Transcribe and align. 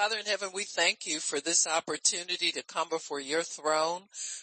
Father 0.00 0.16
in 0.16 0.24
heaven, 0.24 0.48
we 0.54 0.64
thank 0.64 1.06
you 1.06 1.20
for 1.20 1.40
this 1.40 1.66
opportunity 1.66 2.50
to 2.52 2.62
come 2.62 2.88
before 2.88 3.20
your 3.20 3.42
throne. 3.42 4.00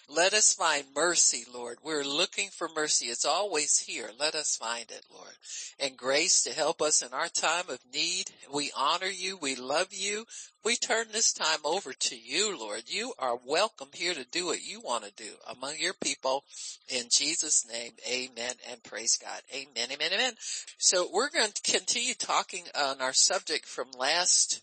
Let 0.08 0.34
us 0.34 0.54
find 0.54 0.86
mercy, 0.96 1.46
Lord. 1.52 1.80
We're 1.84 2.04
looking 2.04 2.50
for 2.50 2.70
mercy. 2.76 3.08
It's 3.08 3.26
always 3.26 3.80
here. 3.80 4.12
Let 4.20 4.36
us 4.36 4.56
find 4.56 4.86
it, 4.92 5.04
Lord. 5.12 5.32
And 5.80 5.98
grace 5.98 6.44
to 6.44 6.54
help 6.54 6.80
us 6.80 7.02
in 7.02 7.12
our 7.12 7.30
time 7.30 7.70
of 7.70 7.80
need. 7.92 8.30
We 8.54 8.72
honor 8.78 9.08
you. 9.08 9.40
We 9.42 9.56
love 9.56 9.88
you. 9.90 10.26
We 10.64 10.76
turn 10.76 11.08
this 11.12 11.34
time 11.34 11.62
over 11.66 11.92
to 11.92 12.16
you, 12.16 12.56
Lord. 12.56 12.84
You 12.86 13.14
are 13.18 13.40
welcome 13.44 13.90
here 13.96 14.14
to 14.14 14.26
do 14.26 14.46
what 14.46 14.62
you 14.62 14.80
want 14.80 15.06
to 15.06 15.12
do 15.16 15.32
among 15.50 15.78
your 15.80 15.96
people. 15.96 16.44
In 16.88 17.06
Jesus 17.10 17.66
name, 17.68 17.94
amen 18.08 18.54
and 18.70 18.84
praise 18.84 19.18
God. 19.20 19.42
Amen, 19.52 19.90
amen, 19.92 20.12
amen. 20.14 20.34
So 20.78 21.10
we're 21.12 21.32
going 21.32 21.52
to 21.52 21.72
continue 21.72 22.14
talking 22.14 22.66
on 22.80 23.02
our 23.02 23.14
subject 23.14 23.66
from 23.66 23.88
last 23.98 24.62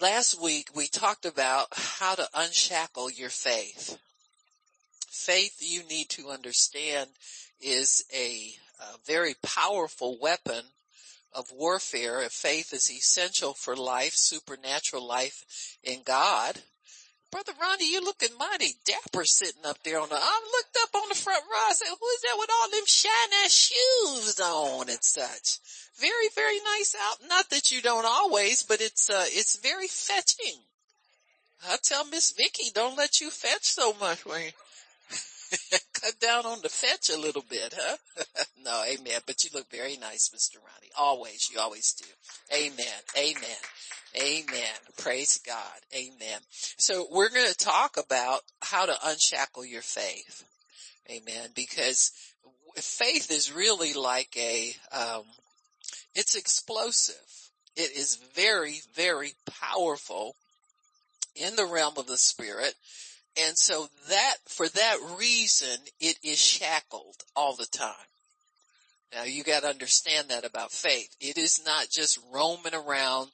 last 0.00 0.40
week 0.42 0.68
we 0.74 0.88
talked 0.88 1.24
about 1.24 1.68
how 1.72 2.14
to 2.14 2.28
unshackle 2.34 3.10
your 3.10 3.30
faith. 3.30 3.98
Faith 5.08 5.56
you 5.60 5.82
need 5.84 6.08
to 6.10 6.28
understand 6.28 7.08
is 7.60 8.04
a, 8.14 8.50
a 8.80 8.98
very 9.06 9.34
powerful 9.42 10.18
weapon 10.20 10.62
of 11.32 11.50
warfare. 11.52 12.20
Faith 12.30 12.72
is 12.72 12.90
essential 12.90 13.54
for 13.54 13.76
life, 13.76 14.12
supernatural 14.14 15.06
life 15.06 15.44
in 15.82 16.02
God. 16.04 16.60
Brother 17.36 17.52
Ronnie, 17.60 17.92
you 17.92 18.00
looking 18.02 18.34
mighty 18.38 18.76
dapper 18.86 19.26
sitting 19.26 19.66
up 19.66 19.76
there 19.84 20.00
on 20.00 20.08
the, 20.08 20.14
I 20.14 20.40
looked 20.56 20.78
up 20.82 21.02
on 21.02 21.06
the 21.10 21.14
front 21.14 21.44
row. 21.44 21.68
I 21.68 21.74
said, 21.74 21.88
who 21.88 22.06
is 22.06 22.22
that 22.22 22.36
with 22.38 22.48
all 22.50 22.70
them 22.70 22.86
shiny 22.86 23.48
shoes 23.50 24.40
on 24.40 24.88
and 24.88 25.04
such? 25.04 25.58
Very, 26.00 26.30
very 26.34 26.58
nice 26.64 26.96
out. 26.98 27.18
Not 27.28 27.50
that 27.50 27.70
you 27.70 27.82
don't 27.82 28.06
always, 28.06 28.62
but 28.62 28.80
it's, 28.80 29.10
uh, 29.10 29.26
it's 29.26 29.58
very 29.58 29.86
fetching. 29.86 30.60
I 31.68 31.76
tell 31.82 32.06
Miss 32.06 32.30
Vicky, 32.30 32.70
don't 32.74 32.96
let 32.96 33.20
you 33.20 33.28
fetch 33.28 33.64
so 33.64 33.92
much 34.00 34.24
you 34.24 34.54
cut 35.92 36.18
down 36.20 36.46
on 36.46 36.60
the 36.62 36.68
fetch 36.68 37.10
a 37.10 37.18
little 37.18 37.44
bit, 37.48 37.74
huh? 37.76 37.96
no, 38.64 38.82
amen. 38.86 39.20
But 39.26 39.44
you 39.44 39.50
look 39.54 39.70
very 39.70 39.96
nice, 39.96 40.30
Mr. 40.34 40.56
Ronnie. 40.56 40.92
Always, 40.98 41.50
you 41.52 41.60
always 41.60 41.92
do. 41.94 42.06
Amen. 42.54 42.86
Amen. 43.16 43.56
Amen. 44.16 44.76
Praise 44.96 45.40
God. 45.46 45.80
Amen. 45.94 46.40
So 46.78 47.06
we're 47.10 47.28
going 47.28 47.48
to 47.48 47.56
talk 47.56 47.96
about 47.96 48.40
how 48.62 48.86
to 48.86 48.96
unshackle 49.04 49.64
your 49.64 49.82
faith. 49.82 50.44
Amen. 51.10 51.50
Because 51.54 52.12
faith 52.76 53.30
is 53.30 53.52
really 53.52 53.92
like 53.92 54.34
a, 54.36 54.74
um, 54.92 55.24
it's 56.14 56.34
explosive. 56.34 57.14
It 57.76 57.96
is 57.96 58.16
very, 58.34 58.80
very 58.94 59.34
powerful 59.60 60.34
in 61.34 61.56
the 61.56 61.66
realm 61.66 61.94
of 61.98 62.06
the 62.06 62.16
spirit. 62.16 62.74
And 63.38 63.56
so 63.56 63.88
that, 64.08 64.36
for 64.46 64.68
that 64.68 64.96
reason, 65.18 65.78
it 66.00 66.16
is 66.22 66.40
shackled 66.40 67.16
all 67.34 67.54
the 67.54 67.66
time. 67.66 67.94
Now 69.14 69.24
you 69.24 69.44
got 69.44 69.62
to 69.62 69.68
understand 69.68 70.28
that 70.28 70.44
about 70.44 70.72
faith. 70.72 71.14
It 71.20 71.38
is 71.38 71.62
not 71.64 71.88
just 71.90 72.18
roaming 72.32 72.74
around 72.74 73.30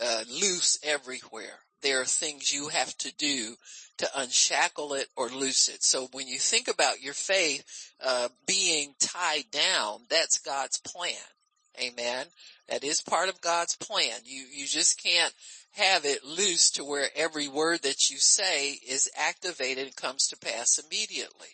uh, 0.00 0.24
loose 0.28 0.78
everywhere. 0.82 1.58
There 1.82 2.00
are 2.00 2.06
things 2.06 2.52
you 2.52 2.68
have 2.68 2.96
to 2.98 3.14
do 3.16 3.54
to 3.98 4.08
unshackle 4.16 4.94
it 4.94 5.06
or 5.16 5.28
loose 5.28 5.68
it. 5.68 5.82
So 5.82 6.08
when 6.12 6.26
you 6.26 6.38
think 6.38 6.68
about 6.68 7.02
your 7.02 7.14
faith 7.14 7.92
uh, 8.02 8.28
being 8.46 8.94
tied 8.98 9.50
down, 9.50 10.00
that's 10.08 10.38
God's 10.38 10.80
plan. 10.80 11.12
Amen. 11.80 12.26
That 12.68 12.84
is 12.84 13.02
part 13.02 13.28
of 13.28 13.40
God's 13.40 13.76
plan. 13.76 14.20
You 14.24 14.44
you 14.52 14.66
just 14.66 15.02
can't 15.02 15.32
have 15.74 16.04
it 16.04 16.24
loose 16.24 16.70
to 16.72 16.84
where 16.84 17.08
every 17.14 17.48
word 17.48 17.82
that 17.82 18.10
you 18.10 18.18
say 18.18 18.72
is 18.88 19.10
activated 19.16 19.86
and 19.86 19.96
comes 19.96 20.28
to 20.28 20.36
pass 20.36 20.78
immediately. 20.78 21.48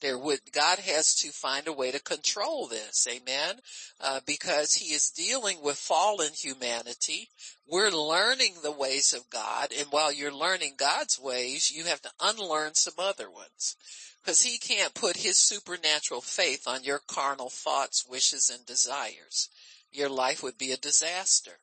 There 0.00 0.18
would, 0.18 0.40
God 0.52 0.78
has 0.80 1.14
to 1.16 1.30
find 1.30 1.66
a 1.66 1.72
way 1.72 1.90
to 1.90 2.02
control 2.02 2.66
this, 2.66 3.08
amen, 3.10 3.56
uh, 4.00 4.20
because 4.26 4.74
he 4.74 4.92
is 4.92 5.10
dealing 5.10 5.62
with 5.62 5.78
fallen 5.78 6.32
humanity. 6.34 7.30
We're 7.66 7.90
learning 7.90 8.56
the 8.62 8.72
ways 8.72 9.14
of 9.14 9.30
God, 9.30 9.72
and 9.76 9.88
while 9.88 10.12
you're 10.12 10.34
learning 10.34 10.74
God's 10.76 11.18
ways, 11.18 11.70
you 11.70 11.84
have 11.84 12.02
to 12.02 12.10
unlearn 12.20 12.74
some 12.74 12.94
other 12.98 13.30
ones. 13.30 13.76
Because 14.22 14.42
he 14.42 14.58
can't 14.58 14.92
put 14.92 15.16
his 15.16 15.38
supernatural 15.38 16.20
faith 16.20 16.66
on 16.66 16.84
your 16.84 17.00
carnal 17.06 17.48
thoughts, 17.48 18.04
wishes, 18.06 18.50
and 18.52 18.66
desires. 18.66 19.48
Your 19.92 20.10
life 20.10 20.42
would 20.42 20.58
be 20.58 20.72
a 20.72 20.76
disaster. 20.76 21.58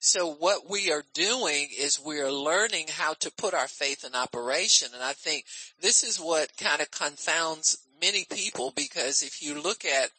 So 0.00 0.32
what 0.32 0.68
we 0.68 0.92
are 0.92 1.04
doing 1.14 1.68
is 1.78 2.00
we 2.00 2.20
are 2.20 2.30
learning 2.30 2.86
how 2.90 3.14
to 3.14 3.32
put 3.32 3.54
our 3.54 3.68
faith 3.68 4.04
in 4.04 4.14
operation. 4.14 4.88
And 4.94 5.02
I 5.02 5.12
think 5.12 5.44
this 5.80 6.02
is 6.02 6.18
what 6.18 6.56
kind 6.56 6.80
of 6.80 6.90
confounds 6.90 7.78
many 8.00 8.24
people 8.30 8.72
because 8.74 9.22
if 9.22 9.42
you 9.42 9.60
look 9.60 9.84
at 9.84 10.10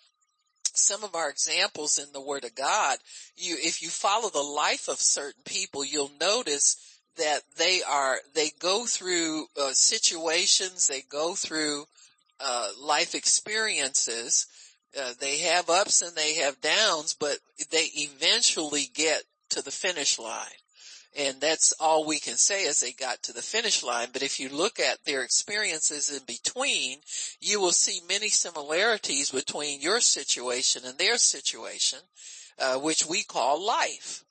some 0.74 1.04
of 1.04 1.16
our 1.16 1.30
examples 1.30 1.98
in 1.98 2.12
the 2.14 2.22
word 2.22 2.44
of 2.44 2.56
God, 2.56 2.98
you, 3.36 3.58
if 3.60 3.82
you 3.82 3.90
follow 3.90 4.30
the 4.30 4.42
life 4.42 4.88
of 4.88 5.00
certain 5.00 5.44
people, 5.46 5.84
you'll 5.84 6.12
notice 6.20 6.78
that 7.18 7.42
they 7.58 7.82
are, 7.88 8.18
they 8.36 8.52
go 8.60 8.86
through 8.86 9.48
uh, 9.60 9.72
situations, 9.72 10.88
they 10.88 11.02
go 11.02 11.34
through 11.34 11.86
uh, 12.40 12.70
life 12.80 13.16
experiences, 13.16 14.48
uh, 15.00 15.14
they 15.20 15.40
have 15.40 15.70
ups 15.70 16.02
and 16.02 16.16
they 16.16 16.36
have 16.36 16.62
downs, 16.62 17.16
but 17.20 17.38
they 17.72 17.88
eventually 17.96 18.86
get 18.94 19.24
to 19.58 19.64
the 19.64 19.72
finish 19.72 20.18
line. 20.18 20.62
And 21.18 21.42
that's 21.42 21.74
all 21.80 22.06
we 22.06 22.20
can 22.20 22.38
say 22.38 22.64
is 22.64 22.80
they 22.80 22.92
got 22.92 23.24
to 23.24 23.34
the 23.34 23.42
finish 23.42 23.82
line. 23.82 24.10
But 24.14 24.22
if 24.22 24.40
you 24.40 24.50
look 24.50 24.80
at 24.80 25.04
their 25.04 25.24
experiences 25.24 26.12
in 26.16 26.24
between, 26.26 27.00
you 27.42 27.60
will 27.60 27.72
see 27.72 28.02
many 28.08 28.30
similarities 28.30 29.32
between 29.32 29.82
your 29.82 30.00
situation 30.00 30.84
and 30.86 30.98
their 30.98 31.18
situation, 31.18 32.00
uh, 32.60 32.78
which 32.78 33.08
we 33.08 33.24
call 33.24 33.66
life. 33.66 34.24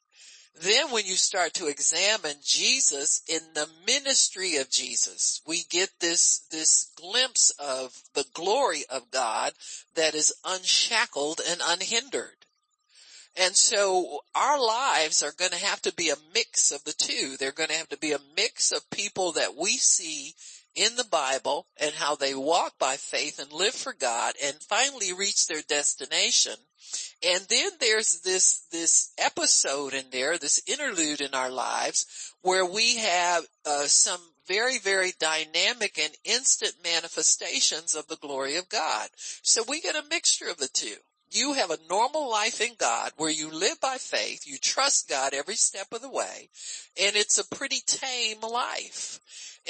Then 0.62 0.90
when 0.92 1.04
you 1.04 1.16
start 1.16 1.54
to 1.54 1.66
examine 1.66 2.36
Jesus 2.42 3.22
in 3.28 3.40
the 3.54 3.68
ministry 3.86 4.56
of 4.56 4.70
Jesus, 4.70 5.42
we 5.46 5.64
get 5.68 5.90
this, 6.00 6.46
this 6.50 6.92
glimpse 6.96 7.50
of 7.58 8.00
the 8.14 8.24
glory 8.32 8.84
of 8.88 9.10
God 9.10 9.52
that 9.96 10.14
is 10.14 10.32
unshackled 10.44 11.40
and 11.46 11.60
unhindered. 11.62 12.45
And 13.38 13.54
so 13.54 14.20
our 14.34 14.58
lives 14.58 15.22
are 15.22 15.32
going 15.32 15.50
to 15.50 15.64
have 15.64 15.82
to 15.82 15.92
be 15.94 16.08
a 16.08 16.16
mix 16.34 16.72
of 16.72 16.82
the 16.84 16.94
two. 16.94 17.36
They're 17.36 17.52
going 17.52 17.68
to 17.68 17.76
have 17.76 17.90
to 17.90 17.98
be 17.98 18.12
a 18.12 18.20
mix 18.36 18.72
of 18.72 18.88
people 18.90 19.32
that 19.32 19.56
we 19.56 19.76
see 19.76 20.34
in 20.74 20.96
the 20.96 21.04
Bible 21.04 21.66
and 21.78 21.94
how 21.94 22.14
they 22.14 22.34
walk 22.34 22.78
by 22.78 22.96
faith 22.96 23.38
and 23.38 23.52
live 23.52 23.74
for 23.74 23.92
God 23.92 24.34
and 24.42 24.54
finally 24.62 25.12
reach 25.12 25.46
their 25.46 25.62
destination. 25.62 26.54
And 27.26 27.42
then 27.48 27.72
there's 27.80 28.20
this, 28.20 28.64
this 28.70 29.12
episode 29.18 29.92
in 29.92 30.04
there, 30.10 30.38
this 30.38 30.62
interlude 30.66 31.20
in 31.20 31.34
our 31.34 31.50
lives 31.50 32.32
where 32.42 32.64
we 32.64 32.96
have 32.96 33.44
uh, 33.66 33.84
some 33.84 34.20
very, 34.46 34.78
very 34.78 35.12
dynamic 35.18 35.98
and 35.98 36.12
instant 36.24 36.74
manifestations 36.84 37.94
of 37.94 38.06
the 38.06 38.16
glory 38.16 38.56
of 38.56 38.68
God. 38.68 39.08
So 39.42 39.62
we 39.68 39.80
get 39.80 39.96
a 39.96 40.08
mixture 40.08 40.48
of 40.48 40.58
the 40.58 40.68
two 40.72 40.96
you 41.36 41.52
have 41.52 41.70
a 41.70 41.78
normal 41.88 42.30
life 42.30 42.60
in 42.60 42.72
God 42.78 43.12
where 43.16 43.30
you 43.30 43.50
live 43.50 43.80
by 43.80 43.96
faith, 43.98 44.46
you 44.46 44.58
trust 44.58 45.08
God 45.08 45.34
every 45.34 45.56
step 45.56 45.92
of 45.92 46.02
the 46.02 46.10
way, 46.10 46.48
and 47.00 47.14
it's 47.16 47.38
a 47.38 47.54
pretty 47.54 47.80
tame 47.86 48.40
life. 48.40 49.20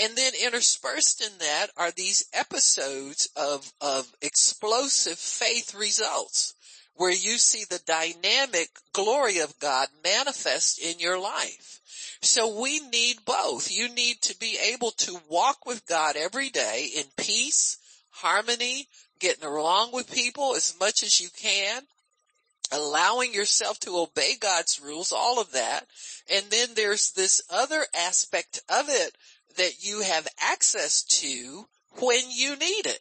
And 0.00 0.14
then 0.14 0.32
interspersed 0.44 1.22
in 1.22 1.38
that 1.38 1.68
are 1.76 1.90
these 1.90 2.26
episodes 2.32 3.30
of, 3.34 3.72
of 3.80 4.06
explosive 4.20 5.18
faith 5.18 5.74
results 5.74 6.54
where 6.96 7.12
you 7.12 7.38
see 7.38 7.64
the 7.64 7.80
dynamic 7.86 8.68
glory 8.92 9.38
of 9.38 9.58
God 9.58 9.88
manifest 10.04 10.78
in 10.78 10.98
your 10.98 11.18
life. 11.18 11.80
So 12.22 12.60
we 12.60 12.80
need 12.80 13.24
both. 13.24 13.70
You 13.70 13.88
need 13.94 14.20
to 14.22 14.38
be 14.38 14.58
able 14.72 14.90
to 14.92 15.20
walk 15.28 15.66
with 15.66 15.86
God 15.86 16.16
every 16.16 16.48
day 16.48 16.88
in 16.96 17.04
peace, 17.16 17.78
harmony, 18.10 18.88
getting 19.18 19.44
along 19.44 19.92
with 19.92 20.12
people 20.12 20.54
as 20.54 20.74
much 20.78 21.02
as 21.02 21.20
you 21.20 21.28
can, 21.36 21.82
allowing 22.72 23.32
yourself 23.32 23.78
to 23.80 23.98
obey 23.98 24.34
God's 24.40 24.80
rules, 24.80 25.12
all 25.12 25.40
of 25.40 25.52
that. 25.52 25.86
And 26.32 26.44
then 26.50 26.68
there's 26.74 27.12
this 27.12 27.40
other 27.50 27.86
aspect 27.94 28.60
of 28.68 28.86
it 28.88 29.16
that 29.56 29.84
you 29.84 30.02
have 30.02 30.28
access 30.40 31.02
to 31.02 31.66
when 31.98 32.30
you 32.30 32.56
need 32.56 32.86
it. 32.86 33.00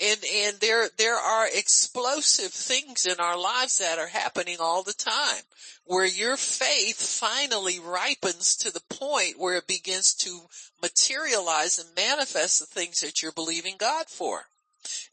And, 0.00 0.18
and 0.24 0.56
there, 0.60 0.88
there 0.98 1.16
are 1.16 1.46
explosive 1.46 2.50
things 2.50 3.06
in 3.06 3.20
our 3.20 3.38
lives 3.38 3.78
that 3.78 3.98
are 3.98 4.08
happening 4.08 4.56
all 4.58 4.82
the 4.82 4.92
time 4.92 5.42
where 5.84 6.06
your 6.06 6.36
faith 6.36 7.00
finally 7.00 7.78
ripens 7.78 8.56
to 8.56 8.72
the 8.72 8.82
point 8.88 9.38
where 9.38 9.56
it 9.56 9.68
begins 9.68 10.14
to 10.14 10.48
materialize 10.82 11.78
and 11.78 11.88
manifest 11.94 12.58
the 12.58 12.66
things 12.66 13.00
that 13.00 13.22
you're 13.22 13.32
believing 13.32 13.76
God 13.78 14.06
for. 14.08 14.46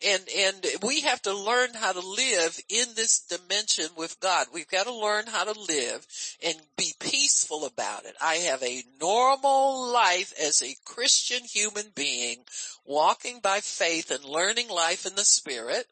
And, 0.06 0.23
and 0.38 0.65
we 0.83 1.01
have 1.01 1.21
to 1.23 1.33
learn 1.33 1.73
how 1.73 1.91
to 1.91 2.00
live 2.00 2.59
in 2.69 2.85
this 2.95 3.19
dimension 3.19 3.88
with 3.95 4.19
God. 4.19 4.47
We've 4.53 4.68
got 4.68 4.88
to 4.88 4.94
learn 4.94 5.25
how 5.27 5.45
to 5.45 5.59
live 5.59 6.06
and 6.44 6.56
be 6.77 6.94
peaceful 7.00 7.65
about 7.65 8.06
it. 8.06 8.15
I 8.21 8.35
have 8.35 8.63
a 8.63 8.83
normal 9.00 9.91
life 9.91 10.33
as 10.41 10.62
a 10.62 10.75
Christian 10.85 11.44
human 11.44 11.85
being 11.95 12.38
walking 12.85 13.39
by 13.41 13.59
faith 13.59 14.12
and 14.12 14.23
learning 14.23 14.69
life 14.69 15.06
in 15.06 15.15
the 15.15 15.25
spirit. 15.25 15.85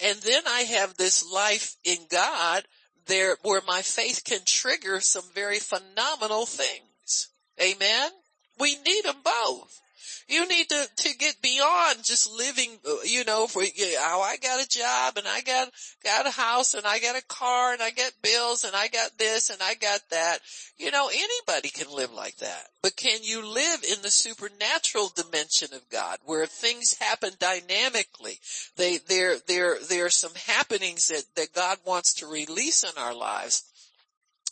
And 0.00 0.18
then 0.18 0.42
I 0.46 0.60
have 0.60 0.96
this 0.96 1.28
life 1.30 1.76
in 1.84 1.98
God 2.10 2.64
there 3.06 3.36
where 3.42 3.62
my 3.66 3.82
faith 3.82 4.22
can 4.24 4.40
trigger 4.44 5.00
some 5.00 5.24
very 5.34 5.58
phenomenal 5.58 6.46
things. 6.46 7.28
Amen. 7.60 8.10
We 8.58 8.76
need 8.86 9.04
them 9.04 9.16
both. 9.24 9.80
You 10.28 10.46
need 10.48 10.68
to, 10.68 10.86
to 10.96 11.16
get 11.16 11.40
beyond 11.42 12.04
just 12.04 12.30
living, 12.30 12.78
uh, 12.86 12.96
you 13.04 13.24
know, 13.24 13.46
for, 13.46 13.62
oh, 13.62 14.22
I 14.22 14.36
got 14.36 14.64
a 14.64 14.68
job 14.68 15.16
and 15.16 15.26
I 15.26 15.40
got, 15.40 15.70
got 16.04 16.26
a 16.26 16.30
house 16.30 16.74
and 16.74 16.86
I 16.86 16.98
got 16.98 17.18
a 17.18 17.24
car 17.26 17.72
and 17.72 17.82
I 17.82 17.90
got 17.90 18.12
bills 18.22 18.64
and 18.64 18.74
I 18.74 18.88
got 18.88 19.16
this 19.18 19.50
and 19.50 19.60
I 19.62 19.74
got 19.74 20.00
that. 20.10 20.38
You 20.76 20.90
know, 20.90 21.08
anybody 21.08 21.70
can 21.70 21.94
live 21.94 22.12
like 22.12 22.36
that. 22.38 22.68
But 22.82 22.96
can 22.96 23.22
you 23.22 23.44
live 23.46 23.84
in 23.84 24.02
the 24.02 24.10
supernatural 24.10 25.10
dimension 25.14 25.74
of 25.74 25.88
God 25.88 26.18
where 26.24 26.46
things 26.46 26.98
happen 26.98 27.32
dynamically? 27.38 28.38
They, 28.76 28.98
there, 28.98 29.36
there, 29.46 29.76
there 29.88 30.06
are 30.06 30.10
some 30.10 30.34
happenings 30.46 31.08
that, 31.08 31.24
that 31.36 31.54
God 31.54 31.78
wants 31.84 32.14
to 32.14 32.26
release 32.26 32.84
in 32.84 32.96
our 32.96 33.14
lives 33.14 33.64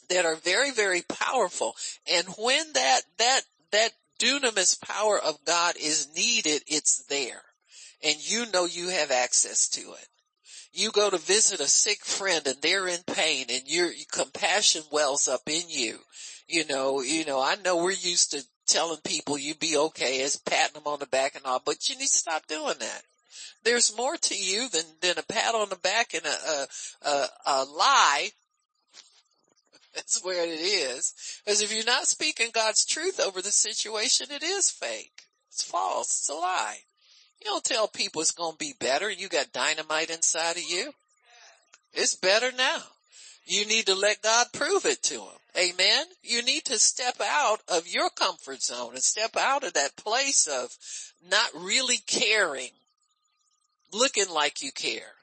that 0.09 0.25
are 0.25 0.37
very, 0.37 0.71
very 0.73 1.03
powerful. 1.03 1.75
And 2.11 2.27
when 2.39 2.73
that, 2.75 3.03
that, 3.19 3.41
that 3.73 3.91
dunamis 4.19 4.81
power 4.81 5.19
of 5.19 5.45
God 5.45 5.75
is 5.81 6.09
needed, 6.15 6.63
it's 6.67 7.05
there. 7.09 7.43
And 8.05 8.17
you 8.19 8.51
know 8.53 8.65
you 8.65 8.89
have 8.89 9.11
access 9.11 9.69
to 9.71 9.81
it. 9.81 10.09
You 10.73 10.91
go 10.91 11.09
to 11.09 11.17
visit 11.17 11.61
a 11.61 11.67
sick 11.67 12.05
friend 12.05 12.47
and 12.47 12.57
they're 12.61 12.89
in 12.89 13.03
pain 13.07 13.47
and 13.51 13.63
your 13.67 13.91
compassion 14.13 14.83
wells 14.93 15.27
up 15.27 15.43
in 15.47 15.63
you. 15.69 15.99
You 16.47 16.67
know, 16.67 17.01
you 17.01 17.25
know, 17.25 17.41
I 17.41 17.57
know 17.57 17.77
we're 17.79 17.93
used 17.93 18.33
to 18.33 18.45
telling 18.67 18.99
people 19.05 19.39
you 19.39 19.55
be 19.55 19.77
okay 19.77 20.23
as 20.23 20.37
patting 20.37 20.75
them 20.75 20.87
on 20.87 20.99
the 20.99 21.07
back 21.07 21.35
and 21.35 21.45
all, 21.45 21.62
but 21.65 21.89
you 21.89 21.97
need 21.97 22.03
to 22.03 22.19
stop 22.19 22.47
doing 22.47 22.75
that. 22.79 23.03
There's 23.65 23.97
more 23.97 24.17
to 24.17 24.35
you 24.35 24.69
than, 24.69 24.85
than 25.01 25.19
a 25.19 25.23
pat 25.23 25.55
on 25.55 25.71
the 25.71 25.77
back 25.77 26.15
and 26.15 26.25
a, 26.25 26.29
a, 26.29 26.67
a, 27.09 27.27
a 27.47 27.65
lie 27.65 28.31
that's 29.97 30.23
where 30.23 30.45
it 30.45 30.61
is. 30.61 31.41
Because 31.45 31.63
if 31.63 31.75
you're 31.75 31.85
not 31.85 32.07
speaking 32.07 32.51
God's 32.53 32.85
truth 32.85 33.19
over 33.19 33.43
the 33.43 33.51
situation, 33.51 34.29
it 34.31 34.43
is 34.43 34.71
fake. 34.71 35.23
It's 35.51 35.65
false. 35.65 36.09
It's 36.09 36.29
a 36.29 36.35
lie. 36.35 36.79
You 37.41 37.47
don't 37.51 37.65
tell 37.65 37.89
people 37.89 38.21
it's 38.23 38.31
going 38.31 38.53
to 38.53 38.59
be 38.59 38.75
better. 38.79 39.11
You 39.11 39.29
got 39.29 39.53
dynamite 39.53 40.11
inside 40.11 40.57
of 40.57 40.63
you. 40.63 40.93
It's 41.93 42.15
better 42.15 42.53
now. 42.57 42.83
You 43.47 43.65
need 43.67 43.87
to 43.87 43.95
let 43.95 44.23
God 44.23 44.49
prove 44.53 44.85
it 44.85 45.03
to 45.05 45.15
him. 45.15 45.39
Amen. 45.57 46.05
You 46.23 46.43
need 46.43 46.65
to 46.67 46.79
step 46.79 47.21
out 47.23 47.61
of 47.69 47.89
your 47.89 48.11
comfort 48.11 48.63
zone 48.63 48.95
and 48.95 49.03
step 49.03 49.37
out 49.37 49.65
of 49.65 49.73
that 49.75 49.97
place 49.97 50.47
of 50.47 50.77
not 51.31 51.51
really 51.55 51.99
caring, 52.07 52.71
looking 53.93 54.29
like 54.29 54.63
you 54.63 54.73
care. 54.73 55.16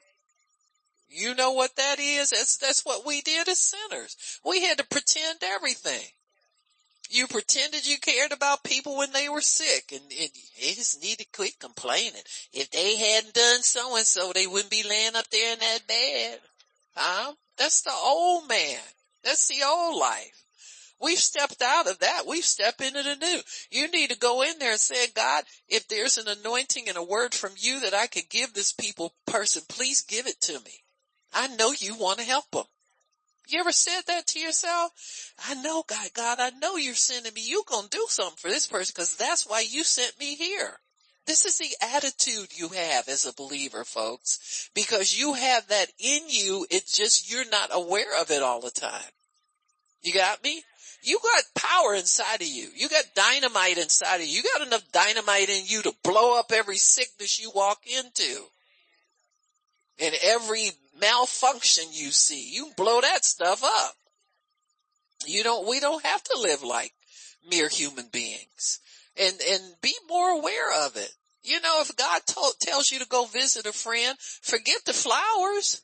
You 1.16 1.36
know 1.36 1.52
what 1.52 1.76
that 1.76 2.00
is? 2.00 2.30
That's, 2.30 2.56
that's 2.56 2.84
what 2.84 3.06
we 3.06 3.20
did 3.20 3.48
as 3.48 3.60
sinners. 3.60 4.40
We 4.44 4.62
had 4.62 4.78
to 4.78 4.86
pretend 4.86 5.38
everything. 5.44 6.04
You 7.08 7.28
pretended 7.28 7.86
you 7.86 7.98
cared 7.98 8.32
about 8.32 8.64
people 8.64 8.96
when 8.96 9.12
they 9.12 9.28
were 9.28 9.40
sick 9.40 9.92
and, 9.92 10.02
and 10.02 10.30
they 10.60 10.74
just 10.74 11.00
need 11.00 11.18
to 11.18 11.26
quit 11.32 11.60
complaining. 11.60 12.22
If 12.52 12.70
they 12.72 12.96
hadn't 12.96 13.34
done 13.34 13.62
so 13.62 13.96
and 13.96 14.04
so, 14.04 14.32
they 14.32 14.48
wouldn't 14.48 14.70
be 14.70 14.82
laying 14.82 15.14
up 15.14 15.30
there 15.30 15.52
in 15.52 15.58
that 15.60 15.86
bed. 15.86 16.40
Huh? 16.96 17.34
That's 17.58 17.82
the 17.82 17.92
old 17.92 18.48
man. 18.48 18.80
That's 19.22 19.46
the 19.46 19.64
old 19.64 20.00
life. 20.00 20.44
We've 21.00 21.18
stepped 21.18 21.62
out 21.62 21.86
of 21.86 22.00
that. 22.00 22.26
We've 22.26 22.44
stepped 22.44 22.80
into 22.80 23.02
the 23.04 23.14
new. 23.14 23.40
You 23.70 23.88
need 23.90 24.10
to 24.10 24.18
go 24.18 24.42
in 24.42 24.58
there 24.58 24.72
and 24.72 24.80
say, 24.80 25.06
God, 25.14 25.44
if 25.68 25.86
there's 25.86 26.18
an 26.18 26.26
anointing 26.26 26.88
and 26.88 26.96
a 26.96 27.04
word 27.04 27.34
from 27.34 27.52
you 27.56 27.80
that 27.80 27.94
I 27.94 28.08
could 28.08 28.28
give 28.30 28.52
this 28.52 28.72
people 28.72 29.14
person, 29.26 29.62
please 29.68 30.00
give 30.00 30.26
it 30.26 30.40
to 30.42 30.54
me. 30.54 30.83
I 31.34 31.48
know 31.48 31.72
you 31.72 31.96
want 31.96 32.18
to 32.20 32.24
help 32.24 32.50
them. 32.50 32.64
You 33.48 33.60
ever 33.60 33.72
said 33.72 34.02
that 34.06 34.26
to 34.28 34.40
yourself? 34.40 35.34
I 35.46 35.54
know 35.54 35.84
God, 35.86 36.08
God, 36.14 36.38
I 36.40 36.50
know 36.50 36.76
you're 36.76 36.94
sending 36.94 37.34
me. 37.34 37.42
You 37.44 37.62
gonna 37.66 37.88
do 37.90 38.06
something 38.08 38.36
for 38.38 38.48
this 38.48 38.66
person 38.66 38.92
because 38.94 39.16
that's 39.16 39.46
why 39.46 39.60
you 39.68 39.84
sent 39.84 40.18
me 40.18 40.34
here. 40.34 40.78
This 41.26 41.44
is 41.44 41.58
the 41.58 41.74
attitude 41.94 42.56
you 42.56 42.68
have 42.68 43.08
as 43.08 43.26
a 43.26 43.34
believer, 43.34 43.84
folks, 43.84 44.70
because 44.74 45.18
you 45.18 45.34
have 45.34 45.68
that 45.68 45.90
in 45.98 46.22
you. 46.28 46.66
It's 46.70 46.96
just 46.96 47.30
you're 47.30 47.48
not 47.48 47.70
aware 47.72 48.20
of 48.20 48.30
it 48.30 48.42
all 48.42 48.60
the 48.60 48.70
time. 48.70 49.10
You 50.02 50.12
got 50.12 50.42
me? 50.44 50.62
You 51.02 51.18
got 51.22 51.62
power 51.62 51.94
inside 51.94 52.40
of 52.40 52.46
you. 52.46 52.68
You 52.74 52.88
got 52.88 53.04
dynamite 53.14 53.78
inside 53.78 54.16
of 54.16 54.26
you. 54.26 54.36
You 54.36 54.42
got 54.42 54.66
enough 54.66 54.90
dynamite 54.92 55.50
in 55.50 55.64
you 55.66 55.82
to 55.82 55.94
blow 56.02 56.38
up 56.38 56.50
every 56.52 56.78
sickness 56.78 57.38
you 57.38 57.50
walk 57.54 57.82
into. 57.86 58.44
And 59.98 60.14
every 60.22 60.70
malfunction 61.00 61.84
you 61.92 62.10
see. 62.10 62.50
You 62.50 62.72
blow 62.76 63.00
that 63.00 63.24
stuff 63.24 63.62
up. 63.64 63.94
You 65.26 65.42
don't, 65.42 65.66
we 65.68 65.80
don't 65.80 66.04
have 66.04 66.22
to 66.24 66.38
live 66.38 66.62
like 66.62 66.92
mere 67.48 67.68
human 67.68 68.06
beings 68.12 68.80
and, 69.18 69.34
and 69.50 69.62
be 69.80 69.94
more 70.08 70.30
aware 70.30 70.86
of 70.86 70.96
it. 70.96 71.10
You 71.42 71.60
know, 71.60 71.80
if 71.80 71.94
God 71.96 72.22
tells 72.60 72.90
you 72.90 72.98
to 73.00 73.06
go 73.06 73.26
visit 73.26 73.66
a 73.66 73.72
friend, 73.72 74.16
forget 74.18 74.80
the 74.86 74.92
flowers. 74.94 75.82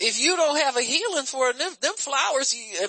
If 0.00 0.20
you 0.20 0.34
don't 0.34 0.60
have 0.60 0.76
a 0.76 0.82
healing 0.82 1.26
for 1.26 1.52
them, 1.52 1.72
them 1.80 1.94
flowers, 1.96 2.54
you, 2.54 2.88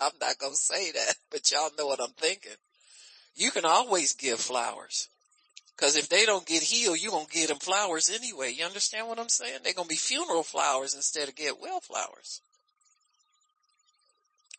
I'm 0.00 0.12
not 0.20 0.38
gonna 0.38 0.54
say 0.54 0.92
that, 0.92 1.14
but 1.30 1.50
y'all 1.50 1.70
know 1.78 1.86
what 1.86 2.00
I'm 2.00 2.14
thinking 2.16 2.56
you 3.38 3.50
can 3.52 3.64
always 3.64 4.12
give 4.12 4.40
flowers. 4.40 5.08
Cause 5.76 5.94
if 5.94 6.08
they 6.08 6.26
don't 6.26 6.44
get 6.44 6.62
healed, 6.62 6.98
you're 6.98 7.12
gonna 7.12 7.26
give 7.30 7.48
them 7.48 7.58
flowers 7.58 8.10
anyway. 8.10 8.52
You 8.52 8.64
understand 8.64 9.06
what 9.06 9.20
I'm 9.20 9.28
saying? 9.28 9.60
They're 9.62 9.74
gonna 9.74 9.86
be 9.86 9.94
funeral 9.94 10.42
flowers 10.42 10.94
instead 10.94 11.28
of 11.28 11.36
get 11.36 11.60
well 11.60 11.80
flowers. 11.80 12.40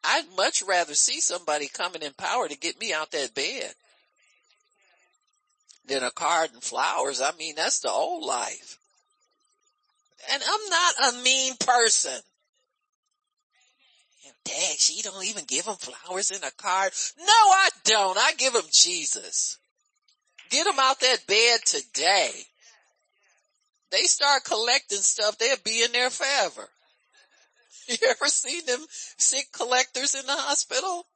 I'd 0.02 0.34
much 0.38 0.64
rather 0.66 0.94
see 0.94 1.20
somebody 1.20 1.68
coming 1.68 2.04
in 2.04 2.14
power 2.14 2.48
to 2.48 2.58
get 2.58 2.80
me 2.80 2.94
out 2.94 3.12
that 3.12 3.36
bed 3.36 3.74
than 5.86 6.04
a 6.04 6.12
card 6.12 6.52
and 6.54 6.64
flowers. 6.64 7.20
I 7.20 7.32
mean, 7.38 7.56
that's 7.56 7.80
the 7.80 7.92
old 7.92 8.24
life. 8.24 8.78
And 10.32 10.42
I'm 10.42 10.70
not 10.70 11.14
a 11.14 11.24
mean 11.24 11.56
person. 11.60 12.22
Dad, 14.46 14.80
she 14.80 15.02
don't 15.02 15.26
even 15.26 15.46
give 15.46 15.66
him 15.66 15.76
flowers 15.76 16.32
in 16.32 16.44
a 16.44 16.52
card. 16.52 16.92
No, 17.20 17.26
I 17.26 17.70
don't. 17.84 18.18
I 18.18 18.32
give 18.38 18.56
him 18.56 18.64
Jesus. 18.72 19.58
Get 20.50 20.66
him 20.66 20.80
out 20.80 21.00
that 21.02 21.28
bed 21.28 21.60
today. 21.66 22.32
They 23.92 24.04
start 24.04 24.44
collecting 24.44 25.00
stuff, 25.00 25.38
they'll 25.38 25.58
be 25.64 25.84
in 25.84 25.92
there 25.92 26.10
forever. 26.10 26.70
You 27.88 27.98
ever 28.08 28.28
seen 28.28 28.68
them 28.68 28.86
sick 29.18 29.48
collectors 29.52 30.14
in 30.14 30.24
the 30.28 30.36
hospital? 30.36 31.08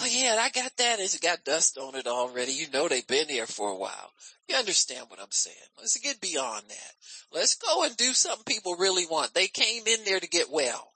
Oh 0.00 0.06
yeah, 0.06 0.36
I 0.40 0.50
got 0.50 0.76
that. 0.78 0.98
It's 0.98 1.18
got 1.18 1.44
dust 1.44 1.78
on 1.78 1.94
it 1.94 2.08
already. 2.08 2.52
You 2.52 2.68
know 2.72 2.88
they've 2.88 3.06
been 3.06 3.28
here 3.28 3.46
for 3.46 3.70
a 3.70 3.76
while. 3.76 4.12
You 4.48 4.56
understand 4.56 5.06
what 5.08 5.20
I'm 5.20 5.30
saying? 5.30 5.56
Let's 5.78 5.98
get 5.98 6.20
beyond 6.20 6.64
that. 6.68 6.92
Let's 7.32 7.54
go 7.54 7.84
and 7.84 7.96
do 7.96 8.12
something 8.12 8.44
people 8.44 8.74
really 8.74 9.06
want. 9.06 9.34
They 9.34 9.46
came 9.46 9.86
in 9.86 10.04
there 10.04 10.18
to 10.18 10.28
get 10.28 10.50
well. 10.50 10.91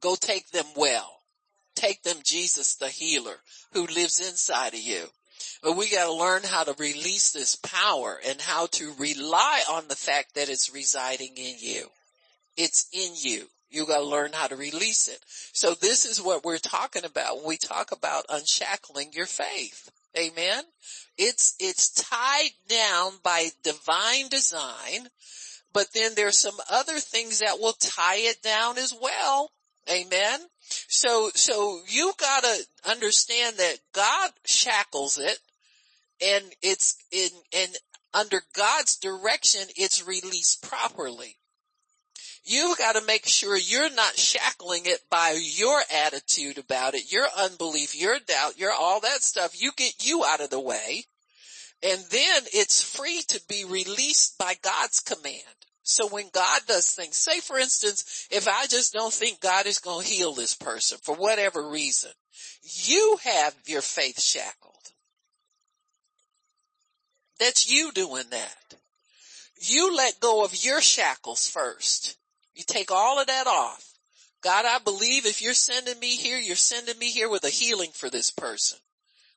Go 0.00 0.16
take 0.16 0.50
them 0.50 0.66
well. 0.76 1.20
Take 1.74 2.02
them 2.02 2.18
Jesus 2.24 2.74
the 2.74 2.88
healer 2.88 3.36
who 3.72 3.86
lives 3.86 4.18
inside 4.18 4.74
of 4.74 4.80
you. 4.80 5.06
But 5.62 5.76
we 5.76 5.90
gotta 5.90 6.12
learn 6.12 6.42
how 6.42 6.64
to 6.64 6.74
release 6.78 7.32
this 7.32 7.56
power 7.56 8.20
and 8.26 8.40
how 8.40 8.66
to 8.66 8.92
rely 8.98 9.62
on 9.70 9.88
the 9.88 9.96
fact 9.96 10.34
that 10.34 10.48
it's 10.48 10.72
residing 10.74 11.36
in 11.36 11.54
you. 11.58 11.90
It's 12.56 12.86
in 12.92 13.12
you. 13.14 13.46
You 13.70 13.86
gotta 13.86 14.04
learn 14.04 14.32
how 14.32 14.48
to 14.48 14.56
release 14.56 15.08
it. 15.08 15.20
So 15.52 15.74
this 15.74 16.04
is 16.04 16.20
what 16.20 16.44
we're 16.44 16.58
talking 16.58 17.04
about 17.04 17.36
when 17.36 17.46
we 17.46 17.56
talk 17.56 17.92
about 17.92 18.26
unshackling 18.28 19.12
your 19.12 19.26
faith. 19.26 19.90
Amen. 20.18 20.64
It's, 21.16 21.54
it's 21.60 21.90
tied 21.90 22.50
down 22.68 23.12
by 23.22 23.50
divine 23.62 24.28
design, 24.28 25.08
but 25.72 25.86
then 25.94 26.12
there's 26.16 26.38
some 26.38 26.56
other 26.68 26.98
things 26.98 27.38
that 27.38 27.60
will 27.60 27.74
tie 27.74 28.16
it 28.16 28.42
down 28.42 28.76
as 28.76 28.92
well. 29.00 29.52
Amen. 29.90 30.40
So, 30.88 31.30
so 31.34 31.80
you 31.88 32.12
gotta 32.18 32.64
understand 32.88 33.56
that 33.58 33.76
God 33.92 34.30
shackles 34.44 35.18
it 35.18 35.38
and 36.22 36.44
it's 36.62 36.96
in, 37.10 37.28
and 37.52 37.76
under 38.12 38.42
God's 38.54 38.96
direction, 38.96 39.62
it's 39.76 40.06
released 40.06 40.62
properly. 40.62 41.36
You've 42.44 42.78
got 42.78 42.96
to 42.96 43.04
make 43.04 43.26
sure 43.26 43.56
you're 43.56 43.94
not 43.94 44.18
shackling 44.18 44.82
it 44.86 45.00
by 45.10 45.38
your 45.38 45.80
attitude 46.04 46.58
about 46.58 46.94
it, 46.94 47.12
your 47.12 47.26
unbelief, 47.38 47.94
your 47.94 48.18
doubt, 48.18 48.58
your 48.58 48.72
all 48.72 49.00
that 49.00 49.22
stuff. 49.22 49.60
You 49.60 49.72
get 49.76 50.06
you 50.06 50.24
out 50.24 50.40
of 50.40 50.50
the 50.50 50.60
way. 50.60 51.04
And 51.82 52.00
then 52.10 52.42
it's 52.52 52.82
free 52.82 53.22
to 53.28 53.40
be 53.48 53.64
released 53.64 54.36
by 54.38 54.54
God's 54.62 55.00
command. 55.00 55.59
So 55.82 56.08
when 56.08 56.28
God 56.32 56.60
does 56.66 56.90
things, 56.92 57.16
say 57.16 57.40
for 57.40 57.58
instance, 57.58 58.28
if 58.30 58.46
I 58.46 58.66
just 58.66 58.92
don't 58.92 59.12
think 59.12 59.40
God 59.40 59.66
is 59.66 59.78
going 59.78 60.04
to 60.04 60.12
heal 60.12 60.34
this 60.34 60.54
person 60.54 60.98
for 61.02 61.14
whatever 61.14 61.68
reason, 61.68 62.10
you 62.62 63.18
have 63.24 63.54
your 63.66 63.82
faith 63.82 64.20
shackled. 64.20 64.74
That's 67.38 67.70
you 67.70 67.90
doing 67.92 68.24
that. 68.30 68.74
You 69.60 69.94
let 69.96 70.20
go 70.20 70.44
of 70.44 70.64
your 70.64 70.80
shackles 70.80 71.48
first. 71.48 72.16
You 72.54 72.62
take 72.66 72.90
all 72.90 73.18
of 73.18 73.26
that 73.26 73.46
off. 73.46 73.84
God, 74.42 74.64
I 74.66 74.78
believe 74.78 75.26
if 75.26 75.42
you're 75.42 75.54
sending 75.54 75.98
me 75.98 76.16
here, 76.16 76.38
you're 76.38 76.56
sending 76.56 76.98
me 76.98 77.10
here 77.10 77.28
with 77.28 77.44
a 77.44 77.50
healing 77.50 77.90
for 77.92 78.08
this 78.08 78.30
person. 78.30 78.78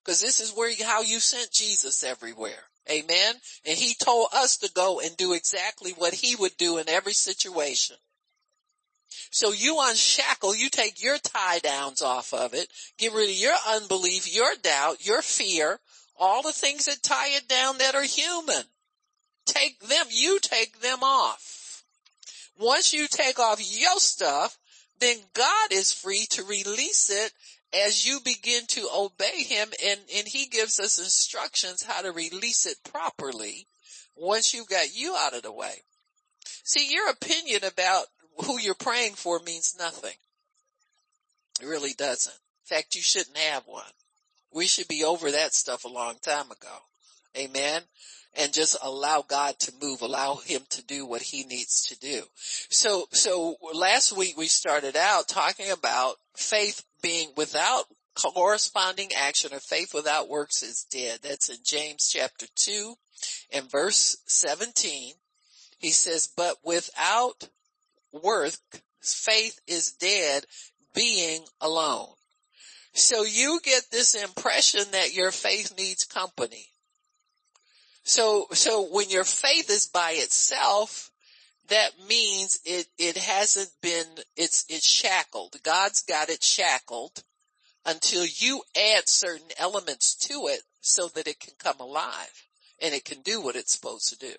Cause 0.05 0.19
this 0.19 0.41
is 0.41 0.51
where, 0.51 0.71
how 0.83 1.01
you 1.01 1.19
sent 1.19 1.51
Jesus 1.51 2.03
everywhere. 2.03 2.63
Amen. 2.89 3.35
And 3.65 3.77
he 3.77 3.95
told 3.95 4.27
us 4.33 4.57
to 4.57 4.71
go 4.73 4.99
and 4.99 5.15
do 5.15 5.33
exactly 5.33 5.91
what 5.91 6.13
he 6.13 6.35
would 6.35 6.57
do 6.57 6.77
in 6.77 6.89
every 6.89 7.13
situation. 7.13 7.95
So 9.31 9.51
you 9.51 9.79
unshackle, 9.81 10.55
you 10.55 10.69
take 10.69 11.01
your 11.01 11.17
tie 11.17 11.59
downs 11.59 12.01
off 12.01 12.33
of 12.33 12.53
it, 12.53 12.67
get 12.97 13.13
rid 13.13 13.29
of 13.29 13.35
your 13.35 13.55
unbelief, 13.69 14.33
your 14.33 14.53
doubt, 14.61 15.05
your 15.05 15.21
fear, 15.21 15.79
all 16.17 16.41
the 16.41 16.51
things 16.51 16.85
that 16.85 17.01
tie 17.01 17.29
it 17.29 17.47
down 17.47 17.77
that 17.77 17.95
are 17.95 18.03
human. 18.03 18.63
Take 19.45 19.79
them, 19.79 20.05
you 20.09 20.39
take 20.39 20.81
them 20.81 21.03
off. 21.03 21.83
Once 22.57 22.93
you 22.93 23.07
take 23.07 23.39
off 23.39 23.59
your 23.59 23.99
stuff, 23.99 24.57
then 24.99 25.17
God 25.33 25.71
is 25.71 25.91
free 25.91 26.25
to 26.31 26.43
release 26.43 27.09
it 27.09 27.33
as 27.73 28.05
you 28.05 28.19
begin 28.23 28.65
to 28.67 28.87
obey 28.95 29.43
him 29.43 29.69
and, 29.85 29.99
and 30.15 30.27
he 30.27 30.47
gives 30.47 30.79
us 30.79 30.99
instructions 30.99 31.83
how 31.83 32.01
to 32.01 32.11
release 32.11 32.65
it 32.65 32.77
properly 32.83 33.67
once 34.15 34.53
you've 34.53 34.69
got 34.69 34.95
you 34.95 35.15
out 35.17 35.35
of 35.35 35.41
the 35.41 35.51
way. 35.51 35.73
See, 36.63 36.93
your 36.93 37.09
opinion 37.09 37.63
about 37.63 38.05
who 38.45 38.59
you're 38.59 38.75
praying 38.75 39.13
for 39.13 39.39
means 39.39 39.75
nothing. 39.77 40.15
It 41.61 41.65
really 41.65 41.93
doesn't. 41.93 42.33
In 42.33 42.77
fact, 42.77 42.95
you 42.95 43.01
shouldn't 43.01 43.37
have 43.37 43.63
one. 43.65 43.83
We 44.53 44.67
should 44.67 44.87
be 44.87 45.03
over 45.03 45.31
that 45.31 45.53
stuff 45.53 45.83
a 45.83 45.89
long 45.89 46.15
time 46.21 46.51
ago. 46.51 46.77
Amen. 47.37 47.81
And 48.35 48.53
just 48.53 48.77
allow 48.81 49.23
God 49.27 49.59
to 49.59 49.73
move, 49.81 50.01
allow 50.01 50.35
him 50.35 50.61
to 50.69 50.83
do 50.83 51.05
what 51.05 51.21
he 51.21 51.43
needs 51.43 51.85
to 51.87 51.99
do. 51.99 52.23
So, 52.69 53.07
so 53.11 53.55
last 53.73 54.15
week 54.15 54.37
we 54.37 54.47
started 54.47 54.95
out 54.95 55.27
talking 55.27 55.69
about 55.71 56.15
faith 56.35 56.83
being 57.03 57.29
without 57.37 57.85
corresponding 58.15 59.09
action 59.15 59.53
or 59.53 59.59
faith 59.59 59.93
without 59.93 60.29
works 60.29 60.63
is 60.63 60.85
dead. 60.89 61.19
That's 61.21 61.49
in 61.49 61.57
James 61.63 62.09
chapter 62.11 62.47
2 62.55 62.95
and 63.53 63.69
verse 63.69 64.17
17. 64.25 65.13
He 65.77 65.91
says, 65.91 66.27
but 66.35 66.57
without 66.63 67.49
work, 68.11 68.53
faith 69.01 69.59
is 69.67 69.91
dead 69.91 70.45
being 70.95 71.43
alone. 71.59 72.07
So 72.93 73.23
you 73.23 73.59
get 73.63 73.83
this 73.91 74.13
impression 74.13 74.83
that 74.91 75.13
your 75.13 75.31
faith 75.31 75.73
needs 75.77 76.05
company. 76.05 76.67
So, 78.03 78.47
so 78.51 78.87
when 78.91 79.09
your 79.09 79.23
faith 79.23 79.69
is 79.69 79.87
by 79.87 80.11
itself, 80.15 81.11
that 81.73 82.07
means 82.07 82.59
it, 82.65 82.85
it 82.99 83.17
hasn't 83.17 83.71
been, 83.81 84.05
it's, 84.37 84.63
it's 84.69 84.87
shackled. 84.87 85.55
God's 85.63 86.03
got 86.03 86.29
it 86.29 86.43
shackled 86.43 87.23
until 87.83 88.25
you 88.25 88.61
add 88.77 89.09
certain 89.09 89.49
elements 89.57 90.13
to 90.27 90.47
it 90.49 90.61
so 90.81 91.07
that 91.15 91.27
it 91.27 91.39
can 91.39 91.55
come 91.57 91.79
alive 91.79 92.45
and 92.79 92.93
it 92.93 93.03
can 93.03 93.21
do 93.21 93.41
what 93.41 93.55
it's 93.55 93.73
supposed 93.73 94.09
to 94.09 94.19
do. 94.19 94.35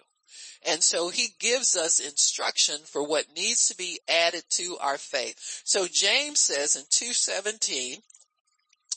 And 0.67 0.81
so 0.83 1.09
he 1.09 1.35
gives 1.41 1.76
us 1.76 1.99
instruction 1.99 2.76
for 2.85 3.07
what 3.07 3.35
needs 3.35 3.67
to 3.67 3.76
be 3.76 3.99
added 4.09 4.45
to 4.50 4.79
our 4.81 4.97
faith. 4.97 5.35
So 5.64 5.88
James 5.91 6.38
says 6.38 6.76
in 6.76 6.85
217, 6.88 7.99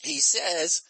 he 0.02 0.20
says, 0.20 0.82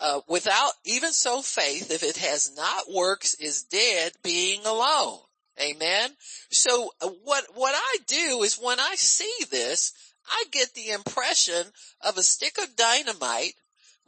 uh, 0.00 0.20
without 0.28 0.72
even 0.84 1.12
so 1.12 1.40
faith, 1.40 1.92
if 1.92 2.02
it 2.02 2.16
has 2.16 2.54
not 2.56 2.92
works, 2.92 3.34
is 3.34 3.62
dead 3.62 4.12
being 4.24 4.66
alone. 4.66 5.20
Amen. 5.60 6.10
So 6.50 6.90
uh, 7.00 7.08
what, 7.24 7.44
what 7.54 7.74
I 7.74 7.96
do 8.06 8.42
is 8.42 8.58
when 8.60 8.78
I 8.78 8.94
see 8.96 9.32
this, 9.50 9.92
I 10.28 10.44
get 10.50 10.74
the 10.74 10.90
impression 10.90 11.64
of 12.02 12.18
a 12.18 12.22
stick 12.22 12.58
of 12.58 12.76
dynamite 12.76 13.54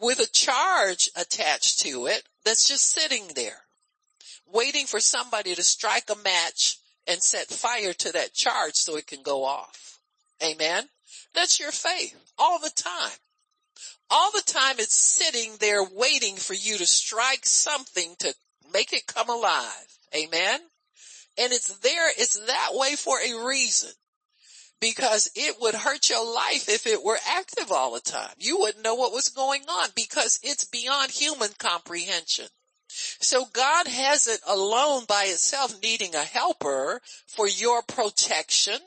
with 0.01 0.21
a 0.21 0.27
charge 0.27 1.11
attached 1.17 1.81
to 1.81 2.07
it 2.07 2.23
that's 2.45 2.69
just 2.69 2.91
sitting 2.91 3.25
there, 3.35 3.63
waiting 4.47 4.87
for 4.87 5.01
somebody 5.01 5.55
to 5.55 5.63
strike 5.63 6.11
a 6.11 6.23
match 6.23 6.79
and 7.07 7.23
set 7.23 7.49
fire 7.49 7.95
to 7.95 8.13
that 8.13 8.35
charge 8.35 8.75
so 8.75 8.97
it 8.97 9.07
can 9.07 9.23
go 9.23 9.45
off. 9.45 9.99
Amen. 10.43 10.85
That's 11.35 11.59
your 11.59 11.73
faith 11.73 12.17
all 12.39 12.59
the 12.59 12.71
time. 12.71 13.19
All 14.11 14.31
the 14.33 14.43
time 14.43 14.77
it's 14.79 14.95
sitting 14.95 15.53
there 15.61 15.83
waiting 15.85 16.37
for 16.37 16.55
you 16.55 16.79
to 16.79 16.87
strike 16.87 17.45
something 17.45 18.15
to 18.21 18.35
make 18.73 18.93
it 18.93 19.07
come 19.07 19.29
alive. 19.29 19.99
Amen. 20.15 20.61
And 21.39 21.53
it's 21.53 21.79
there, 21.79 22.11
it's 22.17 22.39
that 22.47 22.71
way 22.73 22.97
for 22.97 23.19
a 23.19 23.47
reason. 23.47 23.91
Because 24.81 25.31
it 25.35 25.57
would 25.61 25.75
hurt 25.75 26.09
your 26.09 26.25
life 26.25 26.69
if 26.69 26.87
it 26.87 27.03
were 27.03 27.19
active 27.29 27.73
all 27.73 27.95
the 27.95 28.01
time. 28.01 28.33
You 28.39 28.61
wouldn't 28.61 28.85
know 28.85 28.95
what 28.95 29.13
was 29.13 29.29
going 29.29 29.63
on 29.63 29.89
because 29.97 30.39
it's 30.43 30.65
beyond 30.65 31.11
human 31.11 31.51
comprehension. 31.59 32.47
So 32.89 33.45
God 33.53 33.89
has 33.89 34.29
it 34.29 34.41
alone 34.47 35.05
by 35.09 35.25
itself 35.25 35.77
needing 35.83 36.15
a 36.15 36.23
helper 36.23 37.01
for 37.27 37.49
your 37.49 37.83
protection, 37.83 38.79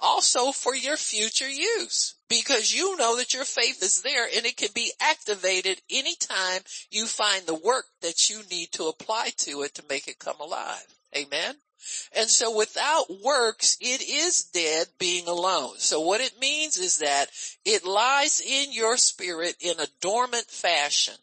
also 0.00 0.50
for 0.50 0.74
your 0.74 0.96
future 0.96 1.48
use 1.48 2.14
because 2.32 2.74
you 2.74 2.96
know 2.96 3.16
that 3.18 3.34
your 3.34 3.44
faith 3.44 3.82
is 3.82 4.00
there 4.00 4.24
and 4.24 4.46
it 4.46 4.56
can 4.56 4.70
be 4.74 4.90
activated 5.00 5.82
anytime 5.90 6.62
you 6.90 7.04
find 7.04 7.44
the 7.44 7.54
work 7.54 7.84
that 8.00 8.30
you 8.30 8.40
need 8.50 8.72
to 8.72 8.84
apply 8.84 9.28
to 9.36 9.60
it 9.60 9.74
to 9.74 9.84
make 9.90 10.08
it 10.08 10.18
come 10.18 10.40
alive. 10.40 10.86
Amen. 11.14 11.56
And 12.16 12.28
so 12.28 12.56
without 12.56 13.06
works, 13.22 13.76
it 13.80 14.02
is 14.02 14.44
dead 14.44 14.88
being 14.98 15.26
alone. 15.26 15.74
So 15.78 16.00
what 16.00 16.20
it 16.20 16.40
means 16.40 16.78
is 16.78 16.98
that 16.98 17.26
it 17.64 17.84
lies 17.84 18.40
in 18.40 18.72
your 18.72 18.96
spirit 18.96 19.56
in 19.60 19.78
a 19.80 19.88
dormant 20.00 20.46
fashion, 20.46 21.14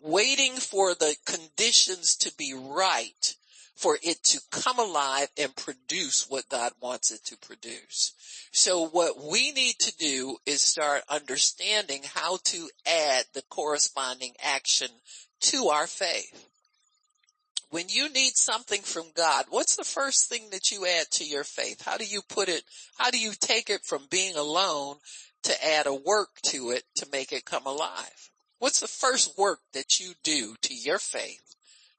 waiting 0.00 0.54
for 0.56 0.94
the 0.94 1.16
conditions 1.24 2.16
to 2.16 2.34
be 2.36 2.54
right 2.54 3.34
for 3.78 3.96
it 4.02 4.24
to 4.24 4.40
come 4.50 4.80
alive 4.80 5.28
and 5.38 5.54
produce 5.54 6.28
what 6.28 6.48
God 6.48 6.72
wants 6.80 7.12
it 7.12 7.24
to 7.26 7.36
produce. 7.36 8.12
So 8.50 8.88
what 8.88 9.22
we 9.22 9.52
need 9.52 9.78
to 9.78 9.96
do 9.96 10.36
is 10.44 10.60
start 10.60 11.04
understanding 11.08 12.02
how 12.02 12.38
to 12.46 12.68
add 12.84 13.26
the 13.34 13.42
corresponding 13.42 14.32
action 14.42 14.88
to 15.42 15.68
our 15.68 15.86
faith. 15.86 16.44
When 17.70 17.88
you 17.88 18.10
need 18.10 18.32
something 18.34 18.80
from 18.80 19.12
God, 19.14 19.46
what's 19.50 19.76
the 19.76 19.84
first 19.84 20.28
thing 20.28 20.50
that 20.50 20.70
you 20.70 20.86
add 20.86 21.10
to 21.12 21.24
your 21.24 21.44
faith? 21.44 21.82
How 21.84 21.98
do 21.98 22.04
you 22.04 22.22
put 22.22 22.48
it, 22.48 22.62
how 22.96 23.10
do 23.10 23.18
you 23.18 23.32
take 23.38 23.68
it 23.68 23.84
from 23.84 24.06
being 24.10 24.36
alone 24.36 24.96
to 25.42 25.66
add 25.66 25.86
a 25.86 25.94
work 25.94 26.30
to 26.44 26.70
it 26.70 26.84
to 26.96 27.06
make 27.12 27.32
it 27.32 27.44
come 27.44 27.66
alive? 27.66 28.30
What's 28.58 28.80
the 28.80 28.88
first 28.88 29.38
work 29.38 29.60
that 29.74 30.00
you 30.00 30.14
do 30.22 30.56
to 30.62 30.74
your 30.74 30.98
faith 30.98 31.54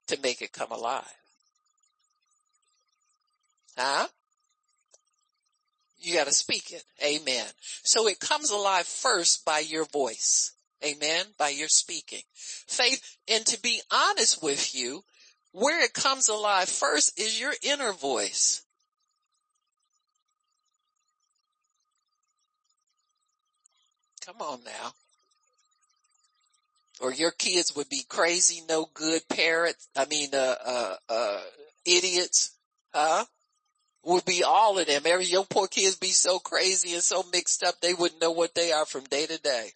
to 0.08 0.20
make 0.22 0.42
it 0.42 0.52
come 0.52 0.72
alive? 0.72 1.04
Huh? 3.78 4.08
You 6.00 6.16
gotta 6.16 6.34
speak 6.34 6.72
it. 6.72 6.84
Amen. 7.04 7.46
So 7.84 8.08
it 8.08 8.20
comes 8.20 8.50
alive 8.50 8.88
first 8.88 9.46
by 9.46 9.60
your 9.60 9.86
voice. 9.86 10.54
Amen. 10.84 11.26
By 11.38 11.50
your 11.50 11.68
speaking. 11.68 12.22
Faith, 12.34 13.18
and 13.28 13.46
to 13.46 13.62
be 13.62 13.82
honest 13.92 14.42
with 14.42 14.74
you, 14.74 15.04
where 15.52 15.84
it 15.84 15.94
comes 15.94 16.28
alive 16.28 16.70
first 16.70 17.20
is 17.20 17.40
your 17.40 17.54
inner 17.64 17.94
voice. 17.94 18.64
Come 24.26 24.42
on 24.42 24.60
now. 24.64 24.94
Or 27.02 27.14
your 27.14 27.32
kids 27.32 27.76
would 27.76 27.90
be 27.90 28.04
crazy, 28.08 28.62
no 28.68 28.90
good 28.94 29.22
parents. 29.30 29.88
I 29.96 30.06
mean, 30.06 30.30
uh, 30.34 30.56
uh, 30.66 30.96
uh, 31.08 31.42
idiots. 31.86 32.52
Huh? 32.94 33.26
would 34.04 34.26
be 34.26 34.44
all 34.44 34.80
of 34.80 34.88
them. 34.88 35.04
Every 35.06 35.26
your 35.26 35.46
poor 35.46 35.68
kids 35.68 35.96
be 35.96 36.10
so 36.10 36.40
crazy 36.40 36.94
and 36.94 37.04
so 37.04 37.24
mixed 37.32 37.64
up 37.64 37.80
they 37.80 37.94
wouldn't 37.94 38.22
know 38.22 38.32
what 38.32 38.56
they 38.56 38.72
are 38.72 38.86
from 38.86 39.04
day 39.06 39.26
to 39.26 39.38
day. 39.40 39.72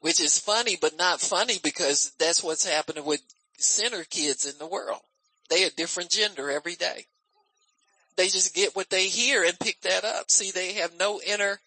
Which 0.00 0.20
is 0.20 0.38
funny, 0.38 0.76
but 0.80 0.96
not 0.96 1.20
funny 1.20 1.56
because 1.62 2.12
that's 2.18 2.42
what's 2.42 2.64
happening 2.64 3.04
with 3.04 3.20
sinner 3.62 4.04
kids 4.04 4.44
in 4.44 4.58
the 4.58 4.66
world. 4.66 5.00
They 5.48 5.64
a 5.64 5.70
different 5.70 6.10
gender 6.10 6.50
every 6.50 6.76
day. 6.76 7.06
They 8.16 8.28
just 8.28 8.54
get 8.54 8.76
what 8.76 8.90
they 8.90 9.08
hear 9.08 9.44
and 9.44 9.58
pick 9.58 9.80
that 9.82 10.04
up. 10.04 10.30
See, 10.30 10.50
they 10.50 10.74
have 10.74 10.98
no 10.98 11.20
inner, 11.20 11.60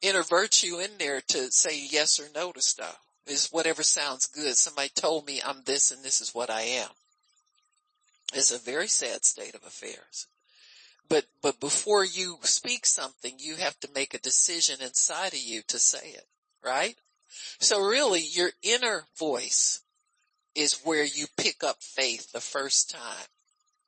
inner 0.00 0.22
virtue 0.22 0.78
in 0.78 0.90
there 0.98 1.20
to 1.28 1.50
say 1.50 1.80
yes 1.90 2.20
or 2.20 2.26
no 2.34 2.52
to 2.52 2.62
stuff. 2.62 2.98
It's 3.26 3.52
whatever 3.52 3.82
sounds 3.82 4.26
good. 4.26 4.56
Somebody 4.56 4.90
told 4.90 5.26
me 5.26 5.40
I'm 5.44 5.62
this 5.64 5.90
and 5.90 6.02
this 6.02 6.20
is 6.20 6.34
what 6.34 6.50
I 6.50 6.62
am. 6.62 6.88
It's 8.34 8.50
a 8.50 8.58
very 8.58 8.88
sad 8.88 9.24
state 9.24 9.54
of 9.54 9.64
affairs. 9.64 10.26
But, 11.08 11.26
but 11.42 11.60
before 11.60 12.04
you 12.04 12.38
speak 12.42 12.86
something, 12.86 13.34
you 13.38 13.56
have 13.56 13.78
to 13.80 13.90
make 13.94 14.14
a 14.14 14.18
decision 14.18 14.80
inside 14.80 15.34
of 15.34 15.40
you 15.40 15.62
to 15.68 15.78
say 15.78 16.08
it, 16.08 16.26
right? 16.64 16.96
So 17.58 17.80
really 17.80 18.20
your 18.20 18.50
inner 18.62 19.04
voice 19.18 19.81
is 20.54 20.80
where 20.84 21.04
you 21.04 21.26
pick 21.36 21.64
up 21.64 21.82
faith 21.82 22.32
the 22.32 22.40
first 22.40 22.90
time. 22.90 23.26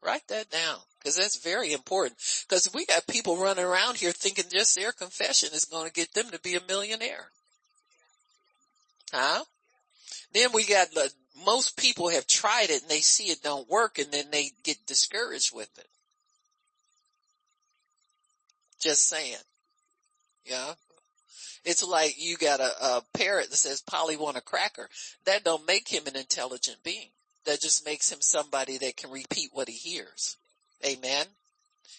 Write 0.03 0.27
that 0.29 0.51
down 0.51 0.79
because 0.99 1.17
that's 1.17 1.43
very 1.43 1.73
important 1.73 2.19
because 2.47 2.71
we 2.75 2.85
got 2.85 3.07
people 3.07 3.37
running 3.37 3.65
around 3.65 3.97
here 3.97 4.13
thinking 4.13 4.45
just 4.53 4.75
their 4.75 4.93
confession 4.93 5.51
is 5.55 5.65
going 5.65 5.87
to 5.87 5.93
get 5.93 6.13
them 6.13 6.31
to 6.31 6.41
be 6.41 6.57
a 6.57 6.61
millionaire. 6.69 7.29
Huh? 9.13 9.45
Then 10.35 10.51
we 10.53 10.67
got 10.67 10.91
the, 10.93 11.11
most 11.47 11.79
people 11.79 12.11
have 12.11 12.27
tried 12.27 12.71
it 12.71 12.83
and 12.83 12.91
they 12.91 13.01
see 13.01 13.25
it 13.25 13.43
don't 13.43 13.69
work 13.69 13.99
and 13.99 14.11
then 14.13 14.27
they 14.31 14.51
get 14.63 14.87
discouraged 14.87 15.55
with 15.55 15.71
it. 15.79 15.89
Just 18.81 19.09
saying. 19.09 19.37
Yeah. 20.45 20.75
It's 21.65 21.83
like 21.83 22.15
you 22.19 22.37
got 22.37 22.61
a, 22.61 22.71
a 22.85 23.03
parrot 23.15 23.51
that 23.51 23.57
says 23.57 23.81
Polly 23.81 24.17
want 24.17 24.37
a 24.37 24.43
cracker. 24.43 24.89
That 25.25 25.45
don't 25.45 25.67
make 25.67 25.89
him 25.89 26.07
an 26.07 26.17
intelligent 26.17 26.79
being. 26.85 27.11
That 27.47 27.61
just 27.61 27.85
makes 27.85 28.11
him 28.11 28.21
somebody 28.21 28.79
that 28.79 28.97
can 28.97 29.11
repeat 29.11 29.51
what 29.53 29.69
he 29.69 29.75
hears. 29.75 30.37
Amen. 30.85 31.27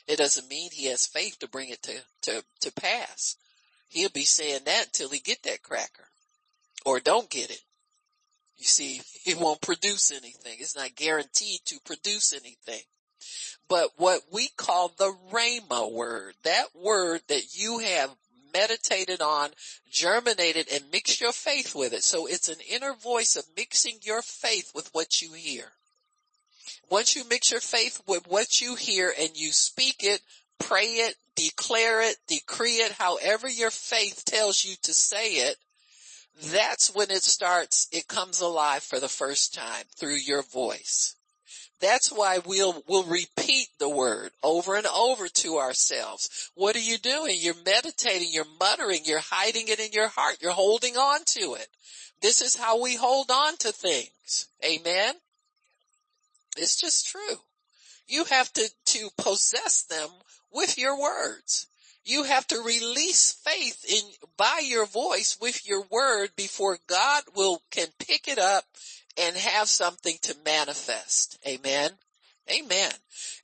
It 0.07 0.17
doesn't 0.17 0.49
mean 0.49 0.69
he 0.71 0.87
has 0.87 1.07
faith 1.07 1.39
to 1.39 1.47
bring 1.47 1.69
it 1.69 1.81
to, 1.83 1.93
to, 2.23 2.43
to 2.61 2.71
pass. 2.73 3.37
He'll 3.89 4.09
be 4.09 4.25
saying 4.25 4.61
that 4.65 4.87
until 4.87 5.09
he 5.09 5.19
get 5.19 5.43
that 5.43 5.63
cracker 5.63 6.07
or 6.85 6.99
don't 6.99 7.29
get 7.29 7.49
it. 7.49 7.61
You 8.57 8.65
see, 8.65 9.01
it 9.25 9.39
won't 9.39 9.61
produce 9.61 10.11
anything. 10.11 10.57
It's 10.59 10.75
not 10.75 10.95
guaranteed 10.95 11.61
to 11.65 11.79
produce 11.85 12.33
anything. 12.33 12.81
But 13.67 13.91
what 13.97 14.21
we 14.31 14.49
call 14.55 14.89
the 14.89 15.15
Rhema 15.31 15.91
word, 15.91 16.35
that 16.43 16.67
word 16.75 17.21
that 17.27 17.55
you 17.55 17.79
have 17.79 18.11
meditated 18.55 19.21
on, 19.21 19.49
germinated, 19.91 20.67
and 20.71 20.91
mixed 20.91 21.19
your 21.19 21.33
faith 21.33 21.75
with 21.75 21.93
it. 21.93 22.03
So 22.03 22.25
it's 22.25 22.47
an 22.47 22.59
inner 22.69 22.93
voice 22.93 23.35
of 23.35 23.45
mixing 23.57 23.97
your 24.01 24.21
faith 24.21 24.71
with 24.73 24.89
what 24.93 25.21
you 25.21 25.33
hear. 25.33 25.65
Once 26.89 27.15
you 27.15 27.23
mix 27.29 27.51
your 27.51 27.59
faith 27.59 28.01
with 28.07 28.27
what 28.27 28.61
you 28.61 28.75
hear 28.75 29.13
and 29.19 29.31
you 29.35 29.51
speak 29.51 29.97
it, 29.99 30.21
pray 30.59 30.85
it, 30.85 31.15
declare 31.35 32.01
it, 32.01 32.15
decree 32.27 32.77
it, 32.77 32.93
however 32.93 33.49
your 33.49 33.71
faith 33.71 34.23
tells 34.25 34.63
you 34.63 34.75
to 34.83 34.93
say 34.93 35.33
it, 35.33 35.57
that's 36.51 36.93
when 36.93 37.11
it 37.11 37.23
starts, 37.23 37.87
it 37.91 38.07
comes 38.07 38.41
alive 38.41 38.83
for 38.83 38.99
the 38.99 39.09
first 39.09 39.53
time 39.53 39.85
through 39.97 40.15
your 40.15 40.43
voice. 40.43 41.15
That's 41.81 42.09
why 42.11 42.39
we'll, 42.45 42.83
we'll 42.87 43.03
repeat 43.03 43.67
the 43.79 43.89
word 43.89 44.31
over 44.41 44.75
and 44.75 44.87
over 44.87 45.27
to 45.27 45.57
ourselves. 45.57 46.49
What 46.55 46.75
are 46.75 46.79
you 46.79 46.97
doing? 46.97 47.37
You're 47.39 47.55
meditating, 47.65 48.29
you're 48.31 48.45
muttering, 48.59 49.01
you're 49.05 49.19
hiding 49.19 49.67
it 49.67 49.79
in 49.79 49.91
your 49.91 50.07
heart, 50.07 50.37
you're 50.41 50.51
holding 50.51 50.95
on 50.95 51.19
to 51.25 51.55
it. 51.55 51.67
This 52.21 52.41
is 52.41 52.55
how 52.55 52.81
we 52.81 52.95
hold 52.95 53.29
on 53.29 53.57
to 53.57 53.71
things. 53.71 54.47
Amen. 54.63 55.15
It's 56.57 56.79
just 56.79 57.07
true. 57.07 57.39
You 58.07 58.23
have 58.25 58.51
to, 58.53 58.69
to 58.85 59.09
possess 59.17 59.83
them 59.83 60.09
with 60.51 60.77
your 60.77 60.99
words. 60.99 61.67
You 62.05 62.23
have 62.23 62.47
to 62.47 62.59
release 62.59 63.33
faith 63.33 63.83
in, 63.89 64.29
by 64.37 64.61
your 64.63 64.85
voice 64.85 65.37
with 65.41 65.67
your 65.67 65.83
word 65.89 66.29
before 66.35 66.77
God 66.87 67.23
will, 67.35 67.61
can 67.71 67.87
pick 67.99 68.27
it 68.27 68.37
up 68.37 68.63
and 69.17 69.35
have 69.35 69.67
something 69.67 70.17
to 70.23 70.35
manifest. 70.45 71.39
Amen. 71.47 71.91
Amen. 72.51 72.91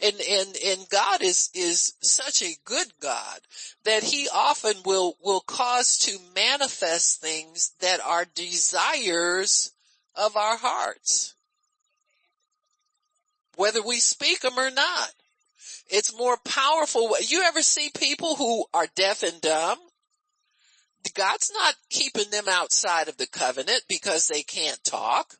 And, 0.03 0.15
and, 0.29 0.57
and 0.63 0.89
God 0.89 1.23
is, 1.23 1.49
is 1.55 1.93
such 2.01 2.43
a 2.43 2.55
good 2.65 2.87
God 2.99 3.39
that 3.83 4.03
he 4.03 4.27
often 4.33 4.75
will, 4.85 5.15
will 5.23 5.41
cause 5.41 5.97
to 5.99 6.17
manifest 6.35 7.19
things 7.19 7.71
that 7.79 7.99
are 7.99 8.25
desires 8.35 9.71
of 10.15 10.37
our 10.37 10.57
hearts. 10.57 11.35
Whether 13.55 13.81
we 13.81 13.99
speak 13.99 14.41
them 14.41 14.57
or 14.57 14.69
not. 14.69 15.09
It's 15.89 16.17
more 16.17 16.37
powerful. 16.45 17.15
You 17.27 17.43
ever 17.43 17.61
see 17.61 17.89
people 17.97 18.35
who 18.35 18.65
are 18.73 18.87
deaf 18.95 19.23
and 19.23 19.41
dumb? 19.41 19.77
God's 21.15 21.51
not 21.53 21.75
keeping 21.89 22.29
them 22.31 22.45
outside 22.47 23.07
of 23.09 23.17
the 23.17 23.27
covenant 23.27 23.83
because 23.89 24.27
they 24.27 24.43
can't 24.43 24.81
talk. 24.83 25.35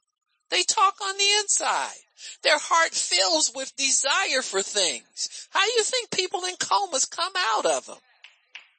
They 0.51 0.63
talk 0.63 0.95
on 1.01 1.17
the 1.17 1.31
inside. 1.39 1.95
Their 2.43 2.59
heart 2.59 2.91
fills 2.93 3.51
with 3.55 3.75
desire 3.77 4.41
for 4.43 4.61
things. 4.61 5.47
How 5.49 5.65
do 5.65 5.71
you 5.71 5.83
think 5.83 6.11
people 6.11 6.43
in 6.45 6.55
comas 6.59 7.05
come 7.05 7.33
out 7.55 7.65
of 7.65 7.85
them? 7.85 7.97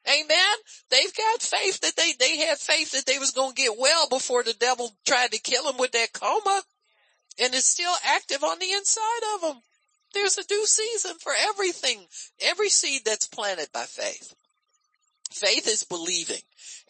Amen. 0.06 0.56
They've 0.90 1.14
got 1.14 1.42
faith 1.42 1.80
that 1.80 1.96
they, 1.96 2.12
they 2.18 2.38
had 2.38 2.58
faith 2.58 2.92
that 2.92 3.06
they 3.06 3.18
was 3.18 3.30
going 3.30 3.54
to 3.54 3.62
get 3.62 3.78
well 3.78 4.08
before 4.08 4.42
the 4.42 4.52
devil 4.52 4.92
tried 5.06 5.32
to 5.32 5.40
kill 5.40 5.64
them 5.64 5.78
with 5.78 5.92
that 5.92 6.12
coma. 6.12 6.62
And 7.40 7.54
it's 7.54 7.66
still 7.66 7.94
active 8.04 8.44
on 8.44 8.58
the 8.58 8.70
inside 8.70 9.34
of 9.34 9.40
them. 9.40 9.62
There's 10.12 10.36
a 10.38 10.44
due 10.44 10.66
season 10.66 11.16
for 11.20 11.32
everything, 11.32 12.06
every 12.40 12.68
seed 12.68 13.02
that's 13.06 13.26
planted 13.26 13.68
by 13.72 13.84
faith. 13.84 14.34
Faith 15.32 15.66
is 15.66 15.84
believing 15.84 16.42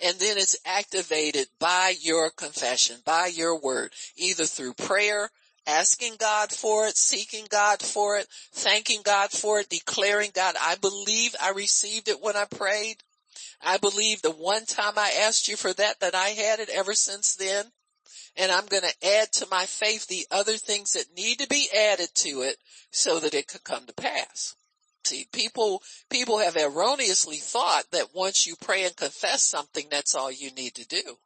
and 0.05 0.19
then 0.19 0.39
it's 0.39 0.57
activated 0.65 1.47
by 1.59 1.95
your 2.01 2.31
confession, 2.31 2.97
by 3.05 3.27
your 3.27 3.59
word, 3.59 3.93
either 4.17 4.45
through 4.45 4.75
prayer, 4.75 5.31
asking 5.67 6.17
God 6.19 6.51
for 6.51 6.87
it, 6.87 6.97
seeking 6.97 7.47
God 7.49 7.83
for 7.83 8.19
it, 8.19 8.27
thanking 8.53 9.03
God 9.05 9.31
for 9.31 9.61
it, 9.61 9.69
declaring 9.69 10.31
God, 10.35 10.57
I 10.61 10.77
believe 10.77 11.35
I 11.41 11.51
received 11.51 12.09
it 12.09 12.21
when 12.21 12.37
I 12.37 12.45
prayed. 12.45 12.97
I 13.61 13.77
believe 13.77 14.23
the 14.23 14.31
one 14.33 14.67
time 14.67 14.95
I 14.97 15.13
asked 15.21 15.49
you 15.49 15.57
for 15.57 15.73
that, 15.73 16.01
that 16.01 16.15
I 16.15 16.31
had 16.31 16.59
it 16.59 16.69
ever 16.69 16.95
since 16.95 17.37
then. 17.37 17.67
And 18.37 18.51
I'm 18.51 18.67
going 18.67 18.83
to 18.83 19.07
add 19.07 19.31
to 19.35 19.47
my 19.51 19.67
faith 19.67 20.07
the 20.07 20.27
other 20.31 20.57
things 20.57 20.93
that 20.93 21.17
need 21.17 21.39
to 21.39 21.47
be 21.47 21.69
added 21.75 22.09
to 22.17 22.43
it 22.43 22.57
so 22.91 23.21
that 23.21 23.35
it 23.35 23.47
could 23.47 23.63
come 23.63 23.87
to 23.87 23.93
pass. 23.93 24.57
See, 25.05 25.27
people, 25.33 25.83
people 26.11 26.39
have 26.39 26.57
erroneously 26.57 27.37
thought 27.37 27.91
that 27.91 28.15
once 28.15 28.47
you 28.47 28.55
pray 28.57 28.85
and 28.85 28.97
confess 28.97 29.43
something, 29.43 29.87
that's 29.91 30.15
all 30.15 30.31
you 30.31 30.51
need 30.53 30.75
to 30.77 30.87
do. 30.87 31.19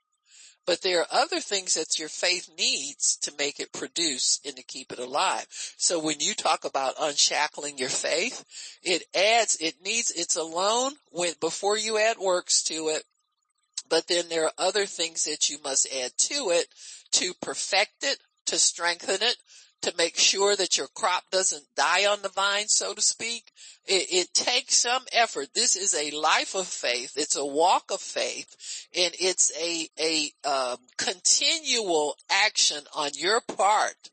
But 0.66 0.82
there 0.82 1.00
are 1.00 1.06
other 1.12 1.38
things 1.40 1.74
that 1.74 1.98
your 1.98 2.08
faith 2.08 2.50
needs 2.58 3.16
to 3.18 3.32
make 3.38 3.60
it 3.60 3.72
produce 3.72 4.40
and 4.44 4.56
to 4.56 4.62
keep 4.64 4.90
it 4.90 4.98
alive. 4.98 5.46
So 5.76 6.00
when 6.00 6.18
you 6.18 6.34
talk 6.34 6.64
about 6.64 6.94
unshackling 6.98 7.78
your 7.78 7.88
faith, 7.88 8.44
it 8.82 9.04
adds, 9.14 9.56
it 9.60 9.76
needs, 9.84 10.10
it's 10.10 10.34
alone 10.34 10.92
when, 11.10 11.34
before 11.40 11.76
you 11.76 11.98
add 11.98 12.18
works 12.18 12.64
to 12.64 12.88
it. 12.88 13.04
But 13.88 14.08
then 14.08 14.28
there 14.28 14.46
are 14.46 14.52
other 14.58 14.86
things 14.86 15.24
that 15.24 15.48
you 15.48 15.58
must 15.62 15.86
add 15.94 16.10
to 16.18 16.50
it 16.50 16.66
to 17.12 17.32
perfect 17.40 18.02
it, 18.02 18.18
to 18.46 18.58
strengthen 18.58 19.22
it, 19.22 19.36
to 19.82 19.94
make 19.96 20.18
sure 20.18 20.56
that 20.56 20.76
your 20.76 20.88
crop 20.88 21.24
doesn't 21.30 21.64
die 21.76 22.06
on 22.06 22.22
the 22.22 22.28
vine, 22.28 22.68
so 22.68 22.94
to 22.94 23.00
speak. 23.00 23.52
It, 23.84 24.06
it, 24.10 24.34
takes 24.34 24.76
some 24.76 25.04
effort. 25.12 25.48
This 25.54 25.76
is 25.76 25.94
a 25.94 26.10
life 26.16 26.54
of 26.54 26.66
faith. 26.66 27.12
It's 27.16 27.36
a 27.36 27.46
walk 27.46 27.90
of 27.90 28.00
faith 28.00 28.88
and 28.96 29.14
it's 29.20 29.52
a, 29.60 29.88
a, 30.00 30.48
um, 30.48 30.78
continual 30.98 32.16
action 32.30 32.82
on 32.94 33.10
your 33.14 33.40
part 33.40 34.10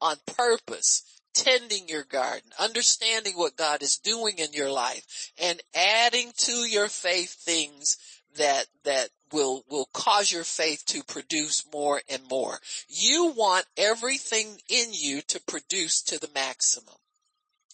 on 0.00 0.16
purpose 0.26 1.02
tending 1.34 1.88
your 1.88 2.04
garden, 2.04 2.50
understanding 2.58 3.34
what 3.34 3.56
God 3.56 3.82
is 3.82 3.98
doing 3.98 4.38
in 4.38 4.52
your 4.52 4.70
life 4.70 5.32
and 5.40 5.60
adding 5.74 6.32
to 6.38 6.52
your 6.52 6.88
faith 6.88 7.34
things 7.34 7.96
that, 8.36 8.66
that 8.84 9.08
will, 9.32 9.64
will 9.68 9.88
cause 9.92 10.32
your 10.32 10.44
faith 10.44 10.84
to 10.86 11.02
produce 11.02 11.64
more 11.72 12.00
and 12.08 12.22
more. 12.28 12.58
You 12.88 13.32
want 13.36 13.66
everything 13.76 14.58
in 14.68 14.88
you 14.92 15.22
to 15.22 15.40
produce 15.40 16.02
to 16.02 16.18
the 16.18 16.30
maximum. 16.34 16.94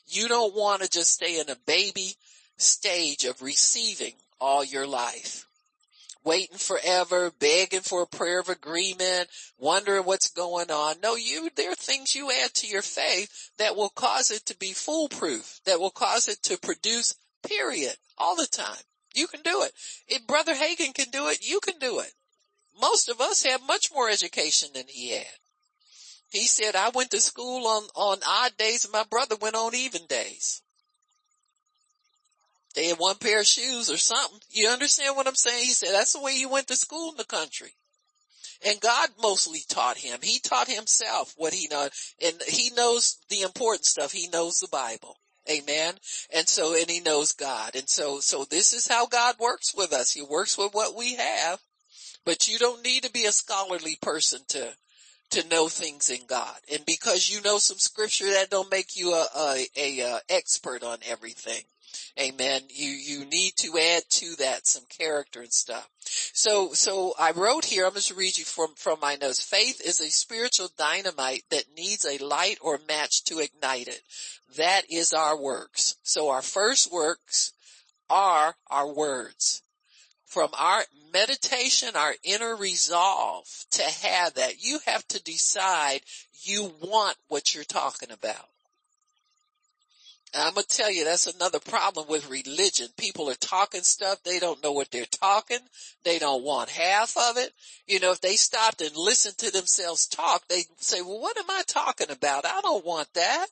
You 0.06 0.28
don't 0.28 0.54
want 0.54 0.82
to 0.82 0.90
just 0.90 1.12
stay 1.12 1.40
in 1.40 1.48
a 1.48 1.56
baby 1.66 2.14
stage 2.56 3.24
of 3.24 3.42
receiving 3.42 4.14
all 4.40 4.64
your 4.64 4.86
life. 4.86 5.46
Waiting 6.24 6.56
forever, 6.56 7.30
begging 7.38 7.80
for 7.80 8.02
a 8.02 8.06
prayer 8.06 8.40
of 8.40 8.48
agreement, 8.48 9.28
wondering 9.58 10.04
what's 10.04 10.30
going 10.30 10.70
on. 10.70 10.96
No, 11.02 11.16
you, 11.16 11.50
there 11.54 11.72
are 11.72 11.76
things 11.76 12.14
you 12.14 12.30
add 12.30 12.54
to 12.54 12.66
your 12.66 12.82
faith 12.82 13.50
that 13.58 13.76
will 13.76 13.90
cause 13.90 14.30
it 14.30 14.46
to 14.46 14.56
be 14.56 14.72
foolproof, 14.72 15.60
that 15.66 15.80
will 15.80 15.90
cause 15.90 16.28
it 16.28 16.42
to 16.44 16.58
produce 16.58 17.14
period 17.46 17.94
all 18.16 18.36
the 18.36 18.46
time. 18.46 18.82
You 19.14 19.26
can 19.26 19.42
do 19.42 19.62
it. 19.62 19.72
If 20.08 20.26
Brother 20.26 20.54
Hagin 20.54 20.94
can 20.94 21.10
do 21.10 21.28
it, 21.28 21.48
you 21.48 21.60
can 21.60 21.78
do 21.78 22.00
it. 22.00 22.12
Most 22.80 23.08
of 23.08 23.20
us 23.20 23.44
have 23.44 23.66
much 23.66 23.90
more 23.94 24.10
education 24.10 24.70
than 24.74 24.84
he 24.88 25.10
had. 25.10 25.26
He 26.28 26.46
said, 26.46 26.74
I 26.74 26.88
went 26.88 27.12
to 27.12 27.20
school 27.20 27.66
on, 27.66 27.84
on 27.94 28.18
odd 28.26 28.56
days 28.56 28.84
and 28.84 28.92
my 28.92 29.04
brother 29.08 29.36
went 29.40 29.54
on 29.54 29.74
even 29.74 30.06
days. 30.06 30.62
They 32.74 32.86
had 32.88 32.98
one 32.98 33.16
pair 33.16 33.40
of 33.40 33.46
shoes 33.46 33.88
or 33.88 33.96
something. 33.96 34.40
You 34.50 34.68
understand 34.68 35.16
what 35.16 35.28
I'm 35.28 35.36
saying? 35.36 35.64
He 35.64 35.72
said, 35.72 35.90
that's 35.92 36.12
the 36.12 36.20
way 36.20 36.34
you 36.34 36.48
went 36.48 36.66
to 36.68 36.76
school 36.76 37.12
in 37.12 37.16
the 37.16 37.24
country. 37.24 37.74
And 38.66 38.80
God 38.80 39.10
mostly 39.22 39.60
taught 39.68 39.98
him. 39.98 40.18
He 40.22 40.40
taught 40.40 40.68
himself 40.68 41.34
what 41.36 41.52
he 41.52 41.68
knows. 41.70 42.14
And 42.20 42.34
he 42.48 42.70
knows 42.70 43.18
the 43.28 43.42
important 43.42 43.84
stuff. 43.84 44.10
He 44.10 44.28
knows 44.28 44.58
the 44.58 44.68
Bible. 44.68 45.16
Amen. 45.50 45.94
And 46.34 46.48
so, 46.48 46.74
and 46.74 46.90
he 46.90 47.00
knows 47.00 47.32
God. 47.32 47.76
And 47.76 47.88
so, 47.88 48.20
so 48.20 48.44
this 48.44 48.72
is 48.72 48.86
how 48.86 49.06
God 49.06 49.36
works 49.38 49.74
with 49.76 49.92
us. 49.92 50.12
He 50.12 50.22
works 50.22 50.56
with 50.56 50.72
what 50.72 50.96
we 50.96 51.16
have, 51.16 51.60
but 52.24 52.48
you 52.48 52.58
don't 52.58 52.84
need 52.84 53.02
to 53.04 53.10
be 53.10 53.26
a 53.26 53.32
scholarly 53.32 53.96
person 54.00 54.40
to, 54.48 54.74
to 55.30 55.48
know 55.48 55.68
things 55.68 56.08
in 56.08 56.26
God. 56.26 56.56
And 56.72 56.84
because 56.86 57.28
you 57.28 57.42
know 57.42 57.58
some 57.58 57.78
scripture, 57.78 58.30
that 58.30 58.50
don't 58.50 58.70
make 58.70 58.96
you 58.96 59.12
a, 59.12 59.26
a, 59.36 59.66
a, 59.76 60.00
a 60.00 60.20
expert 60.30 60.82
on 60.82 60.98
everything. 61.06 61.62
Amen. 62.18 62.62
You, 62.70 62.90
you 62.90 63.24
need 63.24 63.52
to 63.56 63.78
add 63.78 64.02
to 64.08 64.36
that 64.36 64.66
some 64.66 64.84
character 64.88 65.40
and 65.40 65.52
stuff. 65.52 65.88
So, 66.32 66.72
so 66.72 67.14
I 67.18 67.32
wrote 67.32 67.64
here, 67.64 67.84
I'm 67.84 67.92
going 67.92 68.02
to 68.02 68.14
read 68.14 68.36
you 68.36 68.44
from, 68.44 68.74
from 68.76 69.00
my 69.00 69.16
notes. 69.16 69.42
Faith 69.42 69.80
is 69.84 70.00
a 70.00 70.10
spiritual 70.10 70.70
dynamite 70.76 71.42
that 71.50 71.64
needs 71.76 72.04
a 72.04 72.24
light 72.24 72.58
or 72.60 72.78
match 72.88 73.24
to 73.24 73.40
ignite 73.40 73.88
it. 73.88 74.00
That 74.56 74.82
is 74.90 75.12
our 75.12 75.40
works. 75.40 75.96
So 76.02 76.30
our 76.30 76.42
first 76.42 76.92
works 76.92 77.52
are 78.08 78.54
our 78.70 78.92
words. 78.92 79.62
From 80.26 80.50
our 80.58 80.82
meditation, 81.12 81.90
our 81.94 82.14
inner 82.24 82.56
resolve 82.56 83.46
to 83.72 83.82
have 83.82 84.34
that, 84.34 84.62
you 84.62 84.80
have 84.86 85.06
to 85.08 85.22
decide 85.22 86.00
you 86.42 86.72
want 86.82 87.16
what 87.28 87.54
you're 87.54 87.64
talking 87.64 88.10
about. 88.10 88.48
I'm 90.36 90.54
gonna 90.54 90.66
tell 90.66 90.90
you 90.90 91.04
that's 91.04 91.28
another 91.28 91.60
problem 91.60 92.08
with 92.08 92.28
religion. 92.28 92.88
People 92.96 93.30
are 93.30 93.36
talking 93.36 93.82
stuff. 93.82 94.20
They 94.24 94.40
don't 94.40 94.62
know 94.64 94.72
what 94.72 94.90
they're 94.90 95.04
talking. 95.04 95.60
They 96.02 96.18
don't 96.18 96.42
want 96.42 96.70
half 96.70 97.16
of 97.16 97.36
it. 97.36 97.52
You 97.86 98.00
know, 98.00 98.10
if 98.10 98.20
they 98.20 98.34
stopped 98.34 98.80
and 98.80 98.96
listened 98.96 99.38
to 99.38 99.52
themselves 99.52 100.08
talk, 100.08 100.48
they'd 100.48 100.64
say, 100.78 101.02
well, 101.02 101.20
what 101.20 101.38
am 101.38 101.48
I 101.48 101.62
talking 101.68 102.10
about? 102.10 102.46
I 102.46 102.60
don't 102.62 102.84
want 102.84 103.14
that. 103.14 103.46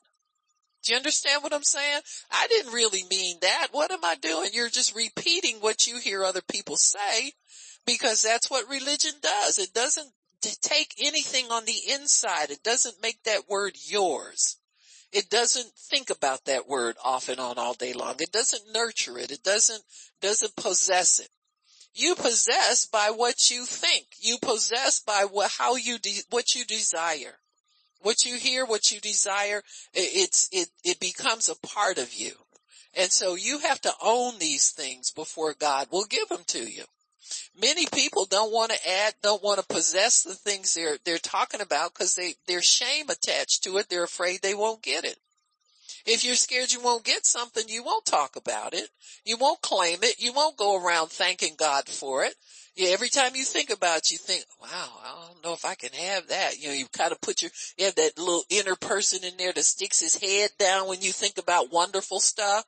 Do 0.83 0.91
you 0.91 0.97
understand 0.97 1.43
what 1.43 1.53
I'm 1.53 1.63
saying? 1.63 2.01
I 2.29 2.47
didn't 2.47 2.73
really 2.73 3.03
mean 3.09 3.37
that. 3.41 3.67
What 3.71 3.91
am 3.91 4.03
I 4.03 4.15
doing? 4.15 4.49
You're 4.53 4.69
just 4.69 4.95
repeating 4.95 5.57
what 5.57 5.87
you 5.87 5.97
hear 5.97 6.23
other 6.23 6.41
people 6.41 6.75
say 6.75 7.33
because 7.85 8.21
that's 8.21 8.51
what 8.51 8.69
religion 8.69 9.13
does. 9.21 9.59
It 9.59 9.73
doesn't 9.73 10.11
take 10.61 10.93
anything 10.99 11.51
on 11.51 11.65
the 11.65 11.77
inside. 11.93 12.49
It 12.49 12.63
doesn't 12.63 13.01
make 13.01 13.23
that 13.23 13.49
word 13.49 13.77
yours. 13.85 14.57
It 15.13 15.29
doesn't 15.29 15.71
think 15.77 16.09
about 16.09 16.45
that 16.45 16.67
word 16.67 16.97
off 17.03 17.29
and 17.29 17.39
on 17.39 17.57
all 17.57 17.75
day 17.75 17.93
long. 17.93 18.15
It 18.19 18.31
doesn't 18.31 18.73
nurture 18.73 19.17
it. 19.19 19.31
It 19.31 19.43
doesn't, 19.43 19.83
doesn't 20.21 20.55
possess 20.55 21.19
it. 21.19 21.29
You 21.93 22.15
possess 22.15 22.87
by 22.87 23.11
what 23.15 23.51
you 23.51 23.65
think. 23.65 24.07
You 24.19 24.37
possess 24.41 24.99
by 24.99 25.27
what, 25.31 25.51
how 25.51 25.75
you, 25.75 25.99
de- 25.99 26.23
what 26.31 26.55
you 26.55 26.65
desire. 26.65 27.37
What 28.03 28.25
you 28.25 28.35
hear, 28.35 28.65
what 28.65 28.91
you 28.91 28.99
desire, 28.99 29.63
it's, 29.93 30.49
it, 30.51 30.69
it 30.83 30.99
becomes 30.99 31.49
a 31.49 31.67
part 31.67 31.97
of 31.97 32.13
you. 32.13 32.33
And 32.95 33.11
so 33.11 33.35
you 33.35 33.59
have 33.59 33.81
to 33.81 33.93
own 34.03 34.37
these 34.37 34.69
things 34.69 35.11
before 35.11 35.55
God 35.57 35.87
will 35.91 36.05
give 36.05 36.29
them 36.29 36.43
to 36.47 36.59
you. 36.59 36.83
Many 37.59 37.87
people 37.87 38.25
don't 38.25 38.51
want 38.51 38.71
to 38.71 38.89
add, 38.89 39.15
don't 39.23 39.43
want 39.43 39.59
to 39.59 39.65
possess 39.65 40.23
the 40.23 40.35
things 40.35 40.73
they're, 40.73 40.97
they're 41.03 41.17
talking 41.17 41.61
about 41.61 41.93
because 41.93 42.13
they, 42.13 42.35
there's 42.47 42.65
shame 42.65 43.09
attached 43.09 43.63
to 43.63 43.77
it. 43.77 43.89
They're 43.89 44.03
afraid 44.03 44.41
they 44.41 44.53
won't 44.53 44.83
get 44.83 45.05
it. 45.05 45.17
If 46.05 46.25
you're 46.25 46.35
scared 46.35 46.71
you 46.71 46.81
won't 46.81 47.05
get 47.05 47.25
something, 47.25 47.63
you 47.67 47.83
won't 47.83 48.05
talk 48.05 48.35
about 48.35 48.73
it. 48.73 48.89
You 49.25 49.37
won't 49.37 49.61
claim 49.61 49.99
it. 50.03 50.19
You 50.19 50.33
won't 50.33 50.57
go 50.57 50.83
around 50.83 51.09
thanking 51.09 51.55
God 51.57 51.87
for 51.87 52.25
it. 52.25 52.35
Yeah, 52.75 52.89
every 52.89 53.09
time 53.09 53.35
you 53.35 53.43
think 53.43 53.69
about 53.69 53.99
it, 53.99 54.11
you 54.11 54.17
think, 54.17 54.45
wow, 54.59 54.67
I 54.69 55.27
don't 55.27 55.43
know 55.43 55.53
if 55.53 55.63
I 55.63 55.75
can 55.75 55.91
have 55.91 56.29
that. 56.29 56.57
You 56.59 56.69
know, 56.69 56.73
you 56.73 56.87
kind 56.87 57.11
of 57.11 57.21
put 57.21 57.41
your, 57.41 57.51
you 57.77 57.85
have 57.85 57.95
that 57.95 58.17
little 58.17 58.43
inner 58.49 58.75
person 58.75 59.23
in 59.23 59.37
there 59.37 59.53
that 59.53 59.63
sticks 59.63 59.99
his 59.99 60.17
head 60.17 60.49
down 60.57 60.87
when 60.87 61.01
you 61.01 61.11
think 61.11 61.37
about 61.37 61.71
wonderful 61.71 62.19
stuff. 62.19 62.65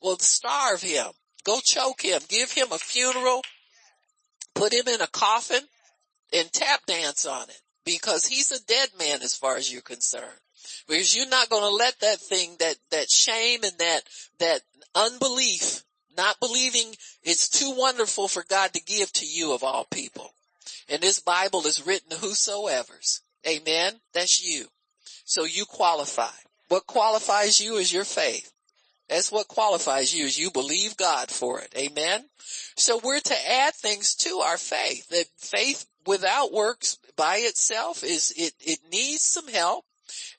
Well, 0.00 0.18
starve 0.18 0.82
him. 0.82 1.06
Go 1.44 1.58
choke 1.62 2.02
him. 2.02 2.20
Give 2.28 2.50
him 2.52 2.70
a 2.70 2.78
funeral 2.78 3.42
put 4.54 4.72
him 4.72 4.88
in 4.88 5.00
a 5.00 5.06
coffin 5.06 5.60
and 6.32 6.52
tap 6.52 6.86
dance 6.86 7.26
on 7.26 7.48
it 7.48 7.60
because 7.84 8.26
he's 8.26 8.52
a 8.52 8.64
dead 8.64 8.90
man 8.98 9.22
as 9.22 9.34
far 9.34 9.56
as 9.56 9.72
you're 9.72 9.82
concerned. 9.82 10.24
Because 10.86 11.16
you're 11.16 11.28
not 11.28 11.48
going 11.48 11.62
to 11.62 11.76
let 11.76 11.98
that 12.00 12.20
thing, 12.20 12.56
that, 12.60 12.76
that 12.90 13.10
shame 13.10 13.60
and 13.64 13.72
that, 13.78 14.02
that 14.38 14.60
unbelief, 14.94 15.82
not 16.16 16.40
believing 16.40 16.94
it's 17.22 17.48
too 17.48 17.74
wonderful 17.76 18.28
for 18.28 18.44
God 18.48 18.72
to 18.74 18.82
give 18.82 19.12
to 19.14 19.26
you 19.26 19.52
of 19.52 19.62
all 19.62 19.86
people. 19.90 20.34
And 20.88 21.02
this 21.02 21.20
Bible 21.20 21.66
is 21.66 21.86
written 21.86 22.16
whosoever's. 22.16 23.22
Amen. 23.46 23.94
That's 24.12 24.42
you. 24.44 24.66
So 25.24 25.44
you 25.44 25.64
qualify. 25.64 26.30
What 26.68 26.86
qualifies 26.86 27.60
you 27.60 27.76
is 27.76 27.92
your 27.92 28.04
faith. 28.04 28.52
That's 29.08 29.30
what 29.30 29.48
qualifies 29.48 30.14
you 30.14 30.24
is 30.24 30.38
you 30.38 30.50
believe 30.50 30.96
God 30.96 31.30
for 31.30 31.60
it. 31.60 31.74
Amen. 31.76 32.24
So 32.76 33.00
we're 33.02 33.20
to 33.20 33.50
add 33.50 33.74
things 33.74 34.14
to 34.16 34.38
our 34.38 34.56
faith. 34.56 35.08
That 35.08 35.26
faith 35.36 35.84
without 36.06 36.52
works 36.52 36.98
by 37.16 37.36
itself 37.38 38.04
is, 38.04 38.32
it, 38.36 38.54
it 38.60 38.78
needs 38.90 39.22
some 39.22 39.48
help. 39.48 39.84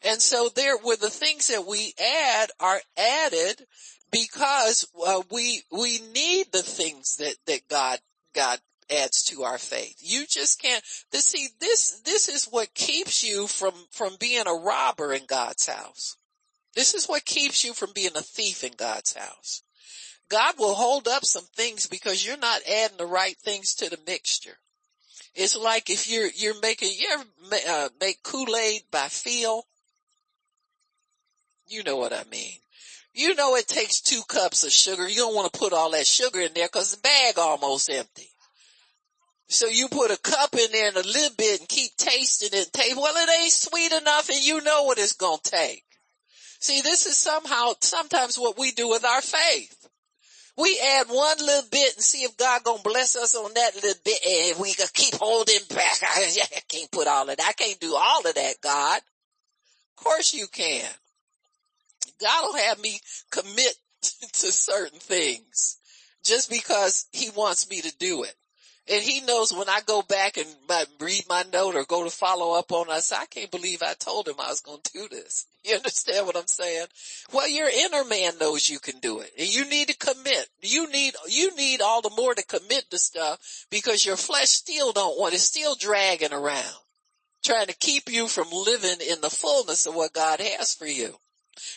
And 0.03 0.21
so 0.21 0.49
there 0.55 0.77
were 0.77 0.95
the 0.95 1.09
things 1.09 1.47
that 1.47 1.65
we 1.65 1.93
add 1.99 2.49
are 2.59 2.81
added 2.97 3.65
because 4.13 4.87
uh, 5.05 5.21
we, 5.31 5.63
we 5.71 5.99
need 6.13 6.45
the 6.51 6.61
things 6.61 7.17
that, 7.17 7.35
that 7.47 7.67
God, 7.67 7.99
God 8.33 8.59
adds 8.89 9.23
to 9.23 9.43
our 9.43 9.57
faith. 9.57 9.95
You 9.99 10.25
just 10.29 10.61
can't, 10.61 10.83
this, 11.11 11.25
see, 11.25 11.47
this, 11.59 12.01
this 12.05 12.29
is 12.29 12.45
what 12.45 12.73
keeps 12.73 13.23
you 13.23 13.47
from, 13.47 13.73
from 13.91 14.15
being 14.19 14.43
a 14.47 14.53
robber 14.53 15.13
in 15.13 15.25
God's 15.27 15.67
house. 15.67 16.15
This 16.75 16.93
is 16.93 17.07
what 17.07 17.25
keeps 17.25 17.63
you 17.63 17.73
from 17.73 17.89
being 17.93 18.15
a 18.15 18.21
thief 18.21 18.63
in 18.63 18.73
God's 18.77 19.13
house. 19.13 19.63
God 20.29 20.55
will 20.57 20.73
hold 20.75 21.07
up 21.07 21.25
some 21.25 21.45
things 21.55 21.87
because 21.87 22.25
you're 22.25 22.37
not 22.37 22.61
adding 22.69 22.97
the 22.97 23.05
right 23.05 23.37
things 23.37 23.75
to 23.75 23.89
the 23.89 23.99
mixture. 24.07 24.57
It's 25.35 25.57
like 25.57 25.89
if 25.89 26.09
you're, 26.09 26.29
you're 26.35 26.59
making, 26.61 26.91
you 26.97 27.09
ever 27.13 27.25
uh, 27.67 27.89
make 27.99 28.21
Kool-Aid 28.23 28.83
by 28.91 29.07
feel? 29.07 29.63
You 31.67 31.83
know 31.83 31.97
what 31.97 32.13
I 32.13 32.23
mean. 32.31 32.57
You 33.13 33.35
know 33.35 33.55
it 33.55 33.67
takes 33.67 34.01
two 34.01 34.21
cups 34.27 34.63
of 34.63 34.71
sugar. 34.71 35.07
You 35.07 35.17
don't 35.17 35.35
want 35.35 35.51
to 35.51 35.59
put 35.59 35.73
all 35.73 35.91
that 35.91 36.07
sugar 36.07 36.41
in 36.41 36.53
there 36.53 36.67
because 36.67 36.95
the 36.95 37.01
bag 37.01 37.37
almost 37.37 37.89
empty. 37.89 38.29
So 39.47 39.67
you 39.67 39.87
put 39.87 40.09
a 40.09 40.17
cup 40.17 40.55
in 40.55 40.71
there 40.71 40.87
and 40.87 40.97
a 40.97 41.03
little 41.03 41.35
bit 41.37 41.59
and 41.59 41.69
keep 41.69 41.95
tasting 41.95 42.49
it. 42.53 42.73
Taste, 42.73 42.97
well, 42.97 43.13
it 43.15 43.41
ain't 43.41 43.51
sweet 43.51 43.91
enough 43.91 44.29
and 44.29 44.43
you 44.43 44.61
know 44.63 44.83
what 44.83 44.97
it's 44.97 45.13
going 45.13 45.37
to 45.43 45.51
take. 45.51 45.83
See, 46.59 46.81
this 46.81 47.05
is 47.05 47.17
somehow, 47.17 47.73
sometimes 47.81 48.39
what 48.39 48.57
we 48.57 48.71
do 48.71 48.89
with 48.89 49.05
our 49.05 49.21
faith. 49.21 49.83
We 50.57 50.79
add 50.97 51.07
one 51.07 51.37
little 51.39 51.69
bit 51.71 51.95
and 51.95 52.03
see 52.03 52.23
if 52.23 52.37
God 52.37 52.63
gonna 52.63 52.83
bless 52.83 53.15
us 53.15 53.35
on 53.35 53.53
that 53.55 53.75
little 53.75 54.01
bit 54.05 54.19
and 54.25 54.59
we 54.59 54.73
keep 54.93 55.15
holding 55.15 55.59
back. 55.69 55.97
I, 56.03 56.31
I 56.55 56.59
can't 56.67 56.91
put 56.91 57.07
all 57.07 57.29
of 57.29 57.37
that. 57.37 57.45
I 57.45 57.53
can't 57.53 57.79
do 57.79 57.95
all 57.95 58.25
of 58.25 58.35
that, 58.35 58.55
God. 58.61 58.97
Of 58.97 60.03
course 60.03 60.33
you 60.33 60.47
can. 60.47 60.85
God 62.21 62.43
will 62.45 62.57
have 62.57 62.79
me 62.79 62.99
commit 63.31 63.75
to 64.01 64.51
certain 64.51 64.99
things 64.99 65.77
just 66.23 66.49
because 66.49 67.07
he 67.11 67.29
wants 67.31 67.69
me 67.69 67.81
to 67.81 67.97
do 67.97 68.23
it. 68.23 68.35
And 68.85 69.01
he 69.01 69.21
knows 69.21 69.53
when 69.53 69.69
I 69.69 69.79
go 69.85 70.01
back 70.01 70.35
and 70.35 70.47
read 70.99 71.23
my 71.29 71.45
note 71.53 71.75
or 71.75 71.85
go 71.85 72.03
to 72.03 72.09
follow 72.09 72.59
up 72.59 72.73
on 72.73 72.89
us, 72.89 73.13
I 73.13 73.25
can't 73.27 73.49
believe 73.49 73.81
I 73.81 73.93
told 73.93 74.27
him 74.27 74.35
I 74.39 74.49
was 74.49 74.59
going 74.59 74.81
to 74.83 74.91
do 74.93 75.07
this. 75.09 75.45
You 75.65 75.75
understand 75.75 76.25
what 76.25 76.35
I'm 76.35 76.45
saying? 76.45 76.87
Well, 77.31 77.47
your 77.47 77.69
inner 77.69 78.03
man 78.03 78.37
knows 78.37 78.69
you 78.69 78.79
can 78.79 78.99
do 78.99 79.21
it 79.21 79.31
and 79.39 79.47
you 79.47 79.63
need 79.69 79.87
to 79.87 79.95
commit. 79.95 80.49
You 80.61 80.91
need, 80.91 81.13
you 81.29 81.55
need 81.55 81.79
all 81.79 82.01
the 82.01 82.09
more 82.09 82.35
to 82.35 82.45
commit 82.45 82.91
to 82.91 82.97
stuff 82.97 83.65
because 83.71 84.05
your 84.05 84.17
flesh 84.17 84.49
still 84.49 84.91
don't 84.91 85.17
want, 85.17 85.35
it's 85.35 85.43
still 85.43 85.75
dragging 85.75 86.33
around 86.33 86.75
trying 87.43 87.67
to 87.67 87.75
keep 87.75 88.09
you 88.09 88.27
from 88.27 88.47
living 88.51 89.05
in 89.09 89.21
the 89.21 89.29
fullness 89.29 89.85
of 89.85 89.95
what 89.95 90.13
God 90.13 90.39
has 90.39 90.73
for 90.73 90.87
you. 90.87 91.15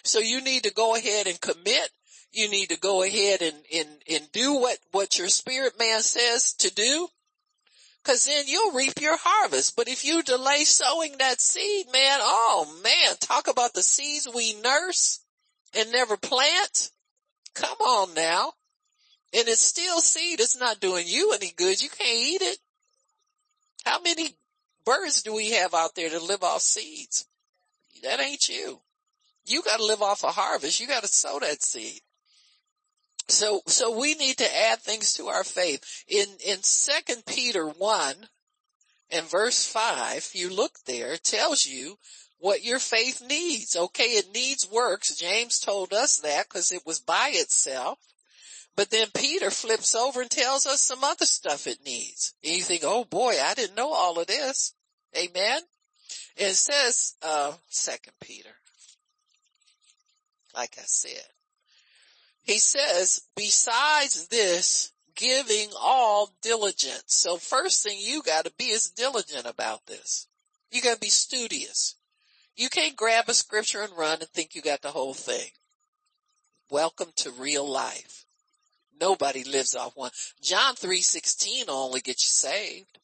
So 0.05 0.19
you 0.19 0.41
need 0.41 0.65
to 0.65 0.73
go 0.73 0.95
ahead 0.97 1.27
and 1.27 1.41
commit 1.41 1.91
you 2.37 2.51
need 2.51 2.69
to 2.69 2.79
go 2.79 3.03
ahead 3.03 3.41
and, 3.41 3.57
and, 3.75 3.89
and 4.11 4.33
do 4.33 4.55
what, 4.55 4.79
what 4.93 5.19
your 5.19 5.29
spirit 5.29 5.79
man 5.79 6.03
says 6.03 6.53
to 6.55 6.73
do. 6.75 7.09
Cause 8.05 8.27
then 8.27 8.45
you'll 8.47 8.73
reap 8.73 9.01
your 9.01 9.17
harvest. 9.19 9.75
But 9.75 9.89
if 9.89 10.05
you 10.05 10.23
delay 10.23 10.65
sowing 10.65 11.17
that 11.19 11.41
seed, 11.41 11.87
man, 11.93 12.19
oh 12.23 12.81
man, 12.85 13.17
talk 13.19 13.49
about 13.49 13.75
the 13.75 13.83
seeds 13.83 14.29
we 14.33 14.55
nurse 14.61 15.21
and 15.77 15.91
never 15.91 16.17
plant. 16.17 16.91
Come 17.55 17.79
on 17.81 18.15
now. 18.15 18.53
And 19.35 19.49
it's 19.49 19.61
still 19.61 20.01
seed. 20.01 20.39
It's 20.39 20.59
not 20.59 20.79
doing 20.79 21.05
you 21.09 21.33
any 21.33 21.53
good. 21.57 21.83
You 21.83 21.89
can't 21.89 22.09
eat 22.11 22.43
it. 22.43 22.59
How 23.85 24.01
many 24.01 24.37
birds 24.85 25.23
do 25.23 25.35
we 25.35 25.53
have 25.53 25.75
out 25.75 25.97
there 25.97 26.11
to 26.11 26.21
live 26.21 26.45
off 26.45 26.61
seeds? 26.61 27.27
That 28.05 28.21
ain't 28.21 28.49
you. 28.49 28.81
You 29.47 29.63
gotta 29.63 29.85
live 29.85 30.03
off 30.03 30.25
a 30.25 30.29
harvest. 30.29 30.81
You 30.81 30.87
gotta 30.87 31.09
sow 31.09 31.39
that 31.41 31.63
seed. 31.63 32.01
So, 33.29 33.61
so 33.67 33.99
we 33.99 34.15
need 34.15 34.39
to 34.39 34.57
add 34.57 34.81
things 34.81 35.15
to 35.15 35.27
our 35.29 35.45
faith. 35.45 36.05
In, 36.07 36.27
in 36.47 36.63
second 36.63 37.27
Peter 37.27 37.67
1 37.67 38.15
and 39.11 39.27
verse 39.27 39.67
5, 39.67 40.31
you 40.35 40.55
look 40.55 40.73
there, 40.87 41.17
tells 41.17 41.67
you 41.67 41.99
what 42.39 42.63
your 42.63 42.79
faith 42.79 43.23
needs. 43.27 43.75
Okay, 43.75 44.05
it 44.05 44.33
needs 44.33 44.69
works. 44.71 45.17
James 45.17 45.59
told 45.59 45.93
us 45.93 46.19
that 46.19 46.49
because 46.49 46.71
it 46.71 46.83
was 46.87 47.01
by 47.01 47.31
itself. 47.33 47.99
But 48.77 48.91
then 48.91 49.09
Peter 49.15 49.51
flips 49.51 49.95
over 49.95 50.21
and 50.21 50.31
tells 50.31 50.67
us 50.67 50.83
some 50.83 51.03
other 51.03 51.25
stuff 51.25 51.67
it 51.67 51.79
needs. 51.85 52.35
And 52.45 52.55
you 52.55 52.63
think, 52.63 52.83
oh 52.85 53.05
boy, 53.05 53.35
I 53.43 53.55
didn't 53.55 53.77
know 53.77 53.93
all 53.93 54.21
of 54.21 54.27
this. 54.27 54.75
Amen. 55.17 55.63
It 56.37 56.55
says, 56.55 57.15
uh, 57.23 57.55
second 57.69 58.13
Peter, 58.21 58.51
like 60.57 60.77
I 60.79 60.85
said, 60.87 61.27
he 62.42 62.59
says, 62.59 63.23
besides 63.37 64.29
this, 64.29 64.92
giving 65.16 65.71
all 65.81 66.31
diligence. 66.42 67.05
So 67.07 67.37
first 67.37 67.83
thing 67.83 67.99
you 68.01 68.23
gotta 68.23 68.53
be 68.57 68.66
is 68.66 68.90
diligent 68.90 69.47
about 69.47 69.87
this. 69.87 70.29
You 70.71 70.81
gotta 70.81 71.01
be 71.01 71.09
studious. 71.09 71.97
You 72.55 72.69
can't 72.69 72.97
grab 72.97 73.29
a 73.29 73.35
scripture 73.35 73.83
and 73.83 73.97
run 73.97 74.21
and 74.21 74.29
think 74.31 74.55
you 74.55 74.62
got 74.62 74.83
the 74.83 74.90
whole 74.90 75.14
thing. 75.14 75.51
Welcome 76.71 77.11
to 77.16 77.31
real 77.33 77.69
life. 77.69 78.25
Nobody 79.01 79.45
lives 79.45 79.75
off 79.75 79.97
one. 79.97 80.11
John 80.40 80.75
3.16 80.75 81.69
only 81.69 82.01
gets 82.01 82.25
you 82.25 82.51
saved. 82.51 82.99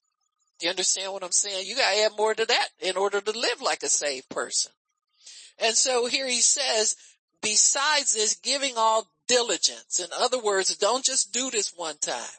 Do 0.59 0.67
you 0.67 0.71
understand 0.71 1.13
what 1.13 1.25
I'm 1.25 1.33
saying? 1.33 1.67
You 1.67 1.77
gotta 1.77 2.03
add 2.03 2.13
more 2.17 2.35
to 2.35 2.47
that 2.47 2.69
in 2.81 2.97
order 2.97 3.21
to 3.21 3.39
live 3.39 3.61
like 3.61 3.83
a 3.83 3.89
saved 3.89 4.29
person. 4.29 4.73
And 5.59 5.77
so 5.77 6.07
here 6.07 6.27
he 6.27 6.41
says, 6.41 6.97
besides 7.43 8.15
this, 8.15 8.37
giving 8.37 8.75
all 8.77 9.09
diligence. 9.29 10.01
In 10.01 10.09
other 10.19 10.39
words, 10.39 10.77
don't 10.77 11.05
just 11.05 11.33
do 11.33 11.51
this 11.51 11.73
one 11.77 11.99
time. 11.99 12.39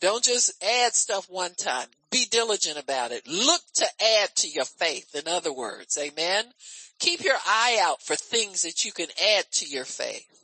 Don't 0.00 0.22
just 0.22 0.52
add 0.62 0.94
stuff 0.94 1.28
one 1.28 1.54
time. 1.54 1.88
Be 2.10 2.24
diligent 2.30 2.78
about 2.78 3.12
it. 3.12 3.26
Look 3.26 3.62
to 3.74 3.86
add 4.20 4.34
to 4.36 4.48
your 4.48 4.64
faith. 4.64 5.14
In 5.14 5.26
other 5.26 5.52
words, 5.52 5.98
amen. 5.98 6.44
Keep 7.00 7.22
your 7.24 7.36
eye 7.46 7.78
out 7.82 8.02
for 8.02 8.14
things 8.14 8.62
that 8.62 8.84
you 8.84 8.92
can 8.92 9.08
add 9.36 9.44
to 9.52 9.66
your 9.66 9.84
faith 9.84 10.38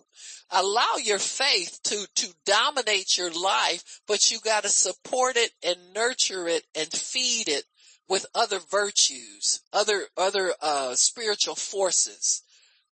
allow 0.54 0.96
your 1.02 1.18
faith 1.18 1.80
to, 1.84 2.06
to 2.14 2.32
dominate 2.44 3.18
your 3.18 3.30
life, 3.30 4.00
but 4.06 4.30
you 4.30 4.38
gotta 4.40 4.68
support 4.68 5.36
it 5.36 5.50
and 5.62 5.76
nurture 5.94 6.46
it 6.48 6.64
and 6.74 6.90
feed 6.90 7.48
it 7.48 7.64
with 8.08 8.26
other 8.34 8.58
virtues, 8.70 9.60
other, 9.72 10.04
other, 10.16 10.54
uh, 10.60 10.94
spiritual 10.94 11.54
forces. 11.54 12.42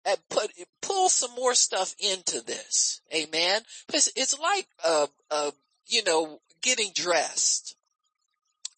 And 0.06 0.16
put, 0.30 0.50
pull 0.80 1.08
some 1.08 1.34
more 1.34 1.54
stuff 1.54 1.94
into 1.98 2.40
this. 2.40 3.02
Amen. 3.14 3.62
It's, 3.92 4.10
it's 4.16 4.38
like, 4.38 4.66
uh, 4.84 5.06
uh, 5.30 5.50
you 5.86 6.02
know, 6.04 6.40
getting 6.62 6.92
dressed. 6.94 7.76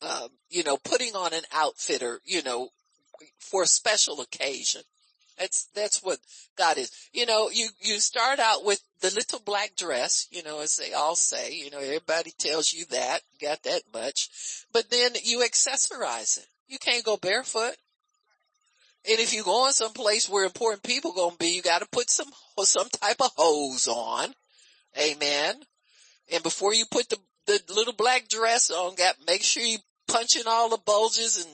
Um, 0.02 0.30
you 0.50 0.64
know, 0.64 0.76
putting 0.76 1.14
on 1.14 1.32
an 1.32 1.44
outfit 1.52 2.02
or, 2.02 2.20
you 2.24 2.42
know, 2.42 2.70
for 3.38 3.62
a 3.62 3.66
special 3.66 4.20
occasion. 4.20 4.82
That's, 5.38 5.68
that's 5.74 6.02
what 6.02 6.18
God 6.58 6.76
is. 6.76 6.90
You 7.12 7.24
know, 7.24 7.50
you, 7.50 7.68
you 7.80 8.00
start 8.00 8.40
out 8.40 8.64
with 8.64 8.82
the 9.00 9.14
little 9.14 9.38
black 9.38 9.76
dress, 9.76 10.26
you 10.32 10.42
know, 10.42 10.60
as 10.60 10.76
they 10.76 10.92
all 10.92 11.14
say, 11.14 11.54
you 11.54 11.70
know, 11.70 11.78
everybody 11.78 12.32
tells 12.36 12.72
you 12.72 12.84
that, 12.86 13.20
got 13.40 13.62
that 13.62 13.82
much, 13.94 14.28
but 14.72 14.90
then 14.90 15.12
you 15.22 15.38
accessorize 15.38 16.38
it. 16.38 16.46
You 16.66 16.78
can't 16.78 17.04
go 17.04 17.16
barefoot. 17.16 17.76
And 19.08 19.18
if 19.18 19.34
you 19.34 19.42
go 19.42 19.66
in 19.66 19.72
some 19.72 19.92
place 19.92 20.28
where 20.28 20.44
important 20.44 20.82
people 20.82 21.12
gonna 21.12 21.36
be, 21.36 21.56
you 21.56 21.62
gotta 21.62 21.86
put 21.90 22.08
some, 22.08 22.28
some 22.60 22.88
type 22.88 23.20
of 23.20 23.30
hose 23.36 23.88
on. 23.88 24.32
Amen. 24.98 25.56
And 26.32 26.42
before 26.42 26.72
you 26.72 26.84
put 26.90 27.08
the, 27.08 27.18
the 27.46 27.60
little 27.74 27.94
black 27.94 28.28
dress 28.28 28.70
on, 28.70 28.94
got, 28.94 29.16
make 29.26 29.42
sure 29.42 29.62
you 29.62 29.78
punch 30.06 30.36
in 30.36 30.44
all 30.46 30.68
the 30.68 30.78
bulges 30.78 31.44
and 31.44 31.52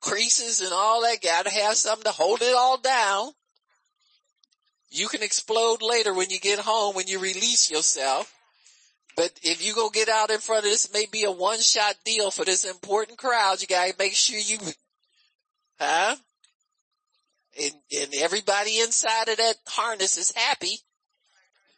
creases 0.00 0.60
and 0.60 0.72
all 0.72 1.02
that. 1.02 1.22
Gotta 1.22 1.50
have 1.50 1.74
something 1.74 2.04
to 2.04 2.10
hold 2.10 2.40
it 2.42 2.54
all 2.54 2.78
down. 2.78 3.32
You 4.90 5.08
can 5.08 5.22
explode 5.22 5.82
later 5.82 6.14
when 6.14 6.30
you 6.30 6.40
get 6.40 6.58
home, 6.58 6.94
when 6.94 7.06
you 7.06 7.20
release 7.20 7.70
yourself. 7.70 8.32
But 9.16 9.32
if 9.42 9.64
you 9.64 9.74
go 9.74 9.90
get 9.90 10.08
out 10.08 10.30
in 10.30 10.38
front 10.38 10.64
of 10.64 10.70
this, 10.70 10.92
may 10.92 11.06
be 11.10 11.24
a 11.24 11.30
one 11.30 11.60
shot 11.60 11.96
deal 12.04 12.30
for 12.30 12.44
this 12.44 12.64
important 12.64 13.18
crowd. 13.18 13.60
You 13.60 13.66
gotta 13.66 13.94
make 13.98 14.14
sure 14.14 14.38
you, 14.38 14.58
huh? 15.80 16.16
And, 17.60 17.72
and 17.98 18.14
everybody 18.14 18.78
inside 18.78 19.28
of 19.28 19.38
that 19.38 19.56
harness 19.66 20.16
is 20.18 20.32
happy. 20.32 20.78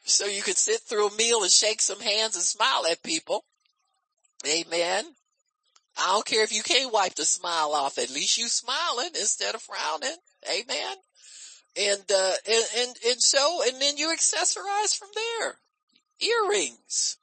So 0.04 0.26
you 0.26 0.42
can 0.42 0.54
sit 0.54 0.80
through 0.80 1.08
a 1.08 1.16
meal 1.16 1.42
and 1.42 1.50
shake 1.50 1.80
some 1.80 2.00
hands 2.00 2.34
and 2.34 2.44
smile 2.44 2.84
at 2.90 3.02
people. 3.02 3.44
Amen. 4.46 5.04
I 5.98 6.06
don't 6.12 6.26
care 6.26 6.42
if 6.42 6.52
you 6.52 6.62
can't 6.62 6.92
wipe 6.92 7.14
the 7.14 7.24
smile 7.24 7.72
off. 7.72 7.98
At 7.98 8.10
least 8.10 8.38
you 8.38 8.48
smiling 8.48 9.10
instead 9.18 9.54
of 9.54 9.62
frowning. 9.62 10.16
Amen. 10.50 10.96
And, 11.76 12.02
uh, 12.12 12.32
and, 12.48 12.64
and, 12.78 12.96
and 13.06 13.20
so, 13.20 13.62
and 13.66 13.80
then 13.80 13.96
you 13.96 14.08
accessorize 14.08 14.96
from 14.96 15.08
there. 15.14 15.56
Earrings, 16.20 17.18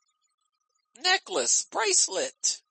necklace, 1.04 1.66
bracelet, 1.72 2.62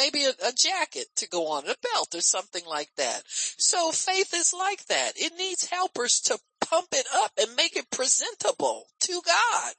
maybe 0.00 0.24
a, 0.24 0.30
a, 0.48 0.52
jacket 0.52 1.06
to 1.16 1.28
go 1.28 1.48
on, 1.48 1.64
a 1.64 1.74
belt 1.92 2.14
or 2.14 2.22
something 2.22 2.64
like 2.66 2.88
that. 2.96 3.22
So 3.26 3.92
faith 3.92 4.32
is 4.34 4.54
like 4.56 4.86
that. 4.86 5.12
It 5.16 5.34
needs 5.36 5.68
helpers 5.68 6.20
to 6.22 6.38
pump 6.60 6.88
it 6.92 7.06
up 7.14 7.32
and 7.38 7.54
make 7.54 7.76
it 7.76 7.90
presentable 7.90 8.86
to 9.00 9.20
God. 9.24 9.72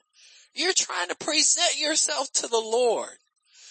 You're 0.54 0.74
trying 0.76 1.08
to 1.08 1.16
present 1.16 1.78
yourself 1.78 2.32
to 2.34 2.46
the 2.46 2.60
Lord. 2.60 3.16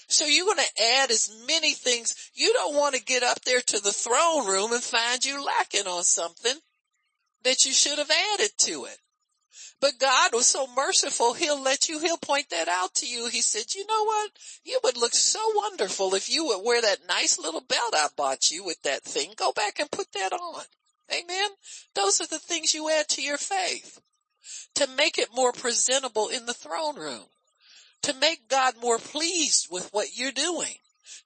So 0.08 0.26
you're 0.26 0.46
going 0.46 0.58
to 0.58 0.84
add 0.84 1.10
as 1.10 1.32
many 1.48 1.74
things. 1.74 2.14
You 2.34 2.52
don't 2.52 2.76
want 2.76 2.96
to 2.96 3.04
get 3.04 3.24
up 3.24 3.40
there 3.46 3.62
to 3.62 3.80
the 3.80 3.94
throne 3.94 4.46
room 4.46 4.74
and 4.74 4.84
find 4.84 5.24
you 5.24 5.44
lacking 5.44 5.88
on 5.88 6.04
something 6.04 6.56
that 7.44 7.64
you 7.64 7.72
should 7.72 7.98
have 7.98 8.12
added 8.34 8.52
to 8.58 8.86
it. 8.86 8.98
But 9.82 10.00
God 10.00 10.32
was 10.34 10.46
so 10.46 10.67
merciful, 10.76 11.34
He'll 11.34 11.62
let 11.62 11.89
you, 11.89 12.00
He'll 12.00 12.17
point 12.17 12.50
that 12.52 12.70
out 12.70 12.96
to 12.96 13.08
you. 13.08 13.28
He 13.28 13.41
said, 13.41 13.74
you 13.76 13.86
know 13.86 14.06
what? 14.06 14.32
You 14.63 14.80
would 14.84 14.96
look 14.96 15.13
so 15.13 15.41
wonderful 15.56 16.15
if 16.15 16.30
you 16.30 16.46
would 16.46 16.63
wear 16.63 16.82
that 16.82 17.08
nice 17.08 17.38
little 17.38 17.62
belt 17.62 17.94
I 17.94 18.08
bought 18.15 18.52
you 18.52 18.63
with 18.63 18.82
that 18.84 19.04
thing. 19.04 19.34
Go 19.36 19.52
back 19.52 19.80
and 19.80 19.91
put 19.91 20.12
that 20.13 20.32
on. 20.32 20.63
Amen. 21.12 21.50
Those 21.96 22.22
are 22.22 22.28
the 22.28 22.39
things 22.39 22.74
you 22.74 22.89
add 22.89 23.10
to 23.10 23.22
your 23.22 23.38
faith 23.38 24.00
to 24.76 24.88
make 24.96 25.17
it 25.17 25.36
more 25.36 25.52
presentable 25.52 26.30
in 26.30 26.46
the 26.46 26.54
throne 26.54 26.96
room 26.96 27.26
to 28.04 28.13
make 28.13 28.50
God 28.50 28.76
more 28.82 28.98
pleased 28.98 29.67
with 29.70 29.89
what 29.91 30.17
you're 30.17 30.32
doing, 30.32 30.76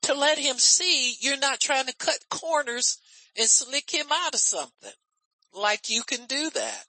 to 0.04 0.14
let 0.14 0.38
him 0.38 0.58
see 0.58 1.16
you're 1.20 1.38
not 1.38 1.60
trying 1.60 1.86
to 1.86 1.96
cut 1.96 2.20
corners 2.30 2.98
and 3.38 3.48
slick 3.48 3.92
him 3.92 4.08
out 4.12 4.34
of 4.34 4.40
something 4.40 4.92
like 5.54 5.90
you 5.90 6.04
can 6.04 6.26
do 6.26 6.50
that. 6.50 6.86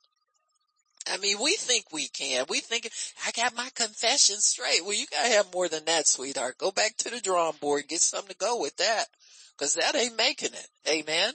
I 1.08 1.18
mean, 1.18 1.38
we 1.40 1.54
think 1.56 1.86
we 1.92 2.08
can. 2.08 2.46
We 2.48 2.60
think, 2.60 2.90
I 3.26 3.30
got 3.30 3.56
my 3.56 3.68
confession 3.74 4.36
straight. 4.38 4.82
Well, 4.82 4.94
you 4.94 5.06
gotta 5.10 5.28
have 5.28 5.52
more 5.52 5.68
than 5.68 5.84
that, 5.84 6.06
sweetheart. 6.06 6.58
Go 6.58 6.70
back 6.72 6.96
to 6.98 7.10
the 7.10 7.20
drawing 7.20 7.56
board 7.60 7.88
get 7.88 8.00
something 8.00 8.32
to 8.32 8.36
go 8.36 8.60
with 8.60 8.76
that. 8.78 9.06
Cause 9.58 9.74
that 9.74 9.96
ain't 9.96 10.16
making 10.16 10.52
it. 10.52 10.68
Amen. 10.88 11.32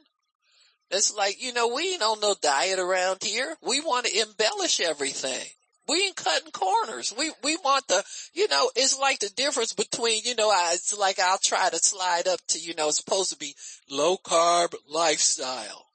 It's 0.91 1.15
like, 1.15 1.41
you 1.41 1.53
know, 1.53 1.69
we 1.69 1.93
ain't 1.93 2.01
on 2.01 2.19
no 2.19 2.35
diet 2.41 2.77
around 2.77 3.23
here. 3.23 3.55
We 3.61 3.79
want 3.79 4.05
to 4.05 4.19
embellish 4.19 4.81
everything. 4.81 5.47
We 5.87 6.05
ain't 6.05 6.15
cutting 6.15 6.51
corners. 6.51 7.13
We, 7.17 7.31
we 7.43 7.55
want 7.57 7.87
the, 7.87 8.03
you 8.33 8.47
know, 8.49 8.69
it's 8.75 8.99
like 8.99 9.19
the 9.19 9.29
difference 9.29 9.73
between, 9.73 10.21
you 10.25 10.35
know, 10.35 10.49
I, 10.49 10.71
it's 10.73 10.95
like 10.97 11.19
I'll 11.19 11.39
try 11.41 11.69
to 11.69 11.77
slide 11.77 12.27
up 12.27 12.39
to, 12.49 12.59
you 12.59 12.75
know, 12.75 12.89
it's 12.89 12.97
supposed 12.97 13.31
to 13.31 13.37
be 13.37 13.55
low 13.89 14.17
carb 14.17 14.75
lifestyle. 14.87 15.87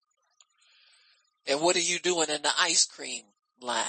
And 1.46 1.60
what 1.60 1.76
are 1.76 1.80
you 1.80 1.98
doing 1.98 2.28
in 2.28 2.42
the 2.42 2.50
ice 2.58 2.84
cream 2.86 3.22
line 3.60 3.84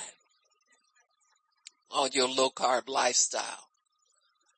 on 1.91 2.09
your 2.13 2.27
low 2.27 2.49
carb 2.49 2.89
lifestyle? 2.89 3.69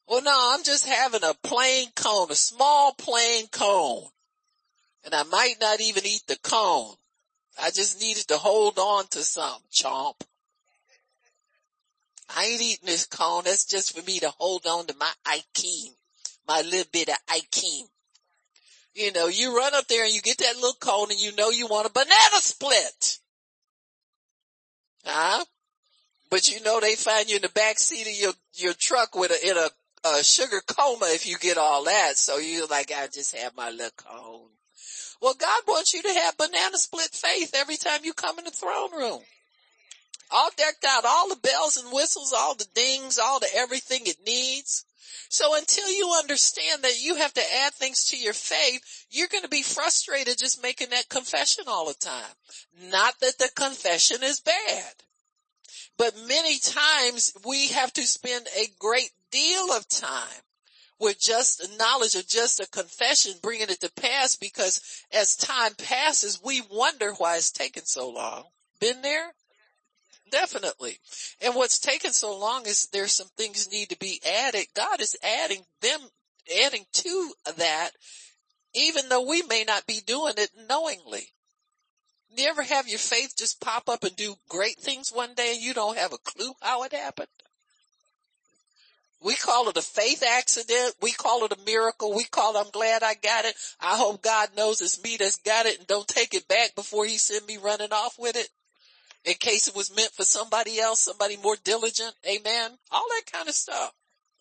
Well, 0.08 0.24
no, 0.24 0.54
I'm 0.54 0.64
just 0.64 0.86
having 0.86 1.24
a 1.24 1.36
plain 1.44 1.90
cone, 1.96 2.32
a 2.32 2.36
small 2.36 2.94
plain 2.94 3.48
cone. 3.48 4.08
And 5.06 5.14
I 5.14 5.24
might 5.24 5.56
not 5.62 5.82
even 5.82 6.06
eat 6.06 6.24
the 6.28 6.38
cone. 6.38 6.96
I 7.62 7.70
just 7.72 8.02
needed 8.02 8.28
to 8.30 8.38
hold 8.38 8.80
on 8.80 9.08
to 9.08 9.24
something, 9.24 9.68
chomp. 9.72 10.16
I 12.36 12.46
ain't 12.46 12.62
eating 12.62 12.86
this 12.86 13.06
cone. 13.06 13.44
That's 13.46 13.66
just 13.66 13.98
for 13.98 14.04
me 14.06 14.20
to 14.20 14.30
hold 14.30 14.66
on 14.66 14.88
to 14.88 14.96
my 15.00 15.12
Ikem, 15.28 15.94
my 16.48 16.62
little 16.62 16.90
bit 16.92 17.10
of 17.10 17.16
Ikem. 17.28 17.84
You 18.94 19.12
know, 19.14 19.28
you 19.28 19.56
run 19.56 19.76
up 19.76 19.88
there 19.88 20.04
and 20.04 20.14
you 20.14 20.22
get 20.22 20.40
that 20.40 20.56
little 20.56 20.74
cone 20.80 21.12
and 21.12 21.20
you 21.20 21.36
know 21.36 21.50
you 21.50 21.68
want 21.68 21.88
a 21.88 21.92
banana 21.92 22.40
split. 22.40 23.20
Huh? 25.06 25.46
But 26.30 26.50
you 26.50 26.62
know 26.62 26.80
they 26.80 26.96
find 26.96 27.30
you 27.30 27.38
in 27.38 27.42
the 27.42 27.50
back 27.50 27.80
seat 27.80 28.08
of 28.08 28.20
your, 28.20 28.34
your 28.56 28.74
truck 28.74 29.16
with 29.16 29.32
a, 29.32 29.50
in 29.50 29.58
a, 29.58 29.70
a 30.10 30.24
sugar 30.24 30.62
coma 30.68 31.08
if 31.10 31.28
you 31.28 31.38
get 31.38 31.58
all 31.58 31.86
that. 31.86 32.18
So 32.18 32.38
you're 32.38 32.68
like, 32.68 32.92
I 32.92 33.08
just 33.08 33.36
have 33.36 33.56
my 33.56 33.70
little 33.72 33.90
cone. 33.98 34.50
Well, 35.22 35.36
God 35.40 35.64
wants 35.68 35.94
you 35.94 36.02
to 36.02 36.14
have 36.14 36.38
banana 36.38 36.78
split 36.78 37.10
faith 37.12 37.52
every 37.56 37.78
time 37.78 38.02
you 38.04 38.14
come 38.14 38.40
in 38.40 38.46
the 38.46 38.52
throne 38.52 38.92
room. 38.96 39.22
all 40.32 40.50
decked 40.58 40.86
out, 40.88 41.06
all 41.06 41.30
the 41.30 41.36
bells 41.36 41.78
and 41.78 41.92
whistles, 41.94 42.34
all 42.38 42.56
the 42.56 42.68
dings, 42.74 43.20
all 43.20 43.40
the 43.40 43.50
everything 43.56 44.02
it 44.06 44.18
needs. 44.26 44.86
So 45.30 45.56
until 45.56 45.88
you 45.92 46.16
understand 46.18 46.84
that 46.84 47.00
you 47.00 47.16
have 47.16 47.34
to 47.36 47.54
add 47.62 47.74
things 47.74 48.06
to 48.06 48.18
your 48.18 48.34
faith, 48.34 49.06
you're 49.12 49.28
going 49.28 49.44
to 49.44 49.50
be 49.50 49.62
frustrated 49.62 50.40
just 50.40 50.62
making 50.62 50.90
that 50.90 51.08
confession 51.08 51.66
all 51.68 51.86
the 51.88 51.94
time. 51.94 52.34
Not 52.92 53.14
that 53.22 53.38
the 53.38 53.50
confession 53.56 54.24
is 54.24 54.40
bad, 54.40 54.94
but 55.98 56.18
many 56.28 56.58
times 56.58 57.32
we 57.46 57.68
have 57.68 57.94
to 57.94 58.02
spend 58.02 58.48
a 58.58 58.70
great 58.80 59.12
deal 59.32 59.72
of 59.72 59.88
time 59.88 60.42
with 61.00 61.20
just 61.20 61.78
knowledge 61.78 62.16
of 62.16 62.28
just 62.28 62.60
a 62.60 62.68
confession, 62.68 63.34
bringing 63.44 63.70
it 63.70 63.82
to 63.82 63.92
pass 63.92 64.36
because 64.36 64.82
as 65.14 65.36
time 65.36 65.74
passes, 65.76 66.42
we 66.44 66.62
wonder 66.72 67.14
why 67.14 67.38
it's 67.38 67.52
taken 67.52 67.86
so 67.86 68.10
long. 68.10 68.46
Been 68.80 69.04
there? 69.04 69.34
Definitely. 70.32 70.98
And 71.42 71.56
what's 71.56 71.80
taken 71.80 72.12
so 72.12 72.38
long 72.38 72.66
is 72.66 72.88
there's 72.92 73.14
some 73.14 73.30
things 73.38 73.72
need 73.72 73.90
to 73.90 73.98
be 73.98 74.22
added. 74.26 74.68
God 74.76 75.02
is 75.02 75.16
adding 75.24 75.64
them, 75.82 76.00
adding 76.64 76.86
to 76.92 77.34
that, 77.58 77.92
even 78.74 79.10
though 79.10 79.28
we 79.28 79.42
may 79.44 79.64
not 79.64 79.86
be 79.88 80.02
doing 80.06 80.34
it 80.38 80.52
knowingly. 80.68 81.28
You 82.36 82.48
ever 82.48 82.62
have 82.62 82.88
your 82.88 83.00
faith 83.00 83.34
just 83.38 83.60
pop 83.60 83.90
up 83.90 84.04
and 84.04 84.16
do 84.16 84.36
great 84.50 84.78
things 84.80 85.12
one 85.12 85.34
day 85.34 85.54
and 85.54 85.62
you 85.62 85.74
don't 85.74 85.98
have 85.98 86.14
a 86.14 86.18
clue 86.18 86.54
how 86.62 86.84
it 86.84 86.94
happened? 86.94 87.28
We 89.22 89.36
call 89.36 89.68
it 89.68 89.76
a 89.76 89.82
faith 89.82 90.24
accident. 90.24 90.96
We 91.02 91.12
call 91.12 91.44
it 91.44 91.52
a 91.52 91.66
miracle. 91.66 92.16
We 92.16 92.24
call 92.24 92.56
it, 92.56 92.60
I'm 92.60 92.72
glad 92.72 93.04
I 93.04 93.16
got 93.16 93.46
it. 93.46 93.56
I 93.82 93.98
hope 93.98 94.22
God 94.22 94.50
knows 94.56 94.80
it's 94.80 95.04
me 95.04 95.18
that's 95.18 95.36
got 95.38 95.66
it 95.66 95.80
and 95.80 95.88
don't 95.88 96.08
take 96.08 96.34
it 96.34 96.48
back 96.48 96.76
before 96.76 97.06
he 97.06 97.18
send 97.18 97.46
me 97.46 97.58
running 97.58 97.92
off 97.92 98.16
with 98.18 98.38
it 98.38 98.48
in 99.26 99.34
case 99.36 99.68
it 99.68 99.76
was 99.76 99.96
meant 99.96 100.12
for 100.12 100.24
somebody 100.24 100.80
else, 100.80 101.02
somebody 101.02 101.38
more 101.38 101.58
diligent. 101.64 102.14
Amen. 102.26 102.72
All 102.92 103.06
that 103.10 103.32
kind 103.32 103.48
of 103.48 103.56
stuff. 103.56 103.92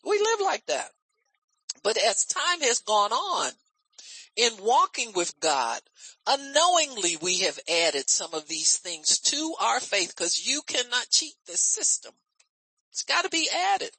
We 0.04 0.18
live 0.18 0.40
like 0.42 0.66
that. 0.66 0.90
But 1.82 1.96
as 1.96 2.24
time 2.24 2.60
has 2.62 2.80
gone 2.80 3.12
on, 3.12 3.52
in 4.36 4.52
walking 4.60 5.12
with 5.14 5.38
God, 5.40 5.80
unknowingly 6.26 7.16
we 7.20 7.40
have 7.40 7.58
added 7.68 8.08
some 8.08 8.34
of 8.34 8.46
these 8.46 8.78
things 8.78 9.18
to 9.18 9.54
our 9.60 9.80
faith 9.80 10.14
because 10.16 10.46
you 10.46 10.62
cannot 10.66 11.10
cheat 11.10 11.34
this 11.46 11.60
system. 11.60 12.12
It's 12.92 13.02
got 13.02 13.24
to 13.24 13.30
be 13.30 13.48
added. 13.74 13.90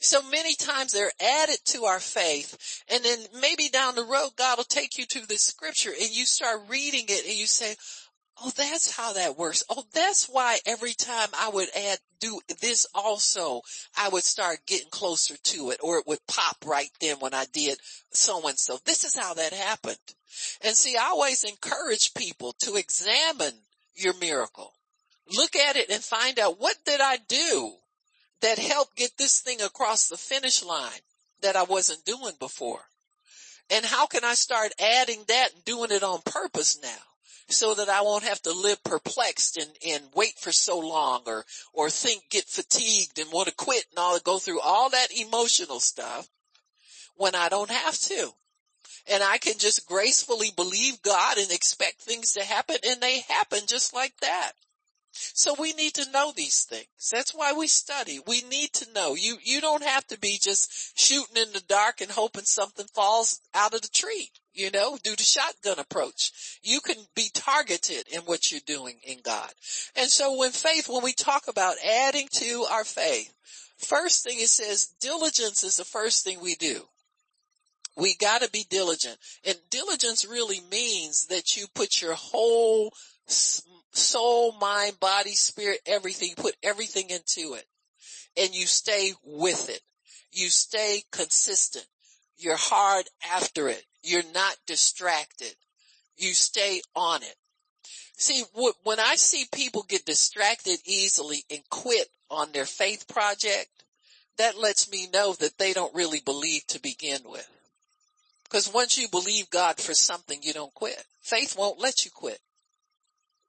So 0.00 0.22
many 0.22 0.54
times 0.54 0.92
they're 0.92 1.10
added 1.20 1.58
to 1.66 1.84
our 1.84 1.98
faith 1.98 2.82
and 2.88 3.04
then 3.04 3.18
maybe 3.40 3.68
down 3.68 3.96
the 3.96 4.04
road 4.04 4.30
God 4.36 4.58
will 4.58 4.64
take 4.64 4.96
you 4.96 5.06
to 5.06 5.26
the 5.26 5.36
scripture 5.36 5.90
and 5.90 6.10
you 6.10 6.24
start 6.24 6.68
reading 6.68 7.06
it 7.08 7.24
and 7.24 7.34
you 7.34 7.46
say, 7.46 7.74
Oh, 8.42 8.50
that's 8.56 8.96
how 8.96 9.12
that 9.12 9.38
works. 9.38 9.62
Oh, 9.70 9.84
that's 9.92 10.26
why 10.26 10.58
every 10.66 10.92
time 10.92 11.28
I 11.38 11.50
would 11.50 11.68
add, 11.76 11.98
do 12.18 12.40
this 12.60 12.84
also, 12.94 13.62
I 13.96 14.08
would 14.08 14.24
start 14.24 14.66
getting 14.66 14.90
closer 14.90 15.36
to 15.36 15.70
it 15.70 15.78
or 15.82 15.98
it 15.98 16.06
would 16.06 16.26
pop 16.26 16.56
right 16.66 16.90
then 17.00 17.20
when 17.20 17.32
I 17.32 17.44
did 17.52 17.78
so 18.12 18.46
and 18.48 18.58
so. 18.58 18.78
This 18.84 19.04
is 19.04 19.14
how 19.14 19.34
that 19.34 19.52
happened. 19.52 19.98
And 20.62 20.74
see, 20.74 20.96
I 20.96 21.04
always 21.10 21.44
encourage 21.44 22.14
people 22.14 22.54
to 22.60 22.74
examine 22.74 23.54
your 23.94 24.14
miracle. 24.14 24.74
Look 25.32 25.54
at 25.54 25.76
it 25.76 25.90
and 25.90 26.02
find 26.02 26.38
out 26.38 26.60
what 26.60 26.76
did 26.84 27.00
I 27.00 27.18
do 27.28 27.74
that 28.40 28.58
helped 28.58 28.96
get 28.96 29.16
this 29.16 29.40
thing 29.40 29.62
across 29.62 30.08
the 30.08 30.16
finish 30.16 30.62
line 30.62 30.90
that 31.42 31.56
I 31.56 31.62
wasn't 31.62 32.04
doing 32.04 32.34
before? 32.40 32.82
And 33.70 33.84
how 33.84 34.06
can 34.06 34.24
I 34.24 34.34
start 34.34 34.72
adding 34.78 35.24
that 35.28 35.54
and 35.54 35.64
doing 35.64 35.90
it 35.92 36.02
on 36.02 36.20
purpose 36.24 36.78
now? 36.82 37.13
So 37.48 37.74
that 37.74 37.88
I 37.88 38.02
won't 38.02 38.24
have 38.24 38.40
to 38.42 38.52
live 38.52 38.82
perplexed 38.84 39.56
and, 39.56 39.70
and 39.86 40.02
wait 40.14 40.38
for 40.38 40.52
so 40.52 40.78
long 40.78 41.22
or, 41.26 41.44
or 41.72 41.90
think, 41.90 42.30
get 42.30 42.48
fatigued 42.48 43.18
and 43.18 43.32
want 43.32 43.48
to 43.48 43.54
quit 43.54 43.84
and 43.90 43.98
all 43.98 44.18
go 44.20 44.38
through 44.38 44.60
all 44.60 44.90
that 44.90 45.08
emotional 45.14 45.80
stuff 45.80 46.28
when 47.16 47.34
I 47.34 47.48
don't 47.48 47.70
have 47.70 47.98
to. 47.98 48.30
And 49.10 49.22
I 49.22 49.38
can 49.38 49.58
just 49.58 49.86
gracefully 49.86 50.50
believe 50.56 51.02
God 51.02 51.36
and 51.36 51.50
expect 51.50 52.00
things 52.00 52.32
to 52.32 52.44
happen 52.44 52.76
and 52.86 53.00
they 53.00 53.20
happen 53.20 53.60
just 53.66 53.94
like 53.94 54.16
that. 54.20 54.52
So 55.12 55.54
we 55.58 55.72
need 55.74 55.94
to 55.94 56.10
know 56.10 56.32
these 56.34 56.64
things. 56.64 56.86
That's 57.12 57.34
why 57.34 57.52
we 57.52 57.68
study. 57.68 58.18
We 58.26 58.42
need 58.42 58.72
to 58.74 58.92
know. 58.92 59.14
You, 59.14 59.36
you 59.44 59.60
don't 59.60 59.84
have 59.84 60.06
to 60.08 60.18
be 60.18 60.38
just 60.42 60.98
shooting 60.98 61.36
in 61.36 61.52
the 61.52 61.62
dark 61.68 62.00
and 62.00 62.10
hoping 62.10 62.44
something 62.44 62.86
falls 62.86 63.40
out 63.54 63.74
of 63.74 63.82
the 63.82 63.88
tree 63.88 64.30
you 64.54 64.70
know, 64.70 64.96
do 65.02 65.14
the 65.16 65.22
shotgun 65.22 65.78
approach. 65.78 66.58
You 66.62 66.80
can 66.80 66.96
be 67.14 67.28
targeted 67.34 68.06
in 68.12 68.20
what 68.22 68.50
you're 68.50 68.60
doing 68.64 68.96
in 69.02 69.18
God. 69.22 69.50
And 69.96 70.08
so 70.08 70.38
when 70.38 70.52
faith, 70.52 70.88
when 70.88 71.02
we 71.02 71.12
talk 71.12 71.48
about 71.48 71.76
adding 71.84 72.28
to 72.34 72.66
our 72.70 72.84
faith, 72.84 73.32
first 73.78 74.24
thing 74.24 74.38
it 74.38 74.48
says 74.48 74.94
diligence 75.00 75.64
is 75.64 75.76
the 75.76 75.84
first 75.84 76.24
thing 76.24 76.40
we 76.40 76.54
do. 76.54 76.82
We 77.96 78.14
gotta 78.16 78.48
be 78.50 78.64
diligent. 78.68 79.18
And 79.44 79.56
diligence 79.70 80.24
really 80.24 80.60
means 80.70 81.26
that 81.26 81.56
you 81.56 81.66
put 81.74 82.00
your 82.00 82.14
whole 82.14 82.92
soul, 83.26 84.52
mind, 84.60 84.98
body, 85.00 85.32
spirit, 85.32 85.80
everything, 85.86 86.34
put 86.36 86.56
everything 86.62 87.10
into 87.10 87.54
it. 87.54 87.64
And 88.36 88.54
you 88.54 88.66
stay 88.66 89.12
with 89.24 89.68
it. 89.68 89.80
You 90.32 90.48
stay 90.48 91.02
consistent. 91.12 91.86
You're 92.36 92.56
hard 92.56 93.06
after 93.32 93.68
it. 93.68 93.84
You're 94.04 94.22
not 94.34 94.56
distracted. 94.66 95.54
You 96.16 96.34
stay 96.34 96.82
on 96.94 97.22
it. 97.22 97.36
See, 98.16 98.44
when 98.84 99.00
I 99.00 99.16
see 99.16 99.46
people 99.52 99.82
get 99.88 100.04
distracted 100.04 100.78
easily 100.84 101.44
and 101.50 101.68
quit 101.70 102.08
on 102.30 102.52
their 102.52 102.66
faith 102.66 103.08
project, 103.08 103.68
that 104.36 104.58
lets 104.58 104.90
me 104.90 105.08
know 105.12 105.32
that 105.34 105.58
they 105.58 105.72
don't 105.72 105.94
really 105.94 106.20
believe 106.20 106.66
to 106.68 106.80
begin 106.80 107.20
with. 107.24 107.48
Because 108.44 108.72
once 108.72 108.98
you 108.98 109.08
believe 109.08 109.50
God 109.50 109.80
for 109.80 109.94
something, 109.94 110.40
you 110.42 110.52
don't 110.52 110.74
quit. 110.74 111.02
Faith 111.20 111.56
won't 111.58 111.80
let 111.80 112.04
you 112.04 112.10
quit. 112.10 112.38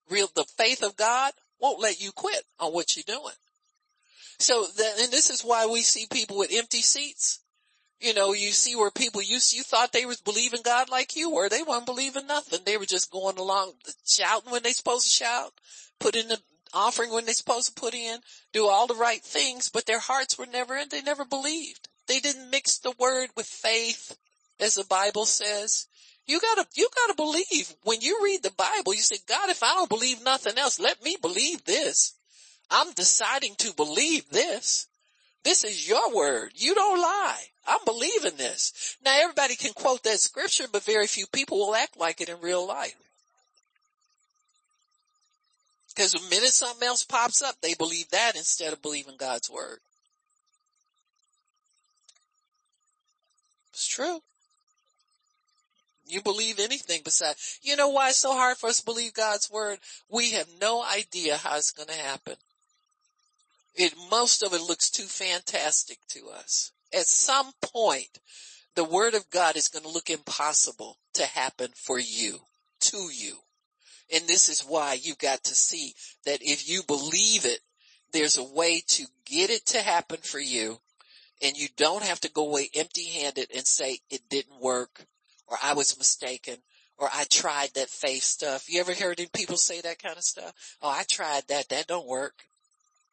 Real, 0.09 0.29
the 0.35 0.45
faith 0.57 0.83
of 0.83 0.95
God 0.95 1.33
won't 1.59 1.81
let 1.81 2.01
you 2.01 2.11
quit 2.11 2.43
on 2.59 2.71
what 2.71 2.95
you're 2.95 3.03
doing. 3.05 3.35
So, 4.39 4.65
that, 4.65 4.93
and 5.01 5.11
this 5.11 5.29
is 5.29 5.41
why 5.41 5.65
we 5.65 5.81
see 5.81 6.07
people 6.09 6.37
with 6.37 6.53
empty 6.53 6.81
seats 6.81 7.39
you 8.05 8.13
know, 8.13 8.33
you 8.33 8.51
see 8.51 8.75
where 8.75 8.91
people 8.91 9.21
you 9.21 9.39
you 9.51 9.63
thought 9.63 9.91
they 9.91 10.05
was 10.05 10.21
believing 10.21 10.61
God 10.63 10.89
like 10.89 11.15
you 11.15 11.31
were. 11.31 11.49
They 11.49 11.63
weren't 11.63 11.87
believing 11.87 12.27
nothing. 12.27 12.59
They 12.63 12.77
were 12.77 12.85
just 12.85 13.11
going 13.11 13.37
along 13.37 13.73
shouting 14.05 14.51
when 14.51 14.61
they 14.63 14.73
supposed 14.73 15.05
to 15.05 15.09
shout, 15.09 15.51
put 15.99 16.15
in 16.15 16.27
the 16.27 16.39
offering 16.73 17.11
when 17.11 17.25
they 17.25 17.33
supposed 17.33 17.73
to 17.73 17.81
put 17.81 17.95
in, 17.95 18.19
do 18.53 18.67
all 18.67 18.85
the 18.85 18.93
right 18.93 19.23
things, 19.23 19.69
but 19.69 19.85
their 19.85 19.99
hearts 19.99 20.37
were 20.37 20.45
never 20.45 20.75
in. 20.75 20.89
They 20.89 21.01
never 21.01 21.25
believed. 21.25 21.89
They 22.07 22.19
didn't 22.19 22.51
mix 22.51 22.77
the 22.77 22.93
word 22.99 23.29
with 23.35 23.47
faith, 23.47 24.15
as 24.59 24.75
the 24.75 24.83
Bible 24.83 25.25
says. 25.25 25.87
You 26.27 26.39
gotta, 26.39 26.67
you 26.75 26.87
gotta 26.93 27.15
believe. 27.15 27.73
When 27.83 28.01
you 28.01 28.19
read 28.23 28.43
the 28.43 28.51
Bible, 28.51 28.93
you 28.93 29.01
say, 29.01 29.17
God, 29.27 29.49
if 29.49 29.63
I 29.63 29.73
don't 29.73 29.89
believe 29.89 30.23
nothing 30.23 30.57
else, 30.57 30.79
let 30.79 31.03
me 31.03 31.17
believe 31.21 31.65
this. 31.65 32.13
I'm 32.69 32.91
deciding 32.93 33.55
to 33.59 33.73
believe 33.73 34.29
this. 34.29 34.87
This 35.45 35.63
is 35.63 35.87
your 35.87 36.13
word. 36.13 36.53
You 36.55 36.73
don't 36.73 36.99
lie. 36.99 37.43
I'm 37.67 37.85
believing 37.85 38.35
this. 38.35 38.97
Now 39.05 39.15
everybody 39.15 39.55
can 39.55 39.73
quote 39.73 40.03
that 40.03 40.19
scripture, 40.19 40.65
but 40.71 40.83
very 40.83 41.05
few 41.05 41.27
people 41.27 41.59
will 41.59 41.75
act 41.75 41.99
like 41.99 42.19
it 42.19 42.29
in 42.29 42.41
real 42.41 42.67
life. 42.67 42.95
Because 45.95 46.13
the 46.13 46.29
minute 46.31 46.49
something 46.49 46.87
else 46.87 47.03
pops 47.03 47.43
up, 47.43 47.61
they 47.61 47.75
believe 47.75 48.09
that 48.09 48.35
instead 48.35 48.73
of 48.73 48.81
believing 48.81 49.17
God's 49.17 49.49
word. 49.49 49.77
It's 53.71 53.87
true. 53.87 54.21
You 56.07 56.23
believe 56.23 56.59
anything 56.59 57.01
besides, 57.03 57.59
you 57.61 57.75
know 57.75 57.89
why 57.89 58.09
it's 58.09 58.17
so 58.17 58.33
hard 58.33 58.57
for 58.57 58.67
us 58.67 58.79
to 58.79 58.85
believe 58.85 59.13
God's 59.13 59.49
word? 59.51 59.77
We 60.09 60.31
have 60.31 60.47
no 60.59 60.83
idea 60.83 61.37
how 61.37 61.57
it's 61.57 61.71
going 61.71 61.89
to 61.89 61.93
happen. 61.93 62.35
It, 63.75 63.93
most 64.09 64.43
of 64.43 64.53
it 64.53 64.61
looks 64.61 64.89
too 64.89 65.03
fantastic 65.03 65.99
to 66.09 66.29
us. 66.29 66.71
At 66.93 67.07
some 67.07 67.51
point, 67.61 68.19
the 68.75 68.85
word 68.85 69.13
of 69.13 69.29
God 69.29 69.55
is 69.55 69.67
going 69.67 69.83
to 69.83 69.91
look 69.91 70.09
impossible 70.09 70.97
to 71.13 71.25
happen 71.25 71.69
for 71.75 71.99
you, 71.99 72.39
to 72.81 73.09
you. 73.11 73.35
And 74.13 74.27
this 74.27 74.49
is 74.49 74.61
why 74.61 74.93
you 74.93 75.15
got 75.15 75.43
to 75.45 75.55
see 75.55 75.93
that 76.25 76.41
if 76.41 76.69
you 76.69 76.83
believe 76.83 77.45
it, 77.45 77.59
there's 78.11 78.37
a 78.37 78.43
way 78.43 78.81
to 78.87 79.05
get 79.25 79.49
it 79.49 79.65
to 79.67 79.81
happen 79.81 80.19
for 80.21 80.39
you 80.39 80.79
and 81.41 81.57
you 81.57 81.67
don't 81.75 82.03
have 82.03 82.19
to 82.21 82.31
go 82.31 82.47
away 82.47 82.69
empty 82.75 83.09
handed 83.09 83.47
and 83.53 83.65
say 83.65 83.99
it 84.09 84.29
didn't 84.29 84.61
work 84.61 85.05
or 85.47 85.57
I 85.61 85.73
was 85.73 85.97
mistaken 85.97 86.57
or 86.97 87.09
I 87.13 87.25
tried 87.29 87.69
that 87.75 87.89
faith 87.89 88.23
stuff. 88.23 88.69
You 88.69 88.79
ever 88.79 88.93
heard 88.93 89.19
people 89.33 89.57
say 89.57 89.81
that 89.81 90.01
kind 90.01 90.17
of 90.17 90.23
stuff? 90.23 90.53
Oh, 90.81 90.89
I 90.89 91.03
tried 91.09 91.43
that. 91.49 91.69
That 91.69 91.87
don't 91.87 92.07
work. 92.07 92.45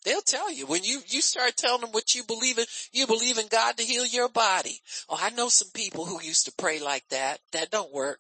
They'll 0.05 0.21
tell 0.21 0.51
you 0.53 0.67
when 0.67 0.83
you, 0.83 1.01
you 1.07 1.21
start 1.21 1.57
telling 1.57 1.83
them 1.83 1.93
what 1.93 2.15
you 2.15 2.25
believe 2.25 2.59
in, 2.59 2.65
you 2.93 3.07
believe 3.07 3.39
in 3.39 3.47
God 3.47 3.77
to 3.77 3.85
heal 3.85 4.05
your 4.05 4.29
body. 4.29 4.81
Oh, 5.09 5.19
I 5.21 5.31
know 5.31 5.49
some 5.49 5.71
people 5.73 6.07
who 6.07 6.21
used 6.21 6.47
to 6.47 6.53
pray 6.53 6.81
like 6.81 7.09
that. 7.11 7.39
That 7.53 7.71
don't 7.71 7.93
work. 7.93 8.19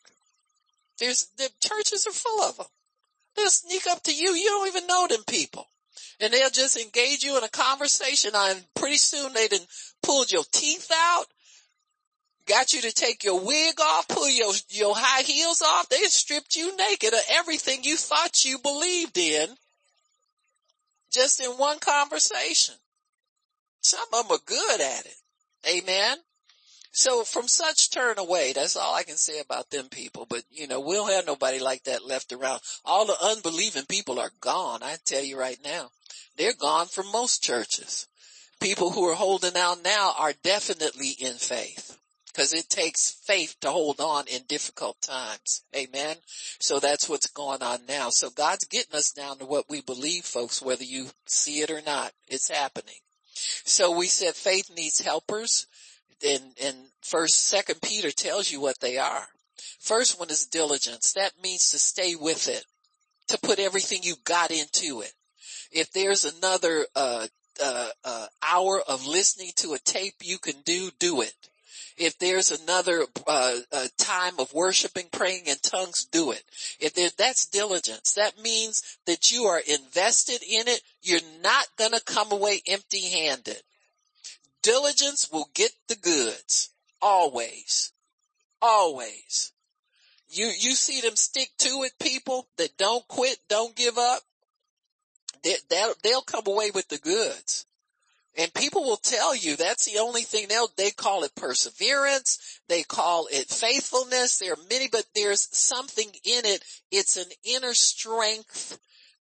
There's, 0.98 1.26
the 1.36 1.50
churches 1.60 2.06
are 2.06 2.12
full 2.12 2.42
of 2.42 2.56
them. 2.56 2.66
They'll 3.36 3.50
sneak 3.50 3.86
up 3.90 4.02
to 4.04 4.14
you. 4.14 4.34
You 4.34 4.48
don't 4.50 4.68
even 4.68 4.86
know 4.86 5.06
them 5.08 5.24
people. 5.26 5.66
And 6.20 6.32
they'll 6.32 6.50
just 6.50 6.76
engage 6.76 7.24
you 7.24 7.36
in 7.36 7.44
a 7.44 7.48
conversation 7.48 8.30
and 8.34 8.64
pretty 8.74 8.98
soon 8.98 9.32
they 9.32 9.48
done 9.48 9.66
pulled 10.02 10.30
your 10.30 10.44
teeth 10.52 10.90
out, 10.94 11.24
got 12.46 12.72
you 12.72 12.82
to 12.82 12.92
take 12.92 13.24
your 13.24 13.40
wig 13.40 13.80
off, 13.80 14.06
pull 14.06 14.28
your, 14.30 14.52
your 14.68 14.94
high 14.96 15.22
heels 15.22 15.62
off. 15.62 15.88
They 15.88 16.02
stripped 16.04 16.54
you 16.54 16.76
naked 16.76 17.12
of 17.12 17.20
everything 17.30 17.82
you 17.82 17.96
thought 17.96 18.44
you 18.44 18.58
believed 18.58 19.18
in 19.18 19.48
just 21.12 21.40
in 21.40 21.50
one 21.52 21.78
conversation. 21.78 22.74
Some 23.80 24.06
of 24.12 24.28
them 24.28 24.36
are 24.36 24.40
good 24.44 24.80
at 24.80 25.06
it. 25.06 25.16
Amen. 25.68 26.18
So 26.92 27.24
from 27.24 27.48
such 27.48 27.90
turn 27.90 28.18
away, 28.18 28.52
that's 28.52 28.76
all 28.76 28.94
I 28.94 29.02
can 29.02 29.16
say 29.16 29.40
about 29.40 29.70
them 29.70 29.88
people. 29.88 30.26
But 30.28 30.44
you 30.50 30.66
know, 30.66 30.80
we'll 30.80 31.06
have 31.06 31.26
nobody 31.26 31.58
like 31.58 31.84
that 31.84 32.04
left 32.04 32.32
around. 32.32 32.60
All 32.84 33.06
the 33.06 33.16
unbelieving 33.22 33.86
people 33.86 34.18
are 34.18 34.32
gone. 34.40 34.82
I 34.82 34.96
tell 35.04 35.22
you 35.22 35.38
right 35.38 35.58
now, 35.64 35.90
they're 36.36 36.52
gone 36.52 36.86
from 36.86 37.10
most 37.10 37.42
churches. 37.42 38.08
People 38.60 38.90
who 38.90 39.04
are 39.08 39.14
holding 39.14 39.56
out 39.56 39.82
now 39.82 40.14
are 40.18 40.34
definitely 40.42 41.10
in 41.18 41.34
faith 41.34 41.98
because 42.32 42.54
it 42.54 42.68
takes 42.68 43.10
faith 43.10 43.56
to 43.60 43.70
hold 43.70 44.00
on 44.00 44.24
in 44.26 44.42
difficult 44.48 45.00
times. 45.02 45.62
Amen. 45.76 46.16
So 46.58 46.80
that's 46.80 47.08
what's 47.08 47.26
going 47.28 47.62
on 47.62 47.80
now. 47.86 48.08
So 48.10 48.30
God's 48.30 48.64
getting 48.64 48.96
us 48.96 49.12
down 49.12 49.38
to 49.38 49.44
what 49.44 49.68
we 49.68 49.80
believe, 49.82 50.24
folks, 50.24 50.62
whether 50.62 50.84
you 50.84 51.08
see 51.26 51.60
it 51.60 51.70
or 51.70 51.82
not. 51.82 52.12
It's 52.28 52.50
happening. 52.50 52.94
So 53.64 53.96
we 53.96 54.06
said 54.06 54.34
faith 54.34 54.70
needs 54.74 55.00
helpers 55.00 55.66
and, 56.24 56.42
and 56.62 56.76
first, 57.00 57.44
second 57.44 57.80
Peter 57.82 58.10
tells 58.10 58.50
you 58.50 58.60
what 58.60 58.80
they 58.80 58.98
are. 58.98 59.26
First 59.80 60.18
one 60.18 60.30
is 60.30 60.46
diligence. 60.46 61.12
That 61.12 61.32
means 61.42 61.70
to 61.70 61.78
stay 61.78 62.14
with 62.14 62.48
it, 62.48 62.64
to 63.28 63.38
put 63.38 63.58
everything 63.58 64.00
you've 64.02 64.24
got 64.24 64.50
into 64.50 65.00
it. 65.00 65.12
If 65.72 65.92
there's 65.92 66.24
another, 66.24 66.86
uh, 66.94 67.26
uh, 67.62 67.88
uh, 68.04 68.26
hour 68.42 68.80
of 68.86 69.06
listening 69.06 69.52
to 69.56 69.74
a 69.74 69.78
tape 69.78 70.14
you 70.22 70.38
can 70.38 70.60
do, 70.64 70.90
do 70.98 71.20
it. 71.22 71.34
If 71.96 72.18
there's 72.18 72.50
another 72.50 73.04
uh, 73.26 73.56
uh, 73.72 73.86
time 73.98 74.34
of 74.38 74.52
worshiping, 74.52 75.06
praying 75.12 75.46
in 75.46 75.56
tongues, 75.62 76.04
do 76.04 76.32
it. 76.32 76.42
If 76.80 76.94
there, 76.94 77.10
that's 77.16 77.46
diligence, 77.46 78.12
that 78.12 78.40
means 78.42 78.98
that 79.06 79.30
you 79.30 79.44
are 79.44 79.60
invested 79.60 80.42
in 80.42 80.68
it. 80.68 80.80
You're 81.02 81.20
not 81.42 81.66
gonna 81.76 82.00
come 82.00 82.32
away 82.32 82.62
empty-handed. 82.66 83.62
Diligence 84.62 85.28
will 85.32 85.48
get 85.54 85.72
the 85.88 85.96
goods. 85.96 86.70
Always. 87.00 87.92
Always. 88.60 89.52
You, 90.28 90.46
you 90.46 90.72
see 90.72 91.00
them 91.00 91.16
stick 91.16 91.50
to 91.58 91.82
it 91.82 91.92
people 92.00 92.46
that 92.56 92.78
don't 92.78 93.06
quit, 93.08 93.38
don't 93.48 93.76
give 93.76 93.98
up. 93.98 94.22
They, 95.42 95.56
they'll 96.02 96.22
come 96.22 96.44
away 96.46 96.70
with 96.72 96.88
the 96.88 96.98
goods. 96.98 97.66
And 98.36 98.52
people 98.54 98.82
will 98.82 98.96
tell 98.96 99.36
you 99.36 99.56
that's 99.56 99.84
the 99.84 99.98
only 99.98 100.22
thing 100.22 100.46
they'll, 100.48 100.70
they 100.76 100.90
call 100.90 101.24
it 101.24 101.34
perseverance. 101.34 102.60
They 102.68 102.82
call 102.82 103.28
it 103.30 103.48
faithfulness. 103.48 104.38
There 104.38 104.54
are 104.54 104.68
many, 104.70 104.88
but 104.88 105.04
there's 105.14 105.48
something 105.54 106.06
in 106.06 106.46
it. 106.46 106.64
It's 106.90 107.18
an 107.18 107.30
inner 107.44 107.74
strength 107.74 108.78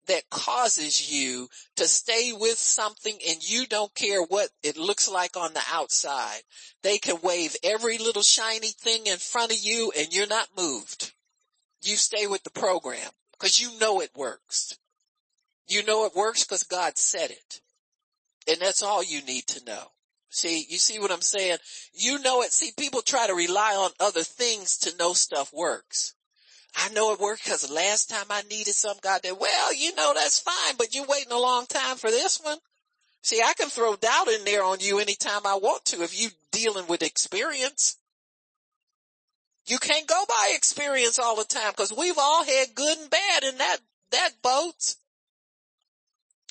that 0.07 0.29
causes 0.29 1.11
you 1.11 1.47
to 1.75 1.87
stay 1.87 2.33
with 2.33 2.57
something 2.57 3.17
and 3.27 3.47
you 3.47 3.65
don't 3.65 3.93
care 3.93 4.23
what 4.23 4.49
it 4.63 4.77
looks 4.77 5.09
like 5.09 5.37
on 5.37 5.53
the 5.53 5.63
outside. 5.71 6.41
They 6.81 6.97
can 6.97 7.17
wave 7.21 7.55
every 7.63 7.97
little 7.97 8.23
shiny 8.23 8.69
thing 8.69 9.07
in 9.07 9.17
front 9.17 9.51
of 9.51 9.59
you 9.59 9.91
and 9.97 10.13
you're 10.13 10.27
not 10.27 10.49
moved. 10.57 11.13
You 11.83 11.95
stay 11.97 12.27
with 12.27 12.43
the 12.43 12.49
program 12.49 13.09
because 13.33 13.59
you 13.59 13.77
know 13.79 14.01
it 14.01 14.11
works. 14.15 14.77
You 15.67 15.85
know 15.85 16.05
it 16.05 16.15
works 16.15 16.43
because 16.43 16.63
God 16.63 16.97
said 16.97 17.31
it. 17.31 17.61
And 18.47 18.59
that's 18.59 18.83
all 18.83 19.03
you 19.03 19.21
need 19.23 19.47
to 19.47 19.65
know. 19.65 19.83
See, 20.29 20.65
you 20.69 20.77
see 20.77 20.97
what 20.97 21.11
I'm 21.11 21.21
saying? 21.21 21.57
You 21.93 22.19
know 22.19 22.41
it. 22.41 22.53
See, 22.53 22.71
people 22.77 23.01
try 23.01 23.27
to 23.27 23.33
rely 23.33 23.75
on 23.75 23.91
other 23.99 24.23
things 24.23 24.77
to 24.79 24.97
know 24.97 25.13
stuff 25.13 25.51
works. 25.53 26.15
I 26.75 26.89
know 26.89 27.13
it 27.13 27.19
worked 27.19 27.43
because 27.43 27.69
last 27.69 28.09
time 28.09 28.27
I 28.29 28.43
needed 28.43 28.73
some 28.73 28.95
God 29.01 29.21
that, 29.23 29.39
well, 29.39 29.73
you 29.73 29.93
know, 29.93 30.13
that's 30.15 30.39
fine, 30.39 30.75
but 30.77 30.95
you're 30.95 31.05
waiting 31.05 31.33
a 31.33 31.37
long 31.37 31.65
time 31.65 31.97
for 31.97 32.09
this 32.09 32.39
one. 32.41 32.57
See, 33.21 33.41
I 33.41 33.53
can 33.53 33.67
throw 33.67 33.95
doubt 33.95 34.29
in 34.29 34.45
there 34.45 34.63
on 34.63 34.79
you 34.79 34.99
anytime 34.99 35.45
I 35.45 35.55
want 35.55 35.85
to 35.85 36.01
if 36.01 36.19
you 36.19 36.29
dealing 36.51 36.87
with 36.87 37.03
experience. 37.03 37.97
You 39.67 39.77
can't 39.77 40.07
go 40.07 40.23
by 40.27 40.53
experience 40.55 41.19
all 41.19 41.35
the 41.35 41.43
time 41.43 41.71
because 41.71 41.93
we've 41.95 42.17
all 42.17 42.43
had 42.43 42.73
good 42.73 42.97
and 42.97 43.09
bad 43.09 43.43
in 43.43 43.57
that, 43.57 43.77
that 44.11 44.31
boat. 44.41 44.95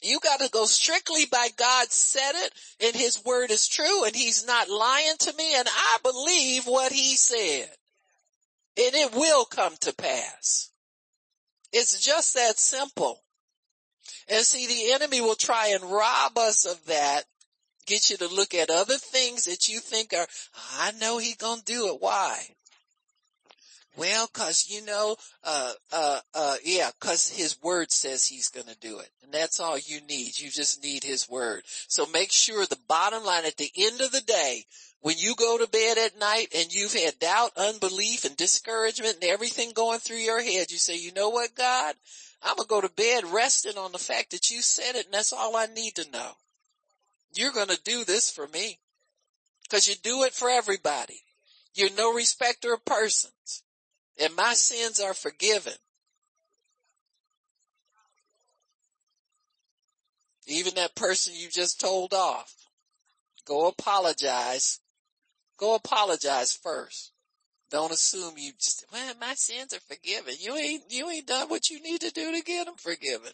You 0.03 0.19
got 0.21 0.41
to 0.41 0.49
go 0.51 0.65
strictly 0.65 1.27
by 1.27 1.49
God 1.57 1.91
said 1.91 2.33
it 2.35 2.53
and 2.81 2.95
his 2.95 3.23
word 3.25 3.51
is 3.51 3.69
true 3.69 4.05
and 4.05 4.15
he's 4.15 4.47
not 4.47 4.71
lying 4.71 5.17
to 5.21 5.33
me 5.35 5.55
and 5.55 5.69
I 5.69 5.99
believe 6.03 6.67
what 6.67 6.93
he 6.93 7.17
said 7.17 7.71
and 8.77 8.95
it 8.95 9.13
will 9.13 9.45
come 9.45 9.75
to 9.81 9.95
pass. 9.95 10.71
It's 11.73 12.01
just 12.01 12.35
that 12.35 12.59
simple. 12.59 13.23
And 14.29 14.45
see, 14.45 14.67
the 14.67 14.93
enemy 14.93 15.21
will 15.21 15.35
try 15.35 15.69
and 15.69 15.85
rob 15.85 16.39
us 16.39 16.65
of 16.65 16.85
that, 16.87 17.25
get 17.87 18.11
you 18.11 18.17
to 18.19 18.29
look 18.29 18.55
at 18.55 18.71
other 18.71 18.97
things 18.97 19.45
that 19.45 19.69
you 19.69 19.81
think 19.81 20.13
are, 20.15 20.27
I 20.79 20.93
know 20.93 21.19
he 21.19 21.35
gonna 21.35 21.63
do 21.65 21.89
it. 21.89 22.01
Why? 22.01 22.57
Well, 23.97 24.29
cause 24.29 24.67
you 24.71 24.85
know, 24.85 25.17
uh, 25.43 25.73
uh, 25.93 26.21
uh, 26.35 26.57
yeah, 26.65 26.91
cause 27.01 27.29
his 27.29 27.61
word 27.63 27.91
says 27.91 28.27
he's 28.27 28.49
gonna 28.49 28.77
do 28.81 29.01
it. 29.01 29.11
And 29.23 29.33
that's 29.33 29.59
all 29.61 29.77
you 29.79 30.01
need. 30.03 30.39
You 30.39 30.49
just 30.49 30.83
need 30.83 31.03
his 31.03 31.29
word. 31.29 31.63
So 31.89 32.07
make 32.07 32.33
sure 32.33 32.65
the 32.65 32.79
bottom 32.89 33.25
line 33.25 33.45
at 33.45 33.57
the 33.57 33.71
end 33.77 34.01
of 34.01 34.13
the 34.13 34.21
day, 34.21 34.65
when 35.01 35.17
you 35.19 35.35
go 35.35 35.59
to 35.59 35.69
bed 35.69 35.99
at 35.99 36.19
night 36.19 36.49
and 36.57 36.73
you've 36.73 36.95
had 36.95 37.19
doubt, 37.19 37.53
unbelief 37.57 38.25
and 38.25 38.37
discouragement 38.37 39.17
and 39.17 39.25
everything 39.25 39.73
going 39.73 39.99
through 39.99 40.19
your 40.19 40.41
head, 40.41 40.71
you 40.71 40.79
say, 40.79 40.97
you 40.97 41.13
know 41.13 41.31
what, 41.31 41.55
God? 41.55 41.95
I'm 42.43 42.57
to 42.57 42.65
go 42.67 42.81
to 42.81 42.89
bed 42.89 43.25
resting 43.27 43.77
on 43.77 43.93
the 43.93 43.99
fact 43.99 44.31
that 44.31 44.51
you 44.51 44.63
said 44.63 44.95
it 44.95 45.07
and 45.07 45.15
that's 45.15 45.33
all 45.33 45.57
I 45.57 45.67
need 45.67 45.97
to 45.97 46.11
know. 46.11 46.31
You're 47.35 47.53
to 47.53 47.79
do 47.85 48.05
this 48.05 48.31
for 48.31 48.47
me 48.49 48.79
because 49.65 49.89
you 49.89 49.95
do 50.03 50.23
it 50.25 50.33
for 50.33 50.49
everybody. 50.49 51.23
You're 51.75 51.95
no 51.97 52.15
respecter 52.15 52.73
of 52.73 52.85
persons 52.85 53.63
and 54.21 54.37
my 54.37 54.55
sins 54.55 55.01
are 55.01 55.15
forgiven. 55.15 55.75
Even 60.47 60.75
that 60.75 60.95
person 60.95 61.35
you 61.37 61.49
just 61.49 61.81
told 61.81 62.13
off, 62.13 62.53
go 63.47 63.69
apologize 63.69 64.81
Go 65.61 65.75
apologize 65.75 66.55
first. 66.55 67.13
Don't 67.71 67.93
assume 67.93 68.33
you 68.39 68.53
just, 68.59 68.87
well, 68.91 69.13
my 69.21 69.35
sins 69.35 69.75
are 69.75 69.95
forgiven. 69.95 70.35
You 70.41 70.57
ain't, 70.57 70.85
you 70.89 71.09
ain't 71.11 71.27
done 71.27 71.51
what 71.51 71.69
you 71.69 71.83
need 71.83 72.01
to 72.01 72.11
do 72.11 72.33
to 72.33 72.43
get 72.43 72.65
them 72.65 72.77
forgiven. 72.79 73.31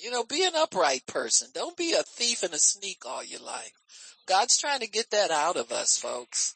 You 0.00 0.12
know, 0.12 0.22
be 0.22 0.44
an 0.44 0.52
upright 0.54 1.04
person. 1.06 1.48
Don't 1.52 1.76
be 1.76 1.94
a 1.94 2.04
thief 2.04 2.44
and 2.44 2.54
a 2.54 2.58
sneak 2.58 3.04
all 3.04 3.24
your 3.24 3.40
life. 3.40 3.72
God's 4.26 4.56
trying 4.56 4.80
to 4.80 4.86
get 4.86 5.10
that 5.10 5.32
out 5.32 5.56
of 5.56 5.72
us, 5.72 5.98
folks. 5.98 6.54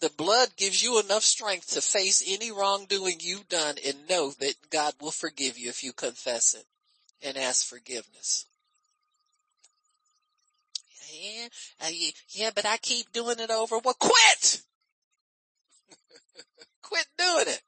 The 0.00 0.10
blood 0.10 0.56
gives 0.56 0.82
you 0.82 0.98
enough 0.98 1.22
strength 1.22 1.72
to 1.72 1.80
face 1.80 2.22
any 2.26 2.50
wrongdoing 2.50 3.18
you've 3.20 3.48
done 3.48 3.76
and 3.86 4.08
know 4.08 4.32
that 4.40 4.54
God 4.70 4.94
will 5.00 5.10
forgive 5.10 5.58
you 5.58 5.68
if 5.68 5.84
you 5.84 5.92
confess 5.92 6.54
it 6.54 6.64
and 7.22 7.36
ask 7.36 7.66
forgiveness 7.66 8.46
yeah, 11.12 11.48
yeah, 12.30 12.50
but 12.54 12.66
I 12.66 12.76
keep 12.78 13.12
doing 13.12 13.38
it 13.38 13.50
over. 13.50 13.78
Well, 13.78 13.94
quit! 13.98 14.62
quit 16.82 17.06
doing 17.18 17.48
it. 17.48 17.62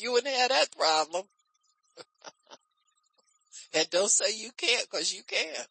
You 0.00 0.12
wouldn't 0.12 0.34
have 0.34 0.50
that 0.50 0.76
problem. 0.76 1.24
and 3.74 3.90
don't 3.90 4.10
say 4.10 4.36
you 4.36 4.50
can't 4.56 4.88
cause 4.90 5.12
you 5.12 5.22
can. 5.26 5.64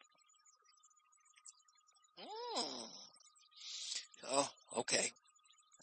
Hmm. 2.19 2.85
Oh, 4.31 4.49
okay. 4.77 5.11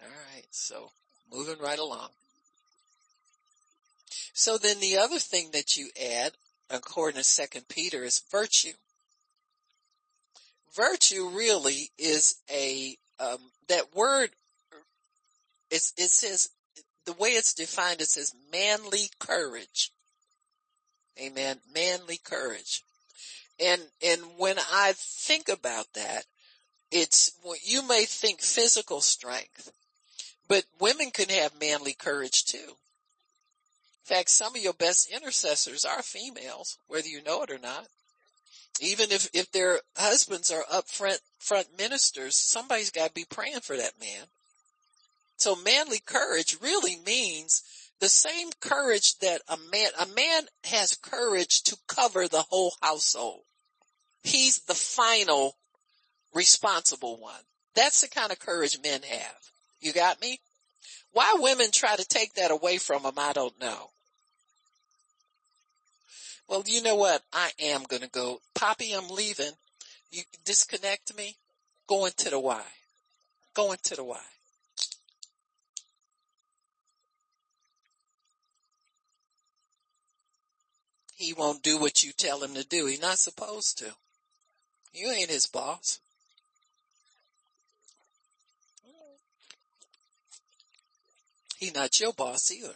All 0.02 0.08
right. 0.08 0.46
So 0.50 0.90
moving 1.32 1.58
right 1.60 1.78
along. 1.78 2.08
So 4.32 4.58
then 4.58 4.80
the 4.80 4.96
other 4.98 5.18
thing 5.18 5.50
that 5.52 5.76
you 5.76 5.90
add, 6.00 6.32
according 6.70 7.18
to 7.18 7.24
second 7.24 7.68
Peter, 7.68 8.02
is 8.02 8.22
virtue 8.30 8.72
virtue 10.74 11.28
really 11.28 11.90
is 11.98 12.36
a 12.50 12.96
um, 13.18 13.38
that 13.68 13.94
word. 13.94 14.30
It 15.70 15.82
says 15.82 16.48
the 17.06 17.12
way 17.12 17.30
it's 17.30 17.54
defined. 17.54 18.00
It 18.00 18.08
says 18.08 18.34
manly 18.52 19.08
courage. 19.20 19.92
Amen. 21.20 21.58
Manly 21.72 22.18
courage. 22.22 22.82
And 23.62 23.82
and 24.02 24.20
when 24.36 24.56
I 24.58 24.94
think 24.96 25.48
about 25.48 25.86
that, 25.94 26.24
it's 26.90 27.32
what 27.42 27.60
you 27.64 27.86
may 27.86 28.04
think 28.04 28.40
physical 28.40 29.00
strength, 29.00 29.72
but 30.50 30.64
women 30.80 31.12
can 31.12 31.28
have 31.28 31.60
manly 31.60 31.92
courage 31.92 32.44
too. 32.44 32.58
In 32.58 34.16
fact, 34.16 34.30
some 34.30 34.56
of 34.56 34.60
your 34.60 34.72
best 34.72 35.08
intercessors 35.08 35.84
are 35.84 36.02
females, 36.02 36.76
whether 36.88 37.06
you 37.06 37.22
know 37.22 37.44
it 37.44 37.52
or 37.52 37.58
not. 37.60 37.86
Even 38.80 39.12
if, 39.12 39.30
if 39.32 39.52
their 39.52 39.78
husbands 39.96 40.50
are 40.50 40.64
up 40.68 40.88
front, 40.88 41.20
front 41.38 41.68
ministers, 41.78 42.36
somebody's 42.36 42.90
got 42.90 43.08
to 43.08 43.14
be 43.14 43.24
praying 43.30 43.60
for 43.60 43.76
that 43.76 43.92
man. 44.00 44.26
So 45.36 45.54
manly 45.54 46.00
courage 46.04 46.56
really 46.60 46.98
means 47.06 47.62
the 48.00 48.08
same 48.08 48.48
courage 48.58 49.18
that 49.18 49.42
a 49.48 49.56
man, 49.70 49.90
a 50.00 50.06
man 50.06 50.46
has 50.64 50.96
courage 51.00 51.62
to 51.64 51.76
cover 51.86 52.26
the 52.26 52.46
whole 52.50 52.74
household. 52.82 53.42
He's 54.24 54.58
the 54.62 54.74
final 54.74 55.54
responsible 56.34 57.20
one. 57.20 57.42
That's 57.76 58.00
the 58.00 58.08
kind 58.08 58.32
of 58.32 58.40
courage 58.40 58.76
men 58.82 59.02
have. 59.02 59.49
You 59.80 59.92
got 59.92 60.20
me? 60.20 60.40
Why 61.12 61.36
women 61.38 61.70
try 61.72 61.96
to 61.96 62.04
take 62.04 62.34
that 62.34 62.50
away 62.50 62.78
from 62.78 63.02
them, 63.02 63.14
I 63.16 63.32
don't 63.32 63.58
know. 63.60 63.90
Well, 66.48 66.64
you 66.66 66.82
know 66.82 66.96
what? 66.96 67.22
I 67.32 67.50
am 67.60 67.84
going 67.84 68.02
to 68.02 68.08
go. 68.08 68.40
Poppy, 68.54 68.92
I'm 68.92 69.08
leaving. 69.08 69.52
You 70.10 70.22
disconnect 70.44 71.16
me. 71.16 71.36
Going 71.86 72.12
to 72.18 72.30
the 72.30 72.40
Y. 72.40 72.62
Going 73.54 73.78
to 73.84 73.96
the 73.96 74.04
Y. 74.04 74.20
He 81.14 81.34
won't 81.34 81.62
do 81.62 81.78
what 81.78 82.02
you 82.02 82.12
tell 82.12 82.42
him 82.42 82.54
to 82.54 82.64
do. 82.64 82.86
He's 82.86 83.00
not 83.00 83.18
supposed 83.18 83.78
to. 83.78 83.94
You 84.92 85.10
ain't 85.10 85.30
his 85.30 85.46
boss. 85.46 86.00
He's 91.60 91.74
not 91.74 92.00
your 92.00 92.14
boss 92.14 92.50
either. 92.50 92.74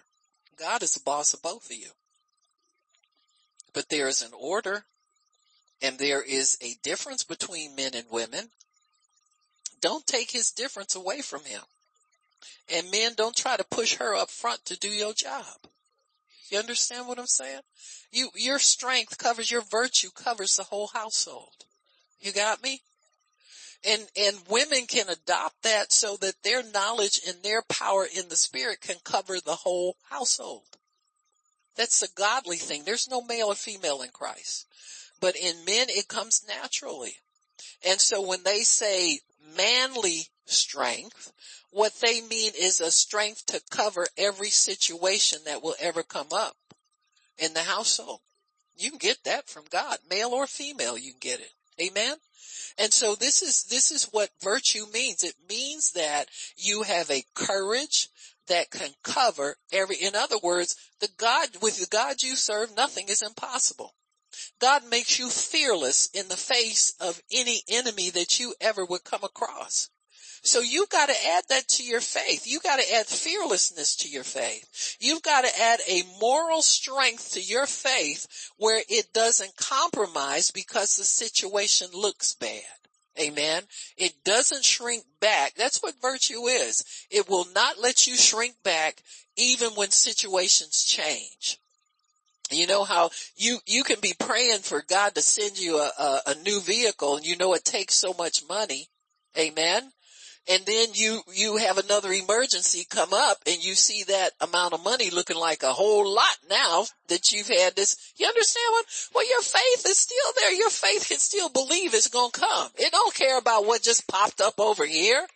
God 0.59 0.83
is 0.83 0.93
the 0.93 1.01
boss 1.01 1.33
of 1.33 1.41
both 1.41 1.71
of 1.71 1.77
you. 1.77 1.89
But 3.73 3.89
there 3.89 4.09
is 4.09 4.21
an 4.21 4.33
order 4.39 4.85
and 5.81 5.99
there 5.99 6.23
is 6.23 6.59
a 6.61 6.77
difference 6.83 7.25
between 7.25 7.75
men 7.75 7.93
and 7.95 8.05
women. 8.11 8.51
Don't 9.81 10.07
take 10.07 10.31
his 10.31 10.51
difference 10.51 10.95
away 10.95 11.23
from 11.23 11.45
him. 11.45 11.63
And 12.69 12.91
men 12.91 13.13
don't 13.17 13.35
try 13.35 13.57
to 13.57 13.65
push 13.65 13.97
her 13.97 14.15
up 14.15 14.29
front 14.29 14.67
to 14.67 14.79
do 14.79 14.89
your 14.89 15.15
job. 15.15 15.67
You 16.51 16.59
understand 16.59 17.09
what 17.09 17.19
I'm 17.19 17.27
saying? 17.27 17.61
You, 18.13 18.29
your 18.35 18.59
strength 18.59 19.17
covers, 19.17 19.51
your 19.51 19.63
virtue 19.63 20.11
covers 20.15 20.57
the 20.57 20.65
whole 20.65 20.89
household. 20.89 21.65
You 22.21 22.33
got 22.33 22.63
me? 22.63 22.83
And, 23.87 24.03
and 24.17 24.37
women 24.49 24.87
can 24.87 25.09
adopt 25.09 25.63
that 25.63 25.93
so 25.93 26.17
that 26.17 26.43
their 26.43 26.63
knowledge 26.63 27.21
and 27.29 27.43
their 27.43 27.63
power 27.63 28.07
in 28.07 28.29
the 28.29 28.37
spirit 28.37 28.81
can 28.81 28.97
cover 29.05 29.41
the 29.41 29.57
whole 29.57 29.97
household. 30.09 30.63
That's 31.77 32.03
a 32.03 32.13
godly 32.15 32.57
thing. 32.57 32.85
There's 32.85 33.11
no 33.11 33.21
male 33.23 33.49
or 33.49 33.55
female 33.55 34.03
in 34.03 34.11
Christ. 34.11 34.67
But 35.21 35.37
in 35.37 35.65
men, 35.65 35.87
it 35.91 36.09
comes 36.09 36.45
naturally. 36.47 37.17
And 37.87 38.01
so 38.01 38.23
when 38.23 38.43
they 38.43 38.61
say 38.61 39.21
manly 39.57 40.29
strength, 40.47 41.33
what 41.71 41.95
they 42.01 42.21
mean 42.21 42.53
is 42.59 42.81
a 42.81 42.91
strength 42.91 43.47
to 43.47 43.61
cover 43.71 44.07
every 44.17 44.51
situation 44.51 45.41
that 45.47 45.63
will 45.63 45.75
ever 45.81 46.03
come 46.03 46.29
up 46.33 46.57
in 47.39 47.53
the 47.55 47.61
household. 47.61 48.21
You 48.77 48.91
can 48.91 48.99
get 48.99 49.25
that 49.25 49.49
from 49.49 49.65
God, 49.71 49.99
male 50.09 50.31
or 50.31 50.47
female, 50.47 50.97
you 50.97 51.13
can 51.13 51.21
get 51.21 51.41
it. 51.41 51.51
Amen. 51.81 52.17
And 52.79 52.93
so 52.93 53.15
this 53.15 53.43
is, 53.43 53.65
this 53.65 53.91
is 53.91 54.09
what 54.13 54.31
virtue 54.43 54.87
means. 54.93 55.23
It 55.23 55.35
means 55.49 55.93
that 55.93 56.29
you 56.57 56.83
have 56.83 57.11
a 57.11 57.25
courage, 57.35 58.09
that 58.47 58.71
can 58.71 58.91
cover 59.03 59.57
every, 59.73 59.97
in 59.97 60.15
other 60.15 60.39
words, 60.43 60.77
the 61.01 61.09
God, 61.17 61.49
with 61.63 61.81
the 61.81 61.87
God 61.87 62.23
you 62.23 62.37
serve, 62.37 62.77
nothing 62.77 63.09
is 63.09 63.23
impossible. 63.23 63.95
God 64.61 64.83
makes 64.91 65.19
you 65.19 65.31
fearless 65.31 66.09
in 66.13 66.29
the 66.29 66.37
face 66.37 66.95
of 67.01 67.23
any 67.31 67.63
enemy 67.69 68.11
that 68.11 68.41
you 68.41 68.55
ever 68.61 68.85
would 68.85 69.05
come 69.05 69.25
across. 69.25 69.89
So 70.45 70.61
you've 70.61 70.91
got 70.91 71.07
to 71.07 71.27
add 71.37 71.45
that 71.49 71.69
to 71.69 71.83
your 71.83 72.03
faith. 72.03 72.47
You've 72.47 72.63
got 72.63 72.79
to 72.79 72.95
add 72.95 73.07
fearlessness 73.07 73.97
to 73.97 74.11
your 74.11 74.25
faith. 74.25 74.97
You've 75.01 75.23
got 75.23 75.45
to 75.45 75.61
add 75.61 75.81
a 75.89 76.03
moral 76.21 76.61
strength 76.61 77.33
to 77.33 77.41
your 77.41 77.67
faith 77.67 78.27
where 78.59 78.83
it 78.91 79.15
doesn't 79.15 79.57
compromise 79.57 80.51
because 80.51 80.97
the 80.97 81.05
situation 81.05 81.89
looks 81.95 82.35
bad. 82.35 82.61
Amen. 83.19 83.63
It 83.97 84.13
doesn't 84.23 84.65
shrink 84.65 85.05
back. 85.19 85.55
That's 85.55 85.83
what 85.83 85.95
virtue 86.03 86.47
is. 86.47 86.85
It 87.11 87.27
will 87.27 87.47
not 87.55 87.81
let 87.81 88.07
you 88.07 88.15
shrink 88.15 88.55
back 88.63 89.03
even 89.37 89.71
when 89.71 89.93
situations 89.93 90.85
change. 90.85 91.59
You 92.51 92.67
know 92.67 92.85
how 92.85 93.11
you, 93.37 93.61
you 93.67 93.83
can 93.83 94.01
be 94.01 94.13
praying 94.19 94.59
for 94.59 94.85
God 94.87 95.15
to 95.15 95.23
send 95.23 95.59
you 95.59 95.79
a, 95.79 95.91
a, 95.99 96.21
a 96.27 96.35
new 96.43 96.61
vehicle 96.61 97.17
and 97.17 97.25
you 97.25 97.39
know 97.39 97.55
it 97.55 97.65
takes 97.65 97.95
so 97.95 98.15
much 98.19 98.43
money. 98.47 98.89
Amen 99.39 99.94
and 100.49 100.65
then 100.67 100.89
you, 100.93 101.23
you 101.33 101.57
have 101.57 101.79
another 101.79 102.13
emergency 102.13 102.87
come 102.89 103.15
up 103.15 103.39
and 103.47 103.65
you 103.65 103.75
see 103.75 104.05
that 104.05 104.33
amount 104.41 104.75
of 104.75 104.85
money 104.85 105.11
looking 105.11 105.39
like 105.39 105.63
a 105.63 105.73
whole 105.73 106.07
lot 106.07 106.37
now 106.51 106.85
that 107.09 107.33
you've 107.33 107.49
had 107.49 107.75
this. 107.77 107.97
You 108.17 108.27
understand 108.27 108.67
what? 108.71 108.87
Well, 109.15 109.29
your 109.29 109.41
faith 109.41 109.87
is 109.87 109.97
still 109.97 110.33
there. 110.37 110.53
Your 110.53 110.71
faith 110.71 111.09
can 111.09 111.19
still 111.19 111.49
believe 111.49 111.95
it's 111.95 112.09
going 112.09 112.31
to 112.31 112.41
come. 112.41 112.69
It 112.77 112.93
don't 112.93 113.15
care 113.15 113.39
about 113.39 113.65
what 113.65 113.83
just 113.83 114.07
popped 114.07 114.41
up 114.41 114.61
over 114.61 114.85
here. 114.85 115.27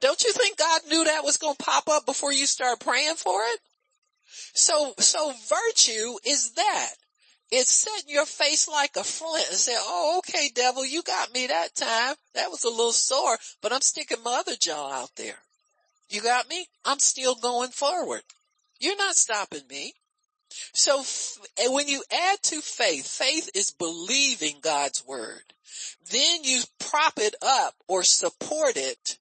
Don't 0.00 0.22
you 0.22 0.32
think 0.32 0.58
God 0.58 0.82
knew 0.88 1.04
that 1.04 1.24
was 1.24 1.38
going 1.38 1.56
to 1.56 1.64
pop 1.64 1.88
up 1.88 2.06
before 2.06 2.32
you 2.32 2.46
start 2.46 2.80
praying 2.80 3.16
for 3.16 3.40
it? 3.42 3.60
So, 4.54 4.94
so 4.98 5.32
virtue 5.48 6.16
is 6.24 6.52
that. 6.52 6.94
It's 7.50 7.70
setting 7.70 8.10
your 8.10 8.26
face 8.26 8.68
like 8.68 8.96
a 8.96 9.04
flint 9.04 9.46
and 9.48 9.56
say, 9.56 9.74
oh, 9.76 10.18
okay, 10.18 10.50
devil, 10.54 10.84
you 10.84 11.02
got 11.02 11.32
me 11.32 11.46
that 11.46 11.74
time. 11.74 12.16
That 12.34 12.50
was 12.50 12.64
a 12.64 12.68
little 12.68 12.92
sore, 12.92 13.38
but 13.62 13.72
I'm 13.72 13.80
sticking 13.80 14.22
my 14.24 14.38
other 14.40 14.56
jaw 14.56 14.90
out 14.90 15.10
there. 15.16 15.38
You 16.08 16.22
got 16.22 16.48
me? 16.48 16.66
I'm 16.84 16.98
still 16.98 17.34
going 17.36 17.70
forward. 17.70 18.22
You're 18.80 18.96
not 18.96 19.14
stopping 19.14 19.66
me. 19.68 19.94
So 20.72 21.02
when 21.70 21.88
you 21.88 22.02
add 22.12 22.42
to 22.44 22.60
faith, 22.60 23.06
faith 23.06 23.50
is 23.54 23.70
believing 23.70 24.56
God's 24.60 25.04
word. 25.06 25.42
Then 26.10 26.44
you 26.44 26.62
prop 26.78 27.14
it 27.18 27.34
up 27.42 27.74
or 27.88 28.02
support 28.02 28.76
it 28.76 29.18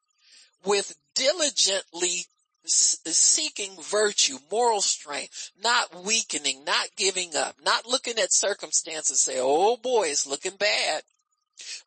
with 0.64 0.96
diligently 1.16 2.26
seeking 2.68 3.76
virtue, 3.82 4.38
moral 4.52 4.82
strength, 4.82 5.52
not 5.64 6.04
weakening, 6.04 6.64
not 6.66 6.88
giving 6.96 7.36
up, 7.36 7.56
not 7.64 7.86
looking 7.86 8.18
at 8.20 8.34
circumstances 8.34 9.22
say, 9.22 9.38
oh 9.40 9.78
boy, 9.78 10.08
it's 10.08 10.28
looking 10.28 10.56
bad. 10.58 11.04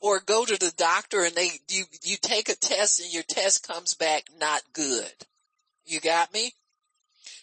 Or 0.00 0.20
go 0.20 0.44
to 0.44 0.56
the 0.58 0.72
doctor 0.76 1.24
and 1.24 1.34
they, 1.34 1.50
you, 1.68 1.84
you 2.02 2.16
take 2.20 2.48
a 2.48 2.56
test 2.56 3.00
and 3.00 3.12
your 3.12 3.22
test 3.22 3.66
comes 3.66 3.94
back 3.94 4.24
not 4.40 4.62
good. 4.72 5.12
You 5.84 6.00
got 6.00 6.32
me? 6.32 6.52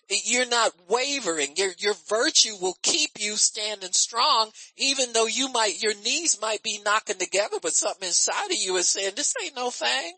You're 0.10 0.48
not 0.48 0.72
wavering. 0.88 1.56
Your, 1.56 1.72
your 1.80 1.96
virtue 2.08 2.56
will 2.62 2.78
keep 2.84 3.12
you 3.20 3.38
standing 3.38 3.92
strong, 3.92 4.52
even 4.78 5.14
though 5.14 5.26
you 5.26 5.50
might, 5.50 5.82
your 5.82 5.96
knees 5.96 6.40
might 6.40 6.62
be 6.62 6.80
knocking 6.84 7.18
together, 7.18 7.58
but 7.62 7.74
something 7.74 8.08
inside 8.08 8.52
of 8.52 8.58
you 8.58 8.76
is 8.78 8.88
saying, 8.88 9.14
this 9.16 9.34
ain't 9.44 9.56
no 9.56 9.72
thing. 9.72 10.14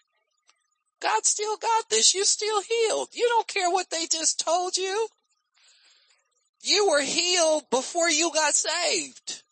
God 1.01 1.25
still 1.25 1.57
got 1.57 1.89
this. 1.89 2.13
You 2.15 2.25
still 2.25 2.61
healed. 2.61 3.09
You 3.13 3.27
don't 3.29 3.47
care 3.47 3.69
what 3.69 3.89
they 3.89 4.07
just 4.07 4.43
told 4.43 4.77
you. 4.77 5.07
You 6.61 6.89
were 6.89 7.01
healed 7.01 7.63
before 7.69 8.09
you 8.09 8.31
got 8.33 8.55
saved. 8.55 9.43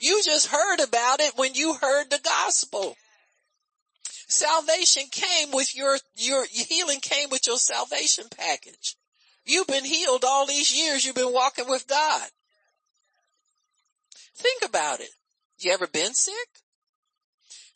You 0.00 0.22
just 0.24 0.48
heard 0.48 0.80
about 0.80 1.20
it 1.20 1.32
when 1.36 1.54
you 1.54 1.74
heard 1.74 2.10
the 2.10 2.20
gospel. 2.22 2.96
Salvation 4.28 5.04
came 5.10 5.50
with 5.52 5.74
your, 5.74 5.96
your 6.16 6.44
healing 6.50 7.00
came 7.00 7.30
with 7.30 7.46
your 7.46 7.56
salvation 7.56 8.26
package. 8.36 8.96
You've 9.44 9.66
been 9.66 9.84
healed 9.84 10.24
all 10.24 10.46
these 10.46 10.76
years. 10.76 11.04
You've 11.04 11.14
been 11.14 11.32
walking 11.32 11.68
with 11.68 11.86
God. 11.86 12.28
Think 14.36 14.62
about 14.64 15.00
it. 15.00 15.10
You 15.58 15.72
ever 15.72 15.86
been 15.86 16.14
sick? 16.14 16.34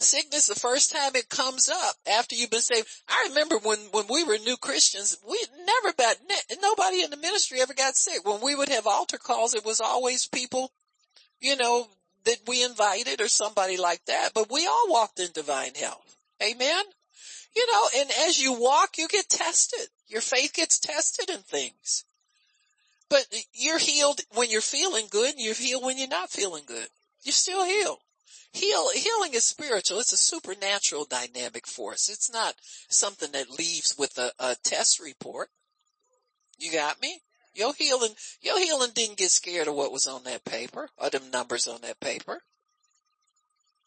Sickness 0.02 0.46
the 0.46 0.54
first 0.54 0.92
time 0.92 1.14
it 1.14 1.28
comes 1.28 1.68
up 1.68 1.96
after 2.10 2.34
you've 2.34 2.50
been 2.50 2.60
saved. 2.60 2.88
I 3.08 3.26
remember 3.28 3.58
when, 3.58 3.78
when 3.92 4.06
we 4.08 4.24
were 4.24 4.38
new 4.38 4.56
Christians, 4.56 5.16
we 5.28 5.38
never 5.66 5.94
got, 5.96 6.16
nobody 6.60 7.02
in 7.02 7.10
the 7.10 7.16
ministry 7.16 7.60
ever 7.60 7.74
got 7.74 7.96
sick. 7.96 8.26
When 8.26 8.40
we 8.40 8.54
would 8.54 8.68
have 8.68 8.86
altar 8.86 9.18
calls, 9.18 9.54
it 9.54 9.64
was 9.64 9.80
always 9.80 10.26
people, 10.26 10.72
you 11.40 11.56
know, 11.56 11.88
that 12.24 12.38
we 12.46 12.64
invited 12.64 13.20
or 13.20 13.28
somebody 13.28 13.76
like 13.76 14.04
that, 14.06 14.30
but 14.34 14.50
we 14.50 14.66
all 14.66 14.86
walked 14.88 15.18
in 15.18 15.28
divine 15.32 15.74
health. 15.74 16.16
Amen. 16.42 16.84
You 17.54 17.66
know, 17.70 18.00
and 18.00 18.10
as 18.26 18.40
you 18.40 18.52
walk, 18.54 18.98
you 18.98 19.08
get 19.08 19.28
tested. 19.28 19.88
Your 20.08 20.20
faith 20.20 20.54
gets 20.54 20.78
tested 20.78 21.30
in 21.30 21.38
things. 21.38 22.04
But 23.08 23.26
you're 23.52 23.78
healed 23.78 24.20
when 24.34 24.50
you're 24.50 24.62
feeling 24.62 25.06
good 25.10 25.32
and 25.32 25.40
you're 25.40 25.54
healed 25.54 25.84
when 25.84 25.98
you're 25.98 26.08
not 26.08 26.30
feeling 26.30 26.64
good. 26.66 26.88
You're 27.22 27.32
still 27.32 27.64
healed. 27.64 27.98
Heal, 28.52 28.90
healing 28.90 29.32
is 29.32 29.44
spiritual. 29.44 30.00
It's 30.00 30.12
a 30.12 30.16
supernatural 30.16 31.06
dynamic 31.06 31.66
force. 31.66 32.10
It's 32.10 32.30
not 32.30 32.54
something 32.88 33.32
that 33.32 33.50
leaves 33.50 33.94
with 33.98 34.18
a, 34.18 34.30
a 34.38 34.56
test 34.62 35.00
report. 35.00 35.48
You 36.58 36.70
got 36.70 37.00
me? 37.00 37.20
Your 37.54 37.72
healing, 37.74 38.14
your 38.42 38.58
healing 38.58 38.90
didn't 38.94 39.18
get 39.18 39.30
scared 39.30 39.68
of 39.68 39.74
what 39.74 39.92
was 39.92 40.06
on 40.06 40.24
that 40.24 40.44
paper 40.44 40.88
or 40.98 41.10
them 41.10 41.30
numbers 41.30 41.66
on 41.66 41.80
that 41.82 42.00
paper. 42.00 42.42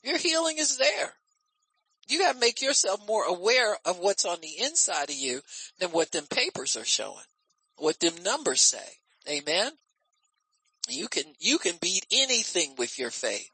Your 0.04 0.18
healing 0.18 0.58
is 0.58 0.78
there. 0.78 1.14
You 2.08 2.20
gotta 2.20 2.38
make 2.38 2.62
yourself 2.62 3.06
more 3.08 3.26
aware 3.26 3.78
of 3.86 3.98
what's 3.98 4.26
on 4.26 4.40
the 4.42 4.64
inside 4.64 5.10
of 5.10 5.16
you 5.16 5.42
than 5.80 5.90
what 5.90 6.12
them 6.12 6.28
papers 6.28 6.76
are 6.76 6.86
showing, 6.86 7.26
what 7.78 8.00
them 8.00 8.14
numbers 8.24 8.62
say. 8.62 9.00
Amen. 9.28 9.72
You 10.88 11.08
can, 11.08 11.24
you 11.40 11.58
can 11.58 11.78
beat 11.82 12.06
anything 12.12 12.76
with 12.78 13.00
your 13.00 13.10
faith. 13.10 13.50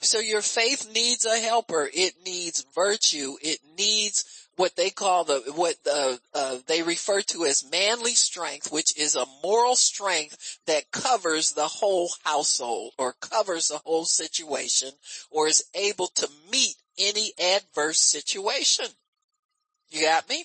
So 0.00 0.18
your 0.18 0.42
faith 0.42 0.90
needs 0.94 1.24
a 1.24 1.38
helper. 1.38 1.88
It 1.92 2.14
needs 2.24 2.64
virtue. 2.74 3.36
It 3.42 3.58
needs 3.76 4.24
what 4.56 4.76
they 4.76 4.90
call 4.90 5.24
the, 5.24 5.42
what 5.54 5.76
uh, 5.90 6.16
uh, 6.34 6.58
they 6.66 6.82
refer 6.82 7.22
to 7.22 7.44
as 7.44 7.64
manly 7.70 8.12
strength, 8.12 8.70
which 8.70 8.98
is 8.98 9.16
a 9.16 9.24
moral 9.42 9.74
strength 9.74 10.58
that 10.66 10.90
covers 10.90 11.52
the 11.52 11.66
whole 11.66 12.10
household 12.24 12.92
or 12.98 13.14
covers 13.20 13.68
the 13.68 13.80
whole 13.84 14.04
situation 14.04 14.90
or 15.30 15.46
is 15.46 15.64
able 15.74 16.08
to 16.08 16.28
meet 16.52 16.74
any 16.98 17.32
adverse 17.38 18.00
situation. 18.00 18.86
You 19.90 20.02
got 20.02 20.28
me? 20.28 20.44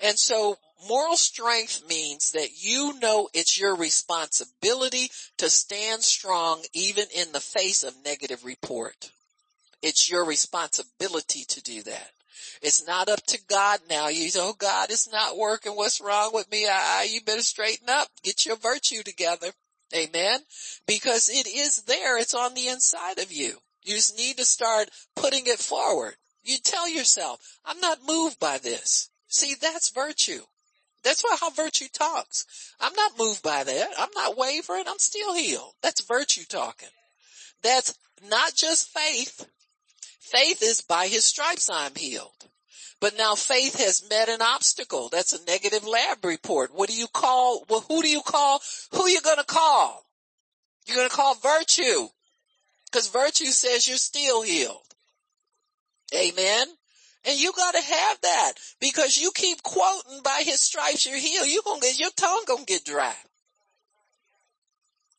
And 0.00 0.18
so 0.18 0.56
moral 0.88 1.16
strength 1.16 1.82
means 1.88 2.32
that 2.32 2.62
you 2.62 2.98
know 3.00 3.28
it's 3.34 3.58
your 3.58 3.76
responsibility 3.76 5.10
to 5.38 5.48
stand 5.50 6.02
strong 6.02 6.62
even 6.72 7.04
in 7.14 7.32
the 7.32 7.40
face 7.40 7.82
of 7.82 7.94
negative 8.04 8.44
report. 8.44 9.10
It's 9.82 10.10
your 10.10 10.24
responsibility 10.24 11.44
to 11.48 11.62
do 11.62 11.82
that. 11.82 12.10
It's 12.60 12.86
not 12.86 13.08
up 13.08 13.24
to 13.26 13.38
God 13.48 13.80
now. 13.88 14.08
You 14.08 14.28
say, 14.28 14.40
oh 14.40 14.54
God, 14.56 14.90
it's 14.90 15.10
not 15.10 15.36
working. 15.36 15.72
What's 15.72 16.00
wrong 16.00 16.30
with 16.32 16.50
me? 16.50 16.66
I, 16.66 17.00
I, 17.00 17.08
you 17.10 17.20
better 17.20 17.42
straighten 17.42 17.88
up. 17.88 18.08
Get 18.22 18.46
your 18.46 18.56
virtue 18.56 19.02
together. 19.02 19.48
Amen. 19.94 20.40
Because 20.86 21.28
it 21.28 21.46
is 21.46 21.82
there. 21.82 22.18
It's 22.18 22.34
on 22.34 22.54
the 22.54 22.68
inside 22.68 23.18
of 23.18 23.32
you. 23.32 23.58
You 23.82 23.94
just 23.96 24.16
need 24.16 24.36
to 24.36 24.44
start 24.44 24.88
putting 25.16 25.46
it 25.46 25.58
forward. 25.58 26.14
You 26.44 26.58
tell 26.58 26.88
yourself, 26.88 27.58
I'm 27.64 27.80
not 27.80 27.98
moved 28.06 28.38
by 28.38 28.58
this. 28.58 29.10
See, 29.28 29.54
that's 29.60 29.90
virtue. 29.90 30.42
That's 31.04 31.22
how 31.40 31.50
virtue 31.50 31.88
talks. 31.92 32.46
I'm 32.80 32.94
not 32.94 33.18
moved 33.18 33.42
by 33.42 33.64
that. 33.64 33.88
I'm 33.98 34.10
not 34.14 34.36
wavering. 34.36 34.84
I'm 34.86 34.98
still 34.98 35.34
healed. 35.34 35.74
That's 35.82 36.04
virtue 36.04 36.44
talking. 36.48 36.88
That's 37.62 37.94
not 38.28 38.54
just 38.54 38.90
faith. 38.90 39.46
Faith 40.20 40.62
is 40.62 40.80
by 40.80 41.08
his 41.08 41.24
stripes 41.24 41.68
I'm 41.70 41.94
healed. 41.94 42.48
But 43.00 43.18
now 43.18 43.34
faith 43.34 43.78
has 43.80 44.08
met 44.08 44.28
an 44.28 44.40
obstacle. 44.40 45.08
That's 45.10 45.32
a 45.32 45.44
negative 45.44 45.84
lab 45.84 46.24
report. 46.24 46.70
What 46.72 46.88
do 46.88 46.94
you 46.94 47.08
call, 47.08 47.64
well, 47.68 47.84
who 47.88 48.00
do 48.00 48.08
you 48.08 48.22
call? 48.22 48.60
Who 48.92 49.08
you 49.08 49.20
to 49.20 49.44
call? 49.44 50.06
You're 50.86 51.08
to 51.08 51.14
call 51.14 51.34
virtue. 51.34 52.08
Cause 52.92 53.08
virtue 53.08 53.46
says 53.46 53.88
you're 53.88 53.96
still 53.96 54.42
healed. 54.42 54.94
Amen. 56.14 56.68
And 57.24 57.38
you 57.38 57.52
gotta 57.56 57.80
have 57.80 58.20
that 58.22 58.52
because 58.80 59.16
you 59.16 59.30
keep 59.34 59.62
quoting 59.62 60.22
by 60.24 60.42
his 60.44 60.60
stripes 60.60 61.06
you're 61.06 61.18
healed. 61.18 61.48
You 61.48 61.62
gonna 61.64 61.80
get, 61.80 61.98
your 61.98 62.10
tongue 62.16 62.44
gonna 62.46 62.64
get 62.64 62.84
dry. 62.84 63.14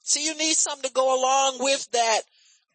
See, 0.04 0.26
you 0.26 0.38
need 0.38 0.56
something 0.56 0.90
to 0.90 0.94
go 0.94 1.18
along 1.18 1.64
with 1.64 1.90
that. 1.92 2.22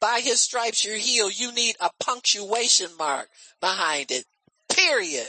By 0.01 0.21
his 0.21 0.41
stripes 0.41 0.85
you're 0.85 0.97
healed. 0.97 1.39
You 1.39 1.53
need 1.53 1.77
a 1.81 1.91
punctuation 2.01 2.89
mark 2.99 3.29
behind 3.61 4.11
it. 4.11 4.25
Period. 4.75 5.29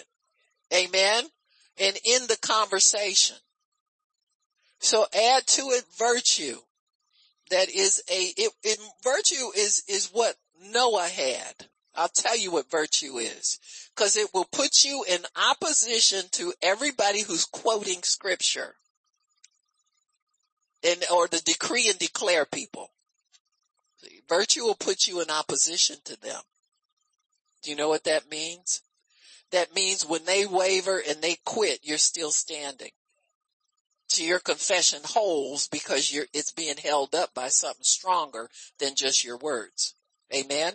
Amen. 0.73 1.25
And 1.77 1.97
in 2.05 2.27
the 2.27 2.37
conversation. 2.41 3.35
So 4.79 5.05
add 5.13 5.45
to 5.47 5.61
it 5.71 5.83
virtue 5.97 6.57
that 7.49 7.69
is 7.69 8.01
a, 8.09 8.33
it, 8.37 8.51
it, 8.63 8.79
virtue 9.03 9.51
is, 9.57 9.83
is 9.89 10.09
what 10.13 10.35
Noah 10.71 11.07
had. 11.07 11.67
I'll 11.95 12.09
tell 12.09 12.37
you 12.37 12.51
what 12.51 12.71
virtue 12.71 13.17
is. 13.17 13.59
Cause 13.95 14.15
it 14.15 14.29
will 14.33 14.45
put 14.45 14.85
you 14.85 15.03
in 15.07 15.19
opposition 15.35 16.25
to 16.33 16.53
everybody 16.61 17.21
who's 17.21 17.45
quoting 17.45 18.03
scripture. 18.03 18.75
And, 20.83 21.03
or 21.13 21.27
the 21.27 21.41
decree 21.41 21.89
and 21.89 21.99
declare 21.99 22.45
people. 22.45 22.91
Virtue 24.29 24.63
will 24.63 24.75
put 24.75 25.07
you 25.07 25.19
in 25.21 25.29
opposition 25.29 25.97
to 26.05 26.19
them. 26.21 26.41
Do 27.63 27.71
you 27.71 27.75
know 27.75 27.89
what 27.89 28.05
that 28.05 28.29
means? 28.29 28.81
That 29.51 29.75
means 29.75 30.05
when 30.05 30.23
they 30.25 30.45
waver 30.45 31.01
and 31.05 31.21
they 31.21 31.37
quit, 31.43 31.79
you're 31.83 31.97
still 31.97 32.31
standing 32.31 32.91
to 34.09 34.23
your 34.23 34.39
confession 34.39 34.99
holds 35.03 35.67
because 35.67 36.11
you're, 36.11 36.25
it's 36.33 36.51
being 36.51 36.77
held 36.77 37.13
up 37.13 37.33
by 37.33 37.47
something 37.49 37.83
stronger 37.83 38.49
than 38.79 38.95
just 38.95 39.23
your 39.23 39.37
words. 39.37 39.95
Amen. 40.33 40.73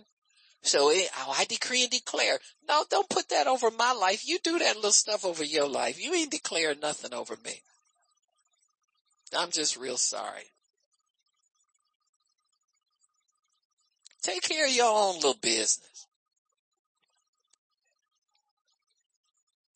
So 0.65 0.91
it, 0.91 1.09
oh, 1.19 1.35
I 1.39 1.45
decree 1.45 1.83
and 1.83 1.91
declare. 1.91 2.39
No, 2.67 2.85
don't 2.91 3.09
put 3.09 3.29
that 3.29 3.47
over 3.47 3.71
my 3.71 3.93
life. 3.93 4.27
You 4.27 4.39
do 4.43 4.59
that 4.59 4.77
little 4.77 4.93
stuff 4.93 5.25
over 5.25 5.45
your 5.45 5.69
life. 5.69 6.03
You 6.03 6.15
ain't 6.15 6.31
declaring 6.31 6.81
nothing 6.81 7.12
over 7.12 7.37
me. 7.45 7.62
I'm 9.37 9.51
just 9.51 9.77
real 9.77 9.99
sorry. 9.99 10.45
Take 14.23 14.43
care 14.43 14.67
of 14.67 14.73
your 14.73 14.91
own 14.91 15.17
little 15.17 15.35
business. 15.35 16.07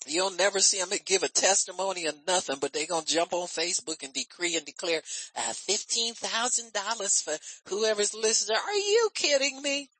You'll 0.07 0.31
never 0.31 0.59
see 0.61 0.79
them 0.79 0.89
give 1.05 1.23
a 1.23 1.29
testimony 1.29 2.07
or 2.09 2.13
nothing, 2.27 2.57
but 2.61 2.73
they 2.73 2.87
gonna 2.87 3.05
jump 3.05 3.35
on 3.35 3.47
Facebook 3.47 4.03
and 4.03 4.13
decree 4.15 4.57
and 4.57 4.65
declare 4.65 5.03
uh, 5.37 5.53
fifteen 5.53 6.15
thousand 6.15 6.73
dollars 6.73 7.21
for 7.21 7.37
whoever's 7.69 8.15
listening. 8.15 8.57
Are 8.57 8.73
you 8.75 9.11
kidding 9.13 9.61
me? 9.61 9.91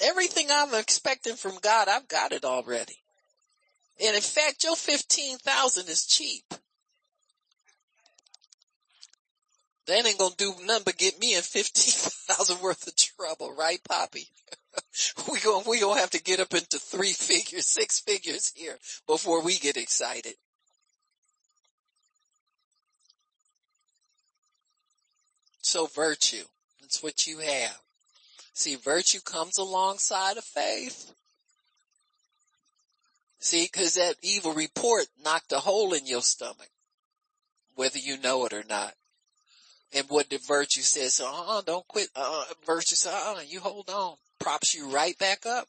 Everything 0.00 0.46
I'm 0.50 0.74
expecting 0.74 1.36
from 1.36 1.58
God, 1.60 1.88
I've 1.88 2.08
got 2.08 2.32
it 2.32 2.44
already. 2.44 2.96
And 4.02 4.16
in 4.16 4.22
fact, 4.22 4.64
your 4.64 4.76
fifteen 4.76 5.36
thousand 5.38 5.88
is 5.88 6.06
cheap. 6.06 6.44
That 9.86 10.06
ain't 10.06 10.18
gonna 10.18 10.34
do 10.38 10.54
nothing 10.64 10.84
but 10.86 10.96
get 10.96 11.20
me 11.20 11.36
in 11.36 11.42
fifteen 11.42 11.92
thousand 12.34 12.60
worth 12.62 12.86
of 12.86 12.96
trouble, 12.96 13.54
right, 13.54 13.80
Poppy? 13.84 14.28
we 15.30 15.40
gonna, 15.40 15.68
we 15.68 15.80
gonna 15.80 16.00
have 16.00 16.10
to 16.10 16.22
get 16.22 16.40
up 16.40 16.54
into 16.54 16.78
three 16.78 17.12
figures, 17.12 17.66
six 17.66 18.00
figures 18.00 18.52
here 18.54 18.78
before 19.06 19.42
we 19.42 19.58
get 19.58 19.76
excited. 19.76 20.34
So 25.60 25.86
virtue, 25.86 26.44
that's 26.80 27.02
what 27.02 27.26
you 27.26 27.38
have. 27.38 27.78
See, 28.60 28.74
virtue 28.74 29.20
comes 29.20 29.56
alongside 29.56 30.36
of 30.36 30.44
faith. 30.44 31.14
See, 33.38 33.66
cause 33.68 33.94
that 33.94 34.16
evil 34.20 34.52
report 34.52 35.06
knocked 35.24 35.52
a 35.52 35.60
hole 35.60 35.94
in 35.94 36.06
your 36.06 36.20
stomach, 36.20 36.68
whether 37.74 37.98
you 37.98 38.18
know 38.18 38.44
it 38.44 38.52
or 38.52 38.62
not. 38.68 38.92
And 39.94 40.04
what 40.10 40.28
the 40.28 40.36
virtue 40.46 40.82
says, 40.82 41.22
uh-uh, 41.24 41.62
don't 41.62 41.88
quit. 41.88 42.08
Uh, 42.14 42.44
virtue 42.66 42.96
says, 42.96 43.14
uh-uh, 43.14 43.40
you 43.48 43.60
hold 43.60 43.88
on 43.88 44.16
props 44.38 44.74
you 44.74 44.90
right 44.90 45.18
back 45.18 45.46
up. 45.46 45.66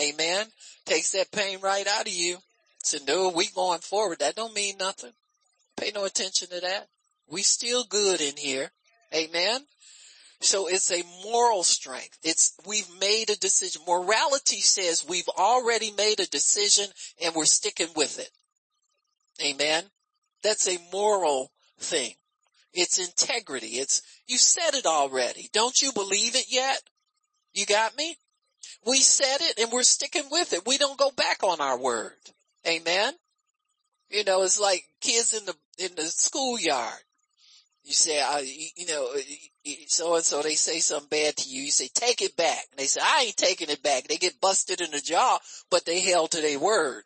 Amen. 0.00 0.46
Takes 0.86 1.12
that 1.12 1.32
pain 1.32 1.60
right 1.60 1.86
out 1.86 2.06
of 2.06 2.14
you. 2.14 2.38
So 2.82 2.96
no, 3.06 3.28
we 3.28 3.48
going 3.48 3.80
forward. 3.80 4.20
That 4.20 4.36
don't 4.36 4.54
mean 4.54 4.76
nothing. 4.78 5.12
Pay 5.76 5.90
no 5.94 6.06
attention 6.06 6.48
to 6.48 6.60
that. 6.62 6.88
We 7.28 7.42
still 7.42 7.84
good 7.84 8.22
in 8.22 8.38
here. 8.38 8.70
Amen. 9.14 9.66
So 10.42 10.66
it's 10.66 10.90
a 10.90 11.04
moral 11.24 11.62
strength. 11.62 12.18
It's, 12.24 12.54
we've 12.66 12.88
made 13.00 13.30
a 13.30 13.36
decision. 13.36 13.82
Morality 13.86 14.60
says 14.60 15.06
we've 15.08 15.28
already 15.28 15.92
made 15.92 16.18
a 16.18 16.26
decision 16.26 16.86
and 17.22 17.34
we're 17.34 17.44
sticking 17.44 17.88
with 17.94 18.18
it. 18.18 18.30
Amen. 19.40 19.84
That's 20.42 20.68
a 20.68 20.78
moral 20.92 21.52
thing. 21.78 22.14
It's 22.74 22.98
integrity. 22.98 23.78
It's, 23.78 24.02
you 24.26 24.36
said 24.36 24.74
it 24.74 24.84
already. 24.84 25.48
Don't 25.52 25.80
you 25.80 25.92
believe 25.92 26.34
it 26.34 26.46
yet? 26.48 26.82
You 27.54 27.64
got 27.64 27.96
me? 27.96 28.16
We 28.84 28.98
said 28.98 29.38
it 29.40 29.60
and 29.60 29.70
we're 29.70 29.84
sticking 29.84 30.26
with 30.28 30.52
it. 30.52 30.66
We 30.66 30.76
don't 30.76 30.98
go 30.98 31.12
back 31.12 31.44
on 31.44 31.60
our 31.60 31.78
word. 31.78 32.14
Amen. 32.66 33.14
You 34.10 34.24
know, 34.24 34.42
it's 34.42 34.58
like 34.58 34.82
kids 35.00 35.34
in 35.34 35.44
the, 35.44 35.54
in 35.78 35.94
the 35.94 36.04
schoolyard. 36.04 37.00
You 37.84 37.92
say, 37.92 38.22
you, 38.44 38.68
you 38.76 38.86
know, 38.86 39.08
so 39.88 40.14
and 40.14 40.24
so 40.24 40.40
they 40.40 40.54
say 40.54 40.78
something 40.78 41.08
bad 41.08 41.36
to 41.36 41.48
you. 41.48 41.62
You 41.62 41.70
say, 41.70 41.88
take 41.92 42.22
it 42.22 42.36
back. 42.36 42.64
And 42.70 42.78
they 42.78 42.86
say, 42.86 43.00
I 43.02 43.24
ain't 43.26 43.36
taking 43.36 43.70
it 43.70 43.82
back. 43.82 44.06
They 44.06 44.16
get 44.16 44.40
busted 44.40 44.80
in 44.80 44.92
the 44.92 45.00
jaw, 45.00 45.38
but 45.70 45.84
they 45.84 46.00
held 46.00 46.30
to 46.32 46.40
their 46.40 46.60
word. 46.60 47.04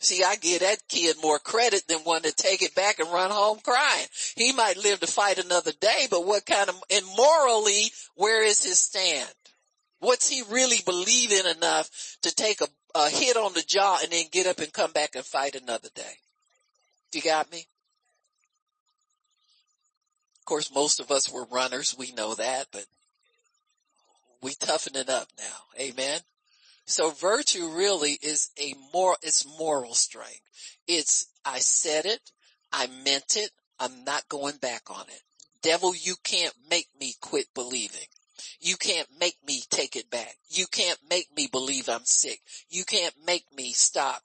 See, 0.00 0.22
I 0.22 0.36
give 0.36 0.60
that 0.60 0.86
kid 0.88 1.16
more 1.20 1.40
credit 1.40 1.88
than 1.88 1.98
one 2.00 2.22
to 2.22 2.32
take 2.32 2.62
it 2.62 2.76
back 2.76 3.00
and 3.00 3.12
run 3.12 3.32
home 3.32 3.58
crying. 3.64 4.06
He 4.36 4.52
might 4.52 4.76
live 4.76 5.00
to 5.00 5.08
fight 5.08 5.38
another 5.44 5.72
day, 5.80 6.06
but 6.08 6.24
what 6.24 6.46
kind 6.46 6.68
of, 6.68 6.80
and 6.88 7.04
morally, 7.16 7.90
where 8.14 8.44
is 8.44 8.62
his 8.62 8.78
stand? 8.78 9.28
What's 9.98 10.28
he 10.28 10.42
really 10.48 10.78
believing 10.86 11.50
enough 11.56 11.90
to 12.22 12.32
take 12.32 12.60
a, 12.60 12.68
a 12.94 13.10
hit 13.10 13.36
on 13.36 13.54
the 13.54 13.64
jaw 13.66 13.98
and 14.00 14.12
then 14.12 14.26
get 14.30 14.46
up 14.46 14.60
and 14.60 14.72
come 14.72 14.92
back 14.92 15.16
and 15.16 15.24
fight 15.24 15.56
another 15.56 15.88
day? 15.92 16.14
You 17.12 17.22
got 17.22 17.50
me? 17.50 17.66
Course, 20.48 20.74
most 20.74 20.98
of 20.98 21.10
us 21.10 21.30
were 21.30 21.44
runners. 21.44 21.94
We 21.98 22.10
know 22.12 22.34
that, 22.34 22.68
but 22.72 22.86
we 24.40 24.54
toughen 24.54 24.96
it 24.96 25.10
up 25.10 25.28
now. 25.38 25.44
Amen. 25.78 26.20
So 26.86 27.10
virtue 27.10 27.68
really 27.68 28.12
is 28.22 28.48
a 28.58 28.72
more, 28.94 29.18
it's 29.20 29.44
moral 29.58 29.92
strength. 29.92 30.40
It's, 30.86 31.26
I 31.44 31.58
said 31.58 32.06
it, 32.06 32.30
I 32.72 32.86
meant 33.04 33.36
it, 33.36 33.50
I'm 33.78 34.04
not 34.04 34.26
going 34.30 34.56
back 34.56 34.84
on 34.88 35.02
it. 35.08 35.20
Devil, 35.60 35.94
you 35.94 36.14
can't 36.24 36.54
make 36.70 36.88
me 36.98 37.12
quit 37.20 37.48
believing. 37.54 38.08
You 38.58 38.78
can't 38.78 39.08
make 39.20 39.36
me 39.46 39.60
take 39.68 39.96
it 39.96 40.10
back. 40.10 40.34
You 40.48 40.64
can't 40.66 40.98
make 41.10 41.26
me 41.36 41.48
believe 41.52 41.90
I'm 41.90 42.06
sick. 42.06 42.40
You 42.70 42.86
can't 42.86 43.14
make 43.26 43.44
me 43.54 43.74
stop 43.74 44.22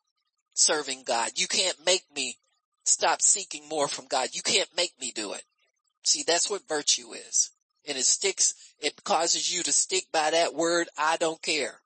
serving 0.53 1.03
God. 1.05 1.31
You 1.35 1.47
can't 1.47 1.85
make 1.85 2.05
me 2.15 2.37
stop 2.85 3.21
seeking 3.21 3.67
more 3.67 3.89
from 3.89 4.07
God. 4.07 4.29
You 4.31 4.41
can't 4.41 4.69
make 4.77 4.93
me 5.01 5.11
do 5.13 5.33
it. 5.33 5.43
See, 6.03 6.23
that's 6.25 6.49
what 6.49 6.67
virtue 6.67 7.13
is. 7.13 7.51
And 7.87 7.97
it 7.97 8.05
sticks, 8.05 8.53
it 8.79 9.03
causes 9.03 9.53
you 9.53 9.63
to 9.63 9.71
stick 9.71 10.05
by 10.11 10.31
that 10.31 10.53
word, 10.53 10.87
I 10.97 11.17
don't 11.17 11.41
care. 11.41 11.81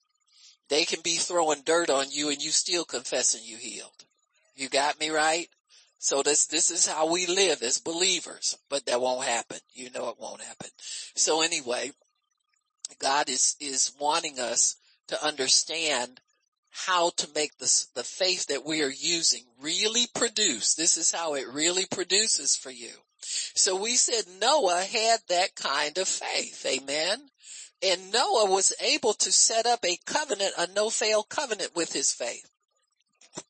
They 0.70 0.86
can 0.86 1.00
be 1.02 1.16
throwing 1.16 1.62
dirt 1.62 1.90
on 1.90 2.08
you 2.12 2.30
and 2.30 2.42
you 2.42 2.52
still 2.52 2.84
confessing 2.84 3.42
you 3.44 3.58
healed. 3.58 4.06
You 4.56 4.70
got 4.70 5.00
me 5.00 5.10
right? 5.10 5.48
So 6.00 6.22
this, 6.22 6.46
this 6.46 6.70
is 6.70 6.86
how 6.86 7.12
we 7.12 7.26
live 7.26 7.64
as 7.64 7.80
believers, 7.80 8.58
but 8.70 8.86
that 8.86 9.02
won't 9.02 9.26
happen. 9.26 9.58
You 9.74 9.90
know 9.92 10.10
it 10.10 10.20
won't 10.20 10.42
happen. 10.42 10.70
So 11.16 11.42
anyway, 11.42 11.92
God 13.00 13.30
is, 13.30 13.56
is 13.60 13.94
wanting 14.00 14.40
us 14.40 14.76
to 15.08 15.26
understand 15.26 16.20
how 16.70 17.10
to 17.18 17.28
make 17.34 17.58
this, 17.58 17.88
the 17.96 18.04
faith 18.04 18.48
that 18.48 18.66
we 18.66 18.84
are 18.84 18.92
using 18.92 19.44
really 19.60 20.06
produce. 20.14 20.76
This 20.76 20.98
is 20.98 21.12
how 21.12 21.34
it 21.34 21.48
really 21.48 21.86
produces 21.90 22.56
for 22.56 22.70
you. 22.70 22.92
So 23.56 23.76
we 23.76 23.96
said 23.96 24.26
Noah 24.40 24.84
had 24.84 25.20
that 25.30 25.56
kind 25.56 25.98
of 25.98 26.08
faith. 26.08 26.66
Amen. 26.66 27.30
And 27.82 28.12
Noah 28.12 28.50
was 28.50 28.74
able 28.82 29.14
to 29.14 29.32
set 29.32 29.66
up 29.66 29.86
a 29.86 30.00
covenant, 30.06 30.54
a 30.58 30.68
no-fail 30.68 31.24
covenant 31.24 31.76
with 31.76 31.94
his 31.94 32.12
faith. 32.12 32.50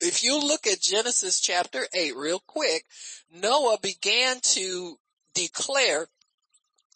If 0.02 0.24
you 0.24 0.40
look 0.40 0.68
at 0.68 0.82
Genesis 0.82 1.40
chapter 1.40 1.88
8 1.94 2.16
real 2.16 2.42
quick, 2.46 2.86
Noah 3.34 3.78
began 3.82 4.40
to 4.42 5.00
declare 5.34 6.08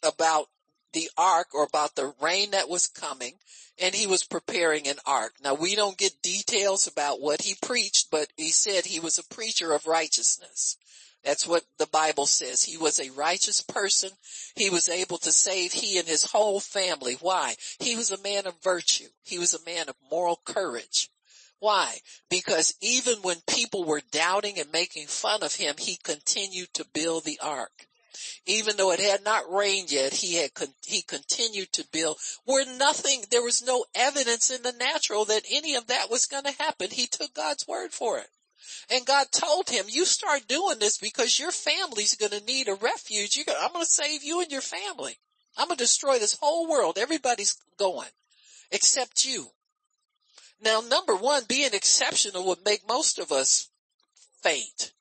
about 0.03 0.47
the 0.93 1.09
ark 1.17 1.47
or 1.53 1.63
about 1.63 1.95
the 1.95 2.13
rain 2.21 2.51
that 2.51 2.67
was 2.67 2.87
coming 2.87 3.35
and 3.81 3.95
he 3.95 4.07
was 4.07 4.23
preparing 4.23 4.87
an 4.87 4.97
ark. 5.05 5.33
Now 5.43 5.53
we 5.53 5.75
don't 5.75 5.97
get 5.97 6.21
details 6.21 6.87
about 6.87 7.21
what 7.21 7.41
he 7.41 7.55
preached, 7.61 8.11
but 8.11 8.27
he 8.37 8.49
said 8.49 8.85
he 8.85 8.99
was 8.99 9.17
a 9.17 9.33
preacher 9.33 9.73
of 9.73 9.87
righteousness. 9.87 10.77
That's 11.23 11.45
what 11.45 11.63
the 11.77 11.87
Bible 11.87 12.25
says. 12.25 12.63
He 12.63 12.77
was 12.77 12.99
a 12.99 13.11
righteous 13.11 13.61
person. 13.61 14.09
He 14.55 14.69
was 14.69 14.89
able 14.89 15.17
to 15.19 15.31
save 15.31 15.71
he 15.71 15.99
and 15.99 16.07
his 16.07 16.31
whole 16.31 16.59
family. 16.59 17.17
Why? 17.21 17.55
He 17.79 17.95
was 17.95 18.11
a 18.11 18.21
man 18.21 18.47
of 18.47 18.61
virtue. 18.63 19.09
He 19.23 19.37
was 19.37 19.53
a 19.53 19.63
man 19.65 19.87
of 19.87 19.95
moral 20.09 20.41
courage. 20.43 21.09
Why? 21.59 21.99
Because 22.27 22.73
even 22.81 23.21
when 23.21 23.37
people 23.41 23.83
were 23.83 24.01
doubting 24.11 24.57
and 24.59 24.71
making 24.71 25.05
fun 25.07 25.43
of 25.43 25.55
him, 25.55 25.75
he 25.77 25.97
continued 26.03 26.73
to 26.73 26.85
build 26.91 27.23
the 27.23 27.39
ark. 27.39 27.87
Even 28.47 28.77
though 28.77 28.91
it 28.91 28.99
had 28.99 29.23
not 29.23 29.51
rained 29.51 29.91
yet, 29.91 30.13
he 30.13 30.35
had, 30.35 30.55
con- 30.55 30.73
he 30.85 31.03
continued 31.03 31.71
to 31.73 31.87
build 31.91 32.17
where 32.45 32.65
nothing, 32.65 33.23
there 33.29 33.43
was 33.43 33.61
no 33.61 33.85
evidence 33.93 34.49
in 34.49 34.63
the 34.63 34.71
natural 34.71 35.25
that 35.25 35.45
any 35.51 35.75
of 35.75 35.87
that 35.87 36.09
was 36.09 36.25
going 36.25 36.43
to 36.45 36.51
happen. 36.51 36.89
He 36.89 37.05
took 37.05 37.33
God's 37.33 37.67
word 37.67 37.93
for 37.93 38.17
it. 38.17 38.29
And 38.89 39.05
God 39.05 39.27
told 39.31 39.69
him, 39.69 39.85
you 39.87 40.05
start 40.05 40.47
doing 40.47 40.79
this 40.79 40.97
because 40.97 41.39
your 41.39 41.51
family's 41.51 42.15
going 42.15 42.31
to 42.31 42.45
need 42.45 42.67
a 42.67 42.75
refuge. 42.75 43.37
Gonna, 43.45 43.57
I'm 43.61 43.73
going 43.73 43.85
to 43.85 43.91
save 43.91 44.23
you 44.23 44.41
and 44.41 44.51
your 44.51 44.61
family. 44.61 45.17
I'm 45.57 45.67
going 45.67 45.77
to 45.77 45.83
destroy 45.83 46.19
this 46.19 46.37
whole 46.39 46.69
world. 46.69 46.97
Everybody's 46.97 47.57
going 47.77 48.09
except 48.71 49.25
you. 49.25 49.47
Now, 50.63 50.81
number 50.81 51.15
one, 51.15 51.43
being 51.47 51.73
exceptional 51.73 52.45
would 52.45 52.63
make 52.63 52.87
most 52.87 53.19
of 53.19 53.31
us 53.31 53.69
faint. 54.41 54.91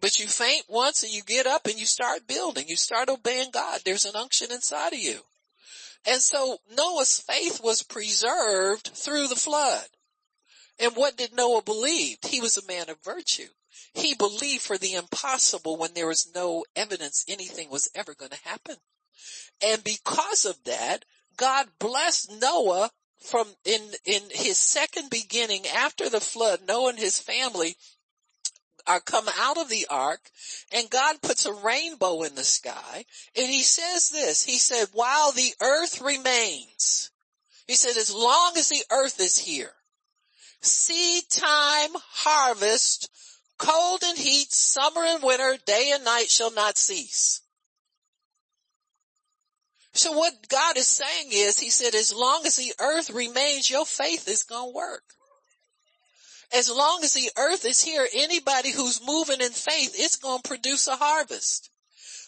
But 0.00 0.18
you 0.18 0.26
faint 0.26 0.64
once 0.68 1.02
and 1.02 1.12
you 1.12 1.22
get 1.22 1.46
up 1.46 1.66
and 1.66 1.78
you 1.78 1.86
start 1.86 2.26
building. 2.26 2.68
You 2.68 2.76
start 2.76 3.08
obeying 3.08 3.50
God. 3.52 3.80
There's 3.84 4.04
an 4.04 4.16
unction 4.16 4.52
inside 4.52 4.92
of 4.92 4.98
you. 4.98 5.20
And 6.06 6.20
so 6.20 6.58
Noah's 6.76 7.20
faith 7.20 7.60
was 7.62 7.82
preserved 7.82 8.88
through 8.88 9.28
the 9.28 9.36
flood. 9.36 9.86
And 10.78 10.94
what 10.94 11.16
did 11.16 11.34
Noah 11.34 11.62
believe? 11.62 12.18
He 12.26 12.40
was 12.40 12.56
a 12.56 12.66
man 12.66 12.90
of 12.90 13.02
virtue. 13.02 13.48
He 13.94 14.14
believed 14.14 14.62
for 14.62 14.76
the 14.76 14.94
impossible 14.94 15.76
when 15.76 15.94
there 15.94 16.06
was 16.06 16.30
no 16.34 16.64
evidence 16.74 17.24
anything 17.28 17.70
was 17.70 17.88
ever 17.94 18.14
going 18.14 18.32
to 18.32 18.48
happen. 18.48 18.76
And 19.62 19.84
because 19.84 20.44
of 20.44 20.62
that, 20.64 21.04
God 21.36 21.68
blessed 21.78 22.40
Noah 22.40 22.90
from 23.18 23.46
in, 23.64 23.80
in 24.04 24.22
his 24.30 24.58
second 24.58 25.10
beginning 25.10 25.66
after 25.66 26.10
the 26.10 26.20
flood, 26.20 26.60
Noah 26.66 26.90
and 26.90 26.98
his 26.98 27.20
family 27.20 27.76
are 28.86 29.00
come 29.00 29.26
out 29.38 29.56
of 29.56 29.70
the 29.70 29.86
ark 29.88 30.20
and 30.72 30.90
God 30.90 31.22
puts 31.22 31.46
a 31.46 31.52
rainbow 31.52 32.22
in 32.22 32.34
the 32.34 32.44
sky 32.44 33.04
and 33.36 33.46
he 33.46 33.62
says 33.62 34.10
this, 34.10 34.44
he 34.44 34.58
said, 34.58 34.88
while 34.92 35.32
the 35.32 35.54
earth 35.62 36.02
remains, 36.02 37.10
he 37.66 37.76
said, 37.76 37.96
as 37.96 38.14
long 38.14 38.52
as 38.58 38.68
the 38.68 38.84
earth 38.90 39.20
is 39.20 39.38
here, 39.38 39.72
seed 40.64 41.24
time, 41.30 41.90
harvest, 41.94 43.10
cold 43.58 44.02
and 44.04 44.18
heat, 44.18 44.52
summer 44.52 45.02
and 45.02 45.22
winter, 45.22 45.56
day 45.66 45.92
and 45.94 46.04
night 46.04 46.28
shall 46.28 46.52
not 46.52 46.78
cease. 46.78 47.40
So 49.92 50.12
what 50.12 50.48
God 50.48 50.76
is 50.76 50.88
saying 50.88 51.28
is, 51.30 51.58
he 51.58 51.70
said, 51.70 51.94
as 51.94 52.12
long 52.12 52.42
as 52.46 52.56
the 52.56 52.72
earth 52.80 53.10
remains, 53.10 53.70
your 53.70 53.86
faith 53.86 54.28
is 54.28 54.42
going 54.42 54.72
to 54.72 54.76
work. 54.76 55.04
As 56.52 56.68
long 56.68 57.00
as 57.04 57.12
the 57.12 57.30
earth 57.36 57.64
is 57.64 57.80
here, 57.80 58.06
anybody 58.12 58.72
who's 58.72 59.06
moving 59.06 59.40
in 59.40 59.52
faith, 59.52 59.94
it's 59.96 60.16
going 60.16 60.42
to 60.42 60.48
produce 60.48 60.88
a 60.88 60.96
harvest. 60.96 61.70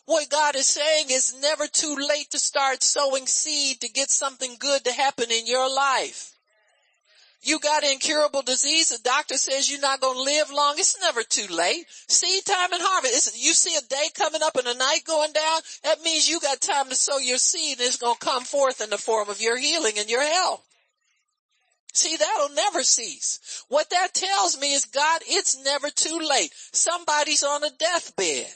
What 0.04 0.30
God 0.30 0.54
is 0.54 0.68
saying 0.68 1.06
is 1.10 1.34
never 1.40 1.66
too 1.66 1.96
late 1.96 2.30
to 2.30 2.38
start 2.38 2.84
sowing 2.84 3.26
seed 3.26 3.80
to 3.80 3.88
get 3.88 4.10
something 4.10 4.54
good 4.60 4.84
to 4.84 4.92
happen 4.92 5.32
in 5.32 5.46
your 5.46 5.68
life. 5.68 6.35
You 7.46 7.60
got 7.60 7.84
incurable 7.84 8.42
disease. 8.42 8.88
The 8.88 8.98
doctor 9.04 9.36
says 9.36 9.70
you're 9.70 9.80
not 9.80 10.00
going 10.00 10.16
to 10.16 10.22
live 10.22 10.50
long. 10.50 10.74
It's 10.78 11.00
never 11.00 11.22
too 11.22 11.46
late. 11.54 11.86
Seed 12.08 12.44
time 12.44 12.72
and 12.72 12.82
harvest. 12.82 13.14
It's, 13.14 13.44
you 13.44 13.52
see 13.52 13.76
a 13.76 13.88
day 13.88 14.08
coming 14.18 14.40
up 14.42 14.56
and 14.56 14.66
a 14.66 14.76
night 14.76 15.02
going 15.06 15.32
down. 15.32 15.60
That 15.84 16.02
means 16.02 16.28
you 16.28 16.40
got 16.40 16.60
time 16.60 16.88
to 16.88 16.96
sow 16.96 17.18
your 17.18 17.38
seed 17.38 17.78
and 17.78 17.86
it's 17.86 17.98
going 17.98 18.16
to 18.18 18.26
come 18.26 18.42
forth 18.42 18.80
in 18.80 18.90
the 18.90 18.98
form 18.98 19.28
of 19.28 19.40
your 19.40 19.56
healing 19.56 19.94
and 19.96 20.10
your 20.10 20.24
health. 20.24 20.64
See, 21.92 22.16
that'll 22.16 22.54
never 22.56 22.82
cease. 22.82 23.64
What 23.68 23.90
that 23.90 24.12
tells 24.12 24.60
me 24.60 24.74
is 24.74 24.84
God, 24.84 25.22
it's 25.28 25.56
never 25.64 25.88
too 25.88 26.18
late. 26.28 26.50
Somebody's 26.72 27.44
on 27.44 27.62
a 27.62 27.70
deathbed. 27.70 28.52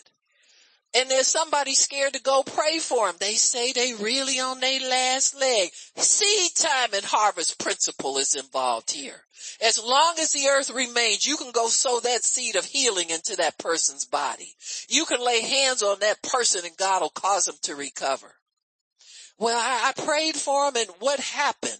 And 0.92 1.08
there's 1.08 1.28
somebody 1.28 1.74
scared 1.74 2.14
to 2.14 2.22
go 2.22 2.42
pray 2.42 2.80
for 2.80 3.06
them. 3.06 3.16
They 3.20 3.34
say 3.34 3.72
they 3.72 3.94
really 3.94 4.40
on 4.40 4.58
their 4.58 4.80
last 4.80 5.38
leg. 5.38 5.70
Seed 5.96 6.50
time 6.56 6.90
and 6.94 7.04
harvest 7.04 7.60
principle 7.60 8.18
is 8.18 8.34
involved 8.34 8.90
here. 8.90 9.22
As 9.64 9.82
long 9.82 10.14
as 10.20 10.32
the 10.32 10.48
earth 10.48 10.70
remains, 10.70 11.26
you 11.26 11.36
can 11.36 11.52
go 11.52 11.68
sow 11.68 12.00
that 12.00 12.24
seed 12.24 12.56
of 12.56 12.64
healing 12.64 13.10
into 13.10 13.36
that 13.36 13.58
person's 13.58 14.04
body. 14.04 14.54
You 14.88 15.04
can 15.04 15.24
lay 15.24 15.40
hands 15.42 15.82
on 15.82 16.00
that 16.00 16.22
person 16.22 16.62
and 16.64 16.76
God 16.76 17.02
will 17.02 17.10
cause 17.10 17.44
them 17.44 17.56
to 17.62 17.76
recover. 17.76 18.34
Well, 19.38 19.58
I, 19.58 19.92
I 19.96 20.02
prayed 20.02 20.34
for 20.34 20.72
them 20.72 20.82
and 20.82 20.96
what 20.98 21.20
happened? 21.20 21.78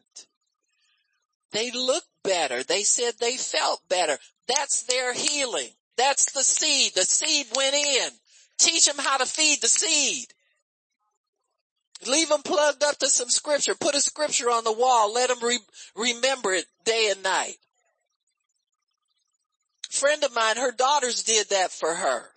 They 1.52 1.72
looked 1.72 2.06
better. 2.22 2.62
They 2.62 2.84
said 2.84 3.14
they 3.18 3.36
felt 3.36 3.80
better. 3.88 4.18
That's 4.46 4.84
their 4.84 5.12
healing. 5.12 5.68
That's 5.96 6.32
the 6.32 6.44
seed. 6.44 6.92
The 6.94 7.02
seed 7.02 7.46
went 7.56 7.74
in. 7.74 8.10
Teach 8.60 8.86
them 8.86 8.98
how 8.98 9.16
to 9.16 9.26
feed 9.26 9.60
the 9.60 9.68
seed. 9.68 10.26
Leave 12.06 12.28
them 12.28 12.42
plugged 12.42 12.82
up 12.82 12.98
to 12.98 13.08
some 13.08 13.28
scripture. 13.28 13.74
Put 13.74 13.94
a 13.94 14.00
scripture 14.00 14.50
on 14.50 14.64
the 14.64 14.72
wall. 14.72 15.12
Let 15.12 15.28
them 15.28 15.42
re- 15.42 15.58
remember 15.96 16.52
it 16.52 16.66
day 16.84 17.08
and 17.10 17.22
night. 17.22 17.56
Friend 19.90 20.22
of 20.22 20.34
mine, 20.34 20.56
her 20.56 20.72
daughters 20.72 21.22
did 21.22 21.48
that 21.50 21.72
for 21.72 21.94
her. 21.94 22.30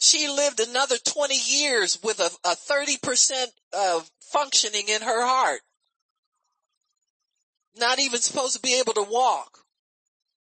She 0.00 0.28
lived 0.28 0.60
another 0.60 0.96
20 0.96 1.34
years 1.34 1.98
with 2.02 2.20
a, 2.20 2.30
a 2.44 2.54
30% 2.54 3.46
of 3.72 4.10
functioning 4.20 4.88
in 4.88 5.02
her 5.02 5.26
heart 5.26 5.60
not 7.78 7.98
even 7.98 8.20
supposed 8.20 8.54
to 8.54 8.60
be 8.60 8.78
able 8.78 8.94
to 8.94 9.02
walk. 9.02 9.57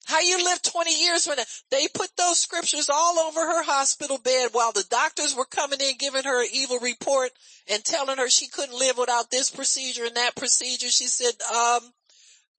How 0.04 0.20
you 0.20 0.42
live 0.44 0.62
20 0.62 1.02
years 1.02 1.26
when 1.26 1.38
they 1.70 1.86
put 1.94 2.10
those 2.16 2.40
scriptures 2.40 2.90
all 2.92 3.18
over 3.20 3.40
her 3.40 3.62
hospital 3.62 4.18
bed 4.18 4.50
while 4.52 4.72
the 4.72 4.84
doctors 4.90 5.34
were 5.34 5.44
coming 5.44 5.80
in 5.80 5.96
giving 5.96 6.24
her 6.24 6.42
an 6.42 6.48
evil 6.52 6.78
report 6.80 7.30
and 7.68 7.84
telling 7.84 8.18
her 8.18 8.28
she 8.28 8.48
couldn't 8.48 8.78
live 8.78 8.98
without 8.98 9.30
this 9.30 9.50
procedure 9.50 10.04
and 10.04 10.16
that 10.16 10.34
procedure. 10.34 10.88
She 10.88 11.06
said, 11.06 11.34
um, 11.54 11.92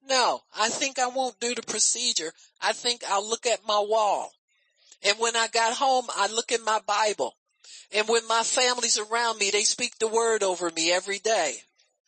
no, 0.08 0.40
I 0.58 0.68
think 0.68 0.98
I 0.98 1.08
won't 1.08 1.38
do 1.40 1.54
the 1.54 1.62
procedure. 1.62 2.32
I 2.62 2.72
think 2.72 3.02
I'll 3.08 3.28
look 3.28 3.46
at 3.46 3.66
my 3.66 3.78
wall. 3.86 4.32
And 5.02 5.18
when 5.18 5.36
I 5.36 5.48
got 5.48 5.74
home, 5.74 6.06
I 6.16 6.28
look 6.28 6.50
in 6.50 6.64
my 6.64 6.80
Bible. 6.86 7.34
And 7.92 8.08
when 8.08 8.26
my 8.26 8.42
family's 8.42 8.98
around 8.98 9.38
me, 9.38 9.50
they 9.50 9.62
speak 9.62 9.98
the 9.98 10.08
word 10.08 10.42
over 10.42 10.70
me 10.70 10.92
every 10.92 11.18
day. 11.18 11.56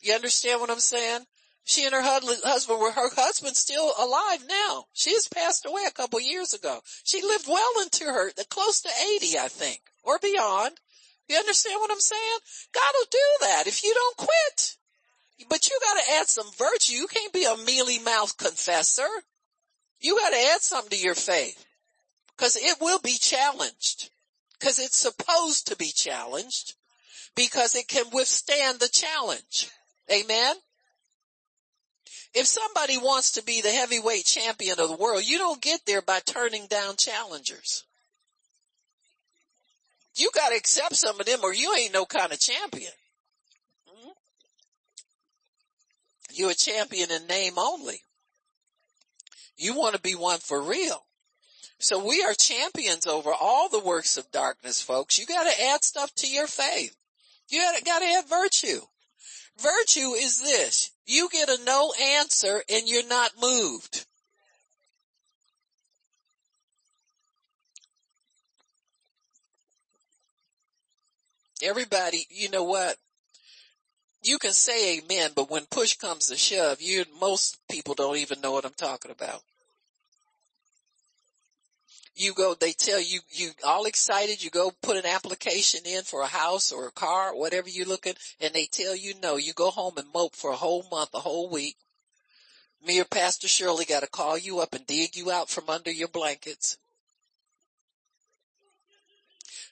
You 0.01 0.13
understand 0.13 0.61
what 0.61 0.69
I'm 0.69 0.79
saying? 0.79 1.21
She 1.67 1.83
and 1.83 1.93
her 1.93 2.01
husband 2.01 2.79
were, 2.79 2.93
her 2.93 3.09
husband's 3.13 3.59
still 3.59 3.91
alive 3.99 4.45
now. 4.47 4.85
She 4.93 5.11
has 5.11 5.27
passed 5.27 5.65
away 5.65 5.81
a 5.85 5.91
couple 5.91 6.17
years 6.21 6.53
ago. 6.53 6.79
She 7.03 7.21
lived 7.21 7.45
well 7.45 7.81
into 7.81 8.05
her, 8.05 8.31
close 8.49 8.79
to 8.81 8.89
80, 9.15 9.37
I 9.37 9.49
think, 9.49 9.81
or 10.01 10.17
beyond. 10.17 10.79
You 11.27 11.35
understand 11.35 11.81
what 11.81 11.91
I'm 11.91 11.99
saying? 11.99 12.39
God 12.73 12.93
will 12.93 13.07
do 13.11 13.17
that 13.41 13.67
if 13.67 13.83
you 13.83 13.93
don't 13.93 14.15
quit. 14.15 14.77
But 15.49 15.67
you 15.67 15.77
gotta 15.83 16.09
add 16.21 16.29
some 16.29 16.49
virtue. 16.57 16.93
You 16.93 17.07
can't 17.07 17.33
be 17.33 17.43
a 17.43 17.57
mealy 17.57 17.99
mouth 17.99 18.37
confessor. 18.37 19.09
You 19.99 20.17
gotta 20.17 20.41
add 20.53 20.61
something 20.61 20.97
to 20.97 21.03
your 21.03 21.15
faith. 21.15 21.65
Cause 22.37 22.55
it 22.55 22.77
will 22.79 22.99
be 22.99 23.17
challenged. 23.19 24.09
Cause 24.61 24.79
it's 24.79 24.97
supposed 24.97 25.67
to 25.67 25.75
be 25.75 25.91
challenged. 25.93 26.75
Because 27.35 27.75
it 27.75 27.89
can 27.89 28.05
withstand 28.13 28.79
the 28.79 28.87
challenge. 28.87 29.69
Amen? 30.09 30.55
If 32.33 32.45
somebody 32.45 32.97
wants 32.97 33.31
to 33.33 33.43
be 33.43 33.61
the 33.61 33.71
heavyweight 33.71 34.25
champion 34.25 34.79
of 34.79 34.89
the 34.89 34.95
world, 34.95 35.23
you 35.25 35.37
don't 35.37 35.61
get 35.61 35.81
there 35.85 36.01
by 36.01 36.19
turning 36.19 36.67
down 36.67 36.95
challengers. 36.97 37.83
You 40.15 40.31
gotta 40.33 40.55
accept 40.55 40.95
some 40.95 41.19
of 41.19 41.25
them 41.25 41.39
or 41.43 41.53
you 41.53 41.75
ain't 41.75 41.93
no 41.93 42.05
kind 42.05 42.31
of 42.31 42.39
champion. 42.39 42.91
Mm-hmm. 43.87 44.09
You're 46.33 46.51
a 46.51 46.55
champion 46.55 47.11
in 47.11 47.27
name 47.27 47.53
only. 47.57 48.01
You 49.57 49.75
want 49.75 49.95
to 49.95 50.01
be 50.01 50.15
one 50.15 50.39
for 50.39 50.61
real. 50.61 51.03
So 51.79 52.03
we 52.03 52.23
are 52.23 52.33
champions 52.33 53.05
over 53.05 53.31
all 53.31 53.69
the 53.69 53.79
works 53.79 54.17
of 54.17 54.31
darkness, 54.31 54.81
folks. 54.81 55.19
You 55.19 55.27
gotta 55.27 55.61
add 55.61 55.83
stuff 55.83 56.13
to 56.15 56.27
your 56.27 56.47
faith. 56.47 56.95
You 57.49 57.61
gotta, 57.61 57.83
gotta 57.83 58.05
add 58.05 58.25
virtue. 58.27 58.81
Virtue 59.59 60.13
is 60.13 60.39
this. 60.39 60.91
You 61.05 61.29
get 61.31 61.49
a 61.49 61.63
no 61.63 61.93
answer 61.93 62.63
and 62.69 62.87
you're 62.87 63.07
not 63.07 63.31
moved. 63.41 64.05
Everybody, 71.63 72.27
you 72.29 72.49
know 72.49 72.63
what? 72.63 72.97
You 74.21 74.37
can 74.37 74.51
say 74.51 74.99
amen, 74.99 75.31
but 75.35 75.49
when 75.49 75.65
push 75.65 75.95
comes 75.95 76.27
to 76.27 76.37
shove, 76.37 76.81
you, 76.81 77.05
most 77.19 77.57
people 77.69 77.95
don't 77.95 78.17
even 78.17 78.41
know 78.41 78.51
what 78.51 78.65
I'm 78.65 78.73
talking 78.73 79.11
about 79.11 79.41
you 82.19 82.33
go, 82.33 82.55
they 82.55 82.71
tell 82.71 82.99
you, 82.99 83.19
you 83.29 83.51
all 83.63 83.85
excited, 83.85 84.43
you 84.43 84.49
go 84.49 84.71
put 84.81 84.97
an 84.97 85.05
application 85.05 85.81
in 85.85 86.03
for 86.03 86.21
a 86.21 86.27
house 86.27 86.71
or 86.71 86.87
a 86.87 86.91
car, 86.91 87.35
whatever 87.35 87.69
you're 87.69 87.87
looking, 87.87 88.15
and 88.41 88.53
they 88.53 88.65
tell 88.65 88.95
you 88.95 89.13
no, 89.21 89.37
you 89.37 89.53
go 89.53 89.69
home 89.69 89.93
and 89.97 90.07
mope 90.13 90.35
for 90.35 90.51
a 90.51 90.55
whole 90.55 90.85
month, 90.91 91.09
a 91.13 91.19
whole 91.19 91.49
week. 91.49 91.75
Me 92.85 92.99
or 92.99 93.05
Pastor 93.05 93.47
Shirley 93.47 93.85
gotta 93.85 94.07
call 94.07 94.37
you 94.37 94.59
up 94.59 94.73
and 94.73 94.85
dig 94.85 95.15
you 95.15 95.31
out 95.31 95.49
from 95.49 95.69
under 95.69 95.91
your 95.91 96.07
blankets. 96.07 96.77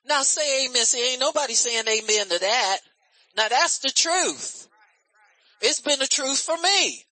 Now 0.08 0.22
say 0.22 0.66
amen, 0.66 0.86
see 0.86 1.12
ain't 1.12 1.20
nobody 1.20 1.54
saying 1.54 1.86
amen 1.88 2.30
to 2.30 2.40
that. 2.40 2.78
Now 3.36 3.48
that's 3.50 3.80
the 3.80 3.90
truth. 3.90 4.68
It's 5.62 5.80
been 5.80 6.00
the 6.00 6.08
truth 6.08 6.40
for 6.40 6.56
me. 6.58 7.06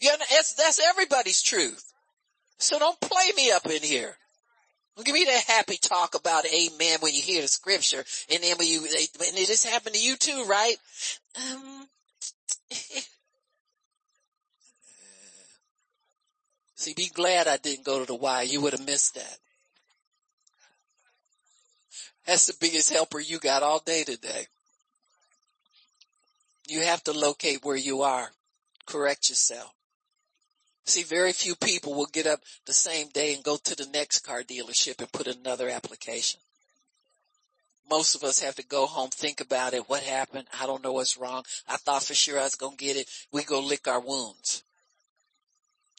You 0.00 0.10
know, 0.10 0.24
that's 0.30 0.80
everybody's 0.88 1.42
truth. 1.42 1.92
So 2.58 2.78
don't 2.78 3.00
play 3.00 3.32
me 3.36 3.52
up 3.52 3.66
in 3.66 3.82
here. 3.82 4.16
Give 5.04 5.14
me 5.14 5.24
that 5.24 5.44
happy 5.46 5.76
talk 5.78 6.14
about 6.14 6.44
amen 6.46 6.98
when 7.00 7.14
you 7.14 7.22
hear 7.22 7.40
the 7.42 7.48
scripture. 7.48 8.04
And 8.30 8.42
then 8.42 8.56
when 8.58 8.68
you, 8.68 8.80
and 8.80 8.88
it 9.38 9.46
just 9.46 9.66
happened 9.66 9.94
to 9.94 10.00
you 10.00 10.16
too, 10.16 10.44
right? 10.44 10.76
Um, 11.36 11.88
see, 16.74 16.92
be 16.94 17.08
glad 17.14 17.48
I 17.48 17.56
didn't 17.56 17.86
go 17.86 18.00
to 18.00 18.06
the 18.06 18.14
Y. 18.14 18.42
You 18.42 18.60
would 18.60 18.72
have 18.72 18.84
missed 18.84 19.14
that. 19.14 19.38
That's 22.26 22.46
the 22.46 22.54
biggest 22.60 22.92
helper 22.92 23.20
you 23.20 23.38
got 23.38 23.62
all 23.62 23.80
day 23.80 24.04
today. 24.04 24.46
You 26.68 26.82
have 26.82 27.02
to 27.04 27.12
locate 27.12 27.64
where 27.64 27.76
you 27.76 28.02
are. 28.02 28.30
Correct 28.86 29.30
yourself. 29.30 29.74
See, 30.90 31.04
very 31.04 31.32
few 31.32 31.54
people 31.54 31.94
will 31.94 32.06
get 32.06 32.26
up 32.26 32.40
the 32.66 32.72
same 32.72 33.10
day 33.10 33.32
and 33.32 33.44
go 33.44 33.56
to 33.56 33.76
the 33.76 33.86
next 33.86 34.26
car 34.26 34.42
dealership 34.42 34.98
and 34.98 35.12
put 35.12 35.28
another 35.28 35.68
application. 35.68 36.40
Most 37.88 38.16
of 38.16 38.24
us 38.24 38.40
have 38.40 38.56
to 38.56 38.66
go 38.66 38.86
home, 38.86 39.10
think 39.10 39.40
about 39.40 39.72
it. 39.72 39.88
What 39.88 40.02
happened? 40.02 40.48
I 40.60 40.66
don't 40.66 40.82
know 40.82 40.90
what's 40.90 41.16
wrong. 41.16 41.44
I 41.68 41.76
thought 41.76 42.02
for 42.02 42.14
sure 42.14 42.40
I 42.40 42.42
was 42.42 42.56
going 42.56 42.76
to 42.76 42.84
get 42.84 42.96
it. 42.96 43.08
We 43.30 43.44
go 43.44 43.60
lick 43.60 43.86
our 43.86 44.00
wounds. 44.00 44.64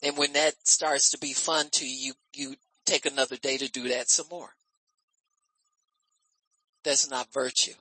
And 0.04 0.18
when 0.18 0.34
that 0.34 0.56
starts 0.68 1.10
to 1.12 1.18
be 1.18 1.32
fun 1.32 1.70
to 1.72 1.88
you, 1.88 2.12
you 2.34 2.56
take 2.86 3.06
another 3.06 3.38
day 3.38 3.58
to 3.60 3.72
do 3.72 3.88
that 3.88 4.10
some 4.10 4.28
more. 4.30 4.56
That's 6.84 7.10
not 7.10 7.32
virtue. 7.32 7.76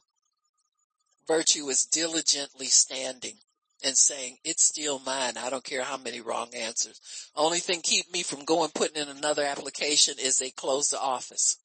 Virtue 1.27 1.69
is 1.71 1.87
diligently 1.87 2.67
standing 2.67 3.39
and 3.85 3.97
saying, 3.97 4.39
it's 4.45 4.65
still 4.65 4.99
mine. 5.01 5.35
I 5.37 5.51
don't 5.51 5.65
care 5.65 5.83
how 5.83 5.97
many 5.97 6.21
wrong 6.21 6.49
answers. 6.55 7.01
Only 7.35 7.59
thing 7.59 7.81
keep 7.83 8.13
me 8.13 8.23
from 8.23 8.45
going 8.45 8.71
putting 8.75 9.01
in 9.01 9.09
another 9.09 9.45
application 9.45 10.15
is 10.21 10.39
they 10.39 10.51
close 10.51 10.89
the 10.89 11.01
office. 11.01 11.57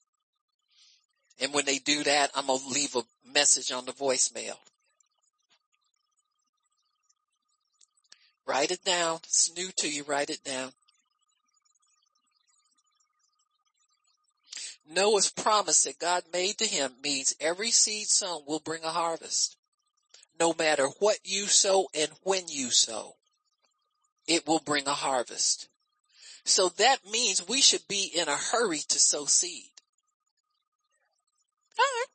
And 1.39 1.53
when 1.53 1.66
they 1.66 1.80
do 1.80 2.03
that, 2.03 2.32
I'm 2.36 2.47
going 2.47 2.59
to 2.59 2.70
leave 2.70 2.95
a 2.95 3.03
message 3.34 3.72
on 3.72 3.86
the 3.86 3.91
voicemail. 3.91 4.55
Write 8.47 8.72
it 8.72 8.84
down. 8.84 9.18
It's 9.24 9.55
new 9.55 9.70
to 9.78 9.89
you. 9.89 10.03
Write 10.03 10.30
it 10.30 10.43
down. 10.43 10.72
Noah's 14.88 15.32
promise 15.32 15.84
that 15.84 15.99
God 15.99 16.24
made 16.32 16.59
to 16.59 16.66
him 16.66 16.91
means 17.03 17.36
every 17.39 17.72
seed 17.72 18.07
sown 18.07 18.43
will 18.47 18.59
bring 18.59 18.84
a 18.84 18.91
harvest 18.91 19.57
no 20.39 20.53
matter 20.57 20.88
what 20.99 21.17
you 21.23 21.47
sow 21.47 21.88
and 21.93 22.11
when 22.23 22.47
you 22.47 22.69
sow, 22.69 23.15
it 24.27 24.47
will 24.47 24.59
bring 24.59 24.88
a 24.88 24.93
harvest. 24.93 25.67
So 26.43 26.69
that 26.77 26.99
means 27.09 27.47
we 27.47 27.61
should 27.61 27.88
be 27.88 28.11
in 28.15 28.27
a 28.27 28.36
hurry 28.36 28.79
to 28.89 28.99
sow 28.99 29.25
seed. 29.25 29.71
Alright. 31.77 32.09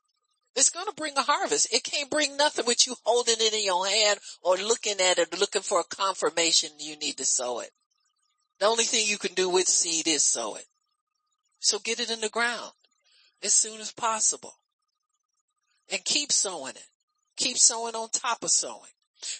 It's 0.55 0.69
gonna 0.69 0.93
bring 0.93 1.17
a 1.17 1.21
harvest. 1.21 1.73
It 1.73 1.83
can't 1.83 2.09
bring 2.09 2.37
nothing 2.37 2.65
with 2.65 2.87
you 2.87 2.95
holding 3.03 3.35
it 3.39 3.53
in 3.53 3.65
your 3.65 3.85
hand 3.87 4.19
or 4.41 4.57
looking 4.57 4.99
at 4.99 5.19
it, 5.19 5.39
looking 5.39 5.61
for 5.61 5.79
a 5.79 5.95
confirmation 5.95 6.69
you 6.79 6.97
need 6.97 7.17
to 7.17 7.25
sow 7.25 7.59
it. 7.59 7.71
The 8.59 8.67
only 8.67 8.83
thing 8.83 9.07
you 9.07 9.17
can 9.17 9.33
do 9.33 9.49
with 9.49 9.67
seed 9.67 10.07
is 10.07 10.23
sow 10.23 10.55
it. 10.55 10.65
So 11.59 11.79
get 11.79 11.99
it 11.99 12.11
in 12.11 12.21
the 12.21 12.29
ground 12.29 12.71
as 13.43 13.53
soon 13.53 13.81
as 13.81 13.91
possible 13.91 14.55
and 15.91 16.03
keep 16.03 16.31
sowing 16.31 16.75
it. 16.75 16.87
Keep 17.41 17.57
sowing 17.57 17.95
on 17.95 18.07
top 18.09 18.43
of 18.43 18.51
sowing. 18.51 18.91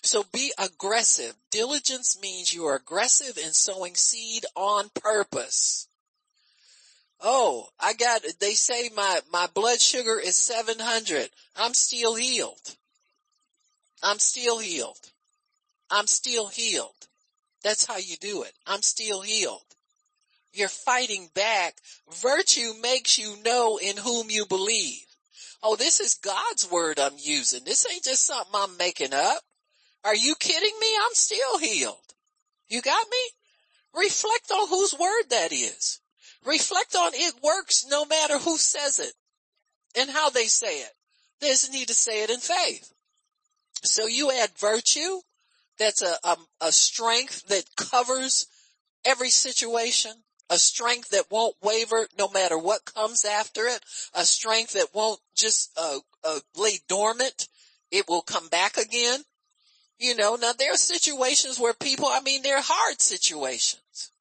So 0.02 0.26
be 0.34 0.52
aggressive. 0.58 1.36
Diligence 1.52 2.20
means 2.20 2.52
you 2.52 2.66
are 2.66 2.76
aggressive 2.76 3.38
in 3.38 3.54
sowing 3.54 3.94
seed 3.94 4.44
on 4.56 4.90
purpose. 4.96 5.88
Oh, 7.20 7.68
I 7.80 7.94
got, 7.94 8.24
they 8.40 8.54
say 8.54 8.90
my, 8.96 9.20
my 9.32 9.46
blood 9.54 9.80
sugar 9.80 10.20
is 10.20 10.36
700. 10.36 11.30
I'm 11.56 11.76
still 11.76 12.16
healed. 12.16 12.76
I'm 14.02 14.18
still 14.18 14.58
healed. 14.58 15.12
I'm 15.92 16.08
still 16.08 16.48
healed. 16.48 17.08
That's 17.64 17.86
how 17.86 17.98
you 17.98 18.16
do 18.20 18.42
it. 18.42 18.54
I'm 18.66 18.82
still 18.82 19.22
healed. 19.22 19.62
You're 20.54 20.70
fighting 20.70 21.30
back. 21.36 21.76
Virtue 22.20 22.74
makes 22.82 23.20
you 23.20 23.36
know 23.46 23.78
in 23.78 23.96
whom 23.98 24.32
you 24.32 24.48
believe. 24.48 25.06
Oh, 25.64 25.76
this 25.76 26.00
is 26.00 26.16
God's 26.16 26.70
word 26.72 27.00
I'm 27.00 27.18
using. 27.18 27.64
This 27.64 27.86
ain't 27.92 28.04
just 28.04 28.26
something 28.26 28.54
I'm 28.56 28.78
making 28.78 29.14
up. 29.14 29.42
Are 30.04 30.16
you 30.16 30.36
kidding 30.40 30.80
me? 30.80 30.88
I'm 30.96 31.14
still 31.14 31.60
healed. 31.60 31.98
You 32.70 32.82
got 32.82 33.06
me? 33.10 34.02
Reflect 34.02 34.52
on 34.52 34.70
whose 34.70 34.94
word 34.94 35.24
that 35.30 35.52
is. 35.52 36.00
Reflect 36.46 36.96
on 36.96 37.12
it 37.14 37.36
works 37.44 37.86
no 37.88 38.06
matter 38.06 38.40
who 38.40 38.58
says 38.58 39.00
it 39.00 39.14
and 39.96 40.10
how 40.10 40.30
they 40.30 40.46
say 40.46 40.80
it. 40.80 40.92
There's 41.40 41.68
a 41.68 41.72
need 41.72 41.90
to 41.90 41.94
say 41.94 42.24
it 42.24 42.30
in 42.30 42.40
faith. 42.40 42.92
So 43.84 44.08
you 44.08 44.32
add 44.32 44.52
virtue. 44.58 45.22
That's 45.78 46.02
a, 46.02 46.16
a, 46.24 46.38
a 46.62 46.72
strength 46.72 47.48
that 47.48 47.66
covers 47.76 48.48
every 49.06 49.30
situation 49.30 50.12
a 50.52 50.58
strength 50.58 51.12
that 51.12 51.32
won't 51.32 51.56
waver 51.64 52.08
no 52.20 52.28
matter 52.28 52.58
what 52.58 52.94
comes 52.94 53.24
after 53.24 53.68
it, 53.68 53.80
a 54.14 54.26
strength 54.26 54.74
that 54.74 54.94
won't 54.94 55.20
just 55.34 55.72
uh, 55.78 55.98
uh, 56.26 56.40
lay 56.58 56.78
dormant. 56.90 57.48
It 57.90 58.08
will 58.10 58.22
come 58.22 58.50
back 58.50 58.76
again. 58.76 59.22
You 59.98 60.16
know, 60.16 60.36
now 60.36 60.52
there 60.52 60.74
are 60.74 60.78
situations 60.78 61.58
where 61.58 61.74
people, 61.74 62.08
I 62.08 62.20
mean, 62.20 62.42
they're 62.44 62.62
hard 62.62 63.02
situations. 63.02 64.12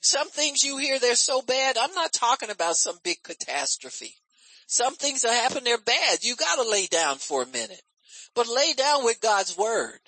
Some 0.00 0.28
things 0.30 0.64
you 0.64 0.78
hear 0.78 0.98
they're 0.98 1.14
so 1.14 1.42
bad. 1.42 1.78
I'm 1.78 1.94
not 1.94 2.12
talking 2.12 2.50
about 2.50 2.76
some 2.76 2.98
big 3.04 3.22
catastrophe. 3.22 4.16
Some 4.66 4.96
things 4.96 5.22
that 5.22 5.32
happen 5.32 5.62
they're 5.62 5.78
bad. 5.78 6.24
You 6.24 6.34
gotta 6.34 6.68
lay 6.68 6.86
down 6.86 7.18
for 7.18 7.42
a 7.42 7.46
minute, 7.46 7.82
but 8.34 8.48
lay 8.48 8.72
down 8.74 9.04
with 9.04 9.20
God's 9.20 9.56
word. 9.56 10.00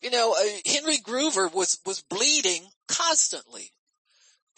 You 0.00 0.10
know, 0.10 0.34
uh, 0.36 0.58
Henry 0.66 0.96
Gruver 0.98 1.52
was, 1.52 1.78
was 1.86 2.02
bleeding 2.02 2.64
constantly. 2.88 3.70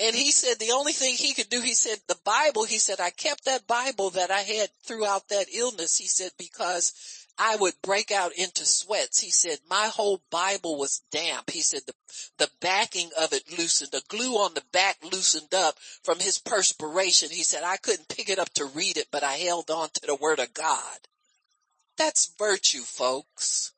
And 0.00 0.16
he 0.16 0.32
said 0.32 0.58
the 0.58 0.72
only 0.72 0.92
thing 0.92 1.14
he 1.14 1.34
could 1.34 1.48
do, 1.48 1.60
he 1.60 1.74
said 1.74 1.98
the 2.08 2.18
Bible, 2.24 2.64
he 2.64 2.78
said, 2.78 3.00
I 3.00 3.10
kept 3.10 3.44
that 3.44 3.66
Bible 3.66 4.10
that 4.10 4.30
I 4.30 4.40
had 4.40 4.70
throughout 4.84 5.28
that 5.28 5.46
illness. 5.54 5.96
He 5.96 6.08
said, 6.08 6.32
because 6.36 6.92
I 7.38 7.56
would 7.56 7.74
break 7.82 8.10
out 8.10 8.32
into 8.36 8.66
sweats. 8.66 9.20
He 9.20 9.30
said, 9.30 9.58
my 9.70 9.86
whole 9.86 10.20
Bible 10.30 10.78
was 10.78 11.02
damp. 11.12 11.50
He 11.50 11.62
said 11.62 11.82
the, 11.86 11.94
the 12.38 12.50
backing 12.60 13.10
of 13.18 13.32
it 13.32 13.56
loosened. 13.56 13.92
The 13.92 14.02
glue 14.08 14.34
on 14.34 14.54
the 14.54 14.64
back 14.72 14.98
loosened 15.04 15.54
up 15.54 15.76
from 16.02 16.18
his 16.18 16.38
perspiration. 16.38 17.30
He 17.30 17.44
said, 17.44 17.62
I 17.64 17.76
couldn't 17.76 18.08
pick 18.08 18.28
it 18.28 18.40
up 18.40 18.52
to 18.54 18.64
read 18.64 18.96
it, 18.96 19.08
but 19.12 19.22
I 19.22 19.34
held 19.34 19.70
on 19.70 19.90
to 19.90 20.06
the 20.06 20.16
word 20.16 20.40
of 20.40 20.54
God. 20.54 20.98
That's 21.96 22.34
virtue, 22.36 22.82
folks. 22.82 23.72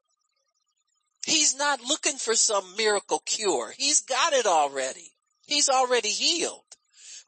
He's 1.26 1.56
not 1.56 1.82
looking 1.82 2.16
for 2.16 2.34
some 2.34 2.76
miracle 2.76 3.20
cure. 3.26 3.74
He's 3.76 4.00
got 4.00 4.32
it 4.32 4.46
already. 4.46 5.12
He's 5.46 5.68
already 5.68 6.10
healed. 6.10 6.62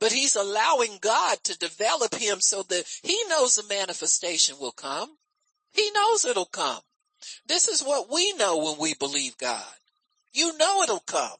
But 0.01 0.13
he's 0.13 0.37
allowing 0.37 0.99
God 1.01 1.39
to 1.45 1.59
develop 1.59 2.15
him 2.15 2.41
so 2.41 2.63
that 2.65 2.85
he 3.03 3.25
knows 3.29 3.57
the 3.57 3.65
manifestation 3.69 4.57
will 4.61 4.73
come. 4.73 5.17
He 5.73 5.91
knows 5.91 6.25
it'll 6.25 6.45
come. 6.45 6.81
This 7.47 7.67
is 7.67 7.83
what 7.83 8.11
we 8.13 8.33
know 8.35 8.59
when 8.59 8.79
we 8.79 8.95
believe 8.95 9.37
God. 9.39 9.65
You 10.33 10.57
know 10.57 10.83
it'll 10.83 11.01
come. 11.01 11.37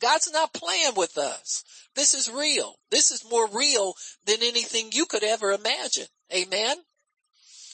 God's 0.00 0.32
not 0.32 0.54
playing 0.54 0.94
with 0.96 1.18
us. 1.18 1.64
This 1.94 2.14
is 2.14 2.30
real. 2.30 2.76
This 2.90 3.10
is 3.10 3.28
more 3.30 3.48
real 3.48 3.94
than 4.26 4.38
anything 4.42 4.90
you 4.92 5.06
could 5.06 5.22
ever 5.22 5.52
imagine. 5.52 6.06
Amen. 6.34 6.76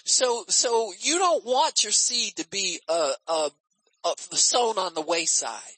So, 0.04 0.44
so 0.48 0.92
you 1.00 1.18
don't 1.18 1.44
want 1.44 1.84
your 1.84 1.92
seed 1.92 2.36
to 2.36 2.48
be, 2.48 2.80
uh, 2.88 3.12
uh, 3.26 3.50
uh 4.04 4.14
sown 4.32 4.78
on 4.78 4.94
the 4.94 5.00
wayside. 5.00 5.77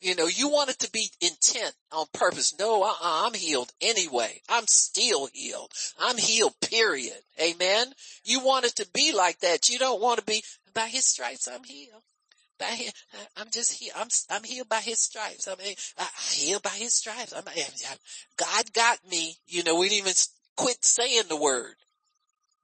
You 0.00 0.14
know, 0.14 0.26
you 0.26 0.48
want 0.48 0.70
it 0.70 0.78
to 0.78 0.90
be 0.90 1.10
intent 1.20 1.74
on 1.92 2.06
purpose. 2.14 2.54
No, 2.58 2.82
uh-uh, 2.82 3.26
I'm 3.26 3.34
healed 3.34 3.70
anyway. 3.82 4.40
I'm 4.48 4.66
still 4.66 5.28
healed. 5.32 5.70
I'm 6.00 6.16
healed, 6.16 6.54
period. 6.60 7.18
Amen. 7.40 7.92
You 8.24 8.40
want 8.40 8.64
it 8.64 8.76
to 8.76 8.88
be 8.94 9.12
like 9.12 9.40
that. 9.40 9.68
You 9.68 9.78
don't 9.78 10.00
want 10.00 10.18
to 10.18 10.24
be, 10.24 10.42
by 10.72 10.88
his 10.88 11.04
stripes, 11.04 11.48
I'm 11.48 11.64
healed. 11.64 12.02
By 12.58 12.66
his, 12.66 12.92
I'm 13.36 13.48
just 13.50 13.72
healed. 13.72 13.96
I'm, 13.96 14.08
I'm 14.30 14.42
healed 14.42 14.68
by 14.70 14.80
his 14.80 15.00
stripes. 15.00 15.46
I 15.46 15.62
mean, 15.62 15.74
I'm 15.98 16.06
healed 16.30 16.62
by 16.62 16.70
his 16.70 16.94
stripes. 16.94 17.34
I'm, 17.34 17.44
God 18.36 18.72
got 18.72 18.98
me. 19.10 19.36
You 19.48 19.64
know, 19.64 19.78
we 19.78 19.90
didn't 19.90 20.06
even 20.06 20.14
quit 20.56 20.82
saying 20.82 21.24
the 21.28 21.36
word. 21.36 21.74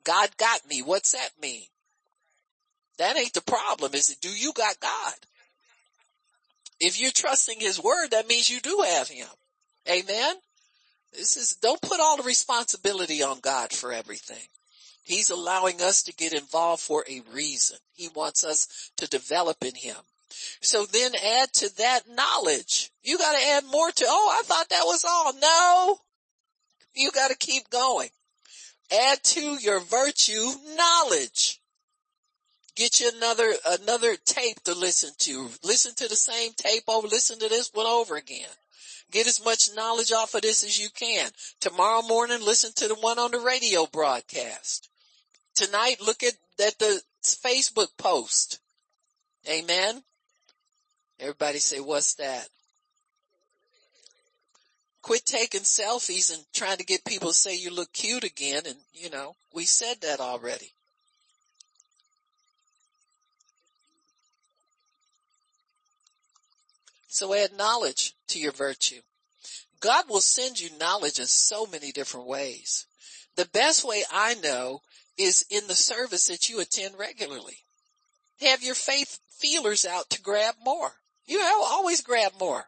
God 0.04 0.30
got 0.38 0.66
me. 0.68 0.80
What's 0.80 1.12
that 1.12 1.30
mean? 1.40 1.66
That 2.98 3.18
ain't 3.18 3.34
the 3.34 3.42
problem. 3.42 3.94
Is 3.94 4.08
it, 4.08 4.20
do 4.22 4.30
you 4.30 4.52
got 4.54 4.80
God? 4.80 5.14
If 6.80 7.00
you're 7.00 7.10
trusting 7.10 7.60
his 7.60 7.82
word, 7.82 8.08
that 8.10 8.28
means 8.28 8.50
you 8.50 8.60
do 8.60 8.84
have 8.86 9.08
him. 9.08 9.28
Amen. 9.88 10.34
This 11.12 11.36
is, 11.36 11.56
don't 11.62 11.80
put 11.80 12.00
all 12.00 12.16
the 12.16 12.22
responsibility 12.22 13.22
on 13.22 13.40
God 13.40 13.72
for 13.72 13.92
everything. 13.92 14.48
He's 15.02 15.30
allowing 15.30 15.80
us 15.80 16.02
to 16.04 16.12
get 16.12 16.34
involved 16.34 16.82
for 16.82 17.04
a 17.08 17.22
reason. 17.32 17.78
He 17.94 18.08
wants 18.08 18.44
us 18.44 18.90
to 18.96 19.06
develop 19.06 19.64
in 19.64 19.74
him. 19.74 19.96
So 20.60 20.84
then 20.84 21.12
add 21.14 21.52
to 21.54 21.76
that 21.76 22.00
knowledge. 22.10 22.90
You 23.02 23.16
gotta 23.16 23.42
add 23.52 23.64
more 23.64 23.90
to, 23.90 24.04
oh, 24.06 24.38
I 24.38 24.42
thought 24.44 24.68
that 24.70 24.84
was 24.84 25.04
all. 25.08 25.32
No. 25.34 25.98
You 26.94 27.12
gotta 27.12 27.36
keep 27.36 27.70
going. 27.70 28.10
Add 28.92 29.22
to 29.22 29.56
your 29.60 29.80
virtue 29.80 30.50
knowledge. 30.76 31.60
Get 32.76 33.00
you 33.00 33.10
another, 33.16 33.54
another 33.66 34.16
tape 34.16 34.62
to 34.64 34.74
listen 34.74 35.10
to. 35.20 35.48
Listen 35.64 35.94
to 35.94 36.08
the 36.08 36.16
same 36.16 36.52
tape 36.52 36.84
over, 36.86 37.08
listen 37.08 37.38
to 37.38 37.48
this 37.48 37.70
one 37.72 37.86
over 37.86 38.16
again. 38.16 38.48
Get 39.10 39.26
as 39.26 39.42
much 39.42 39.70
knowledge 39.74 40.12
off 40.12 40.34
of 40.34 40.42
this 40.42 40.62
as 40.62 40.78
you 40.78 40.90
can. 40.90 41.30
Tomorrow 41.60 42.02
morning, 42.02 42.40
listen 42.44 42.72
to 42.76 42.88
the 42.88 42.94
one 42.94 43.18
on 43.18 43.30
the 43.30 43.38
radio 43.38 43.86
broadcast. 43.86 44.90
Tonight, 45.54 45.96
look 46.04 46.22
at, 46.22 46.34
at 46.62 46.78
the 46.78 47.00
Facebook 47.24 47.88
post. 47.96 48.60
Amen. 49.48 50.02
Everybody 51.18 51.60
say, 51.60 51.80
what's 51.80 52.14
that? 52.16 52.48
Quit 55.00 55.24
taking 55.24 55.60
selfies 55.62 56.34
and 56.34 56.44
trying 56.52 56.76
to 56.76 56.84
get 56.84 57.04
people 57.04 57.28
to 57.28 57.34
say 57.34 57.56
you 57.56 57.72
look 57.72 57.92
cute 57.92 58.24
again. 58.24 58.64
And 58.66 58.76
you 58.92 59.08
know, 59.08 59.34
we 59.54 59.64
said 59.64 60.00
that 60.02 60.20
already. 60.20 60.72
So 67.16 67.32
add 67.32 67.56
knowledge 67.56 68.14
to 68.28 68.38
your 68.38 68.52
virtue. 68.52 69.00
God 69.80 70.04
will 70.06 70.20
send 70.20 70.60
you 70.60 70.68
knowledge 70.78 71.18
in 71.18 71.24
so 71.24 71.64
many 71.64 71.90
different 71.90 72.26
ways. 72.26 72.84
The 73.36 73.48
best 73.54 73.86
way 73.86 74.04
I 74.12 74.34
know 74.34 74.82
is 75.16 75.46
in 75.48 75.66
the 75.66 75.74
service 75.74 76.26
that 76.26 76.50
you 76.50 76.60
attend 76.60 76.98
regularly. 76.98 77.64
Have 78.42 78.62
your 78.62 78.74
faith 78.74 79.18
feelers 79.30 79.86
out 79.86 80.10
to 80.10 80.20
grab 80.20 80.56
more. 80.62 80.92
You 81.24 81.38
know, 81.38 81.62
always 81.64 82.02
grab 82.02 82.32
more 82.38 82.66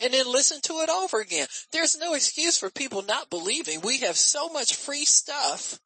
and 0.00 0.12
then 0.12 0.26
listen 0.26 0.60
to 0.62 0.80
it 0.80 0.90
over 0.90 1.20
again. 1.20 1.46
There's 1.70 1.96
no 1.96 2.14
excuse 2.14 2.58
for 2.58 2.70
people 2.70 3.02
not 3.02 3.30
believing. 3.30 3.80
We 3.80 3.98
have 3.98 4.16
so 4.16 4.48
much 4.48 4.74
free 4.74 5.04
stuff 5.04 5.78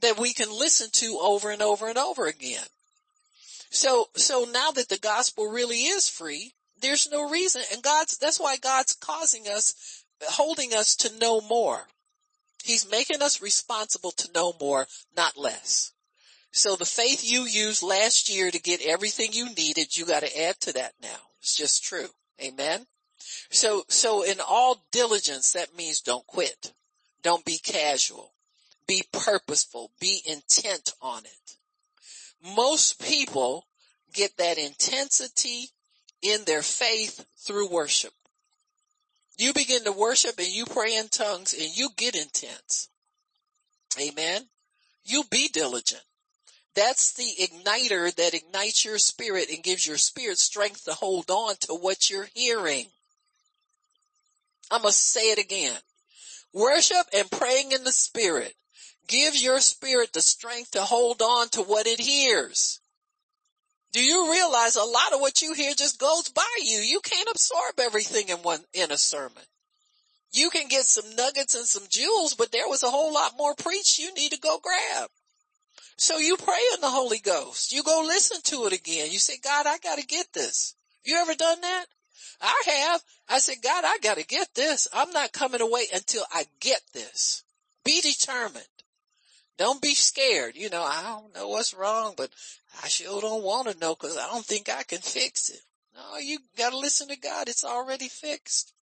that 0.00 0.18
we 0.18 0.32
can 0.32 0.50
listen 0.50 0.88
to 0.92 1.18
over 1.20 1.50
and 1.50 1.60
over 1.60 1.86
and 1.86 1.98
over 1.98 2.28
again. 2.28 2.64
So, 3.68 4.06
so 4.14 4.46
now 4.50 4.70
that 4.70 4.88
the 4.88 4.96
gospel 4.96 5.48
really 5.48 5.82
is 5.82 6.08
free, 6.08 6.54
there's 6.80 7.08
no 7.10 7.28
reason. 7.28 7.62
And 7.72 7.82
God's, 7.82 8.18
that's 8.18 8.40
why 8.40 8.56
God's 8.56 8.94
causing 8.94 9.48
us, 9.48 10.04
holding 10.22 10.74
us 10.74 10.96
to 10.96 11.18
know 11.18 11.40
more. 11.40 11.86
He's 12.64 12.90
making 12.90 13.22
us 13.22 13.42
responsible 13.42 14.10
to 14.12 14.32
know 14.32 14.54
more, 14.60 14.86
not 15.16 15.36
less. 15.36 15.92
So 16.52 16.74
the 16.74 16.84
faith 16.84 17.22
you 17.22 17.42
used 17.42 17.82
last 17.82 18.28
year 18.28 18.50
to 18.50 18.60
get 18.60 18.84
everything 18.84 19.32
you 19.32 19.54
needed, 19.54 19.96
you 19.96 20.06
got 20.06 20.22
to 20.22 20.42
add 20.42 20.58
to 20.60 20.72
that 20.72 20.94
now. 21.02 21.18
It's 21.40 21.56
just 21.56 21.84
true. 21.84 22.08
Amen. 22.42 22.86
So, 23.50 23.84
so 23.88 24.22
in 24.22 24.38
all 24.46 24.84
diligence, 24.90 25.52
that 25.52 25.76
means 25.76 26.00
don't 26.00 26.26
quit. 26.26 26.72
Don't 27.22 27.44
be 27.44 27.58
casual. 27.58 28.32
Be 28.86 29.02
purposeful. 29.12 29.90
Be 30.00 30.22
intent 30.26 30.92
on 31.02 31.24
it. 31.24 31.56
Most 32.54 33.02
people 33.02 33.66
get 34.12 34.36
that 34.38 34.58
intensity 34.58 35.70
in 36.22 36.44
their 36.44 36.62
faith 36.62 37.24
through 37.38 37.68
worship. 37.68 38.12
You 39.38 39.52
begin 39.52 39.84
to 39.84 39.92
worship 39.92 40.38
and 40.38 40.48
you 40.48 40.64
pray 40.64 40.96
in 40.96 41.08
tongues 41.08 41.52
and 41.52 41.76
you 41.76 41.90
get 41.96 42.14
intense. 42.14 42.88
Amen. 44.00 44.42
You 45.04 45.24
be 45.30 45.48
diligent. 45.48 46.02
That's 46.74 47.12
the 47.14 47.30
igniter 47.40 48.14
that 48.16 48.34
ignites 48.34 48.84
your 48.84 48.98
spirit 48.98 49.48
and 49.50 49.62
gives 49.62 49.86
your 49.86 49.96
spirit 49.96 50.38
strength 50.38 50.84
to 50.84 50.92
hold 50.92 51.30
on 51.30 51.56
to 51.60 51.74
what 51.74 52.10
you're 52.10 52.28
hearing. 52.34 52.86
I 54.70 54.78
must 54.78 55.00
say 55.00 55.30
it 55.32 55.38
again. 55.38 55.78
Worship 56.52 57.06
and 57.14 57.30
praying 57.30 57.72
in 57.72 57.84
the 57.84 57.92
spirit 57.92 58.54
gives 59.06 59.42
your 59.42 59.60
spirit 59.60 60.12
the 60.12 60.20
strength 60.20 60.72
to 60.72 60.82
hold 60.82 61.22
on 61.22 61.48
to 61.50 61.62
what 61.62 61.86
it 61.86 62.00
hears. 62.00 62.80
Do 63.96 64.04
you 64.04 64.30
realize 64.30 64.76
a 64.76 64.82
lot 64.82 65.14
of 65.14 65.22
what 65.22 65.40
you 65.40 65.54
hear 65.54 65.72
just 65.72 65.98
goes 65.98 66.28
by 66.28 66.42
you? 66.62 66.80
You 66.80 67.00
can't 67.00 67.30
absorb 67.30 67.80
everything 67.80 68.28
in 68.28 68.36
one, 68.42 68.60
in 68.74 68.92
a 68.92 68.98
sermon. 68.98 69.42
You 70.30 70.50
can 70.50 70.68
get 70.68 70.84
some 70.84 71.16
nuggets 71.16 71.54
and 71.54 71.64
some 71.64 71.84
jewels, 71.88 72.34
but 72.34 72.52
there 72.52 72.68
was 72.68 72.82
a 72.82 72.90
whole 72.90 73.14
lot 73.14 73.38
more 73.38 73.54
preached 73.54 73.98
you 73.98 74.12
need 74.12 74.32
to 74.32 74.38
go 74.38 74.58
grab. 74.62 75.08
So 75.96 76.18
you 76.18 76.36
pray 76.36 76.60
in 76.74 76.82
the 76.82 76.90
Holy 76.90 77.20
Ghost. 77.20 77.72
You 77.72 77.82
go 77.82 78.02
listen 78.04 78.42
to 78.44 78.66
it 78.66 78.74
again. 78.74 79.10
You 79.10 79.18
say, 79.18 79.38
God, 79.42 79.64
I 79.66 79.78
gotta 79.78 80.04
get 80.04 80.26
this. 80.34 80.74
You 81.02 81.16
ever 81.16 81.34
done 81.34 81.62
that? 81.62 81.86
I 82.42 82.62
have. 82.66 83.02
I 83.30 83.38
said, 83.38 83.62
God, 83.64 83.82
I 83.86 83.96
gotta 84.02 84.26
get 84.26 84.48
this. 84.54 84.88
I'm 84.92 85.10
not 85.12 85.32
coming 85.32 85.62
away 85.62 85.84
until 85.94 86.24
I 86.30 86.44
get 86.60 86.82
this. 86.92 87.44
Be 87.82 88.02
determined. 88.02 88.66
Don't 89.58 89.80
be 89.80 89.94
scared. 89.94 90.56
You 90.56 90.68
know, 90.68 90.82
I 90.82 91.02
don't 91.02 91.34
know 91.34 91.48
what's 91.48 91.74
wrong, 91.74 92.14
but 92.16 92.30
I 92.82 92.88
sure 92.88 93.20
don't 93.20 93.42
want 93.42 93.68
to 93.68 93.78
know 93.78 93.94
because 93.94 94.16
I 94.16 94.26
don't 94.26 94.44
think 94.44 94.68
I 94.68 94.82
can 94.82 94.98
fix 94.98 95.48
it. 95.48 95.60
No, 95.94 96.18
you 96.18 96.38
gotta 96.58 96.76
listen 96.76 97.08
to 97.08 97.16
God. 97.16 97.48
It's 97.48 97.64
already 97.64 98.08
fixed. 98.08 98.74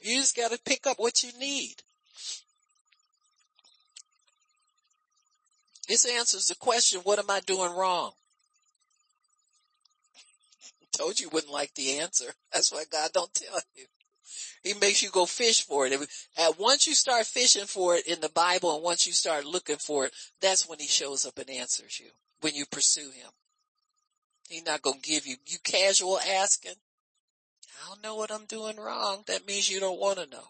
You 0.00 0.16
just 0.16 0.36
gotta 0.36 0.58
pick 0.64 0.86
up 0.86 0.98
what 0.98 1.22
you 1.22 1.30
need. 1.38 1.76
This 5.88 6.04
answers 6.04 6.46
the 6.48 6.54
question, 6.54 7.00
what 7.02 7.18
am 7.18 7.30
I 7.30 7.40
doing 7.40 7.74
wrong? 7.74 8.12
Told 10.92 11.18
you 11.18 11.30
wouldn't 11.30 11.52
like 11.52 11.74
the 11.74 11.98
answer. 11.98 12.34
That's 12.52 12.70
why 12.70 12.84
God 12.92 13.10
don't 13.14 13.32
tell 13.32 13.58
you. 13.74 13.86
He 14.62 14.74
makes 14.74 15.02
you 15.02 15.10
go 15.10 15.26
fish 15.26 15.64
for 15.64 15.86
it. 15.86 15.92
And 16.36 16.54
once 16.58 16.86
you 16.86 16.94
start 16.94 17.26
fishing 17.26 17.66
for 17.66 17.96
it 17.96 18.06
in 18.06 18.20
the 18.20 18.28
Bible 18.28 18.74
and 18.74 18.84
once 18.84 19.06
you 19.06 19.12
start 19.12 19.44
looking 19.44 19.76
for 19.76 20.06
it, 20.06 20.12
that's 20.40 20.68
when 20.68 20.78
he 20.78 20.86
shows 20.86 21.24
up 21.24 21.38
and 21.38 21.50
answers 21.50 22.00
you, 22.00 22.10
when 22.40 22.54
you 22.54 22.66
pursue 22.66 23.10
him. 23.10 23.30
He's 24.48 24.64
not 24.64 24.82
going 24.82 25.00
to 25.00 25.08
give 25.08 25.26
you, 25.26 25.36
you 25.46 25.58
casual 25.62 26.18
asking. 26.18 26.72
I 27.84 27.88
don't 27.88 28.02
know 28.02 28.16
what 28.16 28.32
I'm 28.32 28.46
doing 28.46 28.76
wrong. 28.76 29.24
That 29.26 29.46
means 29.46 29.70
you 29.70 29.78
don't 29.78 30.00
want 30.00 30.18
to 30.18 30.26
know. 30.26 30.48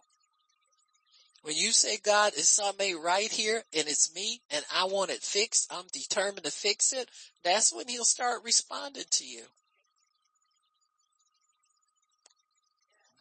When 1.42 1.56
you 1.56 1.72
say, 1.72 1.98
God, 1.98 2.34
is 2.34 2.48
something 2.48 3.00
right 3.00 3.30
here 3.30 3.62
and 3.74 3.88
it's 3.88 4.14
me 4.14 4.40
and 4.50 4.64
I 4.74 4.84
want 4.84 5.10
it 5.10 5.22
fixed, 5.22 5.72
I'm 5.72 5.86
determined 5.92 6.44
to 6.44 6.50
fix 6.50 6.92
it, 6.92 7.08
that's 7.42 7.72
when 7.72 7.88
he'll 7.88 8.04
start 8.04 8.42
responding 8.44 9.04
to 9.08 9.24
you. 9.24 9.44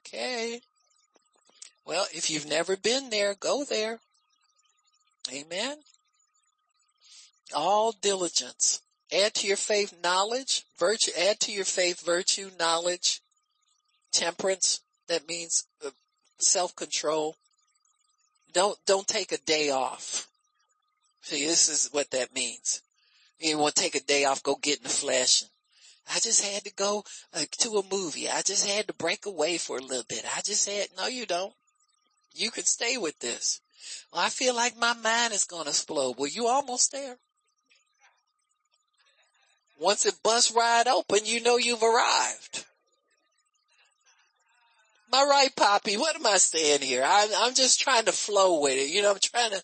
Okay. 0.08 0.62
Well, 1.86 2.06
if 2.14 2.30
you've 2.30 2.48
never 2.48 2.76
been 2.78 3.10
there, 3.10 3.36
go 3.40 3.64
there. 3.64 4.00
Amen. 5.34 5.78
All 7.54 7.94
diligence. 7.94 8.82
Add 9.12 9.34
to 9.36 9.48
your 9.48 9.58
faith 9.58 9.94
knowledge, 10.04 10.66
virtue, 10.78 11.12
add 11.18 11.40
to 11.42 11.52
your 11.52 11.66
faith 11.66 12.06
virtue, 12.06 12.50
knowledge, 12.60 13.22
temperance. 14.12 14.82
That 15.08 15.28
means 15.28 15.66
uh, 15.86 15.92
self-control. 16.40 17.36
Don't, 18.54 18.78
don't 18.86 19.08
take 19.08 19.32
a 19.32 19.38
day 19.38 19.70
off. 19.70 20.28
See, 21.22 21.46
this 21.46 21.70
is 21.70 21.90
what 21.94 22.12
that 22.12 22.34
means. 22.34 22.82
You 23.40 23.58
want 23.58 23.76
to 23.76 23.82
take 23.82 23.96
a 23.96 24.04
day 24.04 24.26
off, 24.26 24.44
go 24.44 24.56
get 24.56 24.78
in 24.78 24.84
the 24.84 24.90
flesh. 24.90 25.46
I 26.14 26.20
just 26.20 26.44
had 26.44 26.64
to 26.64 26.74
go 26.74 27.04
uh, 27.34 27.46
to 27.60 27.78
a 27.78 27.94
movie. 27.94 28.30
I 28.30 28.42
just 28.42 28.68
had 28.68 28.88
to 28.88 28.94
break 28.94 29.26
away 29.26 29.58
for 29.58 29.78
a 29.78 29.82
little 29.82 30.06
bit. 30.08 30.24
I 30.36 30.42
just 30.42 30.68
had, 30.70 30.88
no 30.98 31.08
you 31.08 31.26
don't. 31.26 31.54
You 32.34 32.52
can 32.52 32.64
stay 32.64 32.98
with 32.98 33.20
this. 33.20 33.62
Well, 34.12 34.22
I 34.22 34.30
feel 34.30 34.56
like 34.56 34.78
my 34.78 34.94
mind 34.94 35.34
is 35.34 35.44
going 35.44 35.64
to 35.64 35.70
explode. 35.70 36.16
Well, 36.18 36.30
you 36.30 36.48
almost 36.48 36.92
there. 36.92 37.18
Once 39.80 40.06
it 40.06 40.16
busts 40.24 40.52
right 40.52 40.88
open, 40.88 41.20
you 41.26 41.42
know 41.42 41.58
you've 41.58 41.84
arrived. 41.84 42.66
My 45.12 45.24
right, 45.24 45.56
Poppy? 45.56 45.98
What 45.98 46.16
am 46.16 46.26
I 46.26 46.38
saying 46.38 46.82
here? 46.82 47.04
I, 47.06 47.28
I'm 47.38 47.54
just 47.54 47.80
trying 47.80 48.06
to 48.06 48.12
flow 48.12 48.62
with 48.62 48.78
it. 48.78 48.90
You 48.90 49.02
know, 49.02 49.12
I'm 49.12 49.20
trying 49.22 49.52
to, 49.52 49.64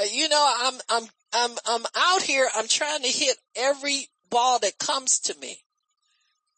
uh, 0.00 0.04
you 0.12 0.28
know, 0.28 0.54
I'm, 0.60 0.74
I'm, 0.88 1.08
I'm, 1.32 1.50
I'm 1.66 1.82
out 1.94 2.22
here. 2.22 2.48
I'm 2.56 2.68
trying 2.68 3.02
to 3.02 3.08
hit 3.08 3.36
every 3.56 4.08
ball 4.30 4.58
that 4.60 4.78
comes 4.78 5.18
to 5.20 5.38
me. 5.40 5.58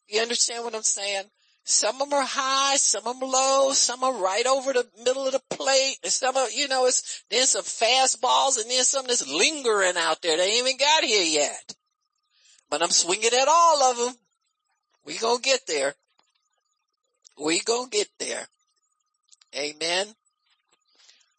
You 0.08 0.20
understand 0.20 0.64
what 0.64 0.74
I'm 0.74 0.82
saying? 0.82 1.24
Some 1.64 2.00
of 2.00 2.10
them 2.10 2.18
are 2.18 2.26
high, 2.26 2.76
some 2.76 3.06
of 3.06 3.20
them 3.20 3.30
low, 3.30 3.72
some 3.72 4.02
are 4.02 4.14
right 4.14 4.46
over 4.46 4.72
the 4.72 4.86
middle 5.04 5.26
of 5.26 5.32
the 5.32 5.42
plate, 5.50 5.98
and 6.02 6.12
some 6.12 6.36
are, 6.36 6.50
you 6.50 6.68
know, 6.68 6.86
it's, 6.86 7.22
there's 7.30 7.50
some 7.50 7.62
fast 7.62 8.20
balls 8.20 8.56
and 8.56 8.68
then 8.70 8.82
some 8.82 9.06
that's 9.06 9.30
lingering 9.30 9.96
out 9.96 10.20
there. 10.22 10.36
They 10.36 10.44
ain't 10.44 10.66
even 10.66 10.78
got 10.78 11.04
here 11.04 11.22
yet. 11.22 11.74
But 12.70 12.82
I'm 12.82 12.90
swinging 12.90 13.30
at 13.32 13.48
all 13.48 13.82
of 13.84 13.96
them. 13.98 14.14
We 15.04 15.18
gonna 15.18 15.40
get 15.40 15.66
there. 15.66 15.94
We 17.38 17.60
gonna 17.60 17.88
get 17.88 18.08
there. 18.18 18.46
Amen. 19.56 20.06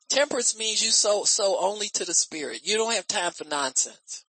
Temperance 0.09 0.57
means 0.57 0.83
you 0.83 0.91
sow, 0.91 1.23
sow 1.23 1.57
only 1.59 1.87
to 1.89 2.05
the 2.05 2.13
spirit. 2.13 2.61
You 2.63 2.77
don't 2.77 2.93
have 2.93 3.07
time 3.07 3.31
for 3.31 3.45
nonsense. 3.45 4.25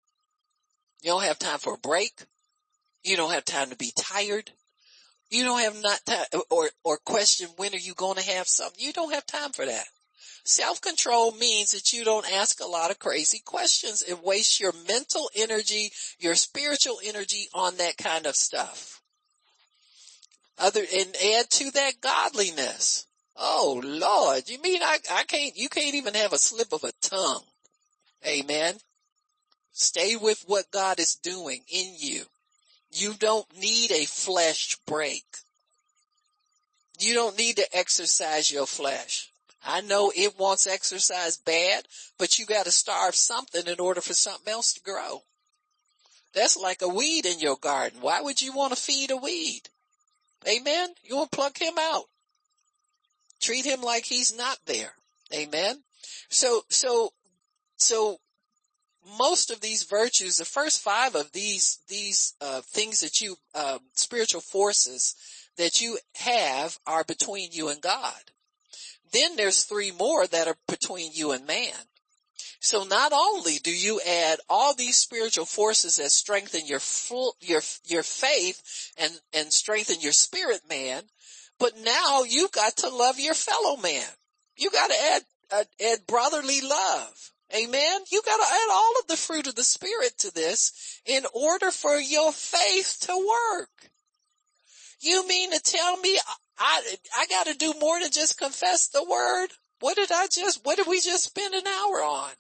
You 1.02 1.12
don't 1.12 1.24
have 1.24 1.39
time 1.39 1.60
for 1.60 1.74
a 1.76 1.80
break. 1.80 2.14
You 3.04 3.18
don't 3.18 3.32
have 3.32 3.45
time 3.45 3.70
to 3.70 3.76
be 3.76 3.91
tired. 3.97 4.52
You 5.30 5.43
don't 5.45 5.62
have 5.62 5.82
not 5.82 6.06
time 6.06 6.41
or, 6.49 6.70
or 6.84 6.97
question 6.97 7.47
when 7.58 7.74
are 7.74 7.78
you 7.78 7.93
going 7.93 8.18
to 8.18 8.32
have 8.32 8.47
something. 8.47 8.84
You 8.84 8.93
don't 8.93 9.14
have 9.14 9.26
time 9.26 9.52
for 9.52 9.66
that. 9.66 9.86
Self-control 10.43 11.34
means 11.34 11.72
that 11.72 11.93
you 11.93 12.04
don't 12.04 12.32
ask 12.34 12.60
a 12.62 12.68
lot 12.68 12.91
of 12.91 12.99
crazy 12.99 13.41
questions 13.45 14.02
and 14.02 14.24
waste 14.24 14.60
your 14.60 14.74
mental 14.88 15.30
energy, 15.36 15.91
your 16.20 16.36
spiritual 16.36 16.99
energy 17.04 17.47
on 17.54 17.78
that 17.78 17.97
kind 17.97 18.26
of 18.26 18.36
stuff. 18.36 19.02
Other, 20.58 20.82
and 20.82 21.16
add 21.16 21.49
to 21.49 21.72
that 21.72 22.02
godliness. 22.02 23.08
Oh 23.36 23.82
Lord, 23.84 24.49
you 24.49 24.62
mean 24.62 24.84
I, 24.84 24.97
I 25.12 25.24
can't, 25.24 25.56
you 25.56 25.70
can't 25.70 25.95
even 25.95 26.14
have 26.16 26.34
a 26.34 26.38
slip 26.38 26.74
of 26.74 26.84
a 26.84 26.91
tongue. 27.02 27.43
Amen. 28.28 28.76
Stay 29.82 30.16
with 30.16 30.44
what 30.46 30.70
God 30.70 31.00
is 31.00 31.16
doing 31.16 31.62
in 31.68 31.96
you. 31.98 32.26
You 32.92 33.14
don't 33.14 33.48
need 33.60 33.92
a 33.92 34.06
flesh 34.06 34.78
break. 34.86 35.26
You 37.00 37.16
don't 37.16 37.38
need 37.38 37.56
to 37.56 37.76
exercise 37.76 38.52
your 38.52 38.68
flesh. 38.68 39.32
I 39.66 39.82
know 39.82 40.12
it 40.16 40.38
wants 40.38 40.68
exercise 40.68 41.38
bad, 41.38 41.88
but 42.20 42.38
you 42.38 42.46
gotta 42.46 42.72
starve 42.72 43.16
something 43.16 43.66
in 43.66 43.80
order 43.80 44.02
for 44.02 44.14
something 44.14 44.54
else 44.54 44.74
to 44.74 44.82
grow. 44.82 45.24
That's 46.34 46.58
like 46.58 46.84
a 46.84 46.88
weed 46.88 47.26
in 47.26 47.40
your 47.40 47.58
garden. 47.58 48.02
Why 48.02 48.22
would 48.22 48.42
you 48.42 48.54
want 48.54 48.74
to 48.74 48.82
feed 48.82 49.10
a 49.10 49.18
weed? 49.18 49.64
Amen. 50.48 50.90
You 51.04 51.18
want 51.18 51.32
to 51.32 51.36
pluck 51.36 51.58
him 51.58 51.78
out. 51.80 52.06
Treat 53.42 53.66
him 53.66 53.82
like 53.82 54.06
he's 54.06 54.36
not 54.36 54.60
there. 54.66 54.94
Amen. 55.34 55.84
So, 56.30 56.62
so, 56.70 57.14
so 57.78 58.20
most 59.18 59.52
of 59.52 59.62
these 59.62 59.84
virtues, 59.84 60.38
the 60.38 60.45
first 60.45 60.82
five 60.82 61.16
of 61.16 61.32
these, 61.32 61.80
these, 61.88 62.34
uh, 62.41 62.62
things 62.62 62.99
that 62.99 63.22
you, 63.22 63.38
uh, 63.56 63.80
spiritual 63.93 64.41
forces 64.41 65.16
that 65.58 65.82
you 65.82 65.97
have 66.16 66.78
are 66.86 67.04
between 67.04 67.49
you 67.52 67.70
and 67.70 67.82
God. 67.82 68.32
Then 69.12 69.36
there's 69.36 69.64
three 69.64 69.91
more 69.91 70.26
that 70.28 70.47
are 70.47 70.58
between 70.68 71.12
you 71.14 71.32
and 71.32 71.45
man. 71.45 71.74
So 72.60 72.84
not 72.84 73.12
only 73.12 73.58
do 73.58 73.76
you 73.76 73.99
add 74.08 74.39
all 74.47 74.76
these 74.76 74.97
spiritual 74.97 75.45
forces 75.45 75.97
that 75.97 76.12
strengthen 76.12 76.68
your 76.68 76.80
full, 76.80 77.36
your, 77.41 77.62
your 77.86 78.04
faith 78.04 78.91
and, 78.97 79.12
and 79.34 79.52
strengthen 79.52 79.99
your 79.99 80.12
spirit 80.12 80.62
man, 80.70 81.04
but 81.60 81.74
now 81.84 82.24
you've 82.24 82.52
got 82.52 82.78
to 82.78 82.89
love 82.89 83.20
your 83.20 83.34
fellow 83.34 83.78
man. 83.78 84.08
You 84.56 84.70
got 84.70 84.91
to 84.91 84.95
add, 85.14 85.22
add, 85.52 85.68
add 85.84 86.08
brotherly 86.08 86.62
love. 86.62 87.31
Amen. 87.56 88.02
You 88.12 88.22
got 88.26 88.38
to 88.38 88.43
add 88.43 88.70
all 88.72 88.93
of 88.99 89.08
the 89.08 89.18
fruit 89.18 89.47
of 89.47 89.56
the 89.56 89.64
spirit 89.64 90.18
to 90.20 90.34
this 90.34 91.02
in 91.06 91.24
order 91.34 91.72
for 91.72 91.97
your 91.97 92.32
faith 92.32 92.97
to 93.02 93.16
work. 93.16 93.91
You 95.02 95.28
mean 95.28 95.52
to 95.52 95.60
tell 95.60 95.97
me 95.97 96.18
I, 96.58 96.95
I 97.18 97.26
got 97.28 97.47
to 97.47 97.56
do 97.56 97.74
more 97.80 97.99
than 97.99 98.12
just 98.12 98.38
confess 98.38 98.88
the 98.88 99.04
word? 99.04 99.47
What 99.80 99.95
did 99.95 100.12
I 100.12 100.28
just, 100.28 100.64
what 100.64 100.78
did 100.78 100.88
we 100.88 101.02
just 101.02 101.24
spend 101.24 101.56
an 101.56 101.66
hour 101.66 102.04
on? 102.04 102.32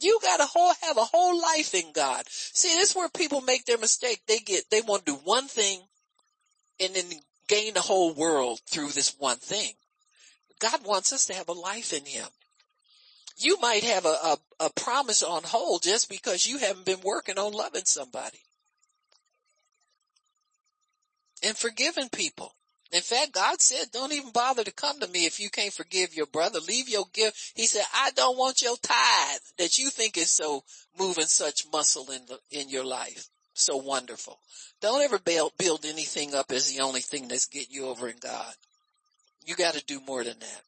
You 0.00 0.18
gotta 0.20 0.46
whole, 0.46 0.72
have 0.82 0.96
a 0.96 1.04
whole 1.04 1.40
life 1.40 1.74
in 1.74 1.92
God. 1.92 2.24
See, 2.28 2.74
this 2.74 2.90
is 2.90 2.96
where 2.96 3.08
people 3.08 3.40
make 3.40 3.66
their 3.66 3.78
mistake. 3.78 4.22
They 4.26 4.38
get, 4.38 4.64
they 4.70 4.80
want 4.80 5.06
to 5.06 5.12
do 5.12 5.18
one 5.22 5.46
thing 5.46 5.80
and 6.80 6.94
then 6.94 7.04
gain 7.46 7.74
the 7.74 7.80
whole 7.80 8.12
world 8.12 8.60
through 8.68 8.88
this 8.88 9.14
one 9.18 9.36
thing. 9.36 9.72
God 10.58 10.84
wants 10.84 11.12
us 11.12 11.26
to 11.26 11.34
have 11.34 11.48
a 11.48 11.52
life 11.52 11.92
in 11.92 12.04
Him. 12.04 12.26
You 13.42 13.58
might 13.60 13.84
have 13.84 14.04
a, 14.04 14.08
a, 14.08 14.36
a 14.60 14.70
promise 14.70 15.22
on 15.22 15.42
hold 15.42 15.82
just 15.82 16.08
because 16.08 16.46
you 16.46 16.58
haven't 16.58 16.86
been 16.86 17.00
working 17.02 17.38
on 17.38 17.52
loving 17.52 17.84
somebody 17.84 18.38
and 21.42 21.56
forgiving 21.56 22.08
people. 22.08 22.54
In 22.92 23.00
fact, 23.00 23.32
God 23.32 23.60
said, 23.60 23.86
don't 23.90 24.12
even 24.12 24.32
bother 24.32 24.64
to 24.64 24.70
come 24.70 25.00
to 25.00 25.08
me 25.08 25.24
if 25.24 25.40
you 25.40 25.48
can't 25.48 25.72
forgive 25.72 26.14
your 26.14 26.26
brother. 26.26 26.60
Leave 26.60 26.90
your 26.90 27.06
gift. 27.14 27.52
He 27.54 27.66
said, 27.66 27.84
I 27.94 28.10
don't 28.10 28.36
want 28.36 28.60
your 28.60 28.76
tithe 28.76 29.40
that 29.56 29.78
you 29.78 29.88
think 29.88 30.18
is 30.18 30.30
so 30.30 30.62
moving 30.98 31.24
such 31.24 31.66
muscle 31.72 32.10
in 32.10 32.20
the, 32.26 32.38
in 32.50 32.68
your 32.68 32.84
life. 32.84 33.28
So 33.54 33.78
wonderful. 33.78 34.38
Don't 34.82 35.02
ever 35.02 35.18
build, 35.18 35.52
build 35.56 35.86
anything 35.86 36.34
up 36.34 36.52
as 36.52 36.70
the 36.70 36.82
only 36.82 37.00
thing 37.00 37.28
that's 37.28 37.46
getting 37.46 37.72
you 37.72 37.86
over 37.86 38.08
in 38.08 38.16
God. 38.20 38.52
You 39.46 39.56
gotta 39.56 39.82
do 39.84 40.00
more 40.00 40.22
than 40.22 40.38
that. 40.38 40.62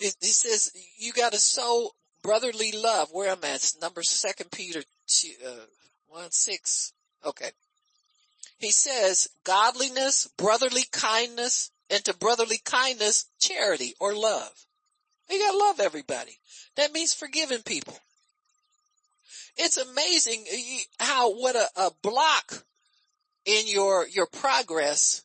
It 0.00 0.22
says 0.22 0.72
you 0.98 1.12
gotta 1.12 1.38
sow 1.38 1.90
brotherly 2.22 2.72
love. 2.72 3.10
Where 3.12 3.30
I'm 3.30 3.44
at, 3.44 3.72
number 3.80 4.02
second 4.02 4.50
Peter 4.50 4.82
two, 5.06 5.32
uh, 5.46 5.66
one 6.08 6.30
six. 6.30 6.92
Okay. 7.24 7.50
He 8.58 8.70
says 8.70 9.28
godliness, 9.44 10.28
brotherly 10.36 10.84
kindness, 10.92 11.70
and 11.88 12.04
to 12.04 12.16
brotherly 12.16 12.58
kindness, 12.64 13.26
charity 13.38 13.94
or 14.00 14.14
love. 14.14 14.52
You 15.30 15.38
gotta 15.38 15.58
love 15.58 15.80
everybody. 15.80 16.38
That 16.76 16.92
means 16.92 17.14
forgiving 17.14 17.62
people. 17.62 17.96
It's 19.56 19.76
amazing 19.76 20.44
how, 20.98 21.32
what 21.34 21.56
a, 21.56 21.68
a 21.76 21.90
block 22.02 22.64
in 23.44 23.66
your, 23.66 24.06
your 24.08 24.26
progress 24.26 25.22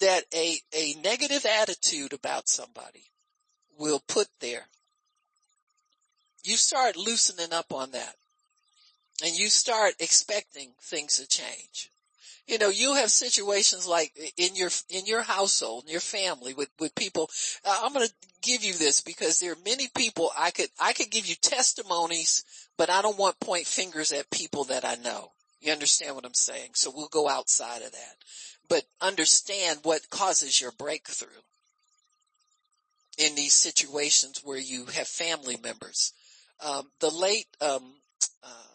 that 0.00 0.24
a, 0.34 0.56
a 0.72 0.94
negative 1.02 1.44
attitude 1.44 2.12
about 2.12 2.48
somebody 2.48 3.09
will 3.80 4.02
put 4.06 4.28
there. 4.40 4.66
You 6.44 6.56
start 6.56 6.96
loosening 6.96 7.52
up 7.52 7.72
on 7.72 7.90
that 7.92 8.14
and 9.24 9.36
you 9.36 9.48
start 9.48 9.94
expecting 9.98 10.70
things 10.80 11.18
to 11.18 11.26
change. 11.26 11.90
You 12.46 12.58
know, 12.58 12.68
you 12.68 12.94
have 12.94 13.10
situations 13.10 13.86
like 13.86 14.12
in 14.36 14.54
your, 14.54 14.70
in 14.88 15.06
your 15.06 15.22
household, 15.22 15.84
in 15.84 15.92
your 15.92 16.00
family 16.00 16.54
with, 16.54 16.68
with 16.78 16.94
people. 16.94 17.30
Uh, 17.64 17.80
I'm 17.84 17.92
going 17.92 18.06
to 18.06 18.12
give 18.42 18.64
you 18.64 18.74
this 18.74 19.00
because 19.00 19.38
there 19.38 19.52
are 19.52 19.64
many 19.64 19.88
people 19.94 20.30
I 20.36 20.50
could, 20.50 20.68
I 20.80 20.92
could 20.92 21.10
give 21.10 21.26
you 21.26 21.34
testimonies, 21.36 22.44
but 22.76 22.90
I 22.90 23.02
don't 23.02 23.18
want 23.18 23.40
point 23.40 23.66
fingers 23.66 24.12
at 24.12 24.30
people 24.30 24.64
that 24.64 24.84
I 24.84 24.96
know. 24.96 25.32
You 25.60 25.72
understand 25.72 26.14
what 26.14 26.24
I'm 26.24 26.34
saying? 26.34 26.70
So 26.74 26.90
we'll 26.94 27.08
go 27.08 27.28
outside 27.28 27.82
of 27.82 27.92
that, 27.92 28.16
but 28.68 28.82
understand 29.00 29.80
what 29.82 30.08
causes 30.10 30.60
your 30.60 30.72
breakthrough 30.72 31.28
in 33.20 33.34
these 33.34 33.54
situations 33.54 34.40
where 34.44 34.58
you 34.58 34.86
have 34.86 35.06
family 35.06 35.56
members. 35.62 36.12
Um, 36.64 36.90
the 37.00 37.10
late, 37.10 37.46
um, 37.60 37.94
uh, 38.42 38.70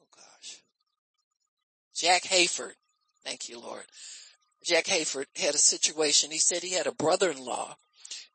oh 0.00 0.08
gosh, 0.16 0.60
Jack 1.94 2.22
Hayford 2.22 2.74
Thank 3.26 3.48
you, 3.48 3.58
Lord. 3.58 3.82
Jack 4.64 4.84
Hayford 4.84 5.26
had 5.34 5.56
a 5.56 5.58
situation. 5.58 6.30
He 6.30 6.38
said 6.38 6.62
he 6.62 6.74
had 6.74 6.86
a 6.86 6.92
brother-in-law 6.92 7.74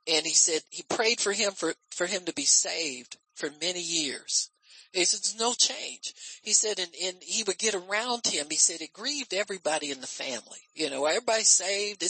and 0.06 0.26
he 0.26 0.34
said 0.34 0.61
he 0.69 0.84
prayed 0.84 1.22
for 1.22 1.32
him 1.32 1.53
for, 1.53 1.73
for 1.91 2.06
him 2.06 2.26
to 2.26 2.34
be 2.34 2.44
saved 2.44 3.15
for 3.36 3.49
many 3.61 3.82
years. 3.82 4.49
He 4.91 5.06
said, 5.06 5.22
there's 5.22 5.40
no 5.40 5.53
change. 5.53 6.14
He 6.44 6.52
said, 6.52 6.78
and, 6.80 6.90
and 7.02 7.18
he 7.22 7.44
would 7.44 7.57
get 7.57 7.73
around 7.73 8.28
him. 8.28 8.48
He 8.49 8.57
said 8.57 8.82
it 8.82 8.91
grieved 8.91 9.34
everybody 9.34 9.91
in 9.91 10.02
the 10.02 10.07
family. 10.07 10.60
You 10.73 10.90
know, 10.90 11.06
everybody 11.06 11.44
saved, 11.44 12.03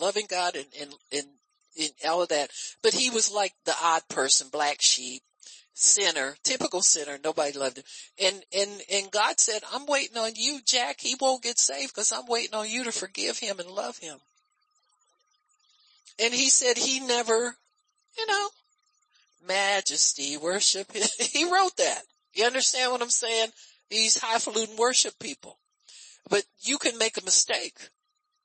loving 0.00 0.26
God 0.30 0.56
and, 0.56 0.66
and, 0.80 0.94
and, 1.12 1.26
and 1.26 1.26
all 2.06 2.22
of 2.22 2.28
that. 2.28 2.50
But 2.82 2.94
he 2.94 3.10
was 3.10 3.32
like 3.32 3.52
the 3.64 3.74
odd 3.82 4.02
person, 4.08 4.48
black 4.50 4.78
sheep 4.80 5.22
sinner, 5.74 6.36
typical 6.42 6.82
sinner. 6.82 7.18
Nobody 7.22 7.58
loved 7.58 7.78
him. 7.78 7.84
And, 8.22 8.44
and, 8.56 8.70
and 8.92 9.10
God 9.10 9.40
said, 9.40 9.62
I'm 9.72 9.86
waiting 9.86 10.16
on 10.16 10.32
you, 10.36 10.60
Jack. 10.64 11.00
He 11.00 11.16
won't 11.20 11.42
get 11.42 11.58
saved 11.58 11.94
because 11.94 12.12
I'm 12.12 12.26
waiting 12.28 12.54
on 12.54 12.68
you 12.68 12.84
to 12.84 12.92
forgive 12.92 13.38
him 13.38 13.58
and 13.58 13.70
love 13.70 13.98
him. 13.98 14.18
And 16.22 16.32
he 16.32 16.50
said 16.50 16.76
he 16.76 17.00
never, 17.00 17.56
you 18.18 18.26
know, 18.26 18.48
majesty, 19.46 20.36
worship. 20.36 20.92
he 21.18 21.50
wrote 21.50 21.76
that. 21.78 22.02
You 22.34 22.44
understand 22.44 22.92
what 22.92 23.02
I'm 23.02 23.10
saying? 23.10 23.48
These 23.90 24.18
highfalutin 24.18 24.76
worship 24.76 25.18
people. 25.18 25.58
But 26.28 26.44
you 26.60 26.78
can 26.78 26.98
make 26.98 27.16
a 27.16 27.24
mistake 27.24 27.76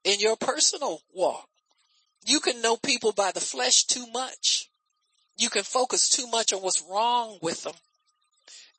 in 0.03 0.19
your 0.19 0.35
personal 0.35 1.01
walk. 1.13 1.47
You 2.27 2.39
can 2.39 2.61
know 2.61 2.77
people 2.77 3.11
by 3.11 3.31
the 3.31 3.39
flesh 3.39 3.85
too 3.85 4.05
much 4.13 4.69
you 5.37 5.49
can 5.49 5.63
focus 5.63 6.09
too 6.09 6.27
much 6.27 6.51
on 6.51 6.61
what's 6.61 6.83
wrong 6.89 7.37
with 7.41 7.63
them 7.63 7.75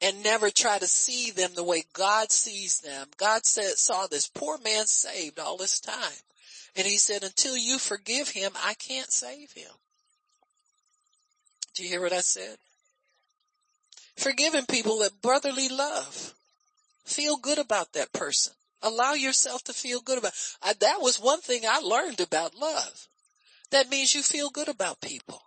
and 0.02 0.22
never 0.22 0.50
try 0.50 0.78
to 0.78 0.86
see 0.86 1.30
them 1.30 1.52
the 1.54 1.64
way 1.64 1.84
God 1.92 2.30
sees 2.32 2.80
them. 2.80 3.06
God 3.16 3.46
said, 3.46 3.78
saw 3.78 4.06
this 4.06 4.28
poor 4.28 4.58
man 4.58 4.86
saved 4.86 5.38
all 5.38 5.56
this 5.56 5.80
time. 5.80 6.18
And 6.76 6.86
he 6.86 6.98
said, 6.98 7.22
until 7.22 7.56
you 7.56 7.78
forgive 7.78 8.28
him, 8.28 8.52
I 8.64 8.74
can't 8.74 9.10
save 9.10 9.52
him. 9.52 9.70
Do 11.74 11.84
you 11.84 11.88
hear 11.88 12.02
what 12.02 12.12
I 12.12 12.20
said? 12.20 12.56
Forgiving 14.16 14.66
people 14.66 14.98
that 15.00 15.22
brotherly 15.22 15.68
love. 15.68 16.34
Feel 17.04 17.36
good 17.36 17.58
about 17.58 17.92
that 17.94 18.12
person. 18.12 18.52
Allow 18.82 19.14
yourself 19.14 19.64
to 19.64 19.72
feel 19.72 20.00
good 20.00 20.18
about, 20.18 20.32
I, 20.62 20.74
that 20.80 21.00
was 21.00 21.18
one 21.18 21.40
thing 21.40 21.62
I 21.68 21.78
learned 21.78 22.20
about 22.20 22.54
love. 22.56 23.08
That 23.70 23.90
means 23.90 24.14
you 24.14 24.22
feel 24.22 24.50
good 24.50 24.68
about 24.68 25.00
people. 25.00 25.42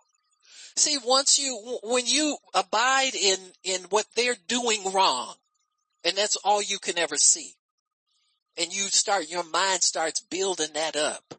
See, 0.76 0.96
once 1.04 1.38
you, 1.38 1.78
when 1.82 2.06
you 2.06 2.36
abide 2.54 3.14
in, 3.14 3.38
in 3.62 3.82
what 3.90 4.06
they're 4.14 4.36
doing 4.46 4.92
wrong, 4.92 5.34
and 6.04 6.16
that's 6.16 6.36
all 6.36 6.62
you 6.62 6.78
can 6.78 6.98
ever 6.98 7.16
see, 7.16 7.54
and 8.56 8.72
you 8.72 8.84
start, 8.84 9.28
your 9.28 9.44
mind 9.44 9.82
starts 9.82 10.20
building 10.20 10.70
that 10.74 10.96
up, 10.96 11.34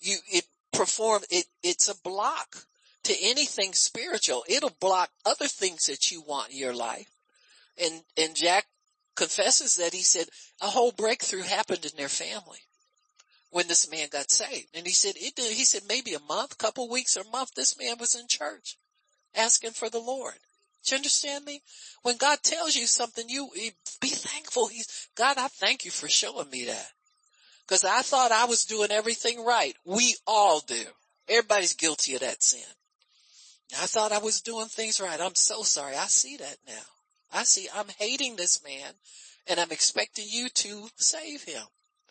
you, 0.00 0.16
it 0.32 0.44
perform, 0.72 1.22
it, 1.30 1.46
it's 1.62 1.88
a 1.88 2.00
block 2.02 2.66
to 3.04 3.14
anything 3.20 3.72
spiritual. 3.72 4.44
It'll 4.48 4.76
block 4.80 5.10
other 5.26 5.48
things 5.48 5.86
that 5.86 6.10
you 6.10 6.22
want 6.22 6.50
in 6.50 6.56
your 6.56 6.74
life. 6.74 7.10
And, 7.82 8.02
and 8.16 8.34
Jack 8.34 8.66
confesses 9.16 9.76
that 9.76 9.92
he 9.92 10.02
said 10.02 10.26
a 10.60 10.68
whole 10.68 10.92
breakthrough 10.92 11.42
happened 11.42 11.84
in 11.84 11.96
their 11.96 12.08
family 12.08 12.60
when 13.52 13.68
this 13.68 13.88
man 13.90 14.08
got 14.10 14.30
saved. 14.30 14.68
And 14.74 14.86
he 14.86 14.92
said, 14.92 15.12
it 15.16 15.36
did, 15.36 15.52
he 15.52 15.64
said 15.64 15.82
maybe 15.86 16.14
a 16.14 16.20
month, 16.20 16.58
couple 16.58 16.88
weeks 16.88 17.16
or 17.16 17.20
a 17.20 17.30
month, 17.30 17.52
this 17.54 17.78
man 17.78 17.96
was 18.00 18.14
in 18.14 18.26
church 18.26 18.78
asking 19.36 19.72
for 19.72 19.88
the 19.88 20.00
Lord. 20.00 20.34
Do 20.84 20.94
you 20.94 20.96
understand 20.96 21.44
me? 21.44 21.60
When 22.02 22.16
God 22.16 22.38
tells 22.42 22.74
you 22.74 22.86
something, 22.86 23.28
you 23.28 23.50
be 24.00 24.08
thankful. 24.08 24.66
He's, 24.68 25.08
God, 25.14 25.36
I 25.38 25.48
thank 25.48 25.84
you 25.84 25.90
for 25.90 26.08
showing 26.08 26.50
me 26.50 26.64
that. 26.64 26.88
Cause 27.68 27.84
I 27.84 28.02
thought 28.02 28.32
I 28.32 28.46
was 28.46 28.64
doing 28.64 28.90
everything 28.90 29.44
right. 29.44 29.74
We 29.84 30.16
all 30.26 30.60
do. 30.60 30.82
Everybody's 31.28 31.74
guilty 31.74 32.14
of 32.14 32.20
that 32.20 32.42
sin. 32.42 32.60
I 33.80 33.86
thought 33.86 34.12
I 34.12 34.18
was 34.18 34.40
doing 34.40 34.66
things 34.66 35.00
right. 35.00 35.20
I'm 35.20 35.34
so 35.34 35.62
sorry. 35.62 35.94
I 35.94 36.06
see 36.06 36.36
that 36.38 36.56
now. 36.66 36.82
I 37.32 37.44
see 37.44 37.68
I'm 37.74 37.88
hating 37.98 38.36
this 38.36 38.62
man 38.64 38.92
and 39.46 39.60
I'm 39.60 39.70
expecting 39.70 40.26
you 40.28 40.48
to 40.48 40.88
save 40.96 41.44
him. 41.44 41.62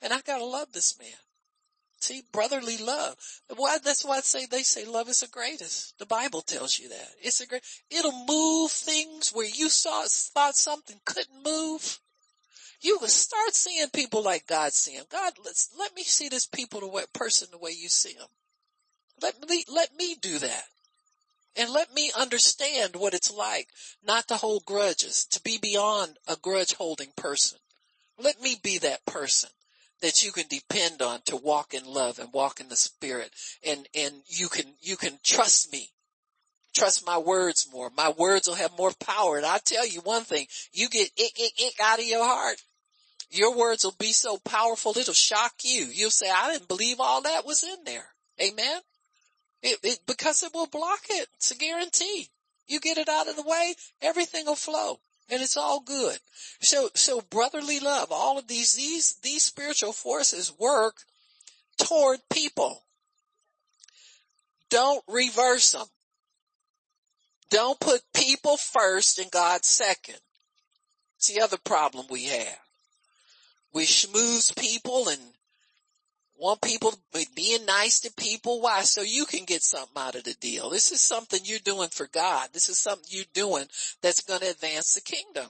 And 0.01 0.13
I 0.13 0.21
gotta 0.21 0.45
love 0.45 0.71
this 0.71 0.97
man. 0.97 1.09
See, 2.01 2.23
brotherly 2.31 2.77
love. 2.77 3.15
Why, 3.55 3.77
that's 3.77 4.03
why 4.03 4.17
I 4.17 4.21
say, 4.21 4.47
they 4.47 4.63
say 4.63 4.85
love 4.85 5.07
is 5.07 5.19
the 5.19 5.27
greatest. 5.27 5.99
The 5.99 6.07
Bible 6.07 6.41
tells 6.41 6.79
you 6.79 6.89
that. 6.89 7.09
It's 7.21 7.41
a 7.41 7.45
great, 7.45 7.61
it'll 7.91 8.25
move 8.25 8.71
things 8.71 9.29
where 9.29 9.47
you 9.47 9.69
saw, 9.69 10.03
thought 10.07 10.55
something 10.55 10.99
couldn't 11.05 11.45
move. 11.45 11.99
You 12.81 12.97
will 12.99 13.07
start 13.07 13.53
seeing 13.53 13.87
people 13.89 14.23
like 14.23 14.47
God 14.47 14.73
see 14.73 14.97
them. 14.97 15.05
God, 15.11 15.33
let's, 15.45 15.69
let 15.77 15.95
me 15.95 16.01
see 16.03 16.27
this 16.27 16.47
people 16.47 16.79
the 16.79 16.87
way, 16.87 17.03
person 17.13 17.49
the 17.51 17.59
way 17.59 17.69
you 17.69 17.87
see 17.87 18.13
them. 18.13 18.29
Let 19.21 19.47
me, 19.47 19.63
let 19.71 19.95
me 19.95 20.15
do 20.19 20.39
that. 20.39 20.63
And 21.55 21.69
let 21.69 21.93
me 21.93 22.11
understand 22.17 22.95
what 22.95 23.13
it's 23.13 23.31
like 23.31 23.67
not 24.03 24.27
to 24.29 24.37
hold 24.37 24.65
grudges, 24.65 25.25
to 25.25 25.41
be 25.43 25.59
beyond 25.61 26.17
a 26.27 26.35
grudge 26.35 26.73
holding 26.73 27.11
person. 27.15 27.59
Let 28.17 28.41
me 28.41 28.57
be 28.63 28.79
that 28.79 29.05
person 29.05 29.51
that 30.01 30.23
you 30.23 30.31
can 30.31 30.47
depend 30.49 31.01
on 31.01 31.21
to 31.25 31.35
walk 31.35 31.73
in 31.73 31.85
love 31.85 32.19
and 32.19 32.33
walk 32.33 32.59
in 32.59 32.69
the 32.69 32.75
spirit 32.75 33.31
and, 33.65 33.87
and 33.95 34.13
you 34.27 34.47
can, 34.49 34.65
you 34.81 34.97
can 34.97 35.17
trust 35.23 35.71
me. 35.71 35.89
Trust 36.73 37.05
my 37.05 37.17
words 37.17 37.67
more. 37.71 37.91
My 37.95 38.11
words 38.17 38.47
will 38.47 38.55
have 38.55 38.77
more 38.77 38.91
power. 38.99 39.37
And 39.37 39.45
I'll 39.45 39.59
tell 39.59 39.85
you 39.85 39.99
one 40.01 40.23
thing, 40.23 40.47
you 40.71 40.87
get 40.89 41.11
ick, 41.19 41.33
ick, 41.39 41.53
ick 41.65 41.73
out 41.81 41.99
of 41.99 42.05
your 42.05 42.23
heart. 42.23 42.57
Your 43.29 43.55
words 43.55 43.83
will 43.83 43.95
be 43.97 44.11
so 44.11 44.37
powerful, 44.37 44.97
it'll 44.97 45.13
shock 45.13 45.53
you. 45.63 45.85
You'll 45.85 46.09
say, 46.09 46.29
I 46.29 46.51
didn't 46.51 46.67
believe 46.67 46.99
all 46.99 47.21
that 47.21 47.45
was 47.45 47.63
in 47.63 47.83
there. 47.85 48.07
Amen. 48.41 48.81
It, 49.63 49.77
it, 49.83 49.99
because 50.05 50.43
it 50.43 50.53
will 50.53 50.67
block 50.67 51.01
it. 51.09 51.27
It's 51.35 51.51
a 51.51 51.55
guarantee. 51.55 52.27
You 52.67 52.79
get 52.79 52.97
it 52.97 53.09
out 53.09 53.27
of 53.27 53.35
the 53.35 53.43
way, 53.43 53.75
everything 54.01 54.45
will 54.45 54.55
flow 54.55 54.99
and 55.31 55.41
it's 55.41 55.57
all 55.57 55.79
good. 55.79 56.19
So, 56.59 56.89
so 56.93 57.21
brotherly 57.21 57.79
love, 57.79 58.11
all 58.11 58.37
of 58.37 58.47
these, 58.47 58.73
these, 58.73 59.15
these 59.23 59.43
spiritual 59.43 59.93
forces 59.93 60.53
work 60.59 60.95
toward 61.77 62.19
people. 62.31 62.83
Don't 64.69 65.03
reverse 65.07 65.71
them. 65.71 65.87
Don't 67.49 67.79
put 67.79 68.01
people 68.13 68.57
first 68.57 69.19
and 69.19 69.31
God 69.31 69.65
second. 69.65 70.19
It's 71.17 71.33
the 71.33 71.41
other 71.41 71.57
problem 71.57 72.05
we 72.09 72.25
have. 72.25 72.59
We 73.73 73.85
schmooze 73.85 74.57
people 74.57 75.07
and 75.07 75.19
want 76.41 76.59
people 76.61 76.91
being 77.35 77.65
nice 77.67 77.99
to 78.01 78.11
people. 78.13 78.61
Why? 78.61 78.81
So 78.81 79.01
you 79.01 79.25
can 79.25 79.45
get 79.45 79.61
something 79.61 79.95
out 79.95 80.15
of 80.15 80.23
the 80.23 80.33
deal. 80.33 80.71
This 80.71 80.91
is 80.91 80.99
something 80.99 81.39
you're 81.43 81.59
doing 81.59 81.89
for 81.89 82.07
God. 82.07 82.49
This 82.51 82.67
is 82.67 82.79
something 82.79 83.05
you're 83.09 83.25
doing 83.33 83.65
that's 84.01 84.23
going 84.23 84.39
to 84.39 84.49
advance 84.49 84.95
the 84.95 85.01
kingdom. 85.01 85.47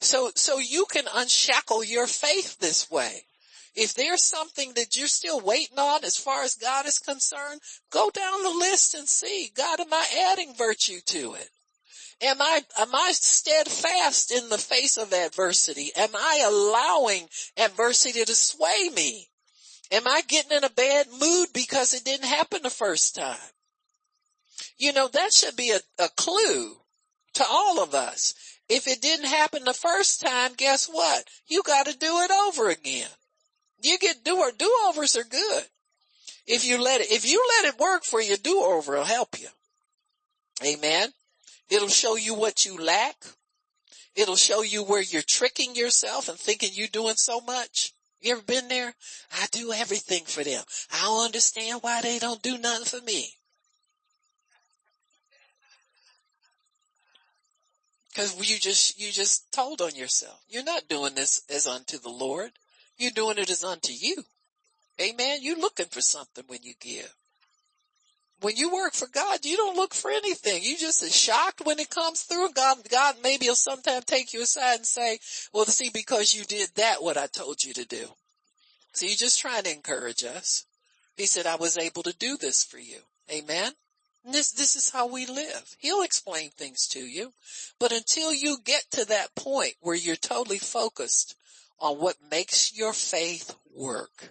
So, 0.00 0.30
so 0.34 0.58
you 0.58 0.86
can 0.90 1.04
unshackle 1.14 1.84
your 1.84 2.08
faith 2.08 2.58
this 2.58 2.90
way. 2.90 3.22
If 3.76 3.94
there's 3.94 4.24
something 4.24 4.72
that 4.74 4.96
you're 4.96 5.06
still 5.06 5.40
waiting 5.40 5.78
on 5.78 6.04
as 6.04 6.16
far 6.16 6.42
as 6.42 6.54
God 6.56 6.86
is 6.86 6.98
concerned, 6.98 7.60
go 7.90 8.10
down 8.10 8.42
the 8.42 8.50
list 8.50 8.94
and 8.94 9.08
see, 9.08 9.52
God, 9.54 9.78
am 9.78 9.92
I 9.92 10.32
adding 10.32 10.52
virtue 10.56 10.98
to 11.06 11.34
it? 11.34 11.48
Am 12.20 12.42
I, 12.42 12.62
am 12.76 12.92
I 12.92 13.12
steadfast 13.12 14.32
in 14.32 14.48
the 14.48 14.58
face 14.58 14.96
of 14.96 15.12
adversity? 15.12 15.92
Am 15.94 16.10
I 16.16 16.42
allowing 16.44 17.28
adversity 17.56 18.24
to 18.24 18.34
sway 18.34 18.90
me? 18.92 19.28
Am 19.90 20.06
I 20.06 20.22
getting 20.28 20.56
in 20.56 20.64
a 20.64 20.70
bad 20.70 21.06
mood 21.18 21.48
because 21.54 21.94
it 21.94 22.04
didn't 22.04 22.26
happen 22.26 22.60
the 22.62 22.70
first 22.70 23.14
time? 23.14 23.38
You 24.76 24.92
know, 24.92 25.08
that 25.08 25.32
should 25.32 25.56
be 25.56 25.70
a, 25.70 25.80
a 26.02 26.08
clue 26.16 26.76
to 27.34 27.44
all 27.48 27.82
of 27.82 27.94
us. 27.94 28.34
If 28.68 28.86
it 28.86 29.00
didn't 29.00 29.26
happen 29.26 29.64
the 29.64 29.72
first 29.72 30.20
time, 30.20 30.52
guess 30.56 30.86
what? 30.86 31.24
You 31.48 31.62
gotta 31.62 31.96
do 31.96 32.20
it 32.20 32.30
over 32.30 32.68
again. 32.68 33.08
You 33.80 33.98
get 33.98 34.24
do 34.24 34.36
or 34.36 34.50
do-overs 34.50 35.16
are 35.16 35.24
good. 35.24 35.64
If 36.46 36.66
you 36.66 36.82
let 36.82 37.00
it, 37.00 37.10
if 37.10 37.30
you 37.30 37.42
let 37.56 37.72
it 37.72 37.80
work 37.80 38.04
for 38.04 38.20
you, 38.20 38.36
do-over 38.36 38.96
will 38.96 39.04
help 39.04 39.38
you. 39.38 39.48
Amen. 40.64 41.10
It'll 41.70 41.88
show 41.88 42.16
you 42.16 42.34
what 42.34 42.64
you 42.64 42.76
lack. 42.78 43.16
It'll 44.14 44.36
show 44.36 44.62
you 44.62 44.82
where 44.82 45.02
you're 45.02 45.22
tricking 45.22 45.76
yourself 45.76 46.28
and 46.28 46.38
thinking 46.38 46.70
you're 46.72 46.88
doing 46.88 47.14
so 47.16 47.40
much. 47.40 47.92
You 48.20 48.32
ever 48.32 48.42
been 48.42 48.68
there? 48.68 48.94
I 49.32 49.46
do 49.52 49.72
everything 49.72 50.24
for 50.24 50.42
them. 50.42 50.62
I 50.92 51.02
don't 51.02 51.26
understand 51.26 51.82
why 51.82 52.00
they 52.02 52.18
don't 52.18 52.42
do 52.42 52.58
nothing 52.58 52.84
for 52.86 53.04
me. 53.04 53.34
Cause 58.14 58.36
you 58.50 58.58
just, 58.58 59.00
you 59.00 59.12
just 59.12 59.52
told 59.52 59.80
on 59.80 59.94
yourself. 59.94 60.42
You're 60.48 60.64
not 60.64 60.88
doing 60.88 61.14
this 61.14 61.42
as 61.48 61.68
unto 61.68 61.98
the 61.98 62.08
Lord. 62.08 62.50
You're 62.96 63.12
doing 63.12 63.38
it 63.38 63.48
as 63.48 63.62
unto 63.62 63.92
you. 63.92 64.24
Amen. 65.00 65.38
You're 65.42 65.58
looking 65.58 65.86
for 65.86 66.00
something 66.00 66.42
when 66.48 66.58
you 66.62 66.74
give. 66.80 67.14
When 68.40 68.56
you 68.56 68.72
work 68.72 68.92
for 68.92 69.08
God, 69.08 69.44
you 69.44 69.56
don't 69.56 69.76
look 69.76 69.94
for 69.94 70.10
anything. 70.10 70.62
You 70.62 70.76
just 70.76 71.02
are 71.02 71.10
shocked 71.10 71.62
when 71.64 71.80
it 71.80 71.90
comes 71.90 72.22
through. 72.22 72.52
God, 72.52 72.78
God 72.88 73.16
maybe 73.22 73.48
will 73.48 73.56
sometimes 73.56 74.04
take 74.04 74.32
you 74.32 74.42
aside 74.42 74.76
and 74.76 74.86
say, 74.86 75.18
well, 75.52 75.64
see, 75.64 75.90
because 75.92 76.32
you 76.32 76.44
did 76.44 76.70
that, 76.76 77.02
what 77.02 77.16
I 77.16 77.26
told 77.26 77.64
you 77.64 77.72
to 77.74 77.84
do. 77.84 78.06
So 78.92 79.06
you're 79.06 79.16
just 79.16 79.40
trying 79.40 79.64
to 79.64 79.72
encourage 79.72 80.24
us. 80.24 80.66
He 81.16 81.26
said, 81.26 81.46
I 81.46 81.56
was 81.56 81.76
able 81.76 82.04
to 82.04 82.16
do 82.16 82.36
this 82.36 82.64
for 82.64 82.78
you. 82.78 82.98
Amen. 83.32 83.72
And 84.24 84.34
this, 84.34 84.52
this 84.52 84.76
is 84.76 84.90
how 84.90 85.08
we 85.08 85.26
live. 85.26 85.76
He'll 85.78 86.02
explain 86.02 86.50
things 86.50 86.86
to 86.88 87.00
you. 87.00 87.32
But 87.80 87.92
until 87.92 88.32
you 88.32 88.58
get 88.64 88.84
to 88.92 89.04
that 89.06 89.34
point 89.34 89.74
where 89.80 89.96
you're 89.96 90.16
totally 90.16 90.58
focused 90.58 91.34
on 91.80 91.96
what 91.96 92.16
makes 92.30 92.76
your 92.76 92.92
faith 92.92 93.54
work, 93.74 94.30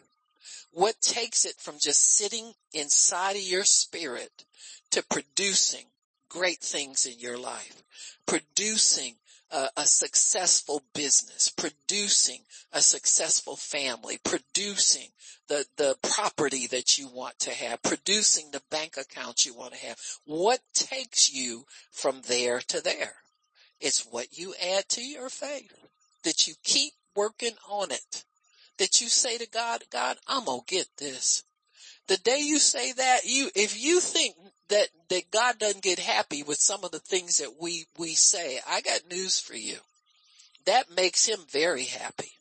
what 0.78 1.02
takes 1.02 1.44
it 1.44 1.56
from 1.58 1.74
just 1.82 2.16
sitting 2.18 2.54
inside 2.72 3.36
of 3.36 3.42
your 3.42 3.64
spirit 3.64 4.46
to 4.92 5.04
producing 5.10 5.86
great 6.30 6.60
things 6.60 7.08
in 7.08 7.18
your 7.18 7.36
life, 7.36 7.82
producing 8.28 9.16
a, 9.50 9.70
a, 9.76 9.86
successful 9.86 10.84
business, 10.94 11.50
producing 11.50 12.42
a 12.72 12.80
successful 12.80 13.56
family, 13.56 14.20
producing 14.24 15.08
the, 15.48 15.66
the 15.78 15.96
property 16.04 16.68
that 16.68 17.00
you 17.00 17.08
want 17.08 17.40
to 17.40 17.50
have, 17.50 17.82
producing 17.82 18.52
the 18.52 18.62
bank 18.70 18.98
account 18.98 19.48
you 19.48 19.56
want 19.56 19.74
to 19.74 19.80
have. 19.84 19.98
What 20.26 20.60
takes 20.76 21.34
you 21.34 21.66
from 21.90 22.22
there 22.28 22.60
to 22.68 22.84
there? 22.84 23.16
It's 23.80 24.06
what 24.12 24.38
you 24.38 24.54
add 24.64 24.88
to 24.90 25.02
your 25.02 25.30
faith, 25.30 25.74
that 26.24 26.48
you 26.48 26.54
keep 26.64 26.94
working 27.16 27.56
on 27.68 27.90
it 27.90 28.26
that 28.78 29.02
you 29.02 29.08
say 29.08 29.38
to 29.38 29.48
God, 29.50 29.84
God, 29.92 30.18
I'm 30.28 30.46
going 30.46 30.62
to 30.66 30.76
get 30.76 30.88
this. 30.98 31.44
The 32.08 32.18
day 32.18 32.40
you 32.40 32.60
say 32.60 32.94
that, 32.94 33.26
you, 33.26 33.50
if 33.56 33.82
you 33.82 34.00
think 34.00 34.36
that, 34.70 34.88
that 35.10 35.32
God 35.32 35.60
doesn't 35.60 35.84
get 35.84 36.00
happy 36.00 36.44
with 36.44 36.58
some 36.58 36.84
of 36.84 36.92
the 36.92 37.00
things 37.00 37.38
that 37.38 37.60
we, 37.60 37.86
we 37.98 38.16
say, 38.16 38.60
I 38.68 38.82
got 38.82 39.10
news 39.10 39.40
for 39.40 39.56
you. 39.56 39.78
That 40.66 40.92
makes 40.96 41.26
him 41.26 41.40
very 41.50 41.84
happy. 41.84 42.32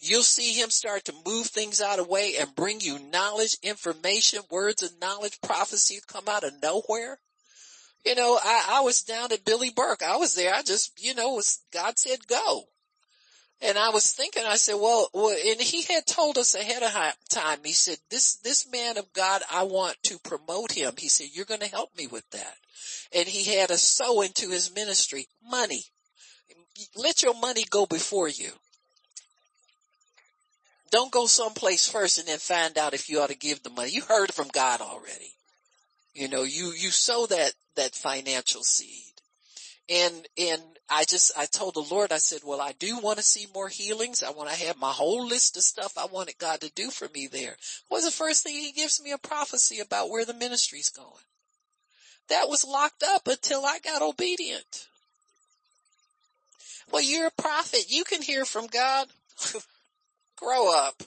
You'll 0.00 0.22
see 0.22 0.52
him 0.52 0.70
start 0.70 1.04
to 1.06 1.14
move 1.26 1.46
things 1.46 1.80
out 1.80 1.98
of 1.98 2.06
the 2.06 2.12
way 2.12 2.34
and 2.38 2.54
bring 2.54 2.80
you 2.80 2.98
knowledge, 2.98 3.56
information, 3.62 4.40
words 4.50 4.82
of 4.82 5.00
knowledge, 5.00 5.40
prophecy 5.40 6.00
come 6.06 6.24
out 6.28 6.44
of 6.44 6.60
nowhere. 6.62 7.18
You 8.04 8.14
know, 8.14 8.38
I, 8.42 8.78
I 8.78 8.80
was 8.80 9.02
down 9.02 9.32
at 9.32 9.44
Billy 9.44 9.70
Burke. 9.70 10.02
I 10.02 10.16
was 10.16 10.34
there. 10.34 10.54
I 10.54 10.62
just, 10.62 11.02
you 11.02 11.14
know, 11.14 11.34
was, 11.34 11.60
God 11.72 11.98
said 11.98 12.26
go. 12.26 12.64
And 13.62 13.76
I 13.76 13.90
was 13.90 14.10
thinking, 14.12 14.44
I 14.46 14.56
said, 14.56 14.76
well, 14.76 15.08
well, 15.12 15.36
and 15.36 15.60
he 15.60 15.82
had 15.82 16.06
told 16.06 16.38
us 16.38 16.54
ahead 16.54 16.82
of 16.82 16.92
time, 17.28 17.58
he 17.62 17.72
said, 17.72 17.98
this, 18.10 18.36
this 18.36 18.70
man 18.70 18.96
of 18.96 19.12
God, 19.12 19.42
I 19.52 19.64
want 19.64 19.96
to 20.04 20.18
promote 20.18 20.72
him. 20.72 20.94
He 20.96 21.08
said, 21.08 21.28
you're 21.32 21.44
going 21.44 21.60
to 21.60 21.66
help 21.66 21.94
me 21.96 22.06
with 22.06 22.28
that. 22.30 22.54
And 23.14 23.28
he 23.28 23.54
had 23.54 23.70
us 23.70 23.82
sow 23.82 24.22
into 24.22 24.48
his 24.48 24.74
ministry 24.74 25.28
money. 25.46 25.84
Let 26.96 27.22
your 27.22 27.38
money 27.38 27.64
go 27.68 27.84
before 27.84 28.28
you. 28.28 28.50
Don't 30.90 31.12
go 31.12 31.26
someplace 31.26 31.86
first 31.86 32.18
and 32.18 32.26
then 32.26 32.38
find 32.38 32.78
out 32.78 32.94
if 32.94 33.10
you 33.10 33.20
ought 33.20 33.28
to 33.28 33.36
give 33.36 33.62
the 33.62 33.70
money. 33.70 33.90
You 33.90 34.02
heard 34.02 34.32
from 34.32 34.48
God 34.52 34.80
already. 34.80 35.34
You 36.14 36.28
know, 36.28 36.42
you, 36.42 36.72
you 36.72 36.90
sow 36.90 37.26
that, 37.26 37.52
that 37.76 37.94
financial 37.94 38.62
seed. 38.62 39.12
And, 39.88 40.26
and 40.38 40.62
I 40.92 41.04
just, 41.04 41.30
I 41.38 41.46
told 41.46 41.74
the 41.74 41.80
Lord, 41.80 42.10
I 42.10 42.18
said, 42.18 42.40
well, 42.44 42.60
I 42.60 42.72
do 42.72 42.98
want 42.98 43.18
to 43.18 43.24
see 43.24 43.46
more 43.54 43.68
healings. 43.68 44.24
I 44.24 44.30
want 44.30 44.50
to 44.50 44.66
have 44.66 44.76
my 44.76 44.90
whole 44.90 45.24
list 45.24 45.56
of 45.56 45.62
stuff 45.62 45.96
I 45.96 46.06
wanted 46.06 46.36
God 46.38 46.60
to 46.62 46.72
do 46.74 46.90
for 46.90 47.08
me 47.14 47.28
there. 47.28 47.56
Was 47.88 48.04
the 48.04 48.10
first 48.10 48.42
thing 48.42 48.54
he 48.54 48.72
gives 48.72 49.00
me 49.00 49.12
a 49.12 49.18
prophecy 49.18 49.78
about 49.78 50.10
where 50.10 50.24
the 50.24 50.34
ministry's 50.34 50.88
going. 50.88 51.06
That 52.28 52.48
was 52.48 52.64
locked 52.64 53.04
up 53.04 53.28
until 53.28 53.64
I 53.64 53.78
got 53.78 54.02
obedient. 54.02 54.88
Well, 56.90 57.02
you're 57.02 57.28
a 57.28 57.42
prophet. 57.42 57.84
You 57.88 58.02
can 58.02 58.20
hear 58.20 58.44
from 58.44 58.66
God. 58.66 59.06
Grow 60.36 60.74
up. 60.74 61.04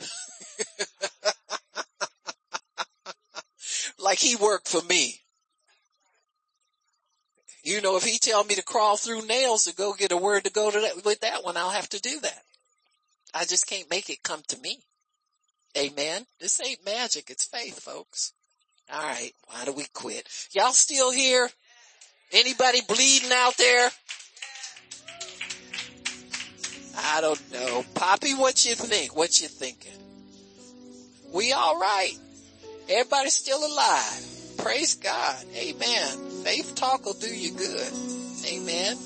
like 4.00 4.18
he 4.18 4.34
worked 4.34 4.66
for 4.66 4.82
me. 4.82 5.20
You 7.66 7.80
know, 7.80 7.96
if 7.96 8.04
he 8.04 8.16
tell 8.18 8.44
me 8.44 8.54
to 8.54 8.62
crawl 8.62 8.96
through 8.96 9.26
nails 9.26 9.64
to 9.64 9.74
go 9.74 9.92
get 9.92 10.12
a 10.12 10.16
word 10.16 10.44
to 10.44 10.52
go 10.52 10.70
to 10.70 10.80
that, 10.82 11.04
with 11.04 11.18
that 11.22 11.42
one, 11.42 11.56
I'll 11.56 11.70
have 11.70 11.88
to 11.88 12.00
do 12.00 12.20
that. 12.20 12.42
I 13.34 13.44
just 13.44 13.66
can't 13.66 13.90
make 13.90 14.08
it 14.08 14.22
come 14.22 14.42
to 14.46 14.60
me. 14.60 14.78
Amen. 15.76 16.26
This 16.38 16.60
ain't 16.64 16.84
magic. 16.84 17.28
It's 17.28 17.44
faith, 17.44 17.80
folks. 17.80 18.32
All 18.88 19.02
right. 19.02 19.32
Why 19.48 19.64
do 19.64 19.72
we 19.72 19.84
quit? 19.92 20.28
Y'all 20.52 20.70
still 20.70 21.10
here? 21.10 21.50
Anybody 22.30 22.82
bleeding 22.86 23.32
out 23.32 23.56
there? 23.56 23.90
I 26.96 27.20
don't 27.20 27.52
know. 27.52 27.84
Poppy, 27.94 28.34
what 28.34 28.64
you 28.64 28.76
think? 28.76 29.16
What 29.16 29.40
you 29.40 29.48
thinking? 29.48 29.90
We 31.32 31.52
all 31.52 31.80
right. 31.80 32.16
Everybody's 32.88 33.34
still 33.34 33.58
alive. 33.58 34.56
Praise 34.58 34.94
God. 34.94 35.44
Amen. 35.56 36.25
Faith 36.46 36.74
talk 36.76 37.04
will 37.04 37.14
do 37.14 37.26
you 37.26 37.50
good. 37.50 37.92
Amen. 38.46 38.96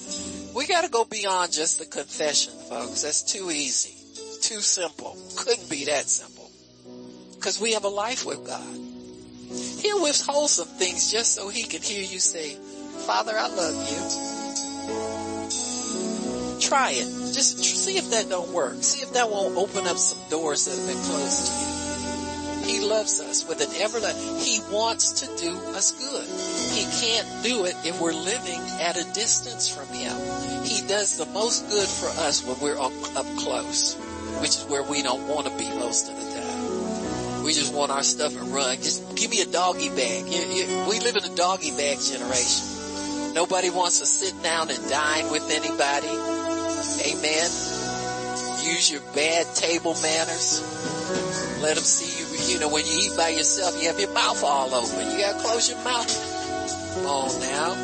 We 0.54 0.66
gotta 0.66 0.90
go 0.90 1.06
beyond 1.06 1.52
just 1.52 1.78
the 1.78 1.86
confession, 1.86 2.52
folks. 2.68 3.00
That's 3.00 3.22
too 3.22 3.50
easy. 3.50 3.94
Too 4.42 4.60
simple. 4.60 5.16
Couldn't 5.38 5.70
be 5.70 5.86
that 5.86 6.04
simple. 6.04 6.50
Cause 7.40 7.58
we 7.58 7.72
have 7.72 7.84
a 7.84 7.88
life 7.88 8.26
with 8.26 8.46
God. 8.46 8.76
He'll 9.80 10.02
withhold 10.02 10.50
some 10.50 10.68
things 10.68 11.10
just 11.10 11.34
so 11.34 11.48
he 11.48 11.62
can 11.62 11.80
hear 11.80 12.02
you 12.02 12.18
say, 12.18 12.56
Father, 13.06 13.32
I 13.34 13.48
love 13.48 13.88
you. 13.88 13.96
Try 16.60 16.90
it. 16.90 17.08
Just 17.32 17.64
see 17.64 17.96
if 17.96 18.10
that 18.10 18.28
don't 18.28 18.50
work. 18.50 18.82
See 18.82 19.00
if 19.02 19.14
that 19.14 19.30
won't 19.30 19.56
open 19.56 19.86
up 19.86 19.96
some 19.96 20.18
doors 20.28 20.66
that 20.66 20.76
have 20.76 20.86
been 20.86 21.02
closed 21.06 21.46
to 21.46 21.52
you. 21.54 21.89
He 22.70 22.78
loves 22.86 23.20
us 23.20 23.46
with 23.48 23.60
an 23.60 23.82
everlasting, 23.82 24.32
love. 24.32 24.44
He 24.44 24.60
wants 24.70 25.26
to 25.26 25.26
do 25.42 25.58
us 25.74 25.90
good. 25.90 26.24
He 26.70 26.86
can't 27.04 27.26
do 27.42 27.64
it 27.64 27.74
if 27.84 28.00
we're 28.00 28.12
living 28.12 28.60
at 28.80 28.96
a 28.96 29.02
distance 29.12 29.68
from 29.68 29.88
Him. 29.88 30.14
He 30.62 30.86
does 30.86 31.18
the 31.18 31.26
most 31.26 31.68
good 31.68 31.88
for 31.88 32.06
us 32.22 32.46
when 32.46 32.60
we're 32.60 32.78
up, 32.78 32.92
up 33.16 33.26
close, 33.38 33.96
which 34.40 34.50
is 34.50 34.64
where 34.68 34.84
we 34.84 35.02
don't 35.02 35.26
want 35.26 35.48
to 35.48 35.58
be 35.58 35.68
most 35.80 36.08
of 36.10 36.14
the 36.14 36.30
time. 36.30 37.42
We 37.42 37.54
just 37.54 37.74
want 37.74 37.90
our 37.90 38.04
stuff 38.04 38.40
and 38.40 38.54
run. 38.54 38.76
Just 38.76 39.16
give 39.16 39.32
me 39.32 39.40
a 39.40 39.46
doggy 39.46 39.88
bag. 39.88 40.26
You, 40.28 40.38
you, 40.38 40.86
we 40.88 41.00
live 41.00 41.16
in 41.16 41.24
a 41.24 41.34
doggy 41.34 41.72
bag 41.72 41.98
generation. 41.98 43.34
Nobody 43.34 43.70
wants 43.70 43.98
to 43.98 44.06
sit 44.06 44.40
down 44.44 44.70
and 44.70 44.88
dine 44.88 45.28
with 45.32 45.50
anybody. 45.50 46.06
Amen. 47.10 47.50
Use 48.62 48.92
your 48.92 49.02
bad 49.12 49.56
table 49.56 49.96
manners. 50.02 50.62
Let 51.60 51.74
them 51.74 51.84
see 51.84 52.19
you 52.48 52.58
know, 52.58 52.68
when 52.68 52.86
you 52.86 53.10
eat 53.10 53.16
by 53.16 53.30
yourself, 53.30 53.80
you 53.80 53.88
have 53.88 53.98
your 53.98 54.12
mouth 54.12 54.42
all 54.44 54.74
open. 54.74 55.10
You 55.10 55.18
gotta 55.18 55.38
close 55.38 55.68
your 55.68 55.82
mouth. 55.84 56.08
Come 56.94 57.06
on 57.06 57.40
now. 57.40 57.74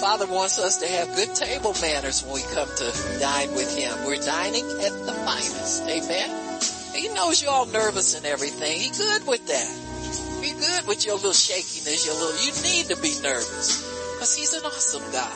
Father 0.00 0.26
wants 0.26 0.58
us 0.58 0.78
to 0.78 0.86
have 0.86 1.14
good 1.16 1.34
table 1.34 1.74
manners 1.80 2.22
when 2.24 2.34
we 2.34 2.42
come 2.52 2.68
to 2.68 3.18
dine 3.20 3.54
with 3.54 3.74
Him. 3.76 3.92
We're 4.04 4.16
dining 4.16 4.64
at 4.82 4.92
the 5.06 5.12
finest. 5.24 5.82
Amen. 5.88 6.60
He 6.94 7.08
knows 7.14 7.42
you're 7.42 7.50
all 7.50 7.66
nervous 7.66 8.14
and 8.14 8.26
everything. 8.26 8.78
He 8.78 8.90
good 8.90 9.26
with 9.26 9.46
that. 9.46 10.40
Be 10.42 10.52
good 10.52 10.86
with 10.86 11.06
your 11.06 11.16
little 11.16 11.32
shakiness, 11.32 12.06
your 12.06 12.14
little, 12.14 12.36
you 12.44 12.52
need 12.62 12.86
to 12.94 13.00
be 13.00 13.16
nervous. 13.22 13.80
Cause 14.18 14.36
He's 14.36 14.52
an 14.52 14.64
awesome 14.64 15.02
God. 15.10 15.32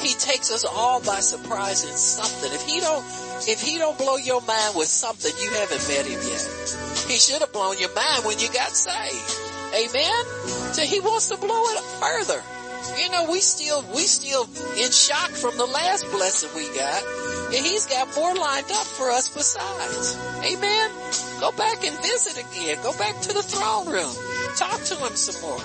He 0.00 0.14
takes 0.14 0.50
us 0.52 0.64
all 0.64 1.00
by 1.00 1.20
surprise 1.20 1.84
in 1.84 1.96
something. 1.96 2.52
If 2.52 2.62
He 2.62 2.80
don't, 2.80 3.04
if 3.48 3.60
He 3.60 3.78
don't 3.78 3.98
blow 3.98 4.16
your 4.16 4.40
mind 4.42 4.76
with 4.76 4.88
something, 4.88 5.32
you 5.42 5.50
haven't 5.50 5.88
met 5.88 6.06
Him 6.06 6.20
yet. 6.22 6.44
He 7.08 7.18
should 7.18 7.40
have 7.40 7.52
blown 7.52 7.78
your 7.78 7.94
mind 7.94 8.24
when 8.24 8.38
you 8.38 8.48
got 8.48 8.70
saved. 8.70 9.52
Amen? 9.74 10.24
So 10.72 10.82
he 10.82 11.00
wants 11.00 11.28
to 11.28 11.36
blow 11.36 11.62
it 11.72 11.80
further. 12.00 12.42
You 13.00 13.10
know, 13.10 13.30
we 13.30 13.40
still, 13.40 13.82
we 13.94 14.02
still 14.02 14.44
in 14.76 14.90
shock 14.90 15.30
from 15.30 15.56
the 15.56 15.66
last 15.66 16.10
blessing 16.10 16.50
we 16.54 16.66
got. 16.76 17.02
And 17.54 17.64
he's 17.64 17.86
got 17.86 18.14
more 18.16 18.34
lined 18.34 18.70
up 18.70 18.86
for 18.86 19.10
us 19.10 19.28
besides. 19.28 20.16
Amen? 20.44 20.90
Go 21.40 21.52
back 21.52 21.84
and 21.84 21.96
visit 22.02 22.36
again. 22.36 22.78
Go 22.82 22.96
back 22.98 23.18
to 23.22 23.32
the 23.32 23.42
throne 23.42 23.88
room. 23.88 24.12
Talk 24.56 24.80
to 24.84 24.96
him 24.96 25.16
some 25.16 25.40
more. 25.40 25.60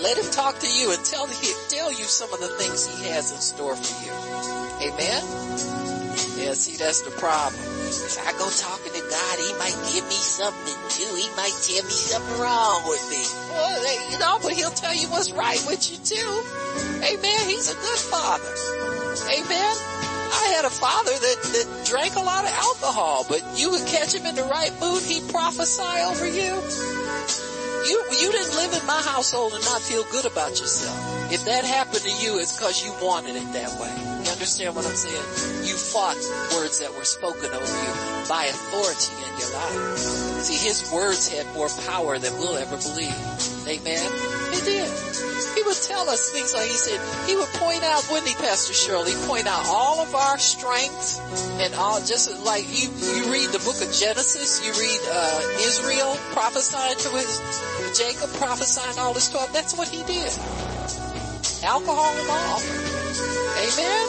Let 0.00 0.16
him 0.16 0.30
talk 0.30 0.58
to 0.60 0.70
you 0.70 0.92
and 0.92 1.04
tell, 1.04 1.26
tell 1.68 1.90
you 1.90 2.04
some 2.04 2.32
of 2.32 2.40
the 2.40 2.48
things 2.48 2.86
he 2.86 3.08
has 3.08 3.32
in 3.32 3.38
store 3.38 3.76
for 3.76 4.04
you. 4.04 4.92
Amen? 4.92 5.77
Yeah, 6.38 6.54
see, 6.54 6.76
that's 6.78 7.02
the 7.02 7.10
problem. 7.18 7.58
If 7.58 8.14
I 8.22 8.30
go 8.38 8.46
talking 8.46 8.92
to 8.94 9.04
God, 9.10 9.34
he 9.42 9.52
might 9.58 9.74
give 9.90 10.06
me 10.06 10.20
something 10.22 10.70
to 10.70 10.98
do. 10.98 11.06
He 11.18 11.26
might 11.34 11.56
tell 11.66 11.82
me 11.82 11.98
something 11.98 12.38
wrong 12.38 12.86
with 12.86 13.02
me. 13.10 13.26
Well, 13.50 14.10
you 14.12 14.18
know, 14.18 14.38
but 14.40 14.52
he'll 14.52 14.70
tell 14.70 14.94
you 14.94 15.08
what's 15.10 15.32
right 15.32 15.58
with 15.66 15.82
you 15.90 15.98
too. 15.98 16.30
Amen. 17.02 17.40
He's 17.50 17.70
a 17.70 17.74
good 17.74 18.02
father. 18.06 18.54
Amen. 19.34 19.74
I 20.30 20.54
had 20.54 20.64
a 20.64 20.70
father 20.70 21.10
that, 21.10 21.38
that 21.42 21.86
drank 21.86 22.14
a 22.14 22.20
lot 22.20 22.44
of 22.44 22.50
alcohol, 22.52 23.26
but 23.28 23.42
you 23.58 23.70
would 23.70 23.86
catch 23.86 24.14
him 24.14 24.24
in 24.26 24.36
the 24.36 24.44
right 24.44 24.72
mood, 24.80 25.02
he'd 25.02 25.28
prophesy 25.30 25.82
over 26.06 26.28
you. 26.28 26.97
You, 27.88 28.04
you 28.20 28.30
didn't 28.30 28.54
live 28.54 28.74
in 28.74 28.86
my 28.86 29.00
household 29.00 29.54
and 29.54 29.64
not 29.64 29.80
feel 29.80 30.04
good 30.12 30.26
about 30.26 30.50
yourself. 30.60 31.32
If 31.32 31.46
that 31.46 31.64
happened 31.64 32.04
to 32.04 32.10
you, 32.22 32.38
it's 32.38 32.58
cause 32.60 32.84
you 32.84 32.92
wanted 33.00 33.34
it 33.34 33.52
that 33.54 33.80
way. 33.80 33.88
You 34.24 34.30
understand 34.30 34.76
what 34.76 34.84
I'm 34.84 34.94
saying? 34.94 35.64
You 35.64 35.74
fought 35.74 36.16
words 36.54 36.80
that 36.80 36.92
were 36.94 37.04
spoken 37.04 37.48
over 37.48 37.64
you 37.64 38.28
by 38.28 38.44
authority 38.44 39.12
in 39.24 39.40
your 39.40 39.52
life. 39.56 39.98
See, 40.44 40.68
his 40.68 40.92
words 40.92 41.32
had 41.32 41.46
more 41.54 41.70
power 41.86 42.18
than 42.18 42.36
we'll 42.36 42.58
ever 42.58 42.76
believe. 42.76 43.57
Amen? 43.68 44.00
He 44.54 44.60
did. 44.64 44.88
He 45.54 45.62
would 45.62 45.76
tell 45.76 46.08
us 46.08 46.30
things 46.30 46.54
like 46.54 46.68
he 46.68 46.76
said, 46.76 46.98
he 47.28 47.36
would 47.36 47.52
point 47.60 47.84
out, 47.84 48.00
wouldn't 48.10 48.28
he, 48.28 48.34
Pastor 48.34 48.72
Shirley, 48.72 49.12
point 49.28 49.46
out 49.46 49.62
all 49.68 50.00
of 50.00 50.14
our 50.14 50.38
strengths 50.38 51.20
and 51.60 51.74
all, 51.74 52.00
just 52.00 52.32
like 52.46 52.64
you, 52.64 52.88
you 52.88 53.30
read 53.30 53.50
the 53.52 53.60
book 53.60 53.76
of 53.84 53.92
Genesis, 53.92 54.64
you 54.64 54.72
read, 54.72 55.00
uh, 55.12 55.68
Israel 55.68 56.16
prophesying 56.32 56.96
to 56.96 57.08
his, 57.12 57.36
Jacob 57.92 58.32
prophesying 58.40 58.98
all 58.98 59.12
this 59.12 59.24
stuff. 59.24 59.52
That's 59.52 59.76
what 59.76 59.88
he 59.88 60.00
did. 60.04 60.32
Alcohol 61.60 62.16
and 62.16 62.30
all. 62.32 62.60
Amen? 63.68 64.04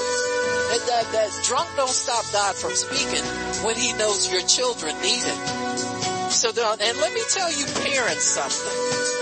That, 0.72 0.81
that, 0.88 1.06
that 1.11 1.30
drunk 1.44 1.68
don't 1.76 1.90
stop 1.90 2.23
God 2.31 2.56
from 2.56 2.72
speaking 2.72 3.26
when 3.65 3.76
he 3.76 3.91
knows 3.94 4.31
your 4.31 4.41
children 4.48 4.95
need 5.02 5.26
it. 5.26 6.31
So, 6.31 6.49
and 6.49 6.98
let 6.99 7.14
me 7.14 7.23
tell 7.27 7.52
you 7.52 7.65
parents 7.84 8.23
something 8.23 9.18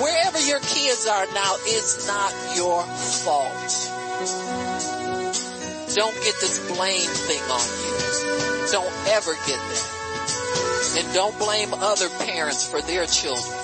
wherever 0.00 0.40
your 0.40 0.60
kids 0.60 1.06
are 1.06 1.26
now, 1.32 1.56
it's 1.64 2.06
not 2.06 2.32
your 2.56 2.82
fault. 3.24 3.70
Don't 5.94 6.14
get 6.22 6.34
this 6.40 6.58
blame 6.70 7.10
thing 7.26 7.42
on 7.50 7.66
you. 7.80 8.70
Don't 8.72 8.94
ever 9.16 9.32
get 9.46 9.58
that. 9.58 10.96
And 10.98 11.14
don't 11.14 11.38
blame 11.38 11.72
other 11.74 12.08
parents 12.26 12.68
for 12.68 12.82
their 12.82 13.06
children. 13.06 13.56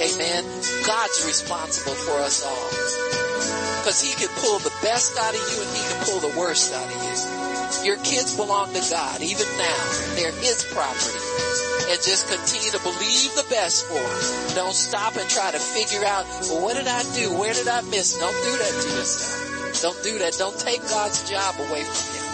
Amen. 0.00 0.44
God's 0.86 1.24
responsible 1.26 1.94
for 1.94 2.18
us 2.22 2.44
all. 2.44 3.84
Cause 3.84 4.00
he 4.00 4.14
can 4.14 4.28
pull 4.40 4.58
the 4.60 4.74
best 4.82 5.18
out 5.18 5.34
of 5.34 5.40
you 5.40 5.62
and 5.62 5.76
he 5.76 5.82
can 5.82 6.04
pull 6.04 6.20
the 6.20 6.38
worst 6.38 6.72
out 6.74 6.86
of 6.86 6.98
you. 7.02 7.86
Your 7.86 7.96
kids 8.04 8.36
belong 8.36 8.72
to 8.74 8.80
God 8.90 9.20
even 9.20 9.46
now. 9.58 10.14
They're 10.14 10.32
his 10.32 10.64
property 10.72 11.67
and 11.88 11.98
just 12.02 12.28
continue 12.28 12.70
to 12.70 12.80
believe 12.84 13.32
the 13.34 13.46
best 13.48 13.86
for 13.88 13.98
them. 13.98 14.54
Don't 14.54 14.74
stop 14.74 15.16
and 15.16 15.28
try 15.28 15.50
to 15.50 15.58
figure 15.58 16.04
out, 16.04 16.26
well, 16.48 16.62
what 16.62 16.76
did 16.76 16.86
I 16.86 17.02
do? 17.16 17.32
Where 17.32 17.54
did 17.54 17.68
I 17.68 17.80
miss? 17.82 18.18
Don't 18.18 18.36
do 18.44 18.52
that 18.60 18.74
to 18.82 18.88
yourself. 18.92 19.82
Don't 19.82 20.02
do 20.02 20.18
that. 20.18 20.34
Don't 20.38 20.58
take 20.58 20.82
God's 20.88 21.28
job 21.28 21.54
away 21.58 21.84
from 21.84 22.04
you 22.12 22.28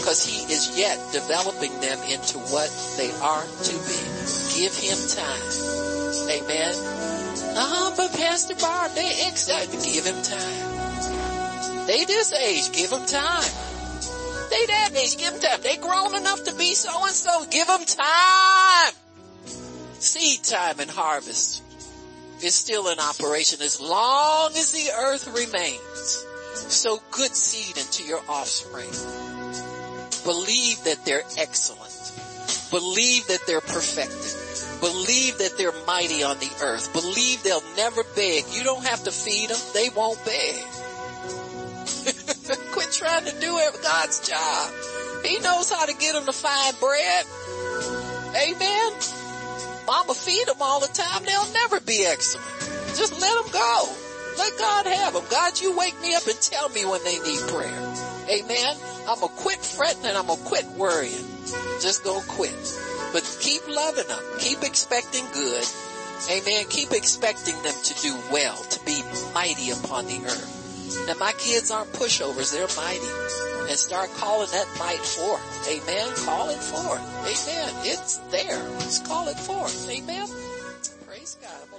because 0.00 0.24
he 0.24 0.52
is 0.52 0.78
yet 0.78 0.98
developing 1.12 1.72
them 1.80 1.98
into 2.08 2.38
what 2.54 2.70
they 2.96 3.10
are 3.20 3.44
to 3.44 3.74
be. 3.88 3.98
Give 4.56 4.74
him 4.74 4.98
time. 5.10 5.46
Amen. 6.30 6.74
Uh-huh, 7.56 7.92
but 7.96 8.12
Pastor 8.12 8.54
Barb, 8.54 8.92
they 8.94 9.10
to 9.70 9.76
give 9.82 10.06
him 10.06 10.22
time. 10.22 11.86
They 11.86 12.04
this 12.04 12.32
age, 12.32 12.72
give 12.72 12.90
him 12.90 13.04
time. 13.06 13.69
They 14.50 14.66
that 14.66 14.90
age, 14.96 15.16
give 15.16 15.32
them 15.32 15.40
time. 15.40 15.60
They 15.62 15.76
grown 15.76 16.14
enough 16.16 16.44
to 16.44 16.54
be 16.54 16.74
so 16.74 17.04
and 17.04 17.14
so, 17.14 17.44
give 17.50 17.66
them 17.66 17.84
time. 17.84 18.92
Seed 19.94 20.42
time 20.42 20.80
and 20.80 20.90
harvest 20.90 21.62
is 22.42 22.54
still 22.54 22.88
in 22.88 22.98
operation 22.98 23.60
as 23.62 23.80
long 23.80 24.50
as 24.56 24.72
the 24.72 24.90
earth 24.98 25.28
remains. 25.28 26.26
Sow 26.54 27.00
good 27.10 27.34
seed 27.34 27.76
into 27.76 28.04
your 28.04 28.20
offspring. 28.28 28.90
Believe 30.24 30.82
that 30.84 31.04
they're 31.04 31.24
excellent. 31.38 31.90
Believe 32.70 33.26
that 33.28 33.46
they're 33.46 33.60
perfected. 33.60 34.80
Believe 34.80 35.38
that 35.38 35.58
they're 35.58 35.74
mighty 35.86 36.22
on 36.22 36.38
the 36.38 36.50
earth. 36.62 36.92
Believe 36.92 37.42
they'll 37.42 37.62
never 37.76 38.02
beg. 38.16 38.44
You 38.52 38.64
don't 38.64 38.84
have 38.84 39.04
to 39.04 39.10
feed 39.10 39.50
them. 39.50 39.58
They 39.74 39.90
won't 39.90 40.22
beg. 40.24 40.64
Quit 42.72 42.92
trying 42.92 43.24
to 43.24 43.40
do 43.40 43.50
God's 43.82 44.28
job. 44.28 44.72
He 45.24 45.38
knows 45.40 45.70
how 45.70 45.86
to 45.86 45.94
get 45.94 46.14
them 46.14 46.26
to 46.26 46.32
find 46.32 46.78
bread. 46.80 47.24
Amen. 48.36 48.92
Mama 49.86 50.14
feed 50.14 50.46
them 50.46 50.56
all 50.60 50.80
the 50.80 50.88
time. 50.88 51.24
They'll 51.24 51.52
never 51.52 51.80
be 51.80 52.04
excellent. 52.06 52.46
Just 52.96 53.20
let 53.20 53.34
them 53.42 53.52
go. 53.52 53.88
Let 54.38 54.58
God 54.58 54.86
have 54.86 55.14
them. 55.14 55.24
God, 55.30 55.60
you 55.60 55.76
wake 55.76 56.00
me 56.00 56.14
up 56.14 56.26
and 56.26 56.40
tell 56.40 56.68
me 56.70 56.84
when 56.84 57.02
they 57.04 57.18
need 57.18 57.40
prayer. 57.48 57.94
Amen. 58.30 58.76
I'm 59.08 59.20
gonna 59.20 59.32
quit 59.36 59.58
fretting 59.58 60.06
and 60.06 60.16
I'm 60.16 60.26
gonna 60.26 60.40
quit 60.42 60.66
worrying. 60.76 61.26
Just 61.80 62.04
gonna 62.04 62.24
quit. 62.26 62.54
But 63.12 63.24
keep 63.40 63.66
loving 63.68 64.06
them. 64.06 64.22
Keep 64.38 64.62
expecting 64.62 65.24
good. 65.32 65.64
Amen. 66.30 66.64
Keep 66.68 66.92
expecting 66.92 67.60
them 67.62 67.74
to 67.82 68.02
do 68.02 68.16
well, 68.30 68.56
to 68.56 68.84
be 68.84 69.02
mighty 69.34 69.70
upon 69.70 70.06
the 70.06 70.24
earth. 70.26 70.59
Now 71.06 71.14
my 71.18 71.32
kids 71.32 71.70
aren't 71.70 71.92
pushovers, 71.92 72.52
they're 72.52 72.68
mighty. 72.76 73.70
And 73.70 73.78
start 73.78 74.10
calling 74.16 74.48
that 74.50 74.66
might 74.78 74.98
forth. 74.98 75.68
Amen. 75.68 76.08
Call 76.26 76.48
it 76.50 76.58
forth. 76.58 77.00
Amen. 77.22 77.74
It's 77.84 78.16
there. 78.30 78.60
Just 78.80 79.06
call 79.06 79.28
it 79.28 79.38
forth. 79.38 79.88
Amen. 79.88 80.26
Praise 81.06 81.36
God. 81.40 81.69